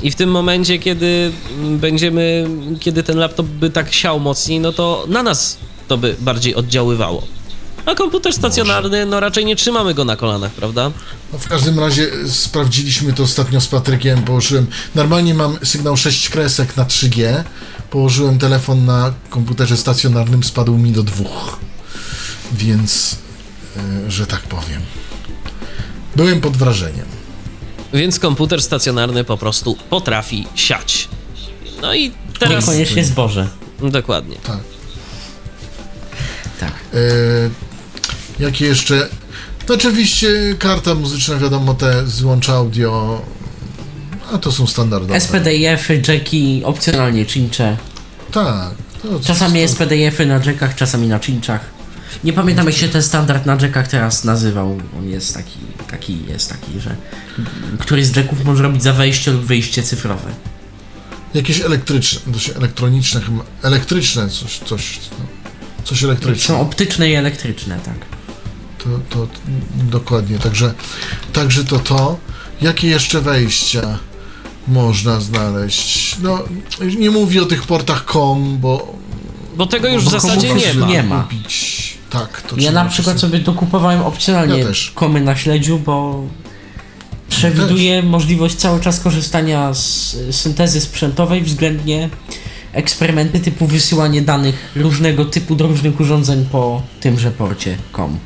I 0.03 0.11
w 0.11 0.15
tym 0.15 0.31
momencie, 0.31 0.79
kiedy 0.79 1.31
będziemy, 1.79 2.47
kiedy 2.79 3.03
ten 3.03 3.17
laptop 3.17 3.47
by 3.47 3.69
tak 3.69 3.93
siał 3.93 4.19
mocniej, 4.19 4.59
no 4.59 4.73
to 4.73 5.05
na 5.07 5.23
nas 5.23 5.57
to 5.87 5.97
by 5.97 6.15
bardziej 6.19 6.55
oddziaływało. 6.55 7.27
A 7.85 7.95
komputer 7.95 8.33
stacjonarny, 8.33 9.05
no 9.05 9.19
raczej 9.19 9.45
nie 9.45 9.55
trzymamy 9.55 9.93
go 9.93 10.05
na 10.05 10.15
kolanach, 10.15 10.51
prawda? 10.51 10.91
No 11.33 11.39
w 11.39 11.47
każdym 11.47 11.79
razie 11.79 12.11
sprawdziliśmy 12.27 13.13
to 13.13 13.23
ostatnio 13.23 13.61
z 13.61 13.67
Patrykiem, 13.67 14.23
położyłem, 14.23 14.67
normalnie 14.95 15.33
mam 15.33 15.57
sygnał 15.63 15.97
6 15.97 16.29
kresek 16.29 16.77
na 16.77 16.85
3G, 16.85 17.43
położyłem 17.89 18.39
telefon 18.39 18.85
na 18.85 19.13
komputerze 19.29 19.77
stacjonarnym, 19.77 20.43
spadł 20.43 20.77
mi 20.77 20.91
do 20.91 21.03
dwóch, 21.03 21.59
więc, 22.53 23.15
e, 23.77 24.11
że 24.11 24.27
tak 24.27 24.41
powiem, 24.41 24.81
byłem 26.15 26.41
pod 26.41 26.57
wrażeniem. 26.57 27.22
Więc 27.93 28.19
komputer 28.19 28.61
stacjonarny 28.61 29.23
po 29.23 29.37
prostu 29.37 29.77
potrafi 29.89 30.47
siać. 30.55 31.07
No 31.81 31.93
i 31.95 32.11
teraz... 32.39 32.67
Niekoniecznie 32.67 33.03
zboże. 33.05 33.47
Dokładnie. 33.81 34.35
Tak. 34.43 34.57
Tak. 36.59 36.71
E, 36.93 38.43
jakie 38.43 38.65
jeszcze? 38.65 39.09
No 39.69 39.75
oczywiście 39.75 40.27
karta 40.59 40.95
muzyczna, 40.95 41.35
wiadomo, 41.37 41.73
te 41.73 42.07
złącza 42.07 42.53
audio, 42.53 43.21
a 44.33 44.37
to 44.37 44.51
są 44.51 44.67
standardowe. 44.67 45.19
SPDIF-y, 45.21 46.01
jacki, 46.07 46.61
opcjonalnie 46.65 47.25
cincze. 47.25 47.77
Tak. 48.31 48.71
To, 49.01 49.19
Czasami 49.19 49.61
to- 49.61 49.67
SPDIF-y 49.67 50.25
na 50.25 50.33
jackach, 50.45 50.75
czasami 50.75 51.07
na 51.07 51.19
cinczach. 51.19 51.61
Nie 52.23 52.33
pamiętam 52.33 52.65
jak 52.65 52.75
się 52.75 52.87
ten 52.89 53.03
standard 53.03 53.45
na 53.45 53.57
jackach 53.61 53.87
teraz 53.87 54.23
nazywał. 54.23 54.77
On 54.99 55.09
jest 55.09 55.33
taki, 55.33 55.59
taki 55.91 56.25
jest 56.25 56.49
taki, 56.49 56.79
że 56.79 56.95
któryś 57.79 58.05
z 58.05 58.15
jacków 58.15 58.45
może 58.45 58.63
robić 58.63 58.83
za 58.83 58.93
wejście 58.93 59.31
lub 59.31 59.41
wyjście 59.45 59.83
cyfrowe. 59.83 60.31
Jakieś 61.33 61.61
elektryczne, 61.61 62.21
elektroniczne, 62.55 63.21
chyba- 63.21 63.43
elektryczne, 63.63 64.29
coś, 64.29 64.59
coś, 64.59 64.99
no, 65.19 65.25
coś 65.83 65.99
Są 65.99 66.05
elektryczne. 66.07 66.55
optyczne 66.57 67.09
i 67.09 67.13
elektryczne, 67.15 67.79
tak. 67.85 67.95
To, 68.77 68.89
to 69.09 69.27
dokładnie, 69.91 70.39
także, 70.39 70.73
także 71.33 71.63
to 71.63 71.79
to. 71.79 72.17
Jakie 72.61 72.87
jeszcze 72.87 73.21
wejścia 73.21 73.99
można 74.67 75.19
znaleźć? 75.21 76.15
No, 76.21 76.43
nie 76.97 77.11
mówię 77.11 77.41
o 77.43 77.45
tych 77.45 77.63
portach 77.63 78.05
COM, 78.05 78.57
bo 78.59 78.95
Bo 79.57 79.65
tego 79.65 79.87
już 79.87 80.01
w 80.01 80.05
Bo 80.05 80.11
zasadzie 80.11 80.47
komórki 80.47 80.67
nie 80.67 80.73
ma. 80.79 80.87
nie 80.87 81.03
ma. 81.03 81.23
kupić. 81.23 81.82
Tak, 82.13 82.41
to 82.41 82.55
Ja 82.59 82.71
na 82.71 82.85
przykład 82.85 83.19
sobie- 83.19 83.39
dokupowałem 83.39 84.01
opcjonalnie 84.01 84.59
Ja 84.59 84.65
komy 84.93 85.21
na 85.21 85.35
śledziu, 85.35 85.79
bo 85.79 86.23
przewiduje 87.29 88.03
możliwość 88.03 88.55
cały 88.55 88.79
czas 88.79 88.99
korzystania 88.99 89.73
z 89.73 90.15
syntezy 90.31 90.81
sprzętowej 90.81 91.41
względnie 91.41 92.09
eksperymenty 92.73 93.39
typu 93.39 93.67
wysyłanie 93.67 94.21
danych 94.21 94.71
różnego 94.75 95.25
typu 95.25 95.55
do 95.55 95.67
różnych 95.67 95.99
urządzeń 95.99 96.45
po 96.51 96.81
tymże 96.99 97.31
porcie 97.31 97.77
COM. 97.91 98.17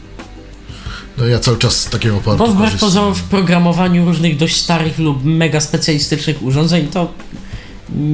No 1.17 1.25
ja 1.27 1.39
cały 1.39 1.57
czas 1.57 1.79
z 1.79 1.89
takiego 1.89 2.17
portu 2.17 2.37
Bo 2.37 2.47
wbrew 2.51 2.79
pozorom 2.79 3.15
w 3.15 3.23
programowaniu 3.23 4.05
różnych 4.05 4.37
dość 4.37 4.55
starych 4.55 4.99
lub 4.99 5.23
mega 5.25 5.59
specjalistycznych 5.59 6.43
urządzeń 6.43 6.87
to 6.87 7.13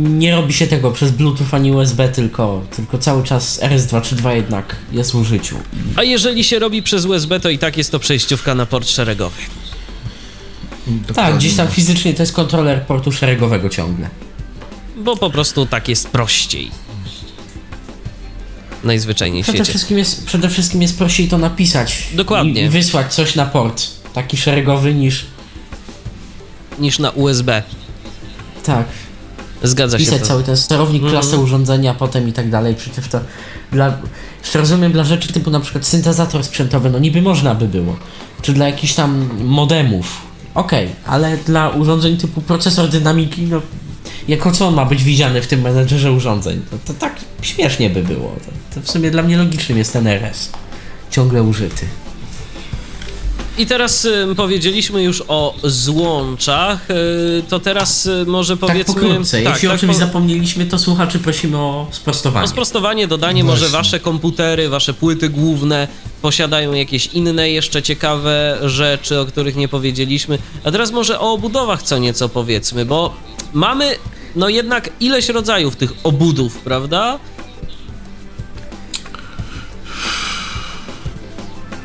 nie 0.05 0.31
robi 0.31 0.53
się 0.53 0.67
tego 0.67 0.91
przez 0.91 1.11
Bluetooth 1.11 1.47
ani 1.51 1.71
USB, 1.71 2.09
tylko, 2.09 2.61
tylko 2.75 2.97
cały 2.97 3.23
czas 3.23 3.61
RS232 3.61 4.29
jednak 4.35 4.75
jest 4.91 5.11
w 5.11 5.15
użyciu. 5.15 5.55
A 5.95 6.03
jeżeli 6.03 6.43
się 6.43 6.59
robi 6.59 6.83
przez 6.83 7.05
USB, 7.05 7.39
to 7.39 7.49
i 7.49 7.57
tak 7.57 7.77
jest 7.77 7.91
to 7.91 7.99
przejściówka 7.99 8.55
na 8.55 8.65
port 8.65 8.89
szeregowy. 8.89 9.41
Tak, 11.15 11.37
gdzieś 11.37 11.55
tam 11.55 11.67
fizycznie 11.67 12.13
to 12.13 12.23
jest 12.23 12.33
kontroler 12.33 12.85
portu 12.85 13.11
szeregowego 13.11 13.69
ciągle. 13.69 14.09
Bo 14.97 15.17
po 15.17 15.29
prostu 15.29 15.65
tak 15.65 15.87
jest 15.89 16.07
prościej. 16.07 16.71
Najzwyczajniej 18.83 19.43
w 19.43 19.45
Przede 19.45 19.57
świecie. 19.57 19.69
wszystkim, 19.71 19.97
jest, 19.97 20.25
przede 20.25 20.49
wszystkim 20.49 20.81
jest 20.81 20.97
prościej 20.97 21.27
to 21.27 21.37
napisać. 21.37 22.07
Dokładnie. 22.13 22.65
I 22.65 22.69
wysłać 22.69 23.13
coś 23.13 23.35
na 23.35 23.45
port. 23.45 23.83
Taki 24.13 24.37
szeregowy 24.37 24.93
niż. 24.93 25.25
Niż 26.79 26.99
na 26.99 27.09
USB. 27.09 27.63
Tak. 28.63 28.85
Zgadza 29.63 29.99
się. 29.99 30.05
Pisać 30.05 30.21
to. 30.21 30.27
cały 30.27 30.43
ten 30.43 30.57
sterownik, 30.57 31.03
Mhm. 31.03 31.21
klasę 31.21 31.37
urządzenia, 31.37 31.93
potem 31.93 32.27
i 32.27 32.33
tak 32.33 32.49
dalej. 32.49 32.75
Przecież 32.75 33.07
to. 33.07 33.19
Dla, 33.71 33.97
rozumiem, 34.55 34.91
dla 34.91 35.03
rzeczy 35.03 35.33
typu 35.33 35.49
na 35.51 35.59
przykład 35.59 35.85
syntezator 35.85 36.43
sprzętowy, 36.43 36.89
no 36.89 36.99
niby 36.99 37.21
można 37.21 37.55
by 37.55 37.67
było. 37.67 37.95
Czy 38.41 38.53
dla 38.53 38.67
jakichś 38.67 38.93
tam 38.93 39.29
modemów. 39.43 40.21
Okej, 40.55 40.89
ale 41.05 41.37
dla 41.37 41.69
urządzeń 41.69 42.17
typu 42.17 42.41
procesor 42.41 42.89
dynamiki, 42.89 43.41
no. 43.41 43.61
Jako 44.27 44.51
co 44.51 44.67
on 44.67 44.73
ma 44.73 44.85
być 44.85 45.03
widziany 45.03 45.41
w 45.41 45.47
tym 45.47 45.61
menedżerze 45.61 46.11
urządzeń? 46.11 46.61
To, 46.71 46.77
to 46.93 46.99
tak 46.99 47.15
śmiesznie 47.41 47.89
by 47.89 48.03
było. 48.03 48.35
To, 48.45 48.75
to 48.75 48.81
w 48.85 48.91
sumie 48.91 49.11
dla 49.11 49.23
mnie 49.23 49.37
logicznym 49.37 49.77
jest 49.77 49.93
ten 49.93 50.07
RS. 50.07 50.49
Ciągle 51.11 51.43
użyty. 51.43 51.85
I 53.57 53.65
teraz 53.65 54.05
y, 54.05 54.27
powiedzieliśmy 54.37 55.03
już 55.03 55.23
o 55.27 55.55
złączach, 55.63 56.89
y, 56.89 57.43
to 57.49 57.59
teraz 57.59 58.05
y, 58.05 58.25
może 58.27 58.57
Tak 58.57 58.69
powiedzmy... 58.69 58.93
pokrótce. 58.93 59.41
Jeśli 59.43 59.67
o 59.67 59.77
czymś 59.77 59.93
po- 59.93 59.99
zapomnieliśmy, 59.99 60.65
to 60.65 60.79
słuchaczy 60.79 61.19
prosimy 61.19 61.57
o 61.57 61.87
sprostowanie. 61.91 62.45
O 62.45 62.47
sprostowanie, 62.47 63.07
dodanie, 63.07 63.43
może 63.43 63.59
Właśnie. 63.59 63.77
wasze 63.77 63.99
komputery, 63.99 64.69
wasze 64.69 64.93
płyty 64.93 65.29
główne 65.29 65.87
posiadają 66.21 66.73
jakieś 66.73 67.07
inne 67.07 67.49
jeszcze 67.49 67.81
ciekawe 67.81 68.57
rzeczy, 68.63 69.19
o 69.19 69.25
których 69.25 69.55
nie 69.55 69.67
powiedzieliśmy. 69.67 70.37
A 70.63 70.71
teraz 70.71 70.91
może 70.91 71.19
o 71.19 71.33
obudowach 71.33 71.83
co 71.83 71.97
nieco 71.97 72.29
powiedzmy, 72.29 72.85
bo 72.85 73.13
mamy 73.53 73.95
no 74.35 74.49
jednak 74.49 74.89
ileś 74.99 75.29
rodzajów 75.29 75.75
tych 75.75 75.93
obudów, 76.03 76.57
prawda? 76.57 77.19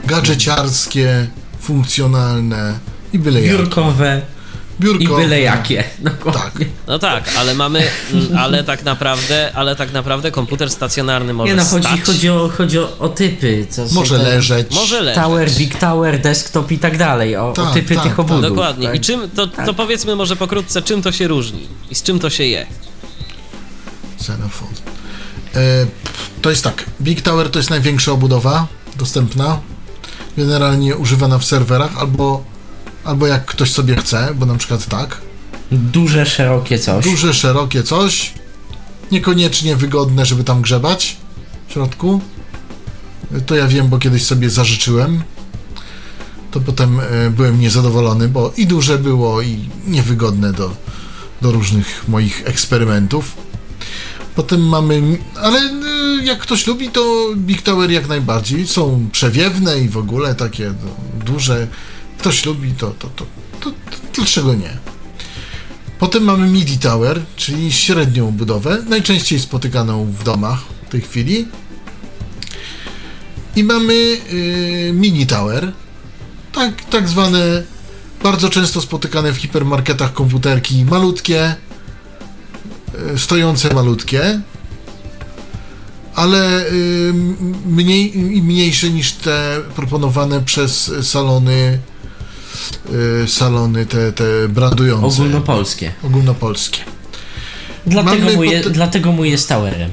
Gadżeciarskie, 0.07 1.27
funkcjonalne 1.69 2.79
i 3.13 3.19
byle 3.19 3.41
jakie. 3.43 3.59
Biurkowe 3.59 4.23
i 4.81 4.83
Biurkowe. 4.83 5.23
byle 5.23 5.41
jakie. 5.41 5.85
Dokładnie. 5.99 6.67
No 6.87 6.99
tak, 6.99 7.31
ale 7.39 7.55
mamy, 7.55 7.83
ale 8.39 8.65
tak 8.65 8.85
naprawdę, 8.85 9.51
ale 9.55 9.77
tak 9.77 9.93
naprawdę 9.93 10.31
komputer 10.31 10.71
stacjonarny 10.71 11.33
może 11.33 11.51
Nie 11.53 11.57
no, 11.57 11.65
chodzi, 11.65 11.87
stać, 11.89 12.01
chodzi, 12.03 12.31
o, 12.31 12.49
chodzi 12.57 12.79
o, 12.79 12.99
o 12.99 13.09
typy. 13.09 13.67
Co 13.71 13.89
są 13.89 13.95
Może 13.95 14.19
te 14.19 14.23
leżeć. 14.25 14.75
może 14.75 15.01
leżeć. 15.03 15.23
Tower, 15.23 15.51
Big 15.51 15.79
Tower, 15.79 16.21
Desktop 16.21 16.73
i 16.73 16.79
tak 16.79 16.99
dalej. 16.99 17.37
O, 17.37 17.49
o 17.49 17.53
Tak, 17.53 17.73
typy 17.75 17.95
tak, 17.95 18.05
tych 18.05 18.13
tak. 18.13 18.19
obudów. 18.21 18.43
Dokładnie. 18.43 18.87
tak? 18.87 18.97
I 18.97 19.01
czym, 19.01 19.31
to, 19.31 19.47
to 19.47 19.75
powiedzmy 19.75 20.17
może 20.17 20.37
pokrótce, 20.37 20.83
czym 20.83 21.03
to 21.03 21.13
się 21.13 21.29
różni 21.29 21.67
i 21.91 21.95
z 21.95 22.03
czym 22.03 22.19
to 22.19 22.31
się 22.31 22.45
je. 22.45 22.67
Xenophone. 24.21 24.75
E, 25.55 25.87
to 26.43 26.51
jest 26.51 26.65
tak. 26.65 26.85
Big 27.03 27.23
Tower 27.23 27.51
to 27.51 27.59
jest 27.59 27.71
największa 27.71 28.13
obudowa 28.13 28.67
dostępna. 28.97 29.59
Generalnie 30.39 30.97
używana 30.97 31.39
w 31.39 31.45
serwerach, 31.45 31.99
albo, 31.99 32.45
albo 33.05 33.27
jak 33.27 33.45
ktoś 33.45 33.71
sobie 33.71 33.97
chce, 33.97 34.35
bo 34.35 34.47
na 34.47 34.55
przykład 34.55 34.87
tak. 34.87 35.21
Duże, 35.73 36.27
szerokie 36.27 36.79
coś. 36.79 37.05
Duże, 37.05 37.35
szerokie 37.35 37.83
coś, 37.83 38.35
niekoniecznie 39.13 39.77
wygodne, 39.77 40.27
żeby 40.27 40.45
tam 40.45 40.63
grzebać 40.63 41.17
w 41.69 41.73
środku. 41.73 42.21
To 43.47 43.57
ja 43.57 43.67
wiem, 43.67 43.89
bo 43.89 43.99
kiedyś 43.99 44.25
sobie 44.25 44.51
zażyczyłem. 44.51 45.23
To 46.51 46.61
potem 46.61 47.01
e, 47.01 47.31
byłem 47.31 47.61
niezadowolony, 47.61 48.29
bo 48.29 48.53
i 48.57 48.67
duże 48.67 48.99
było, 48.99 49.43
i 49.43 49.69
niewygodne 49.87 50.53
do, 50.53 50.71
do 51.43 51.53
różnych 51.53 52.09
moich 52.09 52.43
eksperymentów. 52.47 53.48
Potem 54.39 54.69
mamy, 54.69 55.19
ale 55.37 55.59
e, 55.59 55.73
jak 56.25 56.39
ktoś 56.39 56.67
lubi, 56.67 56.89
to 56.89 57.29
Big 57.37 57.63
Tower 57.63 57.91
jak 57.91 58.09
najbardziej. 58.09 58.67
Są 58.67 59.09
przewiewne 59.13 59.79
i 59.81 59.89
w 59.89 59.97
ogóle 59.97 60.35
takie 60.35 60.65
no, 60.65 61.25
duże. 61.25 61.67
Ktoś 62.19 62.47
lubi, 62.47 62.73
to, 62.73 62.91
to, 62.91 63.09
to, 63.17 63.27
to, 63.61 63.71
dlaczego 64.15 64.55
nie? 64.55 64.79
Potem 65.99 66.23
mamy 66.23 66.49
MIDI 66.49 66.79
Tower, 66.79 67.21
czyli 67.37 67.73
średnią 67.73 68.31
budowę, 68.31 68.83
najczęściej 68.89 69.41
spotykaną 69.41 70.05
w 70.05 70.25
domach 70.25 70.61
w 70.87 70.91
tej 70.91 71.01
chwili. 71.01 71.49
I 73.57 73.65
mamy 73.65 73.95
y, 73.95 74.91
Mini 74.95 75.27
Tower, 75.27 75.73
tak, 76.53 76.85
tak 76.85 77.09
zwane 77.09 77.63
bardzo 78.23 78.49
często 78.49 78.81
spotykane 78.81 79.33
w 79.33 79.37
hipermarketach 79.37 80.13
komputerki 80.13 80.85
malutkie, 80.85 81.51
y, 81.51 81.68
stojące 83.17 83.75
malutkie, 83.75 84.41
ale 86.15 86.65
mniej, 87.67 88.13
mniejsze 88.43 88.91
niż 88.91 89.13
te 89.13 89.57
proponowane 89.77 90.41
przez 90.41 90.93
salony 91.03 91.79
y, 93.25 93.29
salony 93.29 93.87
te, 93.87 94.13
te 94.13 94.25
brandujące 94.49 95.07
Ogólnopolskie. 95.23 95.93
ogólnopolskie. 96.03 96.81
Dlatego 97.87 98.25
Mamy 98.25 98.37
mój, 98.37 98.49
je, 98.51 98.59
potem- 98.59 98.73
dlatego 98.73 99.13
mój 99.13 99.31
jest 99.31 99.49
towerem. 99.49 99.91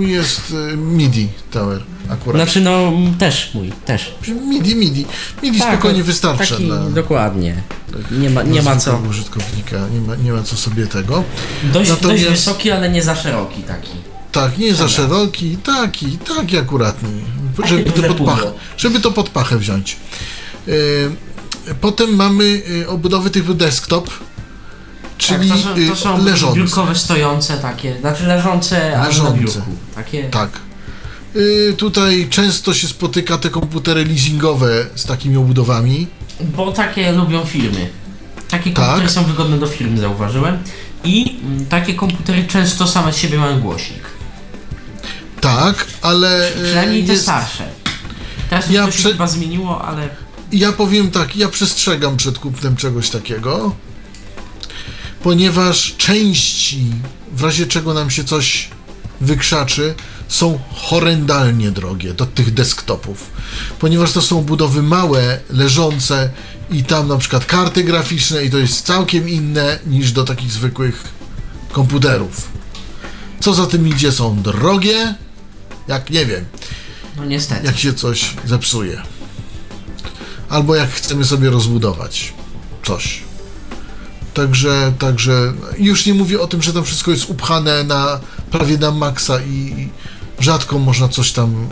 Jest 0.00 0.50
y, 0.72 0.76
MIDI 0.76 1.28
Tower 1.50 1.82
akurat. 2.08 2.42
Znaczy 2.42 2.60
no, 2.60 2.92
też 3.18 3.50
mój, 3.54 3.72
też. 3.86 4.14
MIDI, 4.48 4.76
MIDI. 4.76 5.06
MIDI 5.42 5.58
Tak, 5.60 5.68
spokojnie 5.72 5.98
no, 5.98 6.04
wystarcza 6.04 6.44
Taki, 6.54 6.64
dla, 6.66 6.76
dokładnie. 6.90 7.62
Nie 8.10 8.30
ma, 8.30 8.42
nie 8.42 8.62
ma 8.62 8.76
co. 8.76 8.96
użytkownika, 9.10 9.76
nie 9.94 10.00
ma, 10.00 10.16
nie 10.16 10.32
ma 10.32 10.42
co 10.42 10.56
sobie 10.56 10.86
tego. 10.86 11.24
Dość, 11.62 11.90
Natomiast- 11.90 12.22
dość 12.24 12.24
wysoki, 12.24 12.70
ale 12.70 12.90
nie 12.90 13.02
za 13.02 13.16
szeroki 13.16 13.62
taki. 13.62 13.90
Tak, 14.32 14.58
nie 14.58 14.74
za 14.74 14.88
szeroki, 14.88 15.56
taki, 15.56 16.18
taki 16.18 16.58
akuratny, 16.58 17.08
żeby 17.66 17.90
to, 17.92 18.14
pod 18.14 18.54
żeby 18.76 19.00
to 19.00 19.12
pod 19.12 19.28
pachę 19.28 19.58
wziąć. 19.58 19.96
Y, 20.68 21.10
Potem 21.80 22.16
mamy 22.16 22.44
y, 22.44 22.88
obudowy 22.88 23.30
typu 23.30 23.54
desktop, 23.54 24.10
czyli 25.18 25.48
tak, 25.48 25.58
to 25.58 25.64
są, 25.64 25.88
to 25.88 25.96
są 25.96 26.24
leżące. 26.24 26.56
biurkowe 26.56 26.94
stojące 26.94 27.56
takie, 27.58 28.00
znaczy 28.00 28.26
leżące, 28.26 28.76
ale 28.86 28.96
na 28.98 29.06
Leżące. 29.06 29.38
biurku. 29.38 29.70
Takie, 29.94 30.24
Tak. 30.24 30.50
Y, 31.36 31.74
Tutaj 31.78 32.26
często 32.30 32.74
się 32.74 32.88
spotyka 32.88 33.38
te 33.38 33.50
komputery 33.50 34.04
leasingowe 34.04 34.86
z 34.94 35.04
takimi 35.04 35.36
obudowami. 35.36 36.06
bo 36.40 36.72
takie 36.72 37.12
lubią 37.12 37.44
firmy. 37.46 37.90
Takie 38.48 38.70
Tak. 38.70 38.84
komputery 38.84 39.08
są 39.08 39.24
wygodne 39.24 39.58
do 39.58 39.66
firm, 39.66 39.98
zauważyłem. 39.98 40.58
I 41.04 41.40
mm, 41.44 41.66
takie 41.66 41.94
komputery 41.94 42.44
często 42.44 42.86
same 42.86 43.12
z 43.12 43.16
siebie 43.16 43.38
mają 43.38 43.60
głośnik. 43.60 44.02
Tak, 45.40 45.86
ale 46.02 46.48
y, 46.48 46.64
Przynajmniej 46.64 47.04
te 47.04 47.12
jest, 47.12 47.22
starsze. 47.24 47.68
Teraz 48.50 48.70
Ja 48.70 48.86
to 48.86 48.92
się 48.92 48.98
prze- 48.98 49.12
chyba 49.12 49.26
zmieniło, 49.26 49.84
ale 49.84 50.08
ja 50.52 50.72
powiem 50.72 51.10
tak, 51.10 51.36
ja 51.36 51.48
przestrzegam 51.48 52.16
przed 52.16 52.38
kupnem 52.38 52.76
czegoś 52.76 53.10
takiego, 53.10 53.74
ponieważ 55.22 55.94
części, 55.98 56.84
w 57.32 57.42
razie 57.44 57.66
czego 57.66 57.94
nam 57.94 58.10
się 58.10 58.24
coś 58.24 58.68
wykrzaczy, 59.20 59.94
są 60.32 60.58
horrendalnie 60.74 61.70
drogie 61.70 62.14
do 62.14 62.26
tych 62.26 62.54
desktopów, 62.54 63.30
ponieważ 63.78 64.12
to 64.12 64.22
są 64.22 64.42
budowy 64.42 64.82
małe, 64.82 65.40
leżące 65.50 66.30
i 66.70 66.84
tam 66.84 67.08
na 67.08 67.18
przykład 67.18 67.44
karty 67.44 67.84
graficzne 67.84 68.44
i 68.44 68.50
to 68.50 68.58
jest 68.58 68.86
całkiem 68.86 69.28
inne 69.28 69.78
niż 69.86 70.12
do 70.12 70.24
takich 70.24 70.52
zwykłych 70.52 71.04
komputerów. 71.72 72.48
Co 73.40 73.54
za 73.54 73.66
tym 73.66 73.88
idzie, 73.88 74.12
są 74.12 74.42
drogie, 74.42 75.14
jak 75.88 76.10
nie 76.10 76.26
wiem, 76.26 76.44
no 77.16 77.24
niestety. 77.24 77.66
jak 77.66 77.78
się 77.78 77.94
coś 77.94 78.34
zepsuje. 78.44 79.02
Albo 80.48 80.74
jak 80.74 80.90
chcemy 80.90 81.24
sobie 81.24 81.50
rozbudować 81.50 82.32
coś. 82.86 83.22
Także, 84.34 84.92
także 84.98 85.52
już 85.78 86.06
nie 86.06 86.14
mówię 86.14 86.40
o 86.40 86.46
tym, 86.46 86.62
że 86.62 86.72
tam 86.72 86.84
wszystko 86.84 87.10
jest 87.10 87.30
upchane 87.30 87.84
na 87.84 88.20
prawie 88.50 88.78
na 88.78 88.90
maksa 88.90 89.40
i, 89.40 89.50
i 89.50 89.88
rzadko 90.42 90.78
można 90.78 91.08
coś 91.08 91.32
tam 91.32 91.68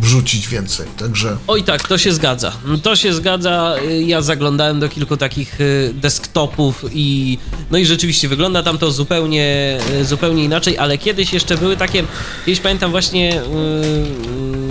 wrzucić 0.00 0.48
więcej. 0.48 0.86
Także 0.98 1.36
Oj 1.46 1.62
tak, 1.62 1.88
to 1.88 1.98
się 1.98 2.12
zgadza. 2.12 2.52
To 2.82 2.96
się 2.96 3.14
zgadza. 3.14 3.76
Y, 3.88 4.02
Ja 4.02 4.22
zaglądałem 4.22 4.80
do 4.80 4.88
kilku 4.88 5.16
takich 5.16 5.60
y, 5.60 5.92
desktopów 5.94 6.84
i 6.92 7.38
no 7.70 7.78
i 7.78 7.86
rzeczywiście 7.86 8.28
wygląda 8.28 8.62
tam 8.62 8.78
to 8.78 8.90
zupełnie, 8.90 9.78
y, 10.00 10.04
zupełnie 10.04 10.44
inaczej, 10.44 10.78
ale 10.78 10.98
kiedyś 10.98 11.32
jeszcze 11.32 11.56
były 11.58 11.76
takie, 11.76 12.04
kiedyś 12.46 12.60
pamiętam 12.60 12.90
właśnie 12.90 13.42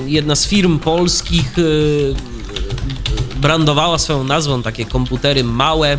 jedna 0.06 0.36
z 0.36 0.48
firm 0.48 0.80
polskich 0.80 1.56
brandowała 3.42 3.98
swoją 3.98 4.24
nazwą 4.24 4.64
takie 4.64 4.86
komputery 4.86 5.44
małe, 5.44 5.98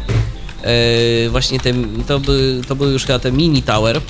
właśnie 1.30 1.60
te, 1.60 1.72
to, 2.06 2.20
by, 2.20 2.60
to 2.68 2.76
były 2.76 2.92
już 2.92 3.04
chyba 3.04 3.18
te 3.18 3.32
mini 3.32 3.62
tower. 3.62 4.00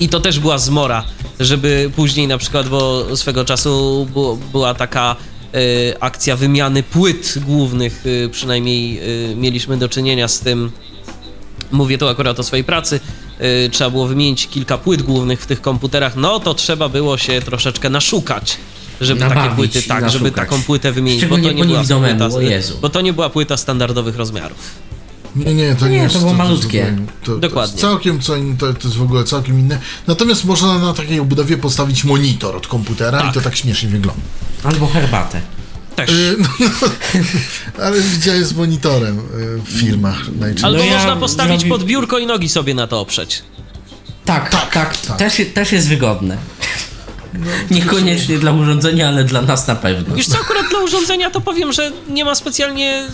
I 0.00 0.08
to 0.08 0.20
też 0.20 0.38
była 0.40 0.58
zmora, 0.58 1.04
żeby 1.40 1.90
później 1.96 2.28
na 2.28 2.38
przykład, 2.38 2.68
bo 2.68 3.06
swego 3.16 3.44
czasu 3.44 4.06
było, 4.12 4.36
była 4.52 4.74
taka 4.74 5.16
e, 5.54 6.02
akcja 6.02 6.36
wymiany 6.36 6.82
płyt 6.82 7.34
głównych, 7.46 8.04
e, 8.26 8.28
przynajmniej 8.28 8.98
e, 9.32 9.36
mieliśmy 9.36 9.76
do 9.78 9.88
czynienia 9.88 10.28
z 10.28 10.40
tym. 10.40 10.70
Mówię 11.72 11.98
tu 11.98 12.08
akurat 12.08 12.40
o 12.40 12.42
swojej 12.42 12.64
pracy. 12.64 13.00
e, 13.38 13.68
trzeba 13.68 13.90
było 13.90 14.06
wymienić 14.06 14.48
kilka 14.48 14.78
płyt 14.78 15.02
głównych 15.02 15.40
w 15.42 15.46
tych 15.46 15.60
komputerach, 15.60 16.16
no 16.16 16.40
to 16.40 16.54
trzeba 16.54 16.88
było 16.88 17.18
się 17.18 17.40
troszeczkę 17.42 17.90
naszukać. 17.90 18.56
Żeby 19.00 19.20
takie 19.20 19.34
Nabawić 19.34 19.56
płyty, 19.56 19.78
i 19.78 19.82
tak, 19.82 20.10
żeby 20.10 20.24
naszukać. 20.24 20.48
taką 20.48 20.62
płytę 20.62 20.92
wymienić, 20.92 21.26
bo 21.26 21.36
to 21.38 21.52
nie 21.52 21.64
była 21.64 21.84
płyta, 21.84 22.28
bo 22.80 22.88
to 22.88 23.00
nie 23.00 23.12
była 23.12 23.30
płyta 23.30 23.56
standardowych 23.56 24.16
rozmiarów. 24.16 24.58
Nie, 25.36 25.54
nie, 25.54 25.74
to 25.74 25.84
nie, 25.88 25.90
Nie, 25.96 26.02
jest 26.02 26.14
to 26.14 26.20
było 26.20 26.32
malutkie. 26.34 26.86
zupełnie- 26.86 27.06
To, 27.24 27.32
to 27.32 27.38
Dokładnie. 27.38 27.72
jest 27.72 27.80
całkiem 27.82 28.20
co 28.20 28.36
inne, 28.36 28.56
to, 28.56 28.74
to 28.74 28.80
jest 28.88 28.96
w 28.96 29.02
ogóle 29.02 29.24
całkiem 29.24 29.58
inne. 29.60 29.78
Natomiast 30.06 30.44
można 30.44 30.78
na 30.78 30.92
takiej 30.94 31.20
obudowie 31.20 31.56
postawić 31.58 32.04
monitor 32.04 32.56
od 32.56 32.66
komputera 32.66 33.20
Tak. 33.20 33.30
i 33.30 33.34
to 33.34 33.40
tak 33.40 33.56
śmiesznie 33.56 33.88
wygląda. 33.88 34.22
Albo 34.64 34.86
herbatę. 34.86 35.40
Też. 35.96 36.10
Y, 36.10 36.36
no, 36.38 36.68
ale 37.84 38.00
widziałem 38.00 38.44
z 38.44 38.52
monitorem 38.52 39.18
y, 39.18 39.22
w 39.64 39.68
filmach 39.80 40.18
najczęściej. 40.28 40.64
Albo 40.64 40.78
no 40.78 40.84
ja 40.84 40.94
można 40.96 41.16
postawić 41.16 41.60
zrobi- 41.60 41.68
pod 41.68 41.84
biurko 41.84 42.18
i 42.18 42.26
nogi 42.26 42.48
sobie 42.48 42.74
na 42.74 42.86
to 42.86 43.00
oprzeć. 43.00 43.42
Tak, 44.24 44.50
Tak, 44.50 44.72
tak, 44.72 44.96
tak. 44.96 45.16
Też, 45.18 45.42
też 45.54 45.72
jest 45.72 45.88
wygodne. 45.88 46.36
Niekoniecznie 47.70 48.38
dla 48.38 48.52
urządzenia, 48.52 49.08
ale 49.08 49.24
dla 49.24 49.42
nas 49.42 49.66
na 49.66 49.76
pewno. 49.76 50.14
Wiesz 50.16 50.26
co, 50.26 50.38
akurat 50.38 50.68
dla 50.70 50.78
urządzenia 50.78 51.30
to 51.30 51.40
powiem, 51.40 51.72
że 51.72 51.92
nie 52.08 52.24
ma 52.24 52.34
specjalnie... 52.34 53.08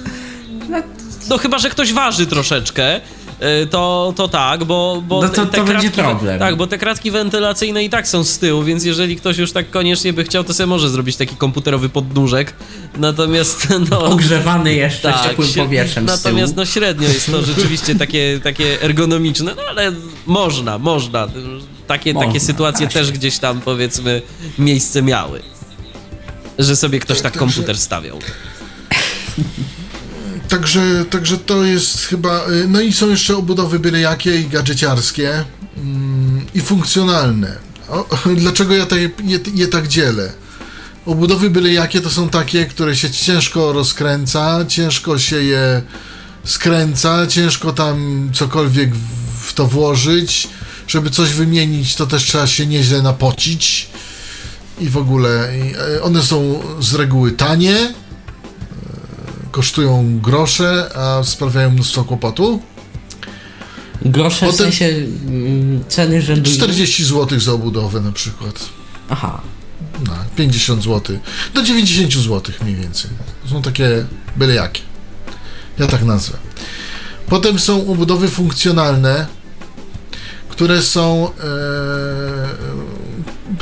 No 1.28 1.38
chyba, 1.38 1.58
że 1.58 1.70
ktoś 1.70 1.92
waży 1.92 2.26
troszeczkę, 2.26 2.96
y, 2.96 3.66
to, 3.66 4.12
to 4.16 4.28
tak, 4.28 4.64
bo, 4.64 5.02
bo 5.08 5.22
No 5.22 5.28
to- 5.28 5.46
to 5.46 5.64
będzie 5.64 5.90
kratki, 5.90 6.02
problem. 6.02 6.38
Tak, 6.38 6.56
bo 6.56 6.66
te 6.66 6.78
kratki 6.78 7.10
wentylacyjne 7.10 7.84
i 7.84 7.90
tak 7.90 8.08
są 8.08 8.24
z 8.24 8.38
tyłu, 8.38 8.62
więc 8.62 8.84
jeżeli 8.84 9.16
ktoś 9.16 9.38
już 9.38 9.52
tak 9.52 9.70
koniecznie 9.70 10.12
by 10.12 10.24
chciał, 10.24 10.44
to 10.44 10.54
sobie 10.54 10.66
może 10.66 10.90
zrobić 10.90 11.16
taki 11.16 11.36
komputerowy 11.36 11.88
podnóżek. 11.88 12.54
Natomiast 12.96 13.68
no... 13.90 14.00
Ogrzewany 14.04 14.74
jeszcze 14.74 15.12
Tak, 15.12 15.28
ciepłym 15.28 15.48
powietrzem 15.56 16.04
z 16.04 16.06
tyłu. 16.06 16.16
Natomiast 16.16 16.56
no 16.56 16.66
średnio 16.66 17.08
jest 17.08 17.30
to 17.30 17.42
rzeczywiście 17.42 17.94
takie, 17.94 18.40
takie 18.42 18.82
ergonomiczne, 18.82 19.54
no 19.56 19.62
ale 19.68 19.92
można, 20.26 20.78
można. 20.78 21.28
Takie, 21.86 22.14
Można, 22.14 22.28
takie 22.28 22.40
sytuacje 22.40 22.86
się. 22.86 22.92
też 22.92 23.12
gdzieś 23.12 23.38
tam 23.38 23.60
powiedzmy 23.60 24.22
miejsce 24.58 25.02
miały. 25.02 25.42
Że 26.58 26.76
sobie 26.76 27.00
ktoś 27.00 27.20
tak 27.20 27.36
komputer 27.36 27.78
stawiał. 27.78 28.18
Także, 30.52 31.04
także 31.10 31.38
to 31.38 31.64
jest 31.64 32.04
chyba. 32.06 32.48
y, 32.48 32.68
No 32.68 32.80
i 32.80 32.92
są 32.92 33.10
jeszcze 33.10 33.36
obudowy 33.36 33.78
byle 33.78 34.00
jakie 34.00 34.40
i 34.40 34.48
gadżeciarskie 34.48 35.44
mm, 35.76 36.46
i 36.54 36.60
funkcjonalne. 36.60 37.56
O, 37.88 38.06
dlaczego 38.36 38.74
ja 38.74 38.86
te, 38.86 39.00
je, 39.00 39.10
je 39.54 39.68
tak 39.68 39.88
dzielę? 39.88 40.32
Obudowy 41.06 41.50
byle 41.50 41.72
jakie 41.72 42.00
to 42.00 42.10
są 42.10 42.28
takie, 42.28 42.66
które 42.66 42.96
się 42.96 43.10
ciężko 43.10 43.72
rozkręca, 43.72 44.64
ciężko 44.68 45.18
się 45.18 45.42
je 45.42 45.82
skręca, 46.44 47.26
ciężko 47.26 47.72
tam 47.72 48.30
cokolwiek 48.34 48.94
w, 49.42 49.54
to 49.54 49.66
włożyć. 49.66 50.48
Żeby 50.88 51.10
coś 51.10 51.30
wymienić, 51.30 51.94
to 51.94 52.06
też 52.06 52.24
trzeba 52.24 52.46
się 52.46 52.66
nieźle 52.66 53.02
napocić. 53.02 53.88
I 54.80 54.88
w 54.88 54.96
ogóle 54.96 55.48
e, 55.96 56.02
one 56.02 56.22
są 56.22 56.62
z 56.80 56.94
reguły 56.94 57.32
tanie 57.32 58.01
kosztują 59.52 60.18
grosze, 60.22 60.90
a 60.96 61.24
sprawiają 61.24 61.70
mnóstwo 61.70 62.04
kłopotu. 62.04 62.62
Grosze 64.04 64.46
w 64.46 64.50
Potem- 64.50 64.56
sensie 64.72 64.84
mm, 64.86 65.84
ceny 65.88 66.22
rzędu... 66.22 66.50
40 66.50 67.04
zł 67.04 67.40
za 67.40 67.52
obudowę 67.52 68.00
na 68.00 68.12
przykład. 68.12 68.54
Aha. 69.08 69.40
No, 70.06 70.12
50 70.36 70.82
zł. 70.82 71.18
Do 71.54 71.62
90 71.62 72.12
zł 72.12 72.54
mniej 72.62 72.76
więcej. 72.76 73.10
Są 73.50 73.62
takie 73.62 74.04
byle 74.36 74.54
jakie. 74.54 74.80
Ja 75.78 75.86
tak 75.86 76.04
nazwę. 76.04 76.38
Potem 77.26 77.58
są 77.58 77.88
obudowy 77.92 78.28
funkcjonalne, 78.28 79.26
które 80.48 80.82
są. 80.82 81.30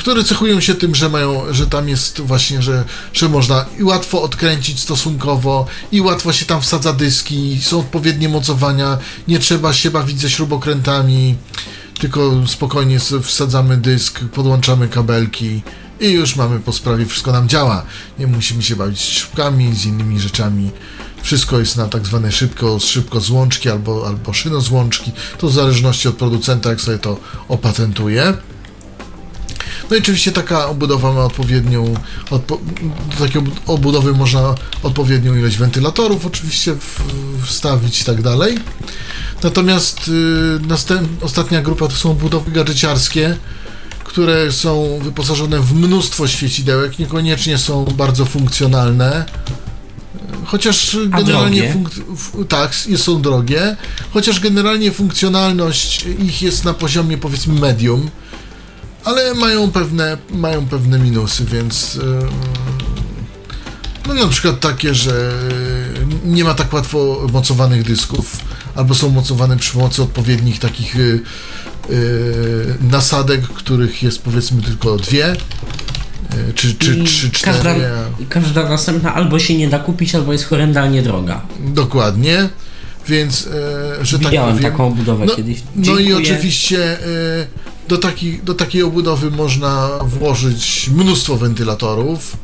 Które 0.01 0.23
cechują 0.23 0.59
się 0.59 0.75
tym, 0.75 0.95
że 0.95 1.09
mają, 1.09 1.53
że 1.53 1.67
tam 1.67 1.89
jest 1.89 2.21
właśnie, 2.21 2.61
że, 2.61 2.85
że 3.13 3.29
można 3.29 3.65
i 3.79 3.83
łatwo 3.83 4.21
odkręcić 4.21 4.79
stosunkowo, 4.79 5.65
i 5.91 6.01
łatwo 6.01 6.33
się 6.33 6.45
tam 6.45 6.61
wsadza 6.61 6.93
dyski, 6.93 7.59
są 7.61 7.79
odpowiednie 7.79 8.29
mocowania, 8.29 8.97
nie 9.27 9.39
trzeba 9.39 9.73
się 9.73 9.91
bawić 9.91 10.19
ze 10.19 10.29
śrubokrętami, 10.29 11.35
tylko 11.99 12.47
spokojnie 12.47 12.99
wsadzamy 13.23 13.77
dysk, 13.77 14.19
podłączamy 14.19 14.87
kabelki 14.87 15.61
i 15.99 16.09
już 16.11 16.35
mamy 16.35 16.59
po 16.59 16.73
sprawie, 16.73 17.05
wszystko 17.05 17.31
nam 17.31 17.49
działa. 17.49 17.85
Nie 18.19 18.27
musimy 18.27 18.63
się 18.63 18.75
bawić 18.75 18.99
z 18.99 19.03
śrubkami, 19.03 19.75
z 19.75 19.85
innymi 19.85 20.19
rzeczami. 20.19 20.71
Wszystko 21.21 21.59
jest 21.59 21.77
na 21.77 21.87
tak 21.87 22.05
zwane 22.05 22.31
szybko, 22.31 22.79
szybko 22.79 23.19
złączki 23.19 23.69
albo, 23.69 24.07
albo 24.07 24.33
szynozłączki. 24.33 25.11
To 25.37 25.47
w 25.47 25.53
zależności 25.53 26.07
od 26.07 26.15
producenta, 26.15 26.69
jak 26.69 26.81
sobie 26.81 26.97
to 26.97 27.17
opatentuje. 27.47 28.33
No 29.89 29.95
i 29.95 29.99
oczywiście 29.99 30.31
taka 30.31 30.67
obudowa 30.67 31.13
ma 31.13 31.25
odpowiednią, 31.25 31.93
odpo, 32.31 32.59
do 33.11 33.25
takiej 33.25 33.41
obudowy 33.67 34.13
można 34.13 34.55
odpowiednią 34.83 35.35
ilość 35.35 35.57
wentylatorów 35.57 36.25
oczywiście 36.25 36.75
wstawić 37.45 38.01
i 38.01 38.05
tak 38.05 38.21
dalej. 38.21 38.57
Natomiast 39.43 40.07
y, 40.07 40.67
następ, 40.67 41.23
ostatnia 41.23 41.61
grupa 41.61 41.87
to 41.87 41.95
są 41.95 42.11
obudowy 42.11 42.51
gadżeciarskie, 42.51 43.37
które 44.03 44.51
są 44.51 44.99
wyposażone 45.03 45.59
w 45.59 45.73
mnóstwo 45.73 46.27
świecidełek, 46.27 46.99
niekoniecznie 46.99 47.57
są 47.57 47.85
bardzo 47.85 48.25
funkcjonalne. 48.25 49.25
Chociaż 50.45 50.97
generalnie 51.07 51.75
tak, 52.49 52.75
są 52.95 53.21
drogie, 53.21 53.75
chociaż 54.13 54.39
generalnie 54.39 54.91
funkcjonalność 54.91 56.05
ich 56.19 56.41
jest 56.41 56.65
na 56.65 56.73
poziomie 56.73 57.17
powiedzmy 57.17 57.59
medium, 57.59 58.09
ale 59.05 59.33
mają 59.33 59.71
pewne, 59.71 60.17
mają 60.31 60.65
pewne 60.65 60.99
minusy, 60.99 61.45
więc 61.45 61.95
ym, 61.95 62.29
no 64.07 64.13
na 64.13 64.27
przykład 64.27 64.59
takie, 64.59 64.95
że 64.95 65.31
nie 66.25 66.43
ma 66.43 66.53
tak 66.53 66.73
łatwo 66.73 67.27
mocowanych 67.33 67.83
dysków, 67.83 68.37
albo 68.75 68.95
są 68.95 69.09
mocowane 69.09 69.57
przy 69.57 69.73
pomocy 69.73 70.03
odpowiednich 70.03 70.59
takich 70.59 70.95
y, 70.95 71.19
y, 71.89 72.75
nasadek, 72.81 73.41
których 73.41 74.03
jest 74.03 74.21
powiedzmy 74.21 74.61
tylko 74.61 74.97
dwie, 74.97 75.35
czy, 76.55 76.75
czy, 76.75 76.95
I 76.97 77.03
czy 77.03 77.31
cztery. 77.31 77.53
każda, 77.53 77.75
każda 78.29 78.69
następna 78.69 79.13
albo 79.13 79.39
się 79.39 79.57
nie 79.57 79.69
da 79.69 79.79
kupić, 79.79 80.15
albo 80.15 80.31
jest 80.31 80.45
horrendalnie 80.45 81.01
droga. 81.01 81.41
Dokładnie, 81.59 82.49
więc, 83.07 83.47
e, 84.01 84.05
że 84.05 84.19
tak 84.19 84.27
Widziałem 84.27 84.55
powiem. 84.55 84.71
taką 84.71 84.87
obudowę 84.87 85.25
no, 85.25 85.35
kiedyś. 85.35 85.63
No 85.75 85.81
i 85.81 85.85
Dziękuję. 86.05 86.17
oczywiście 86.17 86.99
e, 86.99 87.01
do, 87.91 87.97
taki, 87.97 88.37
do 88.37 88.53
takiej 88.53 88.83
obudowy 88.83 89.31
można 89.31 89.89
włożyć 90.03 90.89
mnóstwo 90.93 91.37
wentylatorów, 91.37 92.37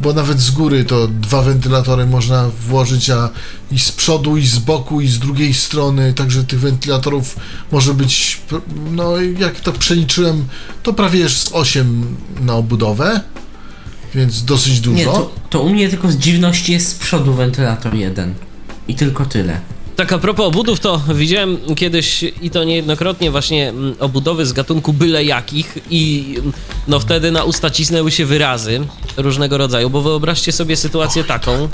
bo 0.00 0.12
nawet 0.12 0.40
z 0.40 0.50
góry 0.50 0.84
to 0.84 1.08
dwa 1.08 1.42
wentylatory 1.42 2.06
można 2.06 2.50
włożyć, 2.68 3.10
a 3.10 3.30
i 3.72 3.78
z 3.78 3.92
przodu, 3.92 4.36
i 4.36 4.46
z 4.46 4.58
boku, 4.58 5.00
i 5.00 5.08
z 5.08 5.18
drugiej 5.18 5.54
strony, 5.54 6.12
także 6.12 6.44
tych 6.44 6.60
wentylatorów 6.60 7.36
może 7.72 7.94
być, 7.94 8.40
no 8.90 9.20
jak 9.38 9.60
to 9.60 9.72
przeliczyłem, 9.72 10.44
to 10.82 10.92
prawie 10.92 11.18
jest 11.18 11.50
8 11.52 12.16
na 12.40 12.54
obudowę, 12.54 13.20
więc 14.14 14.44
dosyć 14.44 14.80
dużo. 14.80 14.96
Nie, 14.96 15.04
to, 15.04 15.34
to 15.50 15.60
u 15.60 15.70
mnie 15.70 15.88
tylko 15.88 16.10
z 16.10 16.16
dziwności 16.16 16.72
jest 16.72 16.88
z 16.88 16.94
przodu 16.94 17.34
wentylator 17.34 17.94
jeden. 17.94 18.34
I 18.88 18.94
tylko 18.94 19.26
tyle. 19.26 19.73
Tak 19.96 20.12
a 20.12 20.18
propos 20.18 20.46
obudów, 20.46 20.80
to 20.80 21.00
widziałem 21.14 21.58
kiedyś 21.76 22.24
i 22.42 22.50
to 22.50 22.64
niejednokrotnie 22.64 23.30
właśnie 23.30 23.68
mm, 23.68 23.94
obudowy 24.00 24.46
z 24.46 24.52
gatunku 24.52 24.92
byle 24.92 25.24
jakich 25.24 25.78
i 25.90 26.34
mm, 26.38 26.52
no 26.88 27.00
wtedy 27.00 27.32
na 27.32 27.44
usta 27.44 27.70
cisnęły 27.70 28.10
się 28.10 28.26
wyrazy 28.26 28.86
różnego 29.16 29.58
rodzaju, 29.58 29.90
bo 29.90 30.02
wyobraźcie 30.02 30.52
sobie 30.52 30.76
sytuację 30.76 31.24
taką. 31.24 31.68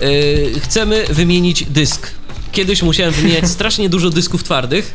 Yy, 0.00 0.60
chcemy 0.60 1.04
wymienić 1.10 1.64
dysk. 1.64 2.10
Kiedyś 2.52 2.82
musiałem 2.82 3.14
wymieniać 3.14 3.48
strasznie 3.48 3.88
dużo 3.88 4.10
dysków 4.10 4.44
twardych. 4.44 4.94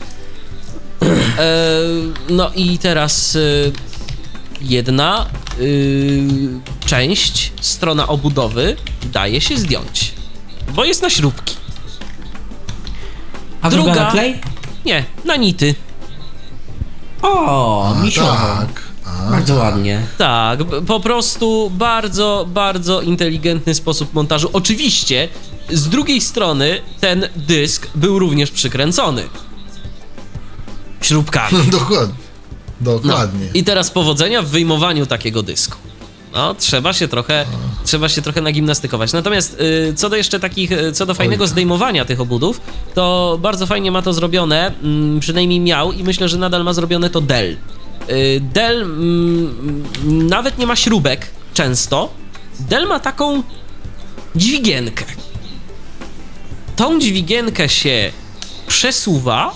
E, 1.38 1.82
no 2.30 2.52
i 2.56 2.78
teraz 2.78 3.36
y, 3.36 3.72
jedna 4.62 5.26
y, 5.60 6.28
część, 6.86 7.52
strona 7.62 8.08
obudowy 8.08 8.76
daje 9.14 9.42
się 9.42 9.58
zdjąć, 9.58 10.14
bo 10.76 10.86
jest 10.86 11.02
na 11.02 11.10
śrubki. 11.10 11.59
A 13.62 13.70
druga, 13.70 13.92
Druga- 13.92 14.06
na 14.06 14.12
klej? 14.12 14.42
Nie, 14.86 15.06
na 15.26 15.36
nity. 15.36 15.76
O, 17.22 17.88
A, 17.96 18.04
misiowo. 18.04 18.32
tak. 18.32 18.82
A, 19.06 19.32
Bardzo 19.32 19.56
ładnie. 19.56 20.02
Tak, 20.18 20.60
po 20.88 21.00
prostu 21.00 21.70
bardzo, 21.74 22.46
bardzo 22.50 23.02
inteligentny 23.02 23.76
sposób 23.76 24.14
montażu. 24.14 24.50
Oczywiście, 24.54 25.28
z 25.70 25.90
drugiej 25.90 26.22
strony 26.22 26.82
ten 27.00 27.28
dysk 27.36 27.88
był 27.96 28.20
również 28.20 28.52
przykręcony. 28.52 29.24
Śrubkami. 31.02 31.58
Dokładnie. 31.72 32.16
No. 32.82 33.00
Dokładnie. 33.00 33.48
I 33.54 33.64
teraz 33.64 33.92
powodzenia 33.92 34.42
w 34.42 34.48
wyjmowaniu 34.48 35.06
takiego 35.06 35.44
dysku. 35.44 35.78
No, 36.34 36.54
trzeba 36.54 36.94
się 36.94 37.08
trochę, 37.08 37.46
trzeba 37.86 38.10
się 38.10 38.22
trochę 38.22 38.42
nagimnastykować. 38.42 39.14
Natomiast 39.14 39.58
y, 39.62 39.94
co 39.96 40.10
do 40.10 40.16
jeszcze 40.16 40.40
takich, 40.40 40.72
y, 40.72 40.92
co 40.92 41.06
do 41.06 41.14
fajnego 41.14 41.48
zdejmowania 41.48 42.06
tych 42.06 42.22
obudów, 42.22 42.62
to 42.94 43.38
bardzo 43.42 43.68
fajnie 43.68 43.92
ma 43.92 44.02
to 44.02 44.14
zrobione, 44.14 44.74
mm, 44.84 45.20
przynajmniej 45.20 45.60
miał 45.60 45.92
i 45.92 46.04
myślę, 46.04 46.30
że 46.30 46.38
nadal 46.38 46.64
ma 46.64 46.74
zrobione 46.74 47.10
to 47.10 47.22
Dell. 47.22 47.58
Y, 48.10 48.42
Dell 48.54 48.82
mm, 48.82 49.84
nawet 50.28 50.58
nie 50.58 50.68
ma 50.68 50.76
śrubek 50.76 51.28
często. 51.54 52.10
Dell 52.60 52.88
ma 52.88 53.00
taką 53.00 53.44
dźwigienkę. 54.36 55.06
Tą 56.76 57.00
dźwigienkę 57.00 57.70
się 57.70 58.12
przesuwa, 58.68 59.56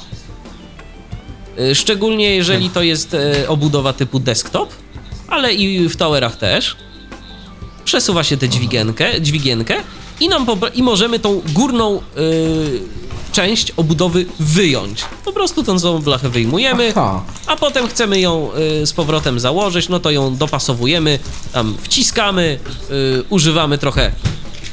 y, 1.59 1.75
szczególnie 1.75 2.35
jeżeli 2.35 2.69
to 2.69 2.83
jest 2.83 3.13
y, 3.13 3.47
obudowa 3.47 3.93
typu 3.93 4.19
desktop, 4.19 4.82
ale 5.33 5.53
i 5.53 5.89
w 5.89 5.95
towerach 5.95 6.35
też. 6.35 6.75
Przesuwa 7.85 8.23
się 8.23 8.37
tę 8.37 8.49
dźwigienkę, 8.49 9.21
dźwigienkę 9.21 9.75
i, 10.19 10.29
nam 10.29 10.45
i 10.73 10.83
możemy 10.83 11.19
tą 11.19 11.41
górną 11.53 11.97
y, 11.97 12.01
część 13.31 13.71
obudowy 13.77 14.25
wyjąć. 14.39 15.05
Po 15.25 15.33
prostu 15.33 15.63
tą 15.63 15.79
całą 15.79 15.99
blachę 16.01 16.29
wyjmujemy, 16.29 16.89
Aha. 16.95 17.23
a 17.47 17.55
potem 17.55 17.87
chcemy 17.87 18.19
ją 18.19 18.49
y, 18.81 18.85
z 18.87 18.93
powrotem 18.93 19.39
założyć, 19.39 19.89
no 19.89 19.99
to 19.99 20.11
ją 20.11 20.35
dopasowujemy, 20.35 21.19
tam 21.53 21.75
wciskamy, 21.81 22.59
y, 23.19 23.23
używamy 23.29 23.77
trochę 23.77 24.11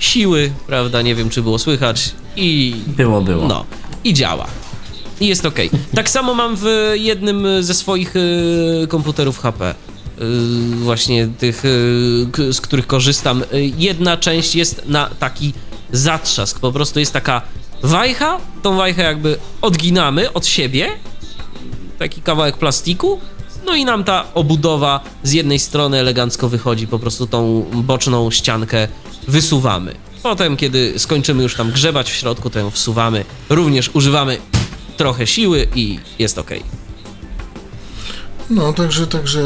siły, 0.00 0.52
prawda, 0.66 1.02
nie 1.02 1.14
wiem 1.14 1.30
czy 1.30 1.42
było 1.42 1.58
słychać 1.58 2.10
i 2.36 2.74
Było, 2.86 3.20
było. 3.20 3.46
no, 3.48 3.64
i 4.04 4.14
działa. 4.14 4.46
I 5.20 5.26
jest 5.26 5.46
ok. 5.46 5.56
Tak 5.94 6.10
samo 6.10 6.34
mam 6.34 6.56
w 6.56 6.92
jednym 6.94 7.46
ze 7.60 7.74
swoich 7.74 8.16
y, 8.16 8.86
komputerów 8.88 9.38
HP. 9.38 9.74
Y, 10.20 10.76
właśnie 10.76 11.28
tych, 11.38 11.64
y, 11.64 12.52
z 12.52 12.60
których 12.60 12.86
korzystam. 12.86 13.42
Y, 13.42 13.72
jedna 13.78 14.16
część 14.16 14.54
jest 14.54 14.82
na 14.86 15.06
taki 15.06 15.52
zatrzask. 15.92 16.60
Po 16.60 16.72
prostu 16.72 17.00
jest 17.00 17.12
taka 17.12 17.42
wajcha. 17.82 18.38
Tą 18.62 18.76
wajchę 18.76 19.02
jakby 19.02 19.38
odginamy 19.62 20.32
od 20.32 20.46
siebie. 20.46 20.88
Taki 21.98 22.22
kawałek 22.22 22.56
plastiku. 22.56 23.20
No 23.66 23.74
i 23.74 23.84
nam 23.84 24.04
ta 24.04 24.24
obudowa 24.34 25.00
z 25.22 25.32
jednej 25.32 25.58
strony 25.58 25.98
elegancko 25.98 26.48
wychodzi, 26.48 26.86
po 26.86 26.98
prostu 26.98 27.26
tą 27.26 27.62
boczną 27.72 28.30
ściankę 28.30 28.88
wysuwamy. 29.28 29.94
Potem, 30.22 30.56
kiedy 30.56 30.98
skończymy 30.98 31.42
już 31.42 31.54
tam 31.54 31.70
grzebać 31.70 32.10
w 32.10 32.14
środku, 32.14 32.50
to 32.50 32.58
ją 32.58 32.70
wsuwamy. 32.70 33.24
Również 33.48 33.90
używamy 33.94 34.38
trochę 34.96 35.26
siły 35.26 35.68
i 35.74 35.98
jest 36.18 36.38
ok. 36.38 36.50
No, 38.50 38.72
także, 38.72 39.06
także 39.06 39.40
e, 39.40 39.44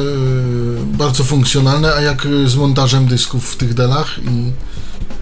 bardzo 0.84 1.24
funkcjonalne, 1.24 1.94
a 1.94 2.00
jak 2.00 2.26
e, 2.26 2.48
z 2.48 2.56
montażem 2.56 3.06
dysków 3.06 3.52
w 3.52 3.56
tych 3.56 3.74
delach 3.74 4.18
i 4.18 4.52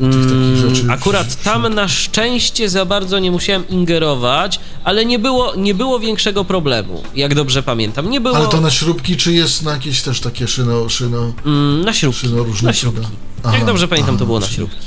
tych 0.00 0.22
takich 0.26 0.56
rzeczy? 0.56 0.80
Mm, 0.82 0.90
Akurat 0.90 1.42
tam 1.42 1.74
na 1.74 1.88
szczęście 1.88 2.68
za 2.70 2.84
bardzo 2.84 3.18
nie 3.18 3.30
musiałem 3.30 3.68
ingerować, 3.68 4.60
ale 4.84 5.04
nie 5.04 5.18
było, 5.18 5.54
nie 5.56 5.74
było 5.74 6.00
większego 6.00 6.44
problemu, 6.44 7.02
jak 7.14 7.34
dobrze 7.34 7.62
pamiętam. 7.62 8.10
Nie 8.10 8.20
było 8.20 8.36
Ale 8.36 8.46
to 8.48 8.60
na 8.60 8.70
śrubki, 8.70 9.16
czy 9.16 9.32
jest 9.32 9.62
na 9.62 9.70
jakieś 9.72 10.02
też 10.02 10.20
takie 10.20 10.48
szyno, 10.48 10.88
szyno, 10.88 11.32
mm, 11.46 11.84
na 11.84 11.92
śrubki. 11.92 12.20
szyno 12.20 12.42
różne 12.44 12.66
Na 12.66 12.72
śrubki. 12.72 13.06
Aha, 13.44 13.56
jak 13.56 13.66
dobrze 13.66 13.88
pamiętam, 13.88 14.16
to 14.16 14.18
aha, 14.22 14.26
było 14.26 14.40
na 14.40 14.46
czyli- 14.46 14.56
śrubki. 14.56 14.86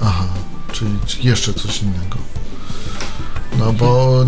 Aha. 0.00 0.24
czy, 0.72 0.84
czy 1.06 1.16
jeszcze 1.22 1.54
coś 1.54 1.82
innego. 1.82 2.16
No 3.58 3.72
bo 3.72 4.20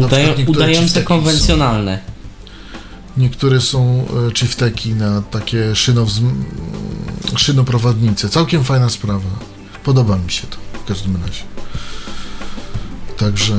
udające 0.46 1.02
konwencjonalne. 1.02 1.98
Są, 2.06 2.11
niektóre 3.16 3.60
są 3.60 4.06
e, 4.28 4.34
chifteki 4.34 4.94
na 4.94 5.22
takie 5.22 5.74
szynoprowadnice. 7.36 8.28
Całkiem 8.28 8.64
fajna 8.64 8.88
sprawa. 8.88 9.30
Podoba 9.84 10.16
mi 10.16 10.30
się 10.30 10.46
to 10.46 10.56
w 10.84 10.84
każdym 10.84 11.16
razie. 11.16 11.42
Także 13.16 13.54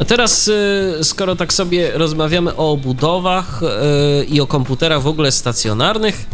A 0.00 0.04
teraz, 0.04 0.48
y, 0.48 0.98
skoro 1.02 1.36
tak 1.36 1.52
sobie 1.52 1.90
rozmawiamy 1.94 2.56
o 2.56 2.72
obudowach 2.72 3.62
y, 3.62 4.24
i 4.24 4.40
o 4.40 4.46
komputerach 4.46 5.02
w 5.02 5.06
ogóle 5.06 5.32
stacjonarnych, 5.32 6.26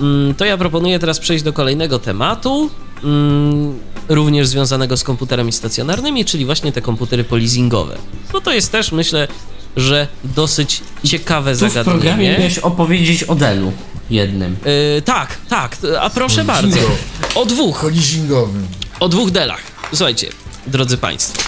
mm, 0.00 0.34
to 0.34 0.44
ja 0.44 0.58
proponuję 0.58 0.98
teraz 0.98 1.18
przejść 1.18 1.44
do 1.44 1.52
kolejnego 1.52 1.98
tematu, 1.98 2.70
mm, 3.04 3.78
również 4.08 4.48
związanego 4.48 4.96
z 4.96 5.04
komputerami 5.04 5.52
stacjonarnymi, 5.52 6.24
czyli 6.24 6.44
właśnie 6.44 6.72
te 6.72 6.82
komputery 6.82 7.24
polizingowe. 7.24 7.96
No 8.34 8.40
to 8.40 8.52
jest 8.52 8.72
też, 8.72 8.92
myślę, 8.92 9.28
że 9.76 10.08
dosyć 10.24 10.80
ciekawe 11.04 11.56
Tu 11.56 11.68
w 11.68 11.72
programie 11.72 12.00
zagadnienie. 12.00 12.38
miałeś 12.38 12.58
opowiedzieć 12.58 13.22
o 13.22 13.34
Delu 13.34 13.72
jednym. 14.10 14.56
Y, 14.98 15.02
tak, 15.02 15.36
tak, 15.48 15.76
a 16.00 16.10
proszę 16.10 16.44
bardzo. 16.44 16.68
Polizingowy. 16.68 16.98
O 17.34 17.46
dwóch. 17.46 17.80
kolizingowym. 17.80 18.66
O 19.00 19.08
dwóch 19.08 19.30
delach. 19.30 19.60
Słuchajcie, 19.94 20.28
drodzy 20.66 20.96
Państwo. 20.96 21.42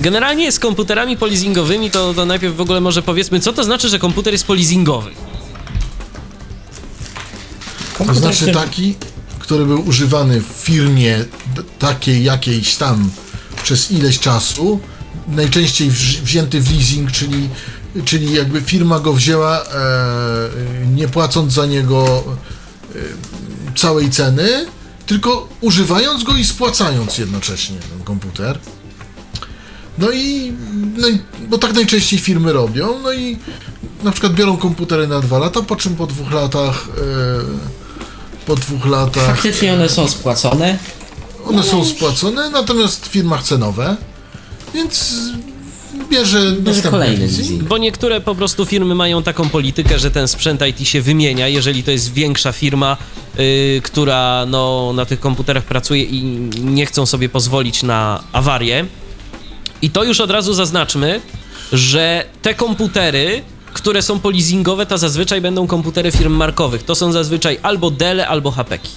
Generalnie 0.00 0.52
z 0.52 0.58
komputerami 0.58 1.16
polizingowymi 1.16 1.90
to, 1.90 2.14
to 2.14 2.26
najpierw 2.26 2.56
w 2.56 2.60
ogóle 2.60 2.80
może 2.80 3.02
powiedzmy, 3.02 3.40
co 3.40 3.52
to 3.52 3.64
znaczy, 3.64 3.88
że 3.88 3.98
komputer 3.98 4.32
jest 4.34 4.46
polizingowy. 4.46 5.10
To 8.06 8.14
znaczy 8.14 8.52
taki, 8.52 8.94
który 9.38 9.64
był 9.64 9.88
używany 9.88 10.40
w 10.40 10.44
firmie 10.46 11.24
takiej 11.78 12.24
jakiejś 12.24 12.76
tam 12.76 13.10
przez 13.62 13.90
ileś 13.90 14.20
czasu, 14.20 14.80
najczęściej 15.28 15.90
wzięty 16.22 16.60
w 16.60 16.72
leasing, 16.72 17.12
czyli, 17.12 17.48
czyli 18.04 18.32
jakby 18.34 18.60
firma 18.60 19.00
go 19.00 19.12
wzięła 19.12 19.62
e, 19.62 19.66
nie 20.94 21.08
płacąc 21.08 21.52
za 21.52 21.66
niego 21.66 22.24
e, 22.94 22.98
całej 23.76 24.10
ceny, 24.10 24.66
tylko 25.06 25.48
używając 25.60 26.24
go 26.24 26.36
i 26.36 26.44
spłacając 26.44 27.18
jednocześnie 27.18 27.76
ten 27.76 28.04
komputer. 28.04 28.58
No 29.98 30.10
i, 30.10 30.52
no 30.96 31.08
i, 31.08 31.18
bo 31.48 31.58
tak 31.58 31.74
najczęściej 31.74 32.18
firmy 32.18 32.52
robią, 32.52 32.98
no 33.02 33.12
i 33.12 33.36
na 34.02 34.10
przykład 34.10 34.34
biorą 34.34 34.56
komputery 34.56 35.06
na 35.06 35.20
dwa 35.20 35.38
lata, 35.38 35.62
po 35.62 35.76
czym 35.76 35.96
po 35.96 36.06
dwóch 36.06 36.32
latach 36.32 36.88
e, 36.88 37.78
po 38.46 38.56
dwóch 38.56 38.86
latach 38.86 39.26
Faktycznie 39.26 39.74
one 39.74 39.88
są 39.88 40.08
spłacone. 40.08 40.78
one 41.46 41.62
są 41.62 41.84
spłacone, 41.84 42.50
natomiast 42.50 43.06
firma 43.06 43.38
chce 43.38 43.58
nowe, 43.58 43.96
więc 44.74 45.14
bierze 46.10 46.56
następny 46.64 46.90
kolejny 46.90 47.26
leasing. 47.26 47.62
Bo 47.62 47.78
niektóre 47.78 48.20
po 48.20 48.34
prostu 48.34 48.66
firmy 48.66 48.94
mają 48.94 49.22
taką 49.22 49.48
politykę, 49.48 49.98
że 49.98 50.10
ten 50.10 50.28
sprzęt 50.28 50.60
IT 50.66 50.88
się 50.88 51.02
wymienia, 51.02 51.48
jeżeli 51.48 51.82
to 51.82 51.90
jest 51.90 52.12
większa 52.12 52.52
firma, 52.52 52.96
yy, 53.38 53.80
która 53.84 54.46
no, 54.46 54.92
na 54.92 55.04
tych 55.04 55.20
komputerach 55.20 55.64
pracuje 55.64 56.02
i 56.02 56.22
nie 56.60 56.86
chcą 56.86 57.06
sobie 57.06 57.28
pozwolić 57.28 57.82
na 57.82 58.22
awarię. 58.32 58.86
I 59.82 59.90
to 59.90 60.04
już 60.04 60.20
od 60.20 60.30
razu 60.30 60.54
zaznaczmy, 60.54 61.20
że 61.72 62.24
te 62.42 62.54
komputery, 62.54 63.42
które 63.72 64.02
są 64.02 64.20
polizingowe, 64.20 64.86
to 64.86 64.98
zazwyczaj 64.98 65.40
będą 65.40 65.66
komputery 65.66 66.12
firm 66.12 66.32
markowych. 66.32 66.82
To 66.82 66.94
są 66.94 67.12
zazwyczaj 67.12 67.58
albo 67.62 67.90
Dell, 67.90 68.20
albo 68.20 68.50
HPki. 68.50 68.90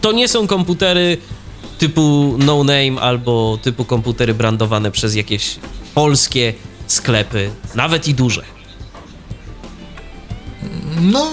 To 0.00 0.12
nie 0.12 0.28
są 0.28 0.46
komputery 0.46 1.18
typu 1.78 2.36
no 2.38 2.64
name 2.64 3.00
albo 3.00 3.58
typu 3.62 3.84
komputery 3.84 4.34
brandowane 4.34 4.90
przez 4.90 5.14
jakieś 5.14 5.56
polskie 5.94 6.54
sklepy, 6.86 7.50
nawet 7.74 8.08
i 8.08 8.14
duże. 8.14 8.42
No, 11.00 11.30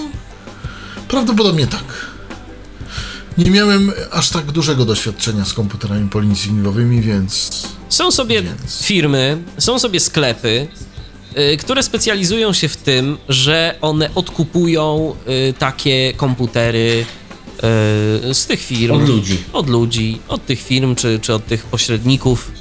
prawdopodobnie 1.07 1.67
tak. 1.67 2.05
Nie 3.37 3.51
miałem 3.51 3.91
aż 4.11 4.29
tak 4.29 4.51
dużego 4.51 4.85
doświadczenia 4.85 5.45
z 5.45 5.53
komputerami 5.53 6.09
polizingowymi, 6.09 7.01
więc 7.01 7.49
Są 7.89 8.11
sobie 8.11 8.41
Więc- 8.41 8.83
firmy, 8.83 9.37
są 9.57 9.79
sobie 9.79 9.99
sklepy, 9.99 10.67
y, 11.53 11.57
które 11.57 11.83
specjalizują 11.83 12.53
się 12.53 12.67
w 12.67 12.77
tym, 12.77 13.17
że 13.29 13.75
one 13.81 14.09
odkupują 14.15 15.15
y, 15.49 15.53
takie 15.53 16.13
komputery 16.13 17.05
z 18.33 18.45
tych 18.47 18.61
firm. 18.61 18.95
Od 18.95 19.09
ludzi. 19.09 19.37
Od 19.53 19.69
ludzi, 19.69 20.19
od 20.27 20.45
tych 20.45 20.61
firm 20.61 20.95
czy, 20.95 21.19
czy 21.21 21.33
od 21.33 21.45
tych 21.45 21.63
pośredników. 21.65 22.51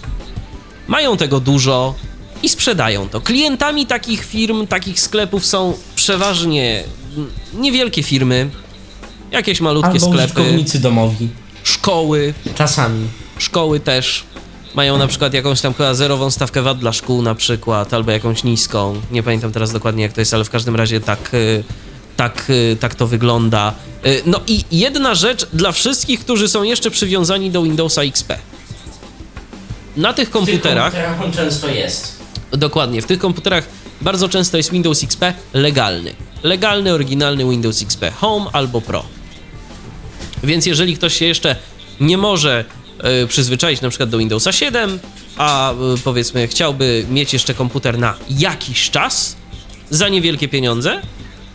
Mają 0.88 1.16
tego 1.16 1.40
dużo 1.40 1.94
i 2.42 2.48
sprzedają 2.48 3.08
to. 3.08 3.20
Klientami 3.20 3.86
takich 3.86 4.24
firm, 4.24 4.66
takich 4.66 5.00
sklepów 5.00 5.46
są 5.46 5.74
przeważnie 5.96 6.84
niewielkie 7.54 8.02
firmy, 8.02 8.50
jakieś 9.30 9.60
malutkie 9.60 9.88
Albo 9.88 10.00
sklepy, 10.06 10.24
użytkownicy 10.24 10.80
domowi. 10.80 11.28
szkoły, 11.64 12.34
Czasami. 12.54 13.06
szkoły 13.38 13.80
też 13.80 14.24
mają 14.74 14.98
na 14.98 15.06
przykład 15.06 15.34
jakąś 15.34 15.60
tam 15.60 15.74
chyba 15.74 15.94
zerową 15.94 16.30
stawkę 16.30 16.62
VAT 16.62 16.78
dla 16.78 16.92
szkół 16.92 17.22
na 17.22 17.34
przykład, 17.34 17.94
albo 17.94 18.10
jakąś 18.10 18.44
niską. 18.44 19.00
Nie 19.10 19.22
pamiętam 19.22 19.52
teraz 19.52 19.72
dokładnie 19.72 20.02
jak 20.02 20.12
to 20.12 20.20
jest, 20.20 20.34
ale 20.34 20.44
w 20.44 20.50
każdym 20.50 20.76
razie 20.76 21.00
tak, 21.00 21.34
y, 21.34 21.64
tak, 22.16 22.44
y, 22.50 22.76
tak 22.80 22.94
to 22.94 23.06
wygląda. 23.06 23.74
Y, 24.06 24.22
No 24.26 24.40
i 24.46 24.64
jedna 24.72 25.14
rzecz 25.14 25.46
dla 25.52 25.72
wszystkich, 25.72 26.20
którzy 26.20 26.48
są 26.48 26.62
jeszcze 26.62 26.90
przywiązani 26.90 27.50
do 27.50 27.62
Windowsa 27.62 28.02
XP. 28.02 28.38
Na 29.96 30.12
tych 30.12 30.30
komputerach, 30.30 30.94
on 31.24 31.32
często 31.32 31.68
jest. 31.68 32.18
dokładnie, 32.52 33.02
w 33.02 33.06
tych 33.06 33.18
komputerach 33.18 33.64
bardzo 34.00 34.28
często 34.28 34.56
jest 34.56 34.70
Windows 34.70 35.04
XP 35.04 35.22
legalny. 35.52 36.14
Legalny, 36.42 36.92
oryginalny 36.92 37.44
Windows 37.50 37.82
XP 37.82 38.04
Home 38.20 38.46
albo 38.52 38.80
Pro. 38.80 39.04
Więc 40.44 40.66
jeżeli 40.66 40.96
ktoś 40.96 41.14
się 41.18 41.24
jeszcze 41.24 41.56
nie 42.00 42.18
może 42.18 42.64
e, 42.98 43.26
przyzwyczaić 43.26 43.80
na 43.80 43.88
przykład 43.88 44.10
do 44.10 44.18
Windowsa 44.18 44.52
7, 44.52 44.98
a 45.36 45.72
e, 45.72 45.74
powiedzmy 46.04 46.48
chciałby 46.48 47.06
mieć 47.10 47.32
jeszcze 47.32 47.54
komputer 47.54 47.98
na 47.98 48.14
jakiś 48.30 48.90
czas 48.90 49.36
za 49.90 50.08
niewielkie 50.08 50.48
pieniądze, 50.48 51.00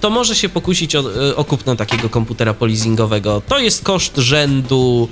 to 0.01 0.09
może 0.09 0.35
się 0.35 0.49
pokusić 0.49 0.95
o, 0.95 1.29
e, 1.29 1.35
o 1.35 1.45
kupno 1.45 1.75
takiego 1.75 2.09
komputera 2.09 2.53
polizingowego. 2.53 3.41
To 3.47 3.59
jest 3.59 3.83
koszt 3.83 4.17
rzędu 4.17 5.09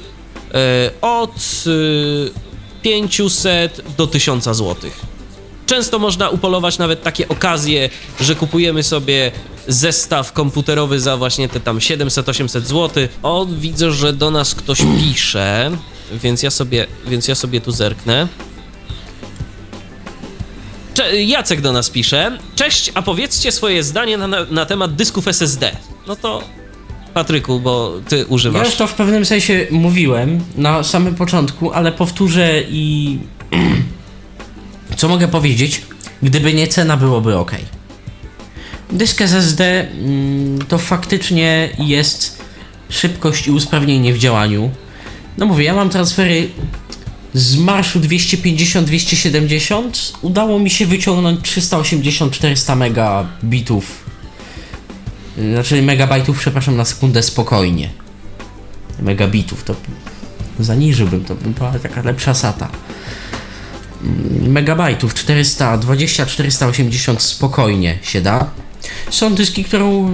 e, 0.54 0.92
od 1.02 1.64
e, 1.68 2.82
500 2.82 3.82
do 3.98 4.08
1000 4.08 4.44
złotych. 4.44 5.00
Często 5.66 6.00
można 6.00 6.30
upolować 6.30 6.78
nawet 6.78 7.04
takie 7.04 7.28
okazje, 7.28 7.90
że 8.20 8.36
kupujemy 8.36 8.84
sobie 8.84 9.32
zestaw 9.68 10.34
komputerowy 10.34 11.00
za 11.00 11.18
właśnie 11.18 11.50
te 11.50 11.60
tam 11.60 11.80
700-800 11.80 12.62
zł. 12.62 13.08
O, 13.24 13.46
widzę, 13.46 13.92
że 13.92 14.14
do 14.14 14.32
nas 14.32 14.56
ktoś 14.56 14.80
pisze, 15.00 15.72
więc 16.12 16.44
ja 16.44 16.52
sobie, 16.52 16.88
więc 17.08 17.28
ja 17.28 17.36
sobie 17.36 17.62
tu 17.62 17.72
zerknę. 17.72 18.28
Cze- 20.98 21.24
Jacek 21.24 21.62
do 21.62 21.74
nas 21.74 21.90
pisze. 21.90 22.38
Cześć, 22.56 22.92
a 22.94 23.02
powiedzcie 23.02 23.52
swoje 23.52 23.84
zdanie 23.84 24.18
na, 24.18 24.28
na, 24.28 24.66
temat 24.66 24.96
dysków 24.96 25.28
SSD. 25.28 25.72
No 26.08 26.16
to 26.16 26.44
Patryku, 27.14 27.60
bo 27.60 27.94
ty 28.08 28.18
Ja 28.18 28.26
używasz. 28.30 28.68
już 28.68 28.76
to 28.76 28.88
w 28.88 28.94
pewnym 28.94 29.26
sensie 29.26 29.68
mówiłem 29.72 30.44
na 30.56 30.84
samym 30.84 31.16
początku, 31.16 31.72
ale 31.72 31.92
powtórzę 31.92 32.62
i. 32.70 33.18
Co 34.98 35.08
mogę 35.08 35.28
powiedzieć? 35.28 35.82
Gdyby 36.24 36.54
nie 36.54 36.68
cena, 36.68 36.98
byłoby 36.98 37.38
ok. 37.38 37.52
Dysk 38.92 39.22
SSD 39.22 39.88
mm, 39.92 40.60
to 40.68 40.78
faktycznie 40.78 41.70
jest 41.80 42.42
szybkość 42.90 43.48
i 43.48 43.52
usprawnienie 43.52 44.14
w 44.14 44.18
działaniu. 44.18 44.72
No 45.38 45.46
mówię, 45.46 45.66
ja 45.66 45.74
mam 45.76 45.90
transfery 45.90 46.50
z 47.38 47.58
marszu 47.58 48.00
250-270. 48.00 49.82
Udało 50.22 50.60
mi 50.60 50.70
się 50.70 50.86
wyciągnąć 50.86 51.42
380-400 51.42 52.78
megabitów 52.78 54.08
znaczy 55.38 55.82
megabajtów, 55.82 56.40
przepraszam, 56.40 56.78
na 56.78 56.86
sekundę 56.86 57.24
spokojnie. 57.24 57.90
Megabitów 59.00 59.64
to 59.64 59.76
zaniżyłbym, 60.60 61.26
to 61.26 61.36
by 61.36 61.50
była 61.50 61.72
taka 61.72 62.02
lepsza 62.02 62.34
SATA. 62.34 62.70
Mm, 64.04 64.52
Megabajtów 64.52 65.14
420-480 65.14 67.20
spokojnie 67.20 68.00
się 68.02 68.22
da. 68.22 68.50
Są 69.10 69.36
dyski, 69.36 69.64
które 69.64 70.10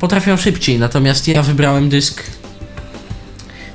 potrafią 0.00 0.36
szybciej, 0.36 0.78
natomiast 0.78 1.28
ja 1.28 1.42
wybrałem 1.42 1.88
dysk 1.88 2.22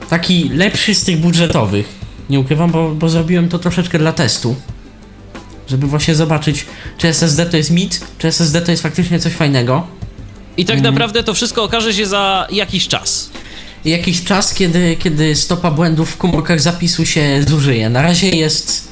taki 0.10 0.50
lepszy 0.50 0.96
z 0.96 1.04
tych 1.04 1.20
budżetowych. 1.20 1.99
Nie 2.30 2.40
ukrywam, 2.40 2.72
bo, 2.72 2.92
bo 2.96 3.10
zrobiłem 3.10 3.50
to 3.50 3.60
troszeczkę 3.60 4.00
dla 4.00 4.14
testu. 4.14 4.56
Żeby 5.68 5.88
właśnie 5.88 6.16
zobaczyć, 6.16 6.66
czy 6.98 7.08
SSD 7.08 7.46
to 7.46 7.58
jest 7.58 7.72
mit, 7.72 8.02
czy 8.18 8.28
SSD 8.28 8.62
to 8.62 8.72
jest 8.72 8.84
faktycznie 8.84 9.20
coś 9.20 9.34
fajnego. 9.34 9.88
I 10.58 10.66
tak 10.66 10.82
naprawdę 10.82 11.24
to 11.24 11.34
wszystko 11.34 11.64
okaże 11.64 11.94
się 11.94 12.06
za 12.06 12.48
jakiś 12.52 12.88
czas. 12.88 13.30
jakiś 13.86 14.24
czas, 14.24 14.54
kiedy, 14.54 14.96
kiedy 14.96 15.36
stopa 15.36 15.72
błędów 15.72 16.10
w 16.10 16.18
komórkach 16.18 16.62
zapisu 16.62 17.06
się 17.06 17.44
zużyje. 17.48 17.90
Na 17.90 18.02
razie 18.02 18.30
jest, 18.30 18.88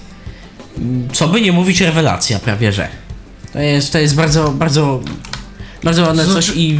mm, 0.77 1.07
co 1.13 1.27
by 1.27 1.41
nie 1.41 1.51
mówić, 1.51 1.81
rewelacja 1.81 2.39
prawie, 2.39 2.73
że. 2.73 2.87
To 3.53 3.59
jest, 3.59 3.91
to 3.91 3.99
jest 3.99 4.15
bardzo, 4.15 4.51
bardzo, 4.51 5.01
bardzo 5.83 6.01
ładne 6.03 6.25
coś 6.25 6.51
i 6.55 6.79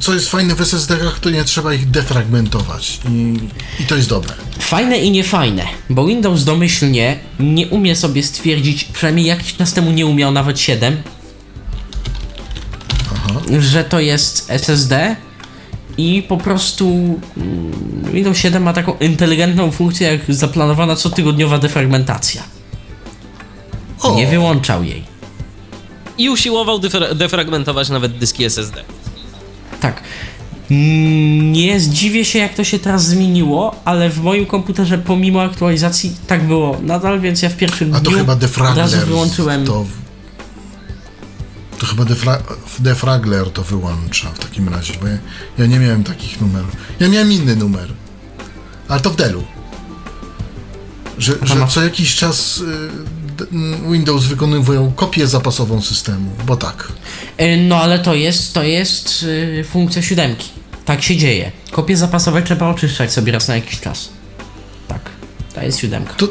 Co- 0.00 0.14
jest 0.14 0.28
fajne 0.30 0.54
w 0.54 0.60
SSD-kach, 0.60 1.18
to 1.20 1.30
nie 1.30 1.44
trzeba 1.44 1.74
ich 1.74 1.90
defragmentować. 1.90 3.00
I, 3.08 3.34
i 3.82 3.86
to 3.86 3.96
jest 3.96 4.08
dobre. 4.08 4.34
Fajne 4.58 4.98
i 4.98 5.10
niefajne, 5.10 5.64
bo 5.90 6.06
Windows 6.06 6.44
domyślnie 6.44 7.18
nie 7.40 7.66
umie 7.68 7.96
sobie 7.96 8.22
stwierdzić, 8.22 8.84
przynajmniej 8.84 9.26
jakiś 9.26 9.56
czas 9.56 9.72
temu 9.72 9.90
nie 9.92 10.06
umiał 10.06 10.32
nawet 10.32 10.60
7, 10.60 11.02
że 13.60 13.84
to 13.84 14.00
jest 14.00 14.50
SSD 14.50 15.16
i 15.98 16.22
po 16.28 16.36
prostu 16.36 17.20
mm, 17.36 18.12
Windows 18.12 18.38
7 18.38 18.62
ma 18.62 18.72
taką 18.72 18.98
inteligentną 19.00 19.70
funkcję 19.70 20.08
jak 20.12 20.34
zaplanowana 20.34 20.96
cotygodniowa 20.96 21.58
defragmentacja. 21.58 22.42
O, 24.02 24.14
Nie 24.14 24.26
wyłączał 24.26 24.84
jej. 24.84 25.04
I 26.18 26.30
usiłował 26.30 26.78
defra- 26.78 27.14
defragmentować 27.14 27.88
nawet 27.88 28.18
dyski 28.18 28.44
SSD. 28.44 28.84
Tak. 29.80 30.00
Mm, 30.70 31.52
Nie 31.52 31.80
zdziwię 31.80 32.24
się, 32.24 32.38
jak 32.38 32.54
to 32.54 32.64
się 32.64 32.78
teraz 32.78 33.06
zmieniło, 33.06 33.74
ale 33.84 34.10
w 34.10 34.22
moim 34.22 34.46
komputerze 34.46 34.98
pomimo 34.98 35.42
aktualizacji 35.42 36.16
tak 36.26 36.46
było 36.46 36.78
nadal, 36.82 37.20
więc 37.20 37.42
ja 37.42 37.48
w 37.48 37.56
pierwszym 37.56 37.94
a 37.94 38.00
to 38.00 38.10
dniu 38.10 38.18
chyba 38.18 38.32
od 38.32 38.38
defragler. 38.38 38.76
razu 38.76 39.06
wyłączyłem. 39.06 39.64
To, 39.64 39.84
to 41.78 41.86
chyba 41.86 42.04
defra, 42.04 42.38
defragler 42.78 43.50
to 43.50 43.62
wyłącza 43.62 44.30
w 44.30 44.38
takim 44.38 44.68
razie, 44.68 44.94
bo 45.02 45.06
ja, 45.08 45.18
ja 45.58 45.66
nie 45.66 45.78
miałem 45.78 46.04
takich 46.04 46.40
numerów. 46.40 46.76
Ja 47.00 47.08
miałem 47.08 47.32
inny 47.32 47.56
numer, 47.56 47.88
ale 48.88 49.00
to 49.00 49.10
w 49.10 49.16
Dellu. 49.16 49.44
Że, 51.18 51.32
że 51.42 51.66
co 51.68 51.82
jakiś 51.82 52.14
czas 52.14 52.58
y, 52.58 52.64
Windows 53.90 54.24
wykonywują 54.24 54.92
kopię 54.92 55.26
zapasową 55.26 55.82
systemu, 55.82 56.30
bo 56.46 56.56
tak. 56.56 56.92
Y, 57.40 57.56
No 57.68 57.76
ale 57.76 57.98
to 57.98 58.14
jest, 58.14 58.54
to 58.54 58.62
jest 58.62 59.22
y, 59.22 59.64
funkcja 59.70 60.02
siódemki. 60.02 60.48
Tak 60.84 61.02
się 61.02 61.16
dzieje. 61.16 61.52
Kopie 61.70 61.96
zapasowe 61.96 62.42
trzeba 62.42 62.68
oczyszczać 62.68 63.12
sobie 63.12 63.32
raz 63.32 63.48
na 63.48 63.54
jakiś 63.54 63.80
czas. 63.80 64.08
Tak, 64.88 65.00
to 65.54 65.62
jest 65.62 65.78
siódemka. 65.78 66.14
To, 66.14 66.28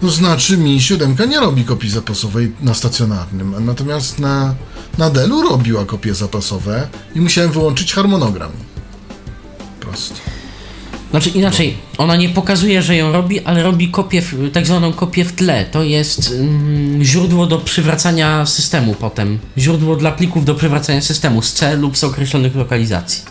to 0.00 0.10
znaczy 0.10 0.56
mi 0.56 0.80
siódemka 0.80 1.24
nie 1.24 1.40
robi 1.40 1.64
kopii 1.64 1.90
zapasowej 1.90 2.52
na 2.60 2.74
stacjonarnym, 2.74 3.54
natomiast 3.66 4.18
na, 4.18 4.54
na 4.98 5.10
Dellu 5.10 5.42
robiła 5.42 5.84
kopie 5.84 6.14
zapasowe 6.14 6.88
i 7.14 7.20
musiałem 7.20 7.52
wyłączyć 7.52 7.92
harmonogram. 7.94 8.50
Prosto. 9.80 10.14
Znaczy 11.10 11.30
inaczej, 11.30 11.76
ona 11.98 12.16
nie 12.16 12.28
pokazuje, 12.28 12.82
że 12.82 12.96
ją 12.96 13.12
robi, 13.12 13.40
ale 13.40 13.62
robi 13.62 13.88
kopię, 13.88 14.22
w, 14.22 14.50
tak 14.52 14.66
zwaną 14.66 14.92
kopię 14.92 15.24
w 15.24 15.32
tle. 15.32 15.64
To 15.64 15.82
jest 15.82 16.34
mm, 16.38 17.04
źródło 17.04 17.46
do 17.46 17.58
przywracania 17.58 18.46
systemu 18.46 18.94
potem. 18.94 19.38
Źródło 19.58 19.96
dla 19.96 20.12
plików 20.12 20.44
do 20.44 20.54
przywracania 20.54 21.00
systemu 21.00 21.42
z 21.42 21.52
C 21.52 21.76
lub 21.76 21.96
z 21.98 22.04
określonych 22.04 22.56
lokalizacji. 22.56 23.22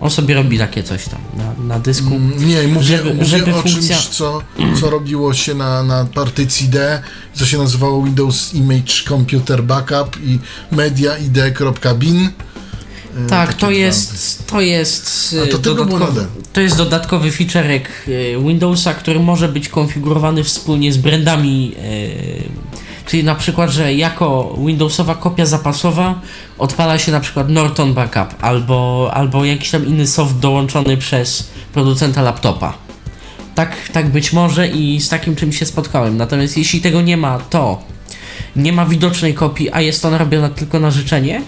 On 0.00 0.10
sobie 0.10 0.34
robi 0.34 0.58
takie 0.58 0.82
coś 0.82 1.04
tam 1.04 1.20
na, 1.36 1.74
na 1.74 1.80
dysku. 1.80 2.14
Mm, 2.14 2.48
Nie, 2.48 2.68
mówię, 2.68 2.86
Żeby- 2.86 3.14
mówię 3.14 3.24
żeby 3.26 3.54
o 3.54 3.62
funkcja- 3.62 3.96
czymś, 3.96 4.06
co, 4.08 4.42
co 4.80 4.90
robiło 4.90 5.34
się 5.34 5.54
na, 5.54 5.82
na 5.82 6.04
partycji 6.04 6.68
D, 6.68 7.02
co 7.34 7.46
się 7.46 7.58
nazywało 7.58 8.02
Windows 8.04 8.54
Image 8.54 8.92
Computer 9.08 9.62
Backup 9.62 10.16
i 10.24 10.38
mediaid.bin. 10.72 12.24
E, 12.26 12.49
Tak, 13.28 13.48
takie 13.48 13.60
to 13.60 13.70
jest, 13.70 14.46
to 14.46 14.60
jest 14.60 15.36
to 15.50 15.58
dodatkowy, 15.58 16.26
to 16.52 16.60
jest 16.60 16.76
dodatkowy 16.76 17.30
featurek 17.32 17.88
y, 18.08 18.36
Windowsa, 18.46 18.94
który 18.94 19.20
może 19.20 19.48
być 19.48 19.68
konfigurowany 19.68 20.44
wspólnie 20.44 20.92
z 20.92 20.96
brandami, 20.96 21.74
czyli 23.06 23.24
na 23.24 23.34
przykład, 23.34 23.70
że 23.70 23.94
jako 23.94 24.58
Windowsowa 24.66 25.14
kopia 25.14 25.46
zapasowa 25.46 26.20
odpala 26.58 26.98
się 26.98 27.12
na 27.12 27.20
przykład 27.20 27.48
Norton 27.48 27.94
Backup 27.94 28.34
albo, 28.40 29.10
albo 29.14 29.44
jakiś 29.44 29.70
tam 29.70 29.86
inny 29.86 30.06
soft 30.06 30.38
dołączony 30.38 30.96
przez 30.96 31.50
producenta 31.72 32.22
laptopa. 32.22 32.74
Tak, 33.54 33.76
tak 33.92 34.10
być 34.10 34.32
może 34.32 34.68
i 34.68 35.00
z 35.00 35.08
takim 35.08 35.36
czymś 35.36 35.58
się 35.58 35.66
spotkałem. 35.66 36.16
Natomiast 36.16 36.56
jeśli 36.56 36.80
tego 36.80 37.00
nie 37.02 37.16
ma, 37.16 37.38
to 37.38 37.82
nie 38.56 38.72
ma 38.72 38.86
widocznej 38.86 39.34
kopii, 39.34 39.70
a 39.72 39.80
jest 39.80 40.04
ona 40.04 40.18
robiona 40.18 40.48
tylko 40.48 40.80
na 40.80 40.90
życzenie, 40.90 41.42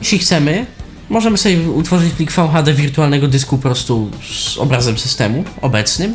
jeśli 0.00 0.18
chcemy, 0.18 0.66
możemy 1.08 1.38
sobie 1.38 1.70
utworzyć 1.70 2.12
plik 2.12 2.32
VHD 2.32 2.74
wirtualnego 2.74 3.28
dysku 3.28 3.56
po 3.56 3.62
prostu 3.62 4.10
z 4.32 4.58
obrazem 4.58 4.98
systemu 4.98 5.44
obecnym. 5.60 6.14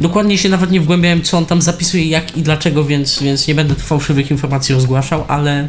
Dokładnie 0.00 0.38
się 0.38 0.48
nawet 0.48 0.70
nie 0.70 0.80
wgłębiałem, 0.80 1.22
co 1.22 1.38
on 1.38 1.46
tam 1.46 1.62
zapisuje, 1.62 2.04
jak 2.04 2.36
i 2.36 2.42
dlaczego, 2.42 2.84
więc, 2.84 3.22
więc 3.22 3.48
nie 3.48 3.54
będę 3.54 3.74
fałszywych 3.74 4.30
informacji 4.30 4.74
rozgłaszał, 4.74 5.24
ale 5.28 5.68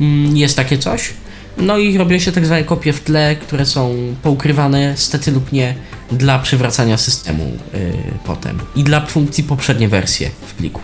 mm, 0.00 0.36
jest 0.36 0.56
takie 0.56 0.78
coś. 0.78 1.14
No 1.58 1.78
i 1.78 1.98
robią 1.98 2.18
się 2.18 2.32
tak 2.32 2.46
zwane 2.46 2.64
kopie 2.64 2.92
w 2.92 3.00
tle, 3.00 3.36
które 3.36 3.66
są 3.66 3.96
poukrywane, 4.22 4.96
stety 4.96 5.30
lub 5.30 5.52
nie, 5.52 5.74
dla 6.12 6.38
przywracania 6.38 6.96
systemu 6.96 7.44
yy, 7.44 7.92
potem 8.24 8.58
i 8.76 8.84
dla 8.84 9.06
funkcji 9.06 9.44
poprzednie 9.44 9.88
wersje 9.88 10.30
w 10.46 10.54
pliku. 10.54 10.80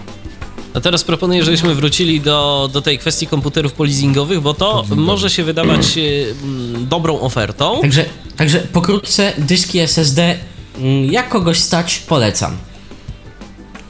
A 0.74 0.80
teraz 0.80 1.04
proponuję, 1.04 1.44
żebyśmy 1.44 1.74
wrócili 1.74 2.20
do, 2.20 2.70
do 2.72 2.82
tej 2.82 2.98
kwestii 2.98 3.26
komputerów 3.26 3.72
polizingowych, 3.72 4.40
bo 4.40 4.54
to 4.54 4.84
może 4.96 5.30
się 5.30 5.44
wydawać 5.44 5.96
y, 5.96 6.34
mm, 6.42 6.88
dobrą 6.88 7.20
ofertą. 7.20 7.80
Także, 7.80 8.04
także 8.36 8.58
pokrótce 8.58 9.32
dyski 9.38 9.78
SSD, 9.78 10.38
mm, 10.78 11.12
jak 11.12 11.28
kogoś 11.28 11.58
stać, 11.58 11.98
polecam. 11.98 12.56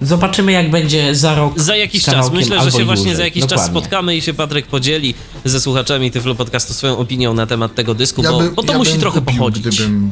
Zobaczymy 0.02 0.52
jak 0.52 0.70
będzie 0.70 1.14
za 1.14 1.34
rok. 1.34 1.60
Za 1.60 1.76
jakiś 1.76 2.04
czas. 2.04 2.32
Myślę, 2.32 2.62
że 2.62 2.72
się 2.72 2.84
właśnie 2.84 3.16
za 3.16 3.24
jakiś 3.24 3.42
czas 3.42 3.50
Dokładnie. 3.50 3.80
spotkamy 3.80 4.16
i 4.16 4.22
się 4.22 4.34
Patryk 4.34 4.66
podzieli 4.66 5.14
ze 5.44 5.60
słuchaczami 5.60 6.10
Tyflo 6.10 6.34
Podcastu 6.34 6.74
swoją 6.74 6.98
opinią 6.98 7.34
na 7.34 7.46
temat 7.46 7.74
tego 7.74 7.94
dysku, 7.94 8.22
Ja 8.22 8.30
bo, 8.32 8.38
by- 8.38 8.50
bo 8.50 8.62
to 8.62 8.72
ja 8.72 8.78
musi 8.78 8.90
bym 8.92 9.00
trochę 9.00 9.20
kupił, 9.20 9.38
pochodzić. 9.38 9.62
Gdybym, 9.66 10.10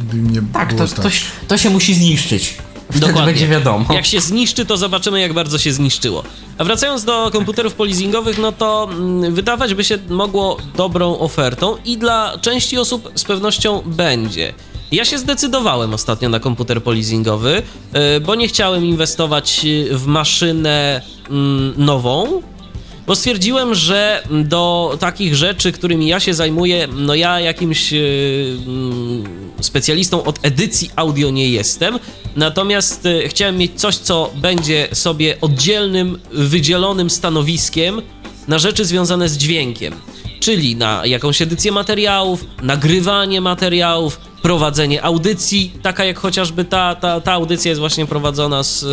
gdyby 0.00 0.16
mnie 0.22 0.42
Tak, 0.52 0.74
było 0.74 0.88
to, 0.88 1.02
to, 1.02 1.08
to 1.48 1.58
się 1.58 1.70
musi 1.70 1.94
zniszczyć. 1.94 2.54
Wtedy 2.92 3.06
Dokładnie. 3.06 3.32
będzie 3.32 3.48
wiadomo. 3.48 3.94
Jak 3.94 4.06
się 4.06 4.20
zniszczy, 4.20 4.66
to 4.66 4.76
zobaczymy, 4.76 5.20
jak 5.20 5.32
bardzo 5.32 5.58
się 5.58 5.72
zniszczyło. 5.72 6.22
A 6.58 6.64
wracając 6.64 7.04
do 7.04 7.30
komputerów 7.30 7.74
polizingowych, 7.74 8.38
no 8.38 8.52
to 8.52 8.88
mm, 8.90 9.34
wydawać 9.34 9.74
by 9.74 9.84
się 9.84 9.98
mogło 10.08 10.56
dobrą 10.76 11.18
ofertą 11.18 11.76
i 11.84 11.98
dla 11.98 12.38
części 12.40 12.78
osób 12.78 13.12
z 13.14 13.24
pewnością 13.24 13.82
będzie. 13.86 14.54
Ja 14.92 15.04
się 15.04 15.18
zdecydowałem 15.18 15.94
ostatnio 15.94 16.28
na 16.28 16.40
komputer 16.40 16.82
polizingowy, 16.82 17.62
yy, 17.94 18.20
bo 18.20 18.34
nie 18.34 18.48
chciałem 18.48 18.84
inwestować 18.84 19.66
w 19.90 20.06
maszynę 20.06 21.00
mm, 21.30 21.74
nową, 21.76 22.42
bo 23.06 23.16
stwierdziłem, 23.16 23.74
że 23.74 24.22
do 24.44 24.96
takich 25.00 25.34
rzeczy, 25.36 25.72
którymi 25.72 26.08
ja 26.08 26.20
się 26.20 26.34
zajmuję, 26.34 26.88
no 26.96 27.14
ja 27.14 27.40
jakimś 27.40 27.92
yy, 27.92 28.56
specjalistą 29.60 30.24
od 30.24 30.38
edycji 30.42 30.90
audio 30.96 31.30
nie 31.30 31.48
jestem, 31.48 31.98
natomiast 32.36 33.04
yy, 33.04 33.28
chciałem 33.28 33.58
mieć 33.58 33.80
coś, 33.80 33.96
co 33.96 34.30
będzie 34.34 34.88
sobie 34.92 35.40
oddzielnym, 35.40 36.18
wydzielonym 36.30 37.10
stanowiskiem 37.10 38.02
na 38.48 38.58
rzeczy 38.58 38.84
związane 38.84 39.28
z 39.28 39.36
dźwiękiem, 39.36 39.94
czyli 40.40 40.76
na 40.76 41.06
jakąś 41.06 41.42
edycję 41.42 41.72
materiałów, 41.72 42.44
nagrywanie 42.62 43.40
materiałów, 43.40 44.20
prowadzenie 44.42 45.02
audycji, 45.02 45.72
taka 45.82 46.04
jak 46.04 46.18
chociażby 46.18 46.64
ta, 46.64 46.94
ta, 46.94 47.20
ta 47.20 47.32
audycja 47.32 47.68
jest 47.68 47.78
właśnie 47.78 48.06
prowadzona 48.06 48.62
z, 48.62 48.84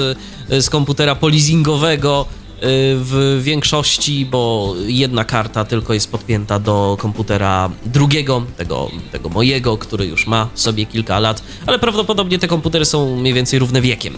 z 0.50 0.70
komputera 0.70 1.16
polizingowego, 1.16 2.26
w 2.62 3.40
większości, 3.44 4.26
bo 4.26 4.74
jedna 4.88 5.26
karta 5.26 5.66
tylko 5.66 5.94
jest 5.94 6.12
podpięta 6.12 6.60
do 6.60 6.98
komputera 7.00 7.70
drugiego, 7.86 8.44
tego, 8.58 8.92
tego 9.12 9.30
mojego, 9.30 9.78
który 9.78 10.06
już 10.06 10.28
ma 10.28 10.50
sobie 10.56 10.86
kilka 10.86 11.20
lat, 11.20 11.44
ale 11.66 11.80
prawdopodobnie 11.80 12.40
te 12.40 12.48
komputery 12.48 12.86
są 12.86 13.16
mniej 13.16 13.34
więcej 13.34 13.60
równe 13.60 13.82
wiekiem. 13.82 14.14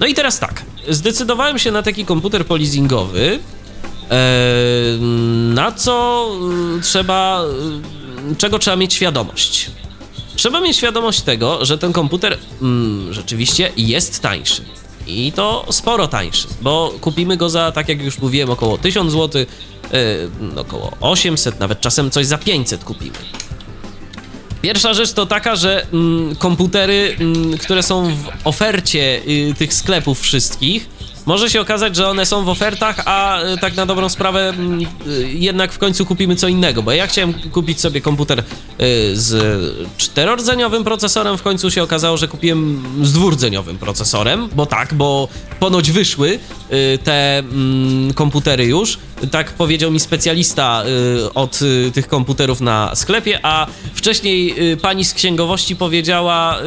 No 0.00 0.06
i 0.06 0.14
teraz 0.14 0.38
tak, 0.38 0.62
zdecydowałem 0.88 1.58
się 1.58 1.70
na 1.70 1.82
taki 1.82 2.04
komputer 2.04 2.46
polizingowy, 2.46 3.38
e, 4.10 4.98
na 5.54 5.72
co 5.72 6.26
y, 6.78 6.80
trzeba, 6.80 7.44
y, 8.32 8.36
czego 8.36 8.58
trzeba 8.58 8.76
mieć 8.76 8.94
świadomość. 8.94 9.70
Trzeba 10.36 10.60
mieć 10.60 10.76
świadomość 10.76 11.20
tego, 11.20 11.64
że 11.64 11.78
ten 11.78 11.92
komputer 11.92 12.38
mm, 12.62 13.12
rzeczywiście 13.12 13.72
jest 13.76 14.20
tańszy. 14.20 14.62
I 15.08 15.32
to 15.32 15.66
sporo 15.70 16.08
tańszy, 16.08 16.48
bo 16.60 16.94
kupimy 17.00 17.36
go 17.36 17.50
za, 17.50 17.72
tak 17.72 17.88
jak 17.88 18.02
już 18.02 18.18
mówiłem, 18.18 18.50
około 18.50 18.78
1000 18.78 19.12
zł, 19.12 19.44
yy, 19.92 20.60
około 20.60 20.92
800, 21.00 21.60
nawet 21.60 21.80
czasem 21.80 22.10
coś 22.10 22.26
za 22.26 22.38
500 22.38 22.84
kupimy. 22.84 23.18
Pierwsza 24.62 24.94
rzecz 24.94 25.12
to 25.12 25.26
taka, 25.26 25.56
że 25.56 25.86
mm, 25.92 26.36
komputery, 26.36 27.16
mm, 27.20 27.58
które 27.58 27.82
są 27.82 28.14
w 28.14 28.28
ofercie 28.44 29.20
y, 29.28 29.54
tych 29.58 29.74
sklepów 29.74 30.20
wszystkich, 30.20 30.88
Może 31.28 31.50
się 31.50 31.60
okazać, 31.60 31.96
że 31.96 32.08
one 32.08 32.26
są 32.26 32.44
w 32.44 32.48
ofertach, 32.48 33.02
a 33.04 33.42
y, 33.42 33.58
tak 33.58 33.76
na 33.76 33.86
dobrą 33.86 34.08
sprawę 34.08 34.48
mm, 34.48 34.80
y, 34.80 35.28
jednak 35.32 35.72
w 35.72 35.78
końcu 35.78 36.06
kupimy 36.06 36.36
co 36.36 36.48
innego, 36.48 36.82
bo 36.82 36.92
ja 36.92 37.06
chciałem 37.06 37.34
kupić 37.34 37.80
sobie 37.80 38.00
komputer 38.00 38.38
y, 38.38 38.44
z 39.16 39.36
czterordzeniowym 39.96 40.84
procesorem, 40.84 41.38
w 41.38 41.42
końcu 41.42 41.70
się 41.70 41.82
okazało, 41.82 42.16
że 42.16 42.28
kupiłem 42.28 42.84
z 43.02 43.12
dwurdzeniowym 43.12 43.78
procesorem, 43.78 44.48
bo 44.56 44.66
tak, 44.66 44.94
bo 44.94 45.28
ponoć 45.60 45.90
wyszły 45.90 46.38
te 47.04 47.38
mm, 47.38 48.14
komputery 48.14 48.64
już, 48.64 48.98
tak 49.30 49.52
powiedział 49.52 49.90
mi 49.90 50.00
specjalista 50.00 50.84
od 51.34 51.60
tych 51.94 52.08
komputerów 52.08 52.60
na 52.60 52.94
sklepie, 52.94 53.40
a 53.42 53.66
wcześniej 53.98 54.72
y, 54.72 54.76
pani 54.76 55.04
z 55.04 55.14
księgowości 55.14 55.76
powiedziała, 55.76 56.58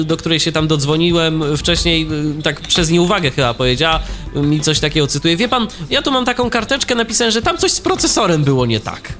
y, 0.00 0.04
do 0.04 0.16
której 0.16 0.40
się 0.40 0.52
tam 0.52 0.68
dodzwoniłem, 0.68 1.56
wcześniej 1.56 2.08
y, 2.38 2.42
tak 2.42 2.60
przez 2.60 2.90
nieuwagę 2.90 3.30
chyba 3.30 3.54
powiedziała 3.54 4.00
mi 4.34 4.60
coś 4.60 4.80
takiego, 4.80 5.06
cytuję, 5.06 5.36
wie 5.36 5.48
pan, 5.48 5.68
ja 5.90 6.02
tu 6.02 6.10
mam 6.10 6.24
taką 6.24 6.50
karteczkę, 6.50 6.94
napisałem, 6.94 7.30
że 7.30 7.42
tam 7.42 7.58
coś 7.58 7.72
z 7.72 7.80
procesorem 7.80 8.44
było 8.44 8.66
nie 8.66 8.80
tak. 8.80 9.12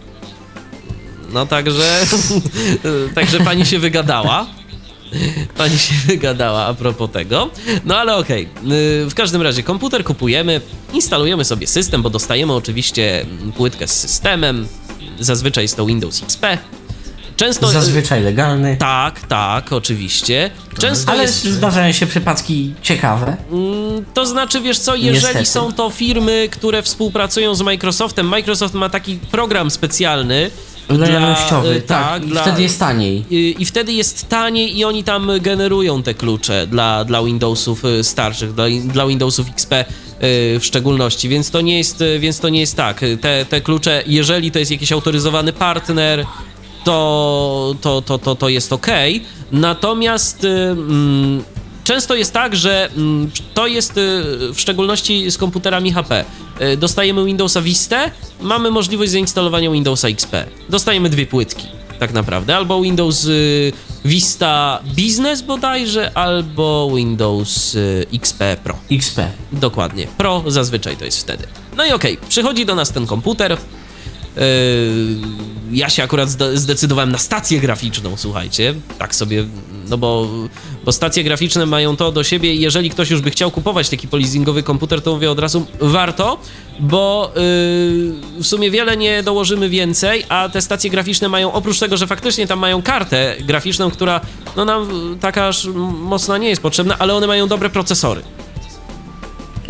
No 1.32 1.46
także, 1.46 2.06
także 3.14 3.40
pani 3.40 3.66
się 3.66 3.78
wygadała. 3.78 4.46
Pani 5.56 5.78
się 5.78 5.94
wygadała 6.06 6.66
a 6.66 6.74
propos 6.74 7.10
tego. 7.10 7.50
No 7.84 7.96
ale 7.96 8.16
okej. 8.16 8.42
Yy, 8.42 9.10
W 9.10 9.14
każdym 9.14 9.42
razie 9.42 9.62
komputer 9.62 10.04
kupujemy, 10.04 10.60
instalujemy 10.92 11.44
sobie 11.44 11.66
system, 11.66 12.02
bo 12.02 12.10
dostajemy 12.10 12.52
oczywiście 12.52 13.26
płytkę 13.56 13.88
z 13.88 14.00
systemem. 14.00 14.68
Zazwyczaj 15.20 15.64
jest 15.64 15.76
to 15.76 15.86
Windows 15.86 16.22
XP. 16.22 16.46
Często. 17.40 17.68
Zazwyczaj 17.68 18.22
legalny. 18.22 18.76
Tak, 18.76 19.20
tak, 19.20 19.72
oczywiście. 19.72 20.50
Często 20.78 21.12
Ale 21.12 21.22
jest. 21.22 21.44
zdarzają 21.44 21.92
się 21.92 22.06
przypadki 22.06 22.74
ciekawe. 22.82 23.36
Mm, 23.52 24.04
To 24.14 24.26
znaczy, 24.26 24.60
wiesz 24.60 24.78
co, 24.78 24.94
jeżeli 24.94 25.14
Niestety. 25.24 25.46
są 25.46 25.72
to 25.72 25.90
firmy, 25.90 26.48
które 26.52 26.82
współpracują 26.82 27.54
z 27.54 27.62
Microsoftem, 27.62 28.28
Microsoft 28.28 28.74
ma 28.74 28.88
taki 28.88 29.16
program 29.16 29.70
specjalny. 29.70 30.50
Lojalnościowy, 30.88 31.68
y, 31.74 31.80
tak. 31.80 32.24
I 32.24 32.26
dla- 32.26 32.42
wtedy 32.42 32.62
jest 32.62 32.78
taniej. 32.78 33.24
i, 33.30 33.56
I 33.58 33.64
wtedy 33.64 33.92
jest 33.92 34.28
taniej 34.28 34.78
i 34.78 34.84
oni 34.84 35.04
tam 35.04 35.30
generują 35.40 36.02
te 36.02 36.14
klucze 36.14 36.66
dla, 36.66 37.04
dla 37.04 37.22
Windowsów 37.24 37.84
y, 37.84 38.04
starszych, 38.04 38.54
dla, 38.54 38.64
dla 38.84 39.06
Windowsów 39.06 39.48
XP 39.48 39.72
y, 39.72 39.84
w 40.58 40.64
szczególności, 40.64 41.28
więc 41.28 41.50
to 41.50 41.60
nie 41.60 41.78
jest, 41.78 42.04
więc 42.18 42.40
to 42.40 42.48
nie 42.48 42.60
jest 42.60 42.76
tak. 42.76 43.00
Te, 43.20 43.44
te 43.44 43.60
klucze, 43.60 44.02
jeżeli 44.06 44.50
to 44.50 44.58
jest 44.58 44.70
jakiś 44.70 44.92
autoryzowany 44.92 45.52
partner, 45.52 46.26
to, 46.84 47.74
to, 47.80 48.02
to, 48.02 48.18
to, 48.18 48.34
to 48.34 48.48
jest 48.48 48.72
ok. 48.72 48.86
Natomiast 49.52 50.44
y, 50.44 50.48
mm, 50.48 51.44
często 51.84 52.14
jest 52.14 52.32
tak, 52.32 52.56
że 52.56 52.88
mm, 52.96 53.30
to 53.54 53.66
jest 53.66 53.98
y, 53.98 54.22
w 54.54 54.60
szczególności 54.60 55.30
z 55.30 55.38
komputerami 55.38 55.92
HP. 55.92 56.24
Y, 56.60 56.76
Dostajemy 56.76 57.24
Windowsa 57.24 57.62
Vista, 57.62 58.10
mamy 58.40 58.70
możliwość 58.70 59.10
zainstalowania 59.10 59.70
Windowsa 59.70 60.08
XP. 60.08 60.46
Dostajemy 60.68 61.10
dwie 61.10 61.26
płytki, 61.26 61.66
tak 61.98 62.12
naprawdę. 62.12 62.56
Albo 62.56 62.82
Windows 62.82 63.28
Vista 64.04 64.80
Business 64.96 65.42
bodajże, 65.42 66.10
albo 66.14 66.90
Windows 66.96 67.76
XP 68.12 68.42
Pro. 68.64 68.74
XP. 68.90 69.18
Dokładnie. 69.52 70.06
Pro 70.18 70.42
zazwyczaj 70.46 70.96
to 70.96 71.04
jest 71.04 71.20
wtedy. 71.20 71.46
No 71.76 71.86
i 71.86 71.92
okej, 71.92 72.18
przychodzi 72.28 72.66
do 72.66 72.74
nas 72.74 72.92
ten 72.92 73.06
komputer. 73.06 73.56
Yy, 74.36 74.42
ja 75.72 75.88
się 75.90 76.02
akurat 76.02 76.28
zde- 76.28 76.56
zdecydowałem 76.56 77.12
na 77.12 77.18
stację 77.18 77.60
graficzną, 77.60 78.16
słuchajcie. 78.16 78.74
Tak 78.98 79.14
sobie, 79.14 79.44
no 79.88 79.98
bo, 79.98 80.28
bo 80.84 80.92
stacje 80.92 81.24
graficzne 81.24 81.66
mają 81.66 81.96
to 81.96 82.12
do 82.12 82.24
siebie. 82.24 82.54
i 82.54 82.60
Jeżeli 82.60 82.90
ktoś 82.90 83.10
już 83.10 83.20
by 83.20 83.30
chciał 83.30 83.50
kupować 83.50 83.88
taki 83.88 84.08
polizingowy 84.08 84.62
komputer, 84.62 85.02
to 85.02 85.14
mówię 85.14 85.30
od 85.30 85.38
razu, 85.38 85.66
warto, 85.80 86.38
bo 86.80 87.32
yy, 87.34 87.42
w 88.42 88.46
sumie 88.46 88.70
wiele 88.70 88.96
nie 88.96 89.22
dołożymy 89.22 89.68
więcej, 89.68 90.24
a 90.28 90.48
te 90.48 90.60
stacje 90.62 90.90
graficzne 90.90 91.28
mają, 91.28 91.52
oprócz 91.52 91.78
tego, 91.78 91.96
że 91.96 92.06
faktycznie 92.06 92.46
tam 92.46 92.58
mają 92.58 92.82
kartę 92.82 93.36
graficzną, 93.40 93.90
która 93.90 94.20
no 94.56 94.64
nam 94.64 94.88
taka 95.20 95.48
aż 95.48 95.66
mocna 96.00 96.38
nie 96.38 96.48
jest 96.48 96.62
potrzebna, 96.62 96.98
ale 96.98 97.14
one 97.14 97.26
mają 97.26 97.48
dobre 97.48 97.70
procesory. 97.70 98.22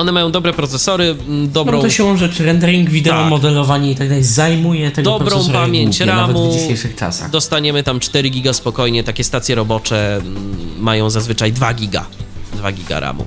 One 0.00 0.12
mają 0.12 0.32
dobre 0.32 0.52
procesory, 0.52 1.16
dobrą, 1.46 1.76
No 1.76 1.82
to 1.82 1.90
siłą 1.90 2.16
rzeczy 2.16 2.44
rendering, 2.44 2.90
wideo, 2.90 3.14
Tak. 3.14 3.30
modelowanie 3.30 3.90
i 3.90 3.94
tak 3.96 4.08
dalej 4.08 4.24
zajmuje 4.24 4.90
tego 4.90 5.10
dobrą 5.18 5.48
pamięć 5.52 5.98
głupie, 5.98 6.12
RAMu. 6.12 6.50
w 6.50 6.54
dzisiejszych 6.54 6.96
czasach. 6.96 7.30
Dostaniemy 7.30 7.82
tam 7.82 8.00
4 8.00 8.30
giga 8.30 8.52
spokojnie. 8.52 9.04
Takie 9.04 9.24
stacje 9.24 9.54
robocze 9.54 10.20
mają 10.78 11.10
zazwyczaj 11.10 11.52
2 11.52 11.74
giga. 11.74 12.06
2 12.54 12.72
giga 12.72 13.00
RAMu. 13.00 13.26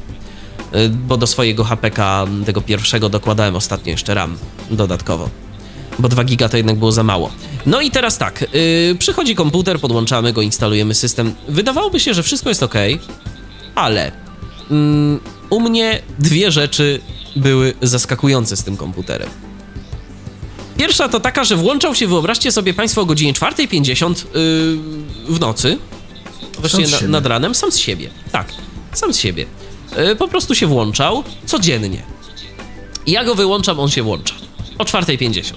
Y, 0.75 0.89
Bo 0.89 1.17
do 1.17 1.27
swojego 1.27 1.63
HPK 1.63 2.25
tego 2.45 2.61
pierwszego 2.61 3.09
dokładałem 3.09 3.55
ostatnio 3.55 3.91
jeszcze 3.91 4.13
RAM 4.13 4.37
dodatkowo. 4.71 5.29
Bo 5.99 6.09
2 6.09 6.23
giga 6.23 6.49
to 6.49 6.57
jednak 6.57 6.75
było 6.75 6.91
za 6.91 7.03
mało. 7.03 7.31
No 7.65 7.81
i 7.81 7.91
teraz 7.91 8.17
tak, 8.17 8.45
yy, 8.53 8.95
przychodzi 8.99 9.35
komputer, 9.35 9.79
podłączamy 9.79 10.33
go, 10.33 10.41
instalujemy 10.41 10.93
system. 10.93 11.33
Wydawałoby 11.47 11.99
się, 11.99 12.13
że 12.13 12.23
wszystko 12.23 12.49
jest 12.49 12.63
ok, 12.63 12.73
ale 13.75 14.11
mm, 14.71 15.19
u 15.49 15.60
mnie 15.60 16.02
dwie 16.20 16.52
rzeczy 16.52 17.02
były 17.36 17.74
zaskakujące 17.82 18.57
z 18.57 18.64
tym 18.64 18.78
komputerem. 18.78 19.30
Pierwsza 20.78 21.10
to 21.10 21.20
taka, 21.20 21.44
że 21.44 21.56
włączał 21.56 21.95
się, 21.95 22.07
wyobraźcie 22.07 22.52
sobie 22.52 22.74
Państwo, 22.74 23.02
o 23.02 23.06
godzinie 23.06 23.34
4.50 23.34 24.10
yy, 24.10 24.15
w 25.36 25.40
nocy, 25.40 25.78
właściwie 26.60 26.88
z 26.88 27.02
na, 27.02 27.07
nad 27.07 27.26
ranem, 27.26 27.56
sam 27.56 27.72
z 27.72 27.78
siebie. 27.78 28.10
Tak, 28.32 28.48
sam 28.94 29.14
z 29.14 29.18
siebie. 29.18 29.45
Yy, 29.98 30.15
po 30.15 30.28
prostu 30.28 30.56
się 30.56 30.68
włączał 30.68 31.24
codziennie. 31.45 32.03
Ja 33.07 33.24
go 33.24 33.36
wyłączam, 33.36 33.80
on 33.80 33.90
się 33.90 34.03
włącza. 34.03 34.36
O 34.78 34.84
4.50. 34.84 35.53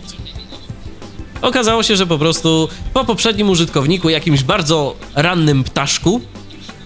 Okazało 1.42 1.82
się, 1.82 1.96
że 1.96 2.06
po 2.06 2.18
prostu 2.18 2.68
po 2.94 3.04
poprzednim 3.04 3.50
użytkowniku, 3.50 4.08
jakimś 4.08 4.42
bardzo 4.42 4.96
rannym 5.14 5.64
ptaszku, 5.64 6.20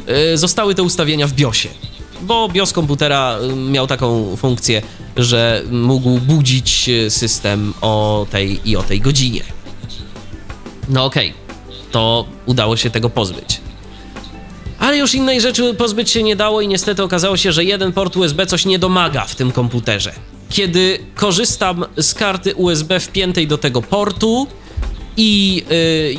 yy, 0.07 0.39
zostały 0.39 0.75
te 0.75 0.83
ustawienia 0.83 1.27
w 1.27 1.33
BIOSie. 1.33 1.69
Bo 2.23 2.49
BIOS 2.49 2.73
komputera 2.73 3.39
y, 3.53 3.57
miał 3.57 3.87
taką 3.87 4.37
funkcję, 4.37 4.83
że 5.17 5.63
mógł 5.71 6.19
budzić 6.19 6.89
y, 6.89 7.11
system 7.11 7.75
o 7.81 8.27
tej 8.31 8.61
i 8.71 8.77
o 8.77 8.83
tej 8.83 9.01
godzinie. 9.01 9.43
No 10.89 11.05
okej, 11.05 11.35
to 11.91 12.27
udało 12.47 12.77
się 12.77 12.91
tego 12.91 13.11
pozbyć. 13.11 13.61
Ale 14.79 14.99
już 14.99 15.15
innej 15.15 15.41
rzeczy 15.41 15.75
pozbyć 15.75 16.11
się 16.11 16.23
nie 16.23 16.37
dało 16.37 16.61
i 16.61 16.69
niestety 16.69 17.03
okazało 17.03 17.37
się, 17.37 17.53
że 17.53 17.65
jeden 17.65 17.93
port 17.93 18.17
USB 18.17 18.47
coś 18.47 18.65
nie 18.67 18.79
domaga 18.79 19.25
w 19.25 19.35
tym 19.35 19.53
komputerze. 19.53 20.13
Kiedy 20.49 20.99
korzystam 21.15 21.85
z 22.01 22.15
karty 22.15 22.55
USB 22.55 23.01
wpiętej 23.01 23.47
do 23.47 23.59
tego 23.59 23.83
portu 23.83 24.47
i 25.17 25.63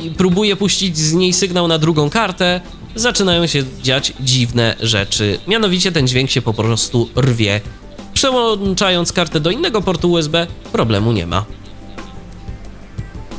yy, 0.04 0.12
próbuję 0.16 0.56
puścić 0.56 0.98
z 0.98 1.12
niej 1.12 1.32
sygnał 1.32 1.68
na 1.68 1.78
drugą 1.78 2.10
kartę, 2.10 2.60
zaczynają 2.94 3.46
się 3.46 3.64
dziać 3.82 4.12
dziwne 4.20 4.76
rzeczy. 4.80 5.38
Mianowicie 5.48 5.92
ten 5.92 6.08
dźwięk 6.08 6.30
się 6.30 6.42
po 6.42 6.54
prostu 6.54 7.08
rwie. 7.16 7.60
Przełączając 8.14 9.12
kartę 9.12 9.40
do 9.40 9.50
innego 9.50 9.82
portu 9.82 10.12
USB, 10.12 10.46
problemu 10.72 11.12
nie 11.12 11.26
ma. 11.26 11.44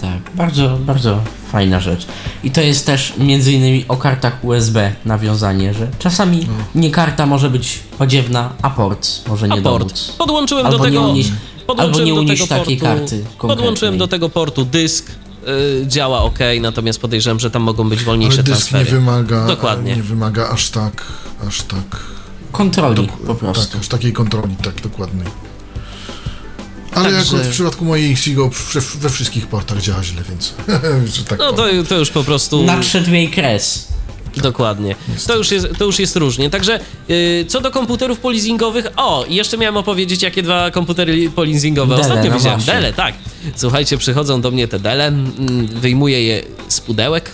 Tak, 0.01 0.35
bardzo, 0.35 0.77
bardzo 0.81 1.19
fajna 1.51 1.79
rzecz. 1.79 2.05
I 2.43 2.51
to 2.51 2.61
jest 2.61 2.85
też 2.85 3.13
między 3.17 3.51
innymi 3.51 3.85
o 3.87 3.97
kartach 3.97 4.43
USB 4.45 4.91
nawiązanie, 5.05 5.73
że 5.73 5.87
czasami 5.99 6.47
nie 6.75 6.91
karta 6.91 7.25
może 7.25 7.49
być 7.49 7.79
podziewna, 7.97 8.53
a 8.61 8.69
port 8.69 9.07
może 9.27 9.47
nie 9.47 9.59
A 9.59 9.61
port. 9.61 10.17
Podłączyłem 10.17 10.65
Albo 10.65 10.77
do 10.77 10.83
tego. 10.83 11.01
nie 11.01 11.07
unieść, 11.07 11.31
podłączyłem 11.67 12.09
albo 12.09 12.21
nie 12.21 12.27
do 12.27 12.33
tego 12.33 12.47
takiej 12.47 12.77
portu, 12.77 12.97
karty 12.99 13.25
Podłączyłem 13.37 13.65
konkretnej. 13.65 13.99
do 13.99 14.07
tego 14.07 14.29
portu 14.29 14.65
dysk. 14.65 15.11
Y, 15.81 15.87
działa 15.87 16.21
ok, 16.21 16.39
natomiast 16.61 16.99
podejrzewam, 17.01 17.39
że 17.39 17.51
tam 17.51 17.61
mogą 17.61 17.89
być 17.89 18.03
wolniejsze 18.03 18.35
Ale 18.35 18.43
dysk 18.43 18.57
transfery. 18.69 18.85
nie 18.85 18.91
wymaga, 18.91 19.45
Dokładnie. 19.47 19.95
nie 19.95 20.03
wymaga 20.03 20.49
aż 20.49 20.69
tak, 20.69 21.05
aż 21.47 21.61
tak, 21.61 21.99
Kontroli 22.51 23.09
po 23.27 23.35
prostu. 23.35 23.71
tak, 23.71 23.81
aż 23.81 23.87
takiej 23.87 24.13
kontroli, 24.13 24.55
tak 24.63 24.81
dokładnej. 24.81 25.27
Ale 26.91 27.03
Także- 27.11 27.27
akurat 27.27 27.45
w 27.47 27.49
przypadku 27.51 27.85
mojej 27.85 28.11
Xigo 28.11 28.49
we, 28.73 28.81
we 28.81 29.09
wszystkich 29.09 29.47
portach 29.47 29.81
działa 29.81 30.03
źle, 30.03 30.21
więc 30.29 30.53
tak 31.29 31.39
No 31.39 31.53
to, 31.53 31.65
to 31.89 31.97
już 31.97 32.09
po 32.09 32.23
prostu. 32.23 32.63
Nadszedł 32.63 33.11
jej 33.11 33.29
kres. 33.31 33.87
Dokładnie. 34.41 34.95
To 35.27 35.37
już, 35.37 35.51
jest, 35.51 35.67
to 35.77 35.85
już 35.85 35.99
jest 35.99 36.15
różnie. 36.15 36.49
Także 36.49 36.79
y, 37.09 37.45
co 37.47 37.61
do 37.61 37.71
komputerów 37.71 38.19
polizingowych, 38.19 38.87
o, 38.95 39.25
jeszcze 39.29 39.57
miałem 39.57 39.77
opowiedzieć, 39.77 40.21
jakie 40.21 40.43
dwa 40.43 40.71
komputery 40.71 41.29
polizingowe 41.29 41.95
Dele, 41.95 42.07
ostatnio 42.07 42.31
no 42.31 42.37
widziałem. 42.37 42.59
właśnie. 42.59 42.73
Dele, 42.73 42.93
tak. 42.93 43.15
Słuchajcie, 43.55 43.97
przychodzą 43.97 44.41
do 44.41 44.51
mnie 44.51 44.67
te 44.67 44.79
dele, 44.79 45.07
mm, 45.07 45.67
wyjmuję 45.67 46.23
je 46.23 46.43
z 46.67 46.81
pudełek, 46.81 47.31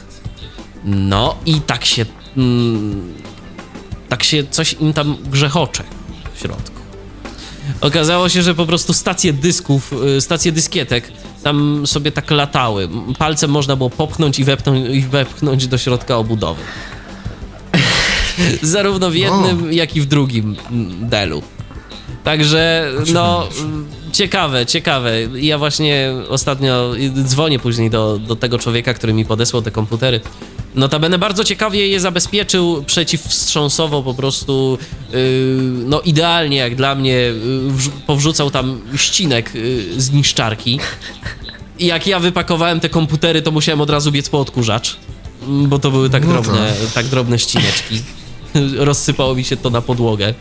no 0.85 1.35
i 1.45 1.61
tak 1.61 1.85
się, 1.85 2.05
mm, 2.37 3.13
tak 4.09 4.23
się 4.23 4.43
coś 4.51 4.73
im 4.73 4.93
tam 4.93 5.17
grzechocze 5.31 5.83
w 6.35 6.39
środku. 6.39 6.79
Okazało 7.81 8.29
się, 8.29 8.43
że 8.43 8.55
po 8.55 8.65
prostu 8.65 8.93
stacje 8.93 9.33
dysków, 9.33 9.93
y, 10.17 10.21
stacje 10.21 10.51
dyskietek 10.51 11.11
tam 11.43 11.87
sobie 11.87 12.11
tak 12.11 12.31
latały. 12.31 12.89
Palcem 13.17 13.51
można 13.51 13.75
było 13.75 13.89
popchnąć 13.89 14.39
i 14.39 14.43
wepchnąć, 14.43 14.95
i 14.95 15.01
wepchnąć 15.01 15.67
do 15.67 15.77
środka 15.77 16.17
obudowy. 16.17 16.61
Zarówno 18.61 19.09
w 19.09 19.15
jednym, 19.15 19.73
jak 19.73 19.95
i 19.95 20.01
w 20.01 20.05
drugim 20.05 20.55
delu. 21.01 21.43
Także, 22.23 22.91
no, 23.13 23.47
ciekawe, 24.11 24.65
ciekawe. 24.65 25.11
Ja 25.35 25.57
właśnie 25.57 26.13
ostatnio 26.29 26.91
dzwonię 27.23 27.59
później 27.59 27.89
do, 27.89 28.17
do 28.17 28.35
tego 28.35 28.59
człowieka, 28.59 28.93
który 28.93 29.13
mi 29.13 29.25
podesłał 29.25 29.61
te 29.61 29.71
komputery. 29.71 30.21
Notabene 30.75 31.19
bardzo 31.19 31.43
ciekawie 31.43 31.87
je 31.87 31.99
zabezpieczył 31.99 32.83
przeciwwstrząsowo, 32.83 34.03
po 34.03 34.13
prostu 34.13 34.77
yy, 35.11 35.17
no 35.85 36.01
idealnie 36.01 36.57
jak 36.57 36.75
dla 36.75 36.95
mnie 36.95 37.11
yy, 37.11 37.33
wrzu- 37.71 37.91
powrzucał 38.07 38.51
tam 38.51 38.81
ścinek 38.95 39.55
yy, 39.55 40.01
z 40.01 40.11
niszczarki. 40.11 40.79
I 41.79 41.85
jak 41.85 42.07
ja 42.07 42.19
wypakowałem 42.19 42.79
te 42.79 42.89
komputery, 42.89 43.41
to 43.41 43.51
musiałem 43.51 43.81
od 43.81 43.89
razu 43.89 44.11
biec 44.11 44.29
po 44.29 44.39
odkurzacz, 44.39 44.97
bo 45.47 45.79
to 45.79 45.91
były 45.91 46.09
tak 46.09 46.25
No 46.25 46.31
drobne, 46.33 46.73
tak 46.93 47.05
drobne 47.05 47.39
ścineczki. 47.39 48.01
Rozsypało 48.77 49.35
mi 49.35 49.43
się 49.43 49.57
to 49.57 49.69
na 49.69 49.81
podłogę, 49.81 50.33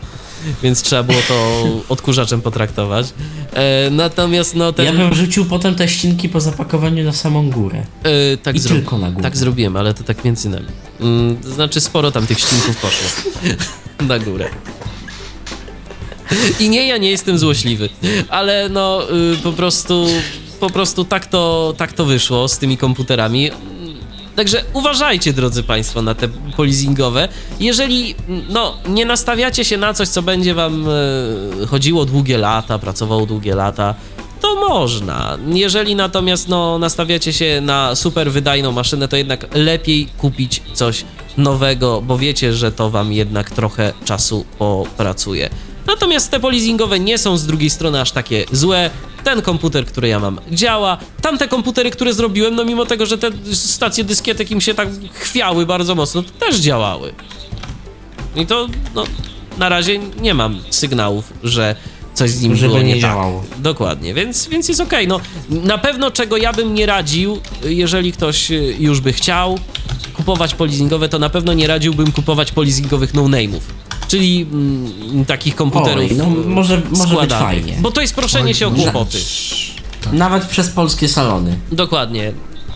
więc 0.63 0.81
trzeba 0.81 1.03
było 1.03 1.19
to 1.27 1.65
odkurzaczem 1.89 2.41
potraktować. 2.41 3.13
E, 3.53 3.89
natomiast 3.89 4.55
no 4.55 4.73
ten... 4.73 4.85
Ja 4.85 4.93
bym 4.93 5.13
rzucił 5.13 5.45
potem 5.45 5.75
te 5.75 5.87
ścinki 5.87 6.29
po 6.29 6.39
zapakowaniu 6.41 7.03
na 7.03 7.13
samą 7.13 7.49
górę. 7.49 7.85
E, 8.03 8.37
tak, 8.37 8.55
I 8.55 8.59
zro- 8.59 8.69
tylko 8.69 8.97
na 8.97 9.11
górę. 9.11 9.23
tak 9.23 9.37
zrobiłem, 9.37 9.75
ale 9.77 9.93
to 9.93 10.03
tak 10.03 10.25
między 10.25 10.49
nami. 10.49 10.65
Mm, 10.99 11.37
to 11.37 11.49
znaczy 11.49 11.81
sporo 11.81 12.11
tam 12.11 12.27
tych 12.27 12.39
ścinków 12.39 12.77
poszło 12.77 13.31
na 14.07 14.19
górę. 14.19 14.49
I 16.59 16.69
nie, 16.69 16.87
ja 16.87 16.97
nie 16.97 17.09
jestem 17.09 17.37
złośliwy, 17.37 17.89
ale 18.29 18.69
no 18.69 19.03
y, 19.33 19.37
po 19.37 19.51
prostu, 19.51 20.07
po 20.59 20.69
prostu 20.69 21.05
tak 21.05 21.25
to, 21.25 21.73
tak 21.77 21.93
to 21.93 22.05
wyszło 22.05 22.47
z 22.47 22.57
tymi 22.57 22.77
komputerami. 22.77 23.51
Także 24.39 24.63
uważajcie, 24.73 25.33
drodzy 25.33 25.63
Państwo, 25.63 26.01
na 26.01 26.15
te 26.15 26.27
polizingowe. 26.57 27.27
Jeżeli 27.59 28.15
no, 28.49 28.77
nie 28.87 29.05
nastawiacie 29.05 29.65
się 29.65 29.77
na 29.77 29.93
coś, 29.93 30.07
co 30.07 30.21
będzie 30.21 30.53
Wam 30.53 30.85
e, 31.63 31.65
chodziło 31.65 32.05
długie 32.05 32.37
lata, 32.37 32.79
pracowało 32.79 33.25
długie 33.25 33.55
lata, 33.55 33.95
to 34.41 34.55
można. 34.55 35.37
Jeżeli 35.47 35.95
natomiast 35.95 36.47
no, 36.47 36.79
nastawiacie 36.79 37.33
się 37.33 37.61
na 37.61 37.95
super 37.95 38.31
wydajną 38.31 38.71
maszynę, 38.71 39.07
to 39.07 39.17
jednak 39.17 39.55
lepiej 39.55 40.07
kupić 40.17 40.61
coś 40.73 41.05
nowego, 41.37 42.01
bo 42.01 42.17
wiecie, 42.17 42.53
że 42.53 42.71
to 42.71 42.89
Wam 42.89 43.13
jednak 43.13 43.49
trochę 43.49 43.93
czasu 44.05 44.45
popracuje. 44.57 45.49
Natomiast 45.89 46.31
te 46.31 46.39
polizingowe 46.39 46.99
nie 46.99 47.17
są 47.17 47.37
z 47.37 47.45
drugiej 47.45 47.69
strony 47.69 48.01
aż 48.01 48.11
takie 48.11 48.45
złe. 48.51 48.89
Ten 49.23 49.41
komputer, 49.41 49.85
który 49.85 50.07
ja 50.07 50.19
mam, 50.19 50.39
działa. 50.51 50.97
Tamte 51.21 51.47
komputery, 51.47 51.91
które 51.91 52.13
zrobiłem, 52.13 52.55
no 52.55 52.65
mimo 52.65 52.85
tego, 52.85 53.05
że 53.05 53.17
te 53.17 53.31
stacje 53.53 54.03
dyskietek 54.03 54.51
im 54.51 54.61
się 54.61 54.73
tak 54.73 54.89
chwiały 55.13 55.65
bardzo 55.65 55.95
mocno, 55.95 56.23
to 56.23 56.29
też 56.45 56.55
działały. 56.55 57.13
I 58.35 58.45
to, 58.45 58.67
no, 58.95 59.03
na 59.57 59.69
razie 59.69 59.99
nie 60.21 60.33
mam 60.33 60.61
sygnałów, 60.69 61.33
że 61.43 61.75
coś 62.13 62.29
z 62.31 62.41
nim 62.41 62.55
Żeby 62.55 62.67
było 62.67 62.81
nie, 62.81 62.95
nie 62.95 63.01
tak. 63.01 63.11
działało. 63.11 63.43
Dokładnie, 63.57 64.13
więc, 64.13 64.47
więc 64.47 64.69
jest 64.69 64.81
okej. 64.81 65.07
No, 65.07 65.19
na 65.49 65.77
pewno 65.77 66.11
czego 66.11 66.37
ja 66.37 66.53
bym 66.53 66.73
nie 66.73 66.85
radził, 66.85 67.39
jeżeli 67.63 68.11
ktoś 68.11 68.51
y, 68.51 68.75
już 68.79 69.01
by 69.01 69.13
chciał 69.13 69.59
kupować 70.13 70.55
polizingowe, 70.55 71.09
to 71.09 71.19
na 71.19 71.29
pewno 71.29 71.53
nie 71.53 71.67
radziłbym 71.67 72.11
kupować 72.11 72.51
polizingowych 72.51 73.13
no-name'ów. 73.13 73.61
Czyli 74.09 74.41
mm, 74.51 75.25
takich 75.25 75.55
komputerów 75.55 76.11
Oj, 76.11 76.17
no, 76.17 76.25
może- 76.29 76.81
może 76.97 77.15
być 77.15 77.29
fajnie. 77.31 77.77
Bo 77.81 77.91
to 77.91 78.01
jest 78.01 78.15
proszenie 78.15 78.47
Oj, 78.47 78.53
się 78.53 78.67
o 78.67 78.69
może- 78.69 78.83
kłopoty. 78.83 79.17
Nawet 80.13 80.45
przez 80.45 80.69
polskie 80.69 81.07
salony. 81.07 81.57
Dokładnie. 81.71 82.33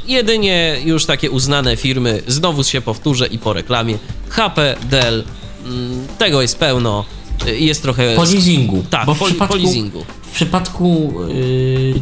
Jedynie 0.07 0.77
już 0.85 1.05
takie 1.05 1.31
uznane 1.31 1.77
firmy, 1.77 2.22
znowu 2.27 2.64
się 2.64 2.81
powtórzę 2.81 3.27
i 3.27 3.38
po 3.39 3.53
reklamie, 3.53 3.97
HP, 4.30 4.76
Dell, 4.89 5.23
mm, 5.65 6.07
tego 6.18 6.41
jest 6.41 6.57
pełno, 6.60 7.05
y, 7.47 7.60
jest 7.60 7.81
trochę... 7.81 8.15
Po 8.15 8.23
leasingu. 8.23 8.84
Tak, 8.89 9.05
bo 9.05 9.14
w 9.14 9.19
po, 9.19 9.26
przypadku, 9.26 9.53
po 9.57 9.64
leasingu. 9.64 10.05
W 10.22 10.35
przypadku 10.35 11.14
yy, 11.27 11.93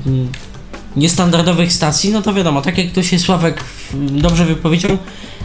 niestandardowych 0.95 1.73
stacji, 1.73 2.09
no 2.11 2.21
to 2.21 2.33
wiadomo, 2.33 2.61
tak 2.61 2.77
jak 2.77 2.91
tu 2.91 3.03
się 3.03 3.19
Sławek 3.19 3.63
dobrze 3.93 4.45
wypowiedział, 4.45 4.97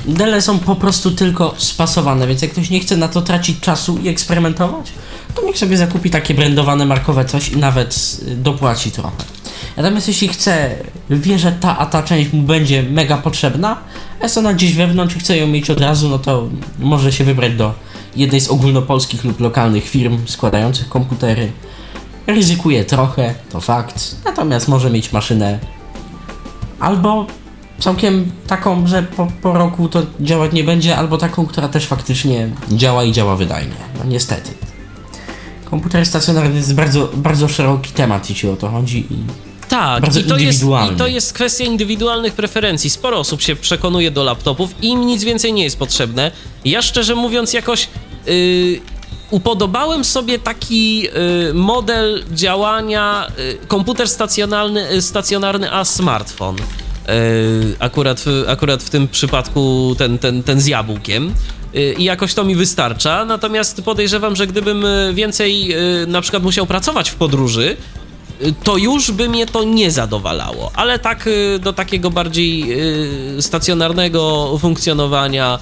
Dele 0.06 0.42
są 0.42 0.58
po 0.58 0.76
prostu 0.76 1.10
tylko 1.10 1.54
spasowane, 1.56 2.26
więc 2.26 2.42
jak 2.42 2.50
ktoś 2.50 2.70
nie 2.70 2.80
chce 2.80 2.96
na 2.96 3.08
to 3.08 3.22
tracić 3.22 3.60
czasu 3.60 3.98
i 3.98 4.08
eksperymentować, 4.08 4.92
to 5.34 5.42
niech 5.42 5.58
sobie 5.58 5.76
zakupi 5.76 6.10
takie 6.10 6.34
brandowane, 6.34 6.86
markowe 6.86 7.24
coś 7.24 7.48
i 7.48 7.56
nawet 7.56 8.20
y, 8.28 8.36
dopłaci 8.36 8.90
trochę. 8.90 9.24
Natomiast 9.76 10.08
jeśli 10.08 10.28
chce, 10.28 10.74
wie, 11.10 11.38
że 11.38 11.52
ta 11.52 11.78
a 11.78 11.86
ta 11.86 12.02
część 12.02 12.32
mu 12.32 12.42
będzie 12.42 12.82
mega 12.82 13.16
potrzebna, 13.16 13.76
a 14.20 14.22
jest 14.22 14.38
ona 14.38 14.54
gdzieś 14.54 14.74
wewnątrz 14.74 15.16
i 15.16 15.18
chce 15.18 15.36
ją 15.36 15.46
mieć 15.46 15.70
od 15.70 15.80
razu, 15.80 16.08
no 16.08 16.18
to 16.18 16.48
może 16.78 17.12
się 17.12 17.24
wybrać 17.24 17.54
do 17.54 17.74
jednej 18.16 18.40
z 18.40 18.48
ogólnopolskich 18.48 19.24
lub 19.24 19.40
lokalnych 19.40 19.88
firm 19.88 20.18
składających 20.26 20.88
komputery. 20.88 21.52
Ryzykuje 22.26 22.84
trochę, 22.84 23.34
to 23.50 23.60
fakt, 23.60 24.16
natomiast 24.24 24.68
może 24.68 24.90
mieć 24.90 25.12
maszynę 25.12 25.58
albo 26.80 27.26
całkiem 27.78 28.32
taką, 28.46 28.86
że 28.86 29.02
po, 29.02 29.28
po 29.42 29.52
roku 29.52 29.88
to 29.88 30.02
działać 30.20 30.52
nie 30.52 30.64
będzie, 30.64 30.96
albo 30.96 31.18
taką, 31.18 31.46
która 31.46 31.68
też 31.68 31.86
faktycznie 31.86 32.48
działa 32.70 33.04
i 33.04 33.12
działa 33.12 33.36
wydajnie. 33.36 33.74
No 33.98 34.04
niestety. 34.04 34.50
Komputer 35.64 36.06
stacjonarny 36.06 36.56
jest 36.56 36.74
bardzo, 36.74 37.08
bardzo 37.14 37.48
szeroki 37.48 37.90
temat, 37.92 38.30
jeśli 38.30 38.48
o 38.48 38.56
to 38.56 38.68
chodzi 38.68 38.98
i 39.10 39.16
Tak, 39.68 40.02
Bardzo 40.02 40.20
i 40.20 40.24
to, 40.24 40.38
jest, 40.38 40.62
i 40.92 40.96
to 40.96 41.06
jest 41.06 41.32
kwestia 41.32 41.64
indywidualnych 41.64 42.34
preferencji. 42.34 42.90
Sporo 42.90 43.18
osób 43.18 43.42
się 43.42 43.56
przekonuje 43.56 44.10
do 44.10 44.24
laptopów 44.24 44.70
i 44.82 44.88
im 44.88 45.06
nic 45.06 45.24
więcej 45.24 45.52
nie 45.52 45.64
jest 45.64 45.78
potrzebne. 45.78 46.32
Ja 46.64 46.82
szczerze 46.82 47.14
mówiąc 47.14 47.52
jakoś 47.52 47.88
yy, 48.26 48.80
upodobałem 49.30 50.04
sobie 50.04 50.38
taki 50.38 51.00
yy, 51.00 51.10
model 51.54 52.24
działania 52.32 53.26
yy, 53.38 53.58
komputer 53.68 54.08
stacjonarny, 54.08 54.88
yy, 54.92 55.02
stacjonarny 55.02 55.72
a 55.72 55.84
smartfon. 55.84 56.56
Yy, 57.08 57.76
akurat, 57.78 58.24
akurat 58.48 58.82
w 58.82 58.90
tym 58.90 59.08
przypadku 59.08 59.94
ten, 59.98 60.18
ten, 60.18 60.42
ten 60.42 60.60
z 60.60 60.66
jabłkiem. 60.66 61.34
Yy, 61.74 61.92
I 61.92 62.04
jakoś 62.04 62.34
to 62.34 62.44
mi 62.44 62.54
wystarcza. 62.54 63.24
Natomiast 63.24 63.82
podejrzewam, 63.82 64.36
że 64.36 64.46
gdybym 64.46 64.82
yy, 64.82 65.14
więcej 65.14 65.74
na 66.06 66.20
przykład 66.20 66.42
musiał 66.42 66.66
pracować 66.66 67.10
w 67.10 67.14
podróży, 67.14 67.76
to 68.64 68.76
już 68.76 69.10
by 69.10 69.28
mnie 69.28 69.46
to 69.46 69.64
nie 69.64 69.90
zadowalało, 69.90 70.70
ale 70.74 70.98
tak 70.98 71.28
do 71.60 71.72
takiego 71.72 72.10
bardziej 72.10 72.76
stacjonarnego 73.40 74.52
funkcjonowania 74.58 75.58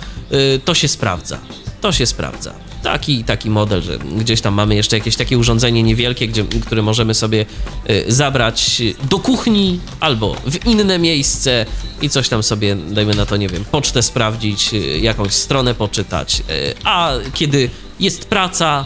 to 0.64 0.74
się 0.74 0.88
sprawdza. 0.88 1.38
To 1.80 1.92
się 1.92 2.06
sprawdza. 2.06 2.54
Taki, 2.84 3.24
taki 3.24 3.50
model, 3.50 3.82
że 3.82 3.98
gdzieś 3.98 4.40
tam 4.40 4.54
mamy 4.54 4.74
jeszcze 4.74 4.98
jakieś 4.98 5.16
takie 5.16 5.38
urządzenie 5.38 5.82
niewielkie, 5.82 6.28
gdzie, 6.28 6.44
które 6.44 6.82
możemy 6.82 7.14
sobie 7.14 7.46
y, 7.90 8.04
zabrać 8.08 8.82
do 9.10 9.18
kuchni 9.18 9.80
albo 10.00 10.34
w 10.46 10.66
inne 10.66 10.98
miejsce 10.98 11.66
i 12.02 12.08
coś 12.10 12.28
tam 12.28 12.42
sobie, 12.42 12.76
dajmy 12.76 13.14
na 13.14 13.26
to, 13.26 13.36
nie 13.36 13.48
wiem, 13.48 13.64
pocztę 13.64 14.02
sprawdzić, 14.02 14.74
y, 14.74 14.98
jakąś 14.98 15.32
stronę 15.32 15.74
poczytać. 15.74 16.42
y, 16.50 16.74
A 16.84 17.12
kiedy 17.34 17.70
jest 18.00 18.24
praca, 18.24 18.84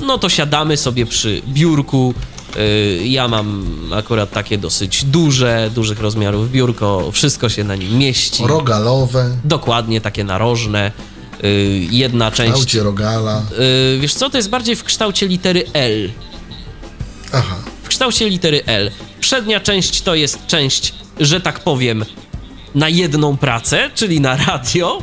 no 0.00 0.18
to 0.18 0.28
siadamy 0.28 0.76
sobie 0.76 1.06
przy 1.06 1.42
biurku. 1.48 2.14
Ja 3.04 3.28
mam 3.28 3.66
akurat 3.94 4.30
takie 4.30 4.58
dosyć 4.58 5.04
duże, 5.04 5.70
dużych 5.74 6.00
rozmiarów 6.00 6.50
biurko, 6.50 7.10
wszystko 7.12 7.48
się 7.48 7.64
na 7.64 7.76
nim 7.76 7.98
mieści. 7.98 8.46
Rogalowe, 8.46 9.36
Dokładnie 9.44 10.00
takie 10.00 10.24
narożne. 10.24 10.92
Y, 11.44 11.86
Jedna 11.90 12.30
część. 12.30 12.52
kształcie 12.52 12.82
rogala. 12.82 13.42
y, 13.94 13.98
Wiesz 14.00 14.14
co, 14.14 14.30
to 14.30 14.36
jest 14.36 14.50
bardziej 14.50 14.76
w 14.76 14.84
kształcie 14.84 15.28
litery 15.28 15.64
L. 15.72 16.10
Aha. 17.32 17.56
W 17.82 17.88
kształcie 17.88 18.28
litery 18.28 18.62
L. 18.66 18.90
Przednia 19.20 19.60
część 19.60 20.00
to 20.02 20.14
jest 20.14 20.46
część, 20.46 20.94
że 21.20 21.40
tak 21.40 21.60
powiem, 21.60 22.04
na 22.74 22.88
jedną 22.88 23.36
pracę, 23.36 23.90
czyli 23.94 24.20
na 24.20 24.36
radio 24.36 25.02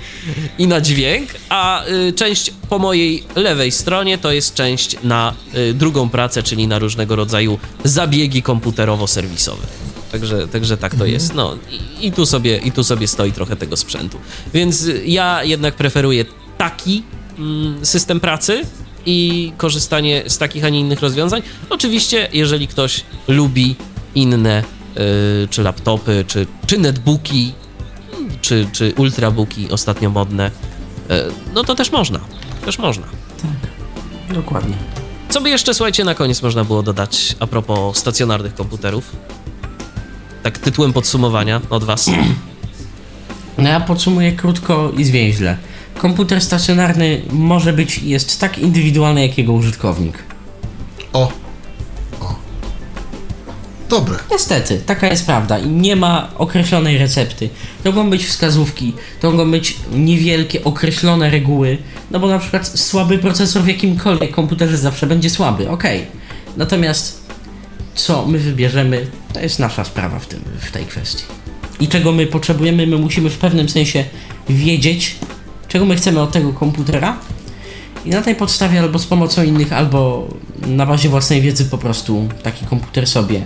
i 0.57 0.68
na 0.68 0.81
dźwięk, 0.81 1.30
a 1.49 1.85
y, 1.85 2.14
część 2.14 2.53
po 2.69 2.80
mojej 2.80 3.23
lewej 3.35 3.72
stronie 3.72 4.18
to 4.18 4.31
jest 4.31 4.53
część 4.53 4.97
na 5.03 5.34
y, 5.55 5.73
drugą 5.73 6.09
pracę, 6.09 6.43
czyli 6.43 6.68
na 6.68 6.80
różnego 6.80 7.15
rodzaju 7.15 7.59
zabiegi 7.84 8.43
komputerowo-serwisowe. 8.43 9.65
Także, 10.11 10.47
także 10.47 10.77
tak 10.77 10.95
to 10.95 11.05
jest. 11.05 11.34
No 11.34 11.57
i, 11.99 12.07
i, 12.07 12.11
tu 12.11 12.25
sobie, 12.25 12.57
i 12.57 12.71
tu 12.71 12.84
sobie 12.84 13.07
stoi 13.07 13.31
trochę 13.31 13.55
tego 13.55 13.77
sprzętu. 13.77 14.17
Więc 14.53 14.88
ja 15.05 15.43
jednak 15.43 15.75
preferuję 15.75 16.25
taki 16.57 17.03
mm, 17.39 17.85
system 17.85 18.19
pracy 18.19 18.61
i 19.05 19.51
korzystanie 19.57 20.23
z 20.27 20.38
takich, 20.38 20.65
a 20.65 20.69
nie 20.69 20.79
innych 20.79 20.99
rozwiązań. 20.99 21.41
Oczywiście, 21.69 22.27
jeżeli 22.34 22.67
ktoś 22.67 23.03
lubi 23.27 23.75
inne 24.15 24.63
y, 24.63 25.47
czy 25.47 25.63
laptopy, 25.63 26.25
czy, 26.27 26.47
czy 26.67 26.77
netbooki, 26.77 27.53
czy, 28.41 28.67
czy 28.71 28.93
ultrabooki 28.97 29.71
ostatnio 29.71 30.09
modne, 30.09 30.47
y, 30.47 31.13
no 31.53 31.63
to 31.63 31.75
też 31.75 31.91
można. 31.91 32.19
Też 32.65 32.79
można. 32.79 33.05
dokładnie. 34.34 34.75
Co 35.29 35.41
by 35.41 35.49
jeszcze, 35.49 35.73
słuchajcie, 35.73 36.03
na 36.03 36.15
koniec 36.15 36.41
można 36.41 36.63
było 36.63 36.84
dodać 36.84 37.35
a 37.39 37.47
propos 37.47 37.97
stacjonarnych 37.97 38.55
komputerów? 38.55 39.15
Tak 40.43 40.57
tytułem 40.57 40.93
podsumowania 40.93 41.61
od 41.69 41.84
was. 41.84 42.05
No 43.57 43.69
ja 43.69 43.80
podsumuję 43.80 44.31
krótko 44.31 44.91
i 44.97 45.03
zwięźle. 45.03 45.57
Komputer 45.97 46.41
stacjonarny 46.41 47.22
może 47.31 47.73
być 47.73 47.97
i 47.97 48.09
jest 48.09 48.39
tak 48.39 48.57
indywidualny 48.57 49.27
jak 49.27 49.38
jego 49.38 49.53
użytkownik. 49.53 50.23
O, 51.14 51.31
dobre. 53.89 54.15
Niestety, 54.31 54.81
taka 54.85 55.07
jest 55.07 55.26
prawda 55.26 55.59
i 55.59 55.68
nie 55.68 55.95
ma 55.95 56.30
określonej 56.38 56.97
recepty. 56.97 57.49
To 57.84 57.91
mogą 57.91 58.09
być 58.09 58.26
wskazówki, 58.26 58.93
to 59.22 59.31
mogą 59.31 59.51
być 59.51 59.77
niewielkie, 59.91 60.64
określone 60.64 61.30
reguły, 61.30 61.77
no 62.11 62.19
bo 62.19 62.27
na 62.27 62.39
przykład 62.39 62.68
słaby 62.80 63.18
procesor 63.18 63.64
w 63.64 63.68
jakimkolwiek 63.68 64.31
komputerze 64.31 64.77
zawsze 64.77 65.07
będzie 65.07 65.30
słaby, 65.30 65.69
okej. 65.69 66.05
Natomiast 66.57 67.26
co 67.98 68.26
my 68.26 68.40
wybierzemy, 68.40 69.07
to 69.34 69.40
jest 69.40 69.60
nasza 69.60 69.84
sprawa 69.84 70.19
w, 70.19 70.28
tym, 70.28 70.40
w 70.60 70.72
tej 70.72 70.86
kwestii. 70.86 71.24
I 71.80 71.88
czego 71.88 72.11
my 72.11 72.28
potrzebujemy, 72.28 72.88
my 72.88 72.98
musimy 72.98 73.30
w 73.30 73.38
pewnym 73.38 73.69
sensie 73.69 74.03
wiedzieć, 74.49 75.15
czego 75.68 75.86
my 75.86 75.95
chcemy 75.95 76.22
od 76.22 76.32
tego 76.32 76.53
komputera 76.53 77.18
i 78.06 78.10
na 78.10 78.22
tej 78.22 78.36
podstawie 78.36 78.80
albo 78.80 78.99
z 78.99 79.06
pomocą 79.06 79.44
innych, 79.44 79.74
albo 79.74 80.28
na 80.68 80.86
bazie 80.86 81.10
własnej 81.10 81.41
wiedzy 81.41 81.65
po 81.65 81.78
prostu 81.78 82.30
taki 82.44 82.65
komputer 82.65 83.07
sobie 83.07 83.41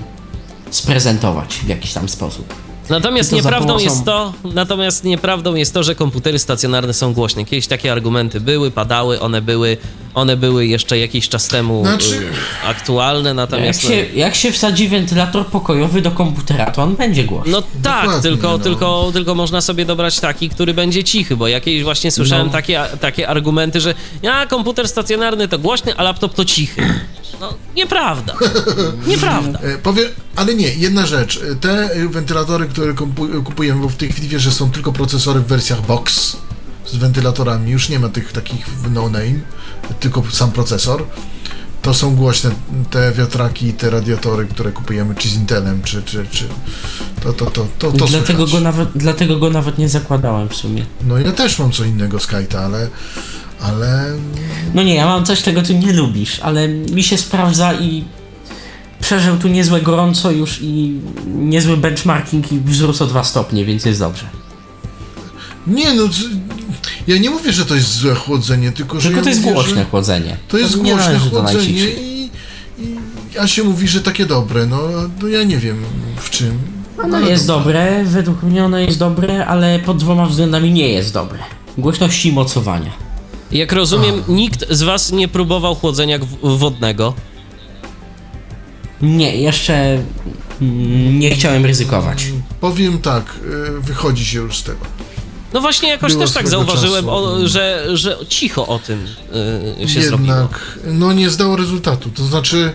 sprezentować 0.72 1.56
w 1.56 1.68
jakiś 1.68 1.94
tam 1.94 2.10
sposób. 2.10 2.71
Natomiast 2.92 3.32
nieprawdą 3.32 3.68
pomocą- 3.68 3.84
jest 3.86 4.06
to, 4.06 4.34
natomiast 4.44 5.04
nieprawdą 5.04 5.56
jest 5.56 5.74
to, 5.74 5.84
że 5.84 5.96
komputery 5.96 6.40
stacjonarne 6.40 6.94
są 6.94 7.14
głośne. 7.14 7.46
Kiedyś 7.46 7.68
takie 7.68 7.92
argumenty 7.92 8.40
były, 8.42 8.72
padały, 8.72 9.20
one 9.20 9.42
były, 9.42 9.78
one 10.14 10.38
były 10.38 10.68
jeszcze 10.68 11.00
jakiś 11.00 11.30
czas 11.30 11.48
temu 11.48 11.82
Znaczy- 11.86 12.06
y, 12.64 12.68
aktualne, 12.68 13.30
Jak 13.30 13.36
natomiast... 13.36 13.82
się, 13.82 14.06
jak 14.16 14.36
się 14.36 14.52
wsadzi 14.52 14.88
wentylator 14.88 15.46
pokojowy 15.48 16.02
do 16.02 16.12
komputera, 16.12 16.72
to 16.72 16.84
on 16.84 16.96
będzie 16.96 17.24
głośny. 17.24 17.52
No 17.52 17.62
tak, 17.84 18.02
Dokładnie, 18.06 18.22
tylko, 18.22 18.48
no. 18.52 18.60
tylko, 18.60 19.10
tylko 19.14 19.36
można 19.36 19.62
sobie 19.62 19.86
dobrać 19.86 20.20
taki, 20.20 20.50
który 20.50 20.74
będzie 20.74 21.04
cichy, 21.04 21.36
bo 21.38 21.48
jakieś 21.48 21.84
właśnie 21.84 22.12
słyszałem 22.12 22.46
No. 22.48 22.52
takie, 22.54 22.82
takie 23.02 23.28
argumenty, 23.28 23.82
że 23.82 23.94
ja 24.22 24.46
komputer 24.46 24.88
stacjonarny 24.88 25.48
to 25.48 25.60
głośny, 25.60 25.96
a 25.98 26.04
laptop 26.04 26.34
to 26.34 26.46
cichy. 26.46 26.82
No, 27.42 27.54
nieprawda. 27.76 28.36
Nieprawda. 29.08 29.60
E, 29.60 29.78
Powiem, 29.78 30.10
ale 30.36 30.56
nie, 30.56 30.74
jedna 30.74 31.06
rzecz. 31.06 31.42
E, 31.52 31.56
Te 31.56 31.70
e, 31.92 32.08
wentylatory, 32.08 32.68
które 32.68 32.94
kupu- 32.94 33.44
kupujemy, 33.44 33.82
bo 33.82 33.90
w 33.90 33.96
tej 33.96 34.10
chwili 34.12 34.28
wiesz, 34.28 34.42
że 34.42 34.52
są 34.52 34.72
tylko 34.72 34.92
procesory 34.94 35.40
w 35.40 35.48
wersjach 35.48 35.86
box 35.86 36.38
z 36.86 36.96
wentylatorami, 36.96 37.72
już 37.72 37.90
nie 37.90 38.00
ma 38.00 38.10
tych 38.10 38.32
takich 38.32 38.66
no 38.92 39.10
name, 39.10 39.40
tylko 40.00 40.24
sam 40.32 40.52
procesor. 40.52 41.04
To 41.82 41.94
są 41.94 42.16
głośne 42.16 42.52
te 42.92 43.12
wiatraki 43.12 43.68
i 43.68 43.74
te 43.74 43.90
radiatory, 43.90 44.46
które 44.46 44.72
kupujemy, 44.72 45.16
czy 45.16 45.30
z 45.30 45.36
Intelem, 45.36 45.84
czy, 45.84 46.04
czy, 46.04 46.26
czy 46.32 46.48
to, 47.24 47.34
to, 47.34 47.46
to, 47.46 47.68
to, 47.80 47.92
to 47.92 47.98
dlatego, 48.08 48.20
słychać. 48.48 48.52
go 48.52 48.60
nawet, 48.60 48.90
dlatego 48.96 49.38
go 49.40 49.50
nawet 49.50 49.78
nie 49.78 49.90
zakładałem 49.90 50.50
w 50.50 50.56
sumie. 50.56 50.86
No 51.04 51.18
ja 51.20 51.32
też 51.32 51.60
mam 51.60 51.72
co 51.72 51.84
innego 51.84 52.20
Skyta, 52.20 52.60
ale, 52.60 52.88
ale 53.62 54.14
No 54.74 54.84
nie, 54.84 54.96
ja 54.96 55.06
mam 55.06 55.26
coś, 55.26 55.42
czego 55.42 55.62
ty 55.62 55.76
nie 55.76 55.94
lubisz, 55.94 56.40
ale 56.40 56.68
mi 56.68 57.04
się 57.04 57.18
sprawdza 57.18 57.74
i 57.74 58.04
przeżył 59.00 59.38
tu 59.38 59.48
niezłe 59.48 59.82
gorąco 59.82 60.32
już 60.32 60.60
i 60.62 61.00
niezły 61.26 61.78
benchmarking 61.78 62.52
i 62.52 62.60
wzrósł 62.60 63.04
o 63.04 63.08
dwa 63.08 63.24
stopnie, 63.24 63.66
więc 63.66 63.86
jest 63.86 64.00
dobrze. 64.00 64.26
nie 65.68 65.94
no, 65.94 66.04
ja 67.08 67.18
nie 67.18 67.30
mówię, 67.30 67.52
że 67.54 67.66
to 67.66 67.76
jest 67.76 67.94
złe 67.98 68.16
chłodzenie, 68.16 68.72
tylko 68.72 69.00
że 69.00 69.10
Tylko 69.10 69.18
ja 69.20 69.24
to 69.24 69.30
jest 69.30 69.42
mówię, 69.42 69.54
głośne 69.54 69.86
chłodzenie. 69.86 70.38
To 70.48 70.58
jest 70.58 70.82
nie 70.82 70.94
głośne 70.94 71.20
chłodzenie 71.20 71.64
i, 71.64 72.30
i 72.80 73.38
a 73.40 73.48
się 73.48 73.64
mówi, 73.64 73.88
że 73.88 74.02
takie 74.02 74.26
dobre, 74.26 74.66
no, 74.66 74.82
no 75.22 75.28
ja 75.28 75.44
nie 75.44 75.58
wiem 75.58 75.84
w 76.18 76.30
czym. 76.30 76.60
Ono 77.04 77.18
ale 77.18 77.30
jest 77.30 77.48
dobra. 77.48 77.64
dobre, 77.64 78.04
według 78.06 78.44
mnie 78.44 78.66
ono 78.66 78.78
jest 78.80 79.00
dobre, 79.00 79.46
ale 79.46 79.80
pod 79.80 79.98
dwoma 79.98 80.26
względami 80.26 80.72
nie 80.72 80.90
jest 80.90 81.14
dobre. 81.14 81.40
Głośności 81.78 82.30
i 82.30 82.32
mocowania. 82.32 83.11
Jak 83.52 83.72
rozumiem, 83.72 84.24
nikt 84.28 84.66
z 84.70 84.84
was 84.84 85.12
nie 85.12 85.28
próbował 85.28 85.76
chłodzenia 85.76 86.20
wodnego. 86.44 87.14
Nie, 89.02 89.38
jeszcze 89.38 90.04
nie 91.20 91.32
chciałem 91.32 91.66
ryzykować. 91.66 92.26
Powiem 92.62 93.00
tak, 93.00 93.36
y, 93.78 93.82
wychodzi 93.82 94.26
się 94.26 94.40
już 94.40 94.58
z 94.58 94.64
tego. 94.64 94.86
No 95.54 95.62
właśnie, 95.62 95.90
jakoś 95.90 96.12
Było 96.12 96.26
też 96.26 96.34
tak 96.34 96.48
zauważyłem, 96.48 97.10
o, 97.10 97.48
że, 97.48 97.88
że 97.94 98.18
cicho 98.30 98.68
o 98.68 98.80
tym 98.80 99.06
y, 99.84 99.88
się 99.88 100.02
zrobiło. 100.02 100.36
Jednak, 100.36 100.80
no 100.86 101.14
nie 101.14 101.30
zdało 101.30 101.56
rezultatu, 101.56 102.10
to 102.10 102.26
znaczy 102.26 102.74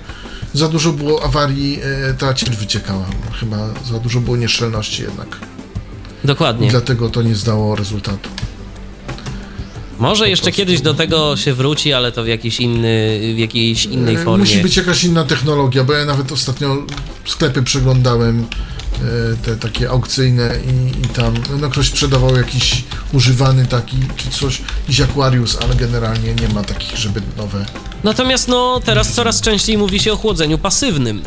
za 0.53 0.69
dużo 0.69 0.93
było 0.93 1.25
awarii, 1.25 1.81
y, 2.11 2.15
ta 2.19 2.35
ciecz 2.35 2.51
wyciekała, 2.51 3.07
chyba 3.41 3.69
za 3.85 3.99
dużo 3.99 4.21
było 4.21 4.37
nieszczelności 4.37 5.03
jednak. 5.03 5.29
Dokładnie. 6.25 6.71
Dlatego 6.71 7.09
to 7.11 7.23
nie 7.23 7.35
zdało 7.35 7.77
rezultatu. 7.77 8.29
Może 9.99 10.29
jeszcze 10.29 10.53
kiedyś 10.53 10.81
do 10.81 10.95
tego 10.95 11.37
się 11.37 11.55
wróci, 11.55 11.93
ale 11.93 12.13
to 12.13 12.25
w, 12.25 12.27
jakiś 12.27 12.61
inny, 12.61 13.21
w 13.35 13.39
jakiejś 13.39 13.85
innej 13.85 14.15
E, 14.15 14.25
formie. 14.25 14.45
Musi 14.45 14.63
być 14.63 14.77
jakaś 14.77 15.05
inna 15.05 15.25
technologia, 15.25 15.85
bo 15.85 15.93
ja 15.93 16.05
nawet 16.05 16.33
ostatnio 16.33 16.77
sklepy 17.25 17.63
przeglądałem, 17.63 18.41
e, 18.43 19.37
te 19.45 19.57
takie 19.57 19.91
aukcyjne 19.91 20.57
i, 20.67 21.05
i 21.07 21.09
tam, 21.09 21.35
no 21.61 21.71
ktoś 21.71 21.87
sprzedawał 21.89 22.37
jakiś 22.37 22.85
używany 23.13 23.67
taki, 23.67 23.97
czy 24.17 24.31
coś, 24.31 24.63
jakiś 24.81 25.01
Aquarius, 25.01 25.59
ale 25.63 25.75
generalnie 25.75 26.35
nie 26.35 26.49
ma 26.49 26.63
takich, 26.63 26.97
żeby 26.97 27.23
nowe. 27.37 27.67
Natomiast 28.05 28.49
no, 28.49 28.81
teraz 28.85 29.13
coraz 29.13 29.41
częściej 29.41 29.79
mówi 29.79 30.01
się 30.01 30.13
o 30.13 30.17
chłodzeniu 30.17 30.59
pasywnym. 30.59 31.23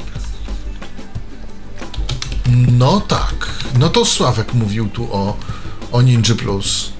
No 2.71 3.01
tak, 3.01 3.49
no 3.79 3.89
to 3.89 4.05
Sławek 4.05 4.53
mówił 4.53 4.89
tu 4.89 5.03
o, 5.13 5.37
o 5.91 6.01
Ninja 6.01 6.35
Plus. 6.35 6.98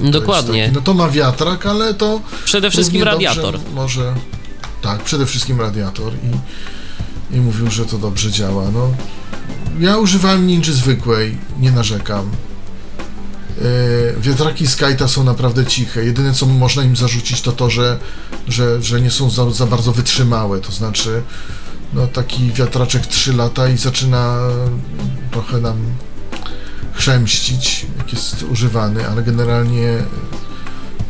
Jest 0.00 0.12
Dokładnie. 0.12 0.62
Taki, 0.62 0.74
no 0.74 0.80
to 0.80 0.94
ma 0.94 1.08
wiatrak, 1.08 1.66
ale 1.66 1.94
to 1.94 2.20
Przede 2.44 2.70
wszystkim 2.70 3.02
radiator. 3.02 3.58
Może, 3.74 4.14
tak, 4.82 5.02
przede 5.02 5.26
wszystkim 5.26 5.60
radiator 5.60 6.12
i, 6.12 7.36
i 7.36 7.40
mówił, 7.40 7.70
że 7.70 7.86
to 7.86 7.98
dobrze 7.98 8.30
działa. 8.30 8.64
No, 8.70 8.90
ja 9.80 9.96
używałem 9.96 10.46
Ninja 10.46 10.72
zwykłej, 10.72 11.38
nie 11.58 11.72
narzekam. 11.72 12.30
Yy, 13.60 14.20
wiatraki 14.20 14.66
Skyta 14.66 15.08
są 15.08 15.24
naprawdę 15.24 15.66
ciche. 15.66 16.04
Jedyne 16.04 16.34
co 16.34 16.46
można 16.46 16.82
im 16.82 16.96
zarzucić 16.96 17.42
to 17.42 17.52
to, 17.52 17.70
że, 17.70 17.98
że, 18.48 18.82
że 18.82 19.00
nie 19.00 19.10
są 19.10 19.30
za, 19.30 19.50
za 19.50 19.66
bardzo 19.66 19.92
wytrzymałe. 19.92 20.60
To 20.60 20.72
znaczy, 20.72 21.22
no 21.92 22.06
taki 22.06 22.52
wiatraczek 22.52 23.06
3 23.06 23.32
lata 23.32 23.68
i 23.68 23.76
zaczyna 23.76 24.38
trochę 25.30 25.60
nam 25.60 25.76
chrzęścić, 27.00 27.86
jak 27.98 28.12
jest 28.12 28.42
używany, 28.42 29.08
ale 29.08 29.22
generalnie 29.22 29.96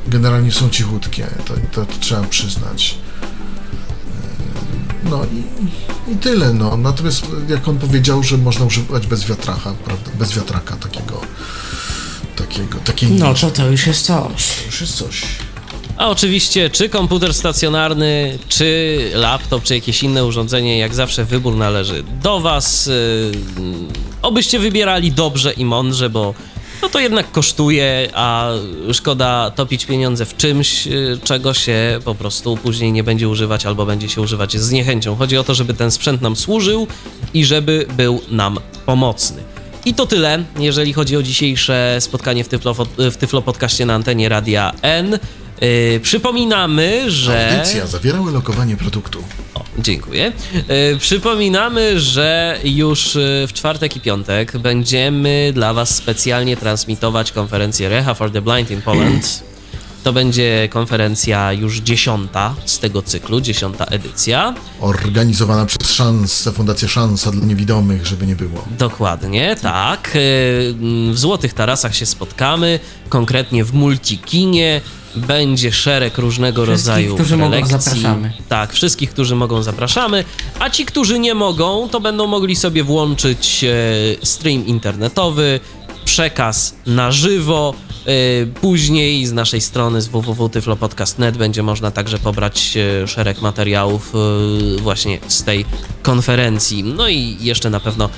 generalnie 0.06 0.52
są 0.52 0.70
cichutkie, 0.70 1.26
to, 1.44 1.54
to 1.72 1.86
trzeba 2.00 2.22
przyznać. 2.22 2.94
Yy, 3.22 5.10
No 5.10 5.24
i, 5.24 5.42
i 6.12 6.16
tyle, 6.16 6.54
no. 6.54 6.76
Natomiast 6.76 7.26
jak 7.48 7.68
on 7.68 7.78
powiedział, 7.78 8.22
że 8.22 8.38
można 8.38 8.64
używać 8.64 9.06
bez 9.06 9.24
wiatraka, 9.24 9.74
prawda? 9.84 10.10
Bez 10.18 10.32
wiatraka 10.32 10.76
takiego, 10.76 11.20
takiego, 12.36 12.78
takiej 12.78 13.10
No 13.10 13.34
to 13.34 13.50
to 13.50 13.66
już 13.70 13.86
jest 13.86 14.06
coś. 14.06 14.56
To 14.58 14.66
już 14.66 14.80
jest 14.80 14.96
coś. 14.96 15.22
A 15.96 16.08
oczywiście, 16.08 16.70
czy 16.70 16.88
komputer 16.88 17.34
stacjonarny, 17.34 18.38
czy 18.48 18.98
laptop, 19.14 19.62
czy 19.62 19.74
jakieś 19.74 20.02
inne 20.02 20.24
urządzenie, 20.24 20.78
jak 20.78 20.94
zawsze 20.94 21.24
wybór 21.24 21.56
należy 21.56 22.04
do 22.22 22.40
Was. 22.40 22.90
Obyście 24.22 24.58
wybierali 24.58 25.12
dobrze 25.12 25.52
i 25.52 25.64
mądrze, 25.64 26.10
bo 26.10 26.34
no 26.82 26.88
to 26.88 27.00
jednak 27.00 27.32
kosztuje, 27.32 28.08
a 28.14 28.50
szkoda 28.92 29.50
topić 29.50 29.86
pieniądze 29.86 30.26
w 30.26 30.36
czymś, 30.36 30.86
yy, 30.86 31.18
czego 31.24 31.54
się 31.54 31.98
po 32.04 32.14
prostu 32.14 32.56
później 32.56 32.92
nie 32.92 33.04
będzie 33.04 33.28
używać 33.28 33.66
albo 33.66 33.86
będzie 33.86 34.08
się 34.08 34.20
używać 34.20 34.56
z 34.56 34.70
niechęcią. 34.70 35.16
Chodzi 35.16 35.38
o 35.38 35.44
to, 35.44 35.54
żeby 35.54 35.74
ten 35.74 35.90
sprzęt 35.90 36.22
nam 36.22 36.36
służył 36.36 36.86
i 37.34 37.44
żeby 37.44 37.86
był 37.96 38.20
nam 38.30 38.58
pomocny. 38.86 39.42
I 39.84 39.94
to 39.94 40.06
tyle, 40.06 40.44
jeżeli 40.58 40.92
chodzi 40.92 41.16
o 41.16 41.22
dzisiejsze 41.22 41.96
spotkanie 42.00 42.44
w 42.44 42.48
Tyflo, 42.48 42.74
w 42.98 43.16
Tyflo 43.16 43.42
Podcaście 43.42 43.86
na 43.86 43.94
antenie 43.94 44.28
Radia 44.28 44.72
N. 44.82 45.18
Yy, 45.60 46.00
przypominamy, 46.02 47.10
że. 47.10 47.50
Audycja 47.52 47.86
zawierała 47.86 48.30
lokowanie 48.30 48.76
produktu. 48.76 49.24
O, 49.54 49.64
dziękuję. 49.78 50.32
Yy, 50.54 50.98
przypominamy, 50.98 52.00
że 52.00 52.58
już 52.64 53.14
yy, 53.14 53.46
w 53.46 53.52
czwartek 53.52 53.96
i 53.96 54.00
piątek 54.00 54.58
będziemy 54.58 55.50
dla 55.54 55.74
Was 55.74 55.94
specjalnie 55.94 56.56
transmitować 56.56 57.32
konferencję 57.32 57.88
Reha 57.88 58.14
for 58.14 58.30
the 58.30 58.42
Blind 58.42 58.70
in 58.70 58.82
Poland. 58.82 59.42
To 60.04 60.12
będzie 60.12 60.68
konferencja 60.70 61.52
już 61.52 61.78
dziesiąta 61.78 62.54
z 62.64 62.78
tego 62.78 63.02
cyklu, 63.02 63.40
dziesiąta 63.40 63.84
edycja. 63.84 64.54
Organizowana 64.80 65.66
przez 65.66 65.90
Szansę, 65.90 66.52
Fundację 66.52 66.88
Szansa 66.88 67.30
dla 67.30 67.46
Niewidomych, 67.46 68.06
żeby 68.06 68.26
nie 68.26 68.36
było. 68.36 68.64
Dokładnie, 68.78 69.56
tak. 69.62 70.10
Yy, 70.14 71.12
W 71.12 71.18
Złotych 71.18 71.54
Tarasach 71.54 71.94
się 71.96 72.06
spotkamy, 72.06 72.80
konkretnie 73.08 73.64
w 73.64 73.74
Multikinie. 73.74 74.80
Będzie 75.16 75.72
szereg 75.72 76.18
różnego 76.18 76.62
Wszystkich, 76.62 76.86
rodzaju 76.88 77.14
którzy 77.14 77.36
mogą, 77.36 77.50
prelekcji. 77.50 77.78
zapraszamy. 77.80 78.32
Tak, 78.48 78.72
wszystkich, 78.72 79.10
którzy 79.10 79.36
mogą, 79.36 79.62
zapraszamy. 79.62 80.24
A 80.58 80.70
ci, 80.70 80.84
którzy 80.84 81.18
nie 81.18 81.34
mogą, 81.34 81.88
to 81.88 82.00
będą 82.00 82.26
mogli 82.26 82.56
sobie 82.56 82.84
włączyć 82.84 83.64
e, 83.64 83.70
stream 84.26 84.66
internetowy, 84.66 85.60
przekaz 86.10 86.74
na 86.86 87.12
żywo. 87.12 87.74
Y, 88.08 88.46
Później 88.60 89.26
z 89.26 89.32
naszej 89.32 89.60
strony 89.60 90.02
z 90.02 90.08
www.tyflopodcast.net 90.08 91.36
będzie 91.36 91.62
można 91.62 91.90
także 91.90 92.18
pobrać 92.18 92.76
y, 93.04 93.08
szereg 93.08 93.42
materiałów 93.42 94.12
y, 94.78 94.80
właśnie 94.80 95.18
z 95.28 95.44
tej 95.44 95.64
konferencji. 96.02 96.84
No 96.84 97.08
i 97.08 97.36
jeszcze 97.40 97.70
na 97.70 97.80
pewno 97.80 98.08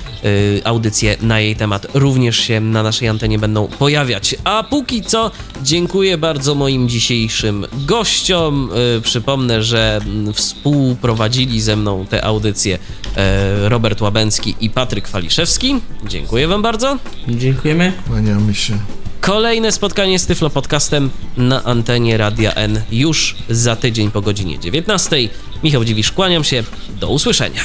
audycje 0.63 1.17
na 1.21 1.39
jej 1.39 1.55
temat 1.55 1.87
również 1.93 2.37
się 2.37 2.59
na 2.59 2.83
naszej 2.83 3.07
antenie 3.07 3.39
będą 3.39 3.67
pojawiać. 3.67 4.35
A 4.43 4.63
póki 4.63 5.01
co 5.01 5.31
dziękuję 5.63 6.17
bardzo 6.17 6.55
moim 6.55 6.89
dzisiejszym 6.89 7.65
gościom. 7.73 8.69
Przypomnę, 9.03 9.63
że 9.63 10.01
mm, 10.05 10.33
współprowadzili 10.33 11.61
ze 11.61 11.75
mną 11.75 12.05
te 12.09 12.25
audycje 12.25 12.79
e, 13.15 13.69
Robert 13.69 14.01
Łabęcki 14.01 14.55
i 14.61 14.69
Patryk 14.69 15.07
Waliszewski. 15.07 15.75
Dziękuję 16.07 16.47
wam 16.47 16.61
bardzo. 16.61 16.97
Dziękujemy. 17.27 17.82
Kłaniamy 18.07 18.53
się. 18.53 18.77
Kolejne 19.21 19.71
spotkanie 19.71 20.19
z 20.19 20.25
Tyflo 20.25 20.49
Podcastem 20.49 21.09
na 21.37 21.63
antenie 21.63 22.17
Radia 22.17 22.53
N 22.53 22.81
już 22.91 23.35
za 23.49 23.75
tydzień 23.75 24.11
po 24.11 24.21
godzinie 24.21 24.59
19. 24.59 25.17
Michał 25.63 25.85
Dziwisz, 25.85 26.11
kłaniam 26.11 26.43
się. 26.43 26.63
Do 26.99 27.09
usłyszenia. 27.09 27.61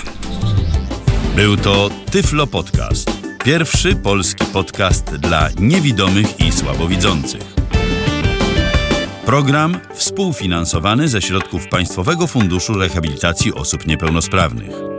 Był 1.36 1.56
to 1.56 1.90
Tyflo 2.10 2.46
Podcast. 2.46 3.10
Pierwszy 3.44 3.96
polski 3.96 4.44
podcast 4.44 5.16
dla 5.16 5.48
niewidomych 5.58 6.40
i 6.40 6.52
słabowidzących. 6.52 7.42
Program 9.26 9.80
współfinansowany 9.94 11.08
ze 11.08 11.22
środków 11.22 11.68
Państwowego 11.68 12.26
Funduszu 12.26 12.74
Rehabilitacji 12.74 13.54
Osób 13.54 13.86
Niepełnosprawnych. 13.86 14.97